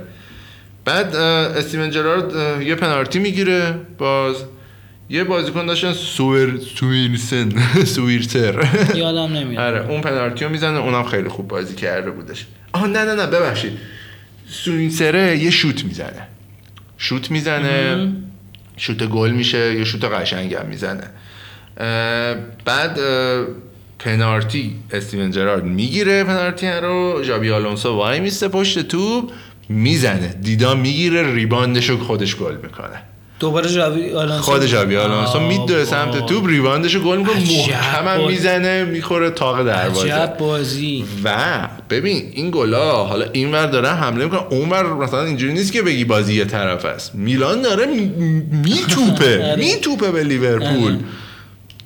بعد 0.85 1.17
استیون 1.17 1.91
جرارد 1.91 2.63
یه 2.63 2.75
پنالتی 2.75 3.19
می‌گیره 3.19 3.75
باز 3.99 4.37
یه 5.11 5.25
بازیکن 5.25 5.67
داشتن 5.67 5.93
سویر 5.93 6.61
سویرسن 6.75 7.49
سویرتر 7.95 8.69
یادم 8.95 9.33
نمیاد. 9.33 9.63
آره 9.65 9.91
اون 9.91 10.01
پنالتی 10.01 10.45
رو 10.45 10.51
می‌زنه 10.51 10.79
اونم 10.79 11.05
خیلی 11.05 11.29
خوب 11.29 11.49
بازی 11.49 11.75
کرده 11.75 12.11
بودش. 12.11 12.47
آها 12.73 12.87
نه 12.87 13.05
نه 13.05 13.15
نه 13.15 13.27
ببخشید. 13.27 13.73
سوینسره 14.49 15.39
یه 15.39 15.51
شوت 15.51 15.85
می‌زنه. 15.85 16.29
شوت 16.99 17.31
می‌زنه 17.31 18.13
شوت 18.77 19.03
گل 19.03 19.31
میشه 19.31 19.75
یه 19.75 19.85
شوت 19.85 20.05
قشنگ 20.05 20.55
هم 20.55 20.67
می‌زنه. 20.67 21.11
بعد 22.65 22.99
اه، 22.99 23.47
پنالتی 23.99 24.77
استیون 24.91 25.31
جرارد 25.31 25.65
می‌گیره 25.65 26.25
پنالتی 26.25 26.67
رو. 26.67 27.21
ژابی 27.25 27.51
آلونسو 27.51 27.97
وای 27.97 28.21
میسته 28.21 28.49
پشت 28.49 28.89
توپ. 28.89 29.31
می‌زنه. 29.69 30.35
دیدا 30.43 30.75
می‌گیره 30.75 31.35
rebound 31.35 31.78
ش 31.78 31.91
رو 31.91 31.99
خودش 31.99 32.37
گل 32.37 32.55
می‌کنه. 32.63 33.03
دوباره 33.41 33.69
ژابی 33.73 34.13
آلونسو 34.13 34.43
خود 34.43 34.67
ژابی 34.67 34.97
آلونسو 34.97 35.39
آه، 35.39 35.49
میدوه 35.49 35.85
سمت. 35.85 36.27
توپ 36.27 36.47
rebound 36.47 36.84
ش 36.84 36.95
رو 36.95 37.01
گل 37.01 37.19
می‌کنه. 37.19 37.35
محکم 37.35 38.09
هم. 38.09 38.27
می‌زنه 38.27 38.85
می‌خوره 38.85 39.31
تاق 39.31 39.67
دروازه. 39.67 40.13
عجب 40.13 40.37
بازی. 40.39 41.05
و 41.25 41.37
ببین 41.91 42.31
این 42.33 42.51
گلا 42.51 43.05
حالا 43.05 43.27
این 43.33 43.53
ور 43.53 43.67
داره 43.67 43.89
حمله 43.89 44.25
می‌کنه. 44.25 44.41
اون 44.51 44.71
ور 44.71 44.95
مثلا 44.95 45.25
اینجوری 45.25 45.53
نیست 45.53 45.73
که 45.73 45.83
بگی 45.83 46.05
بازی 46.05 46.35
یه 46.35 46.45
طرف 46.45 46.85
است. 46.85 47.15
میلان 47.15 47.63
داره 47.63 47.87
میتوپه. 48.65 49.45
آره. 49.45 49.57
میتوپه 49.57 50.11
به 50.11 50.23
لیورپول. 50.23 50.93
آره. 50.93 50.99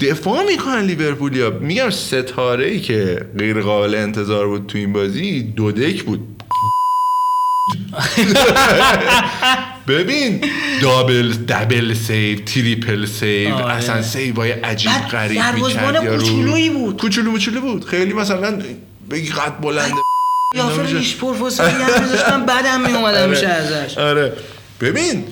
دفاع 0.00 0.44
می‌کنن 0.44 0.80
لیورپولیا. 0.80 1.50
میگم 1.50 1.90
ستاره 1.90 2.66
ای 2.66 2.80
که 2.80 3.26
غیر 3.38 3.60
قابل 3.60 3.94
انتظار 3.94 4.48
بود 4.48 4.66
تو 4.66 4.78
این 4.78 4.92
بازی 4.92 5.42
دودک 5.42 6.02
بود. 6.02 6.20
ببین 9.88 10.44
double 10.82 11.32
double 11.32 11.94
save 11.94 12.38
triple 12.38 13.06
save 13.06 13.54
آره. 13.54 13.74
اصلا 13.74 14.02
save 14.02 14.41
ای 14.41 14.50
عجیب 14.52 14.90
بعد 14.92 15.08
غریب 15.10 15.36
یارو. 16.04 16.18
کوچولویی 16.18 16.70
بود. 16.70 17.00
کوچولو 17.00 17.30
موچولو 17.30 17.60
بود 17.60 17.84
خیلی 17.84 18.12
مثلا 18.12 18.58
بگی 19.10 19.30
قد 19.30 19.60
بلنده 19.60 19.94
یافر. 20.54 20.82
ریش 20.82 21.16
پروفسوری 21.16 21.70
هم 22.30 22.46
بعدم 22.46 22.80
میومدم 22.80 23.28
میشه 23.30 23.46
ازش 23.48 23.98
آره 23.98 24.32
ببین 24.80 25.24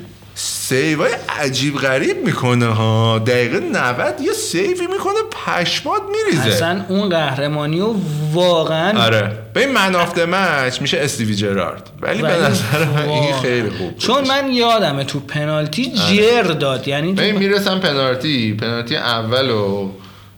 سیوای 0.68 1.12
عجیب 1.28 1.76
غریب 1.76 2.24
می‌کنه 2.24 2.66
ها. 2.66 3.18
دقیقه 3.18 3.60
90 3.60 4.20
یه 4.20 4.32
سیوی 4.32 4.86
می‌کنه 4.86 5.14
پشمات 5.47 6.02
میریزه. 6.10 6.48
اصلا 6.48 6.84
اون 6.88 7.09
قهرمانی 7.09 7.80
و 7.80 7.94
واقعا 8.32 9.05
آره. 9.05 9.38
ببین 9.55 9.72
من 9.72 9.94
آفت 9.94 10.18
مچ 10.18 10.80
میشه 10.80 10.98
استیوی 11.01 11.34
جرارد. 11.34 11.90
ولی 12.01 12.22
به 12.22 12.28
ولی 12.28 12.43
نظر 12.43 12.84
من 12.84 13.09
این. 13.09 13.34
خیلی 13.34 13.70
خوب 13.70 13.90
بود. 13.90 13.98
چون 13.98 14.28
من 14.28 14.52
یادمه 14.52 15.05
تو 15.05 15.20
پنالتی 15.20 15.93
جر 15.93 16.43
داد. 16.43 16.88
یعنی 16.88 17.14
تو 17.14 17.22
ببین 17.22 17.36
می‌رسم 17.36 17.80
پنالتی. 17.80 18.55
پنالتی 18.55 18.97
اول 18.97 19.51
و 19.51 19.90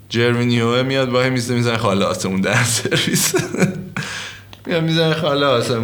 جرمینیو 0.08 0.82
میاد 0.82 1.08
وای 1.08 1.30
میزه 1.30 1.54
می‌زنه 1.54 1.78
خاله 1.78 2.04
آسمون 2.04 2.40
در 2.40 2.64
سرویس. 2.64 3.34
میاد 4.68 4.82
می‌زنه 4.82 5.14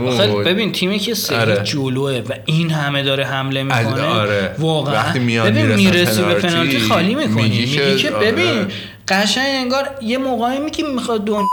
آخه 0.06 0.26
ببین 0.26 0.72
تیمی 0.72 0.98
که 0.98 1.14
سری 1.14 1.36
آره. 1.36 1.62
جلوه 1.64 2.22
و 2.28 2.32
این 2.46 2.70
همه 2.70 3.02
داره 3.02 3.24
حمله 3.24 3.62
می‌کنه 3.62 4.02
آره. 4.02 4.54
واقعا 4.58 4.94
وقتی 4.94 5.18
میان 5.18 5.50
ببین 5.50 5.66
می‌رسی 5.66 6.22
به 6.22 6.34
پنالتی، 6.34 6.78
خالی 6.78 7.14
می‌کنی. 7.14 7.42
میگی 7.42 7.60
میگی, 7.60 7.96
که 7.96 8.10
آره. 8.10 8.32
ببین 8.32 8.66
قشنگ 9.08 9.46
انگار 9.48 9.90
یه 10.02 10.18
موقعی 10.18 10.70
که 10.70 10.82
می‌خواد 10.82 11.24
دون 11.24 11.44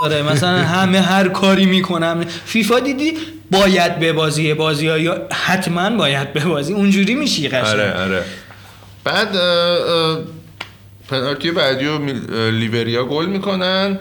داره. 0.00 0.22
مثلا 0.22 0.58
همه 0.58 1.00
هر 1.00 1.28
کاری 1.28 1.66
می‌کنم 1.66 2.24
فیفا 2.44 2.78
دیدی 2.78 3.14
باید 3.50 4.00
ببازی 4.00 4.54
بازی 4.54 4.88
ها 4.88 4.98
یا 4.98 5.26
حتما 5.32 5.90
باید 5.90 6.32
ببازی 6.32 6.72
اونجوری 6.72 7.14
میشی 7.14 7.48
قشنگ. 7.48 7.80
آره 7.80 8.02
آره. 8.02 8.24
بعد 9.04 9.28
پنالتی 11.08 11.50
بعدی 11.50 11.86
رو 11.86 11.98
لیوریا 12.50 13.04
گل 13.04 13.26
می‌کنن. 13.26 13.98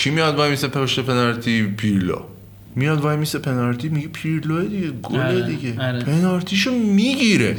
کی 0.00 0.10
میاد 0.10 0.36
وای 0.36 0.50
میسه 0.50 0.68
پشت 0.68 1.00
پنالتی 1.00 1.62
پیرلو 1.62 2.22
میاد 2.76 3.00
وای 3.00 3.16
میسه 3.16 3.38
پنالتی 3.38 3.88
میگه 3.88 4.08
پیرلو 4.08 4.68
دیگه 4.68 4.90
گل 4.90 5.20
آره، 5.20 5.42
دیگه 5.42 5.80
آره. 5.80 5.98
پنالتیشو 5.98 6.70
می‌گیره 6.70 7.56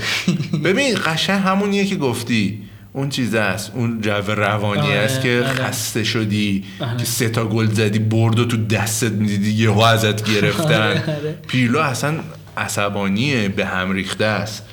ببین 0.63 0.97
قشنگ 1.05 1.41
همونیه 1.41 1.85
که 1.85 1.95
گفتی 1.95 2.61
اون 2.93 3.09
چیز 3.09 3.35
است 3.35 3.71
اون 3.75 4.01
جو 4.01 4.11
روانی 4.27 4.81
آره، 4.81 4.93
است 4.93 5.21
که 5.21 5.43
آره. 5.45 5.53
خسته 5.53 6.03
شدی 6.03 6.63
آره. 6.79 6.97
که 6.97 7.05
سه 7.05 7.29
تا 7.29 7.45
گل 7.45 7.65
زدی 7.65 7.99
برد 7.99 8.39
و 8.39 8.45
تو 8.45 8.65
دستت 8.65 9.11
می‌دیدی 9.11 9.51
یهو 9.51 9.79
ازت 9.79 10.29
گرفتن 10.29 11.03
آره. 11.17 11.37
پیرلو 11.47 11.79
اصلا 11.79 12.19
عصبانیه 12.57 13.49
به 13.49 13.65
هم 13.65 13.91
ریخته 13.91 14.25
است 14.25 14.63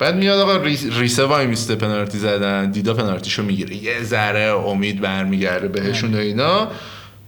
بعد 0.00 0.16
میاد 0.16 0.38
آقا 0.38 0.56
ریس- 0.56 0.98
ریسه 0.98 1.24
وای 1.24 1.46
میسته 1.46 1.74
پنالتی 1.74 2.18
زدن 2.18 2.70
دیدا 2.70 2.94
پنالتیشو 2.94 3.42
می‌گیره. 3.42 3.76
یه 3.76 4.02
ذره 4.02 4.40
امید 4.40 5.00
برمیگرده 5.00 5.68
بهشون 5.68 6.14
و 6.14 6.18
اینا. 6.18 6.68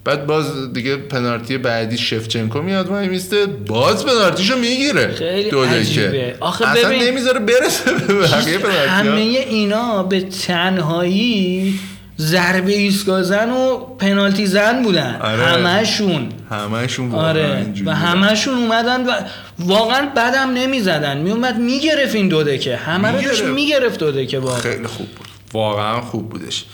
بعد 0.04 0.26
باز 0.26 0.72
دیگه 0.72 0.96
پنالتی 0.96 1.58
بعدی 1.58 1.98
شفچنکو 1.98 2.62
میاد 2.62 2.88
وای 2.88 3.08
میسته 3.08 3.46
باز 3.46 4.06
پنالتیشو 4.06 4.56
می‌گیره. 4.58 5.14
خیلی 5.14 5.50
دو. 5.50 5.62
عجیبه. 5.62 6.36
آخه 6.40 6.68
اصلا 6.68 6.90
نمی‌ذاره 6.90 7.38
برسه 7.38 7.92
به 7.92 8.14
بقیه 8.14 8.58
همه 8.58 8.58
پنالتی 8.58 9.36
اینا 9.38 10.02
به 10.02 10.20
تنهایی 10.20 11.80
ضربه 12.22 12.72
ایستگاه 12.72 13.22
زن 13.22 13.50
و 13.50 13.76
پنالتی 13.76 14.46
زن 14.46 14.82
بودن. 14.82 15.20
آره. 15.22 15.44
همشون 15.44 16.28
همشون 16.50 17.14
آره. 17.14 17.66
و. 17.86 17.94
همشون 17.94 18.54
اومدن 18.54 19.06
و 19.06 19.12
واقعا 19.58 20.08
بدم 20.16 20.50
نمی‌زدن. 20.54 21.18
میومد 21.18 21.58
می‌گرفت 21.58 22.14
این 22.14 22.28
دودکه. 22.28 22.76
همه 22.76 23.08
رو 23.08 23.14
داشت 23.14 23.28
می‌گرفت. 23.28 23.54
می‌گرفت 23.54 23.98
دودکه 24.00 24.38
واقعا 24.38 24.60
خیلی 24.60 24.86
خوب 24.86 25.06
بود. 25.08 25.28
واقعا 25.52 26.00
خوب 26.00 26.30
بودش. 26.30 26.64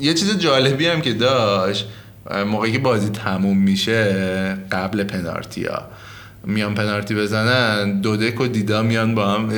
یه 0.00 0.14
چیز 0.14 0.38
جالبی 0.38 0.86
هم 0.86 1.00
که 1.00 1.12
داشت 1.12 1.86
موقعی 2.46 2.72
که 2.72 2.78
بازی 2.78 3.08
تموم 3.08 3.58
میشه 3.58 4.14
قبل 4.72 5.04
پنالتی 5.04 5.64
ها 5.64 5.82
میان 6.44 6.74
پنالتی 6.74 7.14
بزنن 7.14 8.00
دودک 8.00 8.40
و 8.40 8.46
دیدا 8.46 8.82
میان 8.82 9.14
با 9.14 9.28
هم 9.28 9.48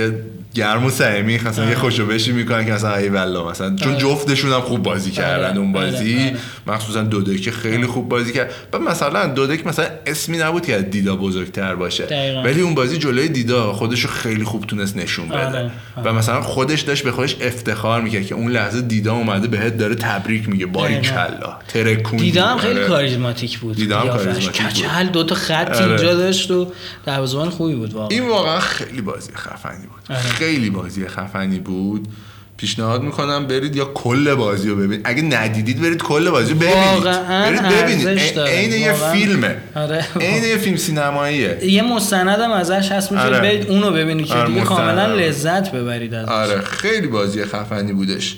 گرم 0.54 0.84
و 0.84 0.90
صمیمی 0.90 1.38
مثلا 1.44 1.68
یه 1.68 1.74
خوشو 1.74 2.06
بشی 2.06 2.32
می‌کنن 2.32 2.66
که 2.66 2.72
مثلا 2.72 2.96
ای 2.96 3.08
والله 3.08 3.50
مثلا 3.50 3.76
چون 3.76 3.98
جفتشون 3.98 4.52
هم 4.52 4.60
خوب 4.60 4.82
بازی 4.82 5.10
کردن 5.10 5.50
آره، 5.50 5.58
اون 5.58 5.76
آره، 5.76 5.90
بازی 5.90 6.14
آره. 6.14 6.36
مخصوصا 6.66 7.02
دودک 7.02 7.50
خیلی 7.50 7.86
خوب 7.86 8.08
بازی 8.08 8.32
کرد 8.32 8.50
و 8.72 8.78
مثلا 8.78 9.26
دودک 9.26 9.66
مثلا 9.66 9.86
اسمی 10.06 10.38
نبود 10.38 10.66
که 10.66 10.74
از 10.74 10.90
دیدا 10.90 11.16
بزرگتر 11.16 11.74
باشه 11.74 12.06
دقیقاً. 12.06 12.42
ولی 12.42 12.60
اون 12.60 12.74
بازی 12.74 12.98
جلوی 12.98 13.28
دیدا 13.28 13.72
خودش 13.72 14.00
رو 14.00 14.10
خیلی 14.10 14.44
خوب 14.44 14.64
تونست 14.64 14.96
نشون 14.96 15.28
بده 15.28 15.70
و 16.04 16.12
مثلا 16.12 16.40
خودش 16.40 16.80
داشت 16.80 17.04
به 17.04 17.12
خودش 17.12 17.36
افتخار 17.40 18.00
می‌کرد 18.00 18.26
که 18.26 18.34
اون 18.34 18.50
لحظه 18.52 18.82
دیدا 18.82 19.14
اومده 19.14 19.48
بهت 19.48 19.76
داره 19.76 19.94
تبریک 19.94 20.48
میگه 20.48 20.66
باری. 20.66 21.00
کلا 21.00 21.56
ترکون 21.68 22.18
دیدا 22.18 22.46
هم 22.46 22.58
خیلی. 22.58 22.80
کاریزماتیک 22.80 23.58
بود 23.58 23.76
دیدا 23.76 24.00
هم. 24.00 24.08
کاریزماتیک 24.08 24.86
بود. 24.86 25.12
دو 25.12 25.24
تا 25.24 25.34
خط. 25.34 25.80
اینجا 25.80 26.14
داشت 26.14 26.50
و 26.50 26.72
دروازه‌بان 27.06 27.50
خوبی 27.50 27.74
بود 27.74 27.94
واقعا 27.94 28.08
این 28.08 28.28
واقعا 28.28 28.60
خیلی 28.60 29.00
بازی 29.00 29.32
خفنی 29.34 29.86
بود. 29.86 30.16
خیلی 30.38 30.70
بازی 30.70 31.06
خفنی 31.08 31.58
بود 31.58 32.08
پیشنهاد 32.56 33.02
می‌کنم 33.02 33.46
برید 33.46 33.76
یا 33.76 33.84
کل 33.84 34.34
بازی 34.34 34.68
رو 34.68 34.76
ببینید 34.76 35.00
اگه 35.04 35.22
ندیدید 35.22 35.80
برید 35.82 36.02
کل 36.02 36.30
بازی 36.30 36.52
رو 36.52 36.58
ببینید 36.58 37.04
برید 37.04 37.62
ببینید 37.62 38.38
عین- 38.38 38.72
یه. 38.72 38.92
فیلمه 38.92 39.56
آره. 39.74 40.06
عین 40.20 40.44
یه 40.44 40.56
فیلم 40.56 40.76
سینماییه 40.76 41.58
یه 41.64 41.82
مستندم 41.82 42.50
ازش 42.50 42.92
هست 42.92 43.12
میشه 43.12 43.24
آره. 43.24 43.40
برید 43.40 43.66
اونو 43.70 43.90
ببینید 43.92 44.26
که 44.26 44.34
آره، 44.34 44.48
دیگه 44.48 44.60
کاملا. 44.60 45.14
لذت 45.14 45.72
ببرید 45.72 46.14
ازش 46.14 46.28
آره 46.28 46.60
خیلی 46.60 47.06
بازی 47.06 47.44
خفنی 47.44 47.92
بودش 47.92 48.36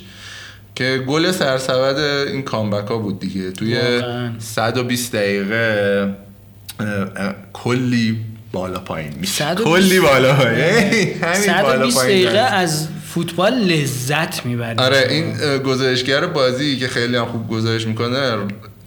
که 0.75 1.05
گل 1.09 1.33
سرسبد 1.33 1.99
این 2.33 2.43
کامبک 2.43 2.89
ها 2.89 2.99
بود 2.99 3.21
دیگه 3.21 3.51
توی 3.51 3.75
واقعاً. 3.79 4.31
120 4.39 5.13
دقیقه 5.17 6.15
کلی 7.53 8.19
بالا 8.53 8.79
پایین 8.79 9.13
میشه. 9.21 9.33
120 9.33 9.69
کلی 9.69 10.01
بالا 10.01 10.35
پایین. 10.35 10.61
همین 10.61 11.63
بالا 11.63 11.91
120 11.91 11.97
پایین 11.97 12.27
دقیقه. 12.27 12.39
از 12.39 12.89
فوتبال 13.07 13.55
لذت 13.55 14.47
می‌برید 14.47 14.81
آره 14.81 15.07
این 15.11 15.59
گزارشگر 15.59 16.27
بازی 16.27 16.77
که 16.79 16.89
خیلی 16.89 17.17
هم 17.17 17.25
خوب 17.25 17.49
گزارش 17.49 17.87
می‌کنه 17.87 18.39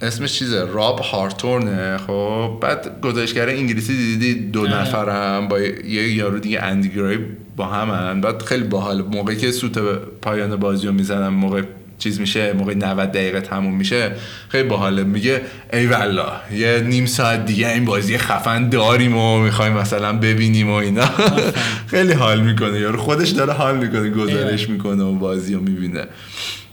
اسمش 0.01 0.33
چیزه؟ 0.33 0.65
راب 0.65 0.99
هارتورنه. 0.99 1.97
خب 1.97 2.57
بعد 2.61 3.01
گزارشگر 3.01 3.49
انگلیسی 3.49 3.95
دیدی 3.97 4.33
دو 4.49 4.61
آره. 4.61 4.81
نفرم 4.81 5.47
با 5.47 5.59
یه 5.59 6.13
یارو 6.13 6.39
دیگه 6.39 6.63
اندی 6.63 6.89
گرای 6.89 7.17
با 7.55 7.65
همن 7.65 8.21
بعد 8.21 8.41
خیلی 8.41 8.63
باحال. 8.63 9.01
موقعی 9.01 9.37
که 9.37 9.51
سوت 9.51 9.77
پایان 10.21 10.55
بازی 10.55 10.87
رو 10.87 10.93
می‌زنن 10.93 11.27
موقع 11.27 11.61
چیز 12.03 12.19
میشه 12.19 12.53
موقع 12.53 12.73
90 12.73 13.11
دقیقه 13.11 13.41
تموم 13.41 13.75
میشه 13.75 14.11
خیلی 14.49 14.67
باحاله. 14.67 15.03
میگه 15.03 15.41
ای 15.73 15.87
والله 15.87 16.53
یه 16.53 16.79
نیم 16.79 17.05
ساعت 17.05 17.45
دیگه 17.45 17.69
این 17.69 17.85
بازی 17.85 18.17
خفن 18.17 18.69
داریم 18.69 19.17
و 19.17 19.39
می‌خوایم 19.39 19.73
مثلا 19.73 20.13
ببینیم 20.13 20.69
و 20.69 20.73
اینا. 20.73 21.05
خیلی 21.93 22.13
حال 22.13 22.41
می‌کنه. 22.41 22.79
یارو 22.79 22.97
خودش 22.97 23.29
داره 23.29 23.53
حال 23.53 23.77
می‌کنه 23.77 24.09
گزارش 24.09 24.69
می‌کنه 24.69 25.03
و 25.03 25.13
بازی 25.13 25.53
رو 25.53 25.61
می‌بینه. 25.61 26.05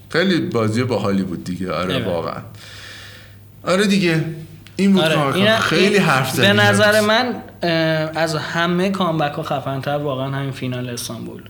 خیلی 0.09 0.40
بازی 0.40 0.82
باحالی 0.82 1.23
بود 1.23 1.44
دیگه. 1.44 1.73
آره. 1.73 2.05
واقعا. 2.05 2.43
آره 3.65 3.86
دیگه. 3.86 4.24
این 4.77 4.93
بود 4.93 5.02
آره 5.02 5.59
خیلی 5.59 5.98
حرف 5.98 6.31
زدیم 6.31 6.57
به 6.57 6.62
نظر. 6.62 7.01
من 7.01 7.35
از 8.16 8.35
همه 8.35 8.90
comeback 8.90 9.32
ها 9.32 9.43
خفنتر 9.43 9.97
واقعا 9.97 10.31
همین 10.31 10.51
فینال 10.51 10.89
استانبول. 10.89 11.43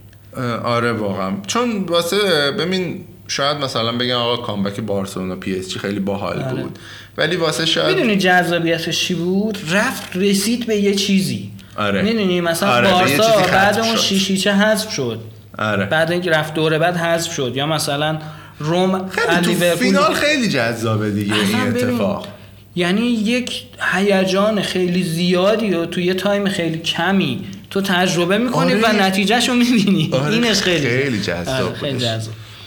آره 0.64 0.92
واقعا. 0.92 1.32
چون 1.46 1.84
واسه 1.88 2.50
ببین 2.58 3.04
شاید 3.30 3.56
مثلا 3.56 3.92
بگن 3.92 4.14
آقا 4.14 4.36
comeback 4.36 4.80
بارسلونا 4.80 5.36
PSG 5.36 5.78
خیلی 5.78 6.00
باحال 6.00 6.42
آره. 6.42 6.62
بود. 6.62 6.78
ولی 7.16 7.36
واسه 7.36 7.66
شاید 7.66 7.96
می‌دونی 7.96 8.16
جذابیتش 8.16 9.00
چی 9.00 9.14
بود؟ 9.14 9.58
رفت 9.70 10.16
رسید 10.16 10.66
به 10.66 10.76
یه 10.76 10.94
چیزی. 10.94 11.50
آره. 11.76 12.02
می‌دونی؟ 12.02 12.40
مثلا 12.40 12.70
آره، 12.70 12.90
بارسا 12.90 13.36
بعد 13.52 13.78
اون. 13.78 13.96
شیشیچه 13.96 14.52
حذف 14.54 14.92
شد. 14.92 15.20
آره. 15.58 15.86
بعد 15.86 16.12
اینکه 16.12 16.30
رفت 16.30 16.54
دوره 16.54 16.78
بعد 16.78 16.96
حذف 16.96 17.32
شد. 17.34 17.52
یا 17.56 17.66
مثلا 17.66 18.18
روم 18.58 19.08
خیلی 19.08 19.54
تو 19.54 19.76
فینال 19.76 20.14
خیلی 20.14 20.48
جذابه 20.48 21.10
دیگه 21.10 21.34
این 21.34 21.60
اتفاق. 21.60 22.28
یعنی 22.76 23.06
یک 23.06 23.62
هیجان 23.92 24.62
خیلی 24.62 25.04
زیادی 25.04 25.74
و 25.74 25.86
تو 25.86 26.00
یه 26.00 26.14
تایم 26.14 26.48
خیلی 26.48 26.78
کمی 26.78 27.44
تو 27.70 27.80
تجربه 27.80 28.38
می‌کنی 28.38 28.74
آره. 28.74 28.98
و 28.98 29.02
نتیجهش 29.02 29.48
رو 29.48 29.54
می‌بینی. 29.54 30.10
آره، 30.12 30.34
اینش 30.34 30.60
خیلی 30.60 30.88
خیلی 30.88 31.20
جذاب. 31.20 31.74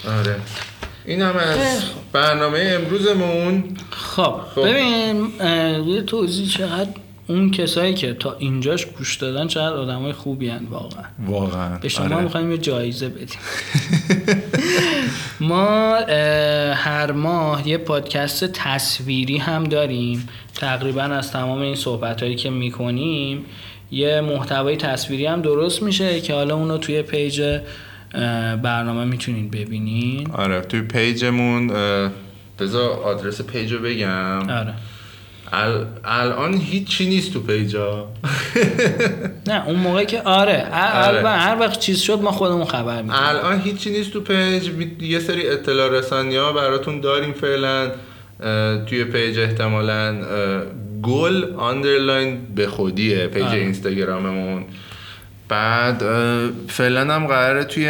آره، 0.07 0.35
این 1.05 1.21
هم 1.21 1.35
از 1.35 1.83
برنامه 2.11 2.79
امروزمون. 2.81 3.63
خب 3.89 4.41
خب. 4.55 4.61
ببین 4.61 5.31
یه 5.87 6.01
توضیح 6.01 6.47
چقدر 6.47 6.89
اون 7.27 7.51
کسایی 7.51 7.93
که 7.93 8.13
تا 8.13 8.35
اینجاش 8.39 8.85
گوش 8.85 9.15
دادن 9.15 9.47
چقدر 9.47 9.75
آدمای 9.75 10.13
خوبی 10.13 10.49
هن 10.49 10.65
واقعا. 10.69 11.03
واقعا. 11.25 11.77
به 11.77 11.89
شما 11.89 12.05
آره. 12.05 12.21
می‌خوایم 12.23 12.51
یه 12.51 12.57
جایزه 12.57 13.09
بدیم. 13.09 13.39
ما 15.39 15.95
هر 16.73 17.11
ماه 17.11 17.67
یه 17.67 17.77
پادکست 17.77 18.45
تصویری 18.45 19.37
هم 19.37 19.63
داریم. 19.63 20.29
تقریبا 20.55 21.01
از 21.01 21.31
تمام 21.31 21.61
این 21.61 21.75
صحبت 21.75 22.23
هایی 22.23 22.35
که 22.35 22.49
می‌کنیم 22.49 23.45
یه 23.91 24.21
محتوای 24.21 24.77
تصویری 24.77 25.25
هم 25.25 25.41
درست 25.41 25.83
میشه 25.83 26.21
که 26.21 26.33
حالا 26.33 26.55
اونو 26.55 26.77
توی 26.77 27.01
پیج 27.01 27.59
برنامه 28.63 29.05
می‌تونین 29.05 29.49
ببینین 29.49 30.31
آره 30.31 30.61
توی 30.61 30.81
پیجمون 30.81 31.71
بذار 32.59 32.89
آدرس 32.91 33.41
page 33.41 33.73
رو 33.73 33.79
بگم. 33.79 34.49
آره. 34.49 34.73
ال... 35.53 35.85
الان 36.05 36.53
هیچی 36.53 37.09
نیست 37.09 37.33
تو 37.33 37.39
page 37.39 37.94
ا. 37.94 38.07
نه 39.47 39.67
اون 39.67 39.75
موقع 39.75 40.03
که 40.03 40.21
آره 40.21 40.67
هر, 40.71 41.09
آره. 41.09 41.29
هر- 41.29 41.57
وقت 41.59 41.79
چیز 41.79 41.99
شد 41.99 42.21
ما 42.21 42.31
خودمون 42.31 42.65
خبر 42.65 42.95
میدیم. 43.01 43.11
الان 43.15 43.59
هیچی 43.61 43.89
نیست 43.89 44.13
تو 44.13 44.21
page. 44.21 44.69
یه 45.01 45.19
سری 45.19 45.47
اطلاع 45.49 45.89
رسانی 45.89 46.35
ها 46.35 46.53
براتون 46.53 47.01
داریم 47.01 47.33
فعلا. 47.33 47.91
توی 48.85 49.03
page 49.03 49.39
احتمالا 49.39 50.15
گل 51.01 51.53
underline 51.57 52.37
به 52.55 52.67
خودیه 52.67 53.27
page 53.27 53.43
آره. 53.43 53.59
اینستاگراممون. 53.59 54.65
بعد 55.53 56.03
فعلا 56.67 57.15
هم 57.15 57.27
قراره 57.27 57.63
توی 57.63 57.87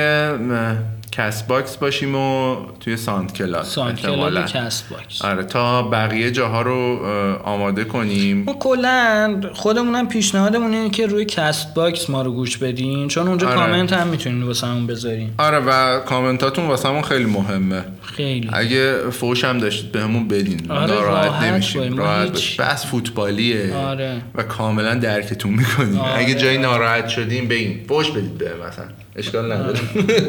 Castbox 1.18 1.78
باشیم 1.78 2.16
و 2.16 2.56
توی 2.80 2.98
SoundCloud. 2.98 3.26
ساند 3.26 3.34
Castbox. 3.34 5.22
آره 5.22 5.44
تا 5.44 5.84
بقیه 5.84 6.32
جاها 6.32 6.62
رو 6.62 7.06
آماده 7.44 7.84
کنیم. 7.84 8.44
ما 8.44 8.54
کلا 8.54 9.42
خودمونم 9.54 10.08
پیشنهادمون 10.08 10.74
اینه 10.74 10.90
که 10.90 11.08
روی 11.08 11.26
Castbox 11.26 12.10
ما 12.10 12.22
رو 12.22 12.32
گوش 12.32 12.58
بدین 12.58 13.08
چون 13.08 13.28
اونجا 13.28 13.48
آره. 13.48 13.56
کامنت 13.56 13.94
هم 13.94 14.08
می‌تونین 14.08 14.44
واسه 14.44 14.68
همون 14.68 14.88
بذارین. 14.88 15.30
آره 15.38 15.60
و 15.60 16.00
کامنتاتون 16.00 16.68
واسه 16.68 17.02
خیلی 17.02 17.26
مهمه. 17.26 17.84
خیلی. 18.02 18.50
اگه 18.54 19.10
فوش 19.10 19.44
هم 19.44 19.58
داشتید 19.58 19.92
بهمون 19.92 20.28
بدین 20.28 20.72
آره، 20.72 20.94
راحت 20.96 21.44
نمیشیم 21.44 21.98
راحت 21.98 22.30
هیچ-. 22.30 22.60
بحث 22.60 22.86
فوتبالیه. 22.86 23.76
آره. 23.76 24.22
و 24.36 24.44
کاملا 24.44 24.96
درکتون 24.96 25.54
می‌کنیم. 25.54 26.00
آره. 26.00 26.20
اگه 26.20 26.36
جایی 26.36 26.58
ناراحت 26.58 27.08
شدیم 27.08 27.48
بگین 27.48 27.80
فوش 27.88 28.12
بدید 28.12 28.38
به 28.38 28.52
مثلا. 28.68 28.86
اشکال 29.16 29.52
نداره. 29.52 29.80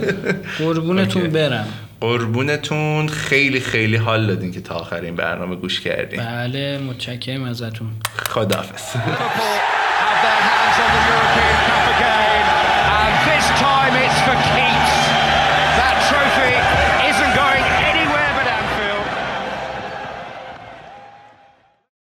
قربونتون. 0.58 1.30
برم. 1.30 1.66
قربونتون. 2.00 3.08
خیلی 3.08 3.60
خیلی 3.60 3.96
حال 3.96 4.26
دادین 4.26 4.52
که 4.52 4.60
تا 4.60 4.74
آخر 4.74 5.00
این 5.00 5.16
برنامه 5.16 5.56
گوش 5.56 5.80
کردین. 5.80 6.20
بله 6.20 6.78
متشکرم 6.78 7.44
ازتون. 7.44 7.88
خداحافظ. 8.28 8.96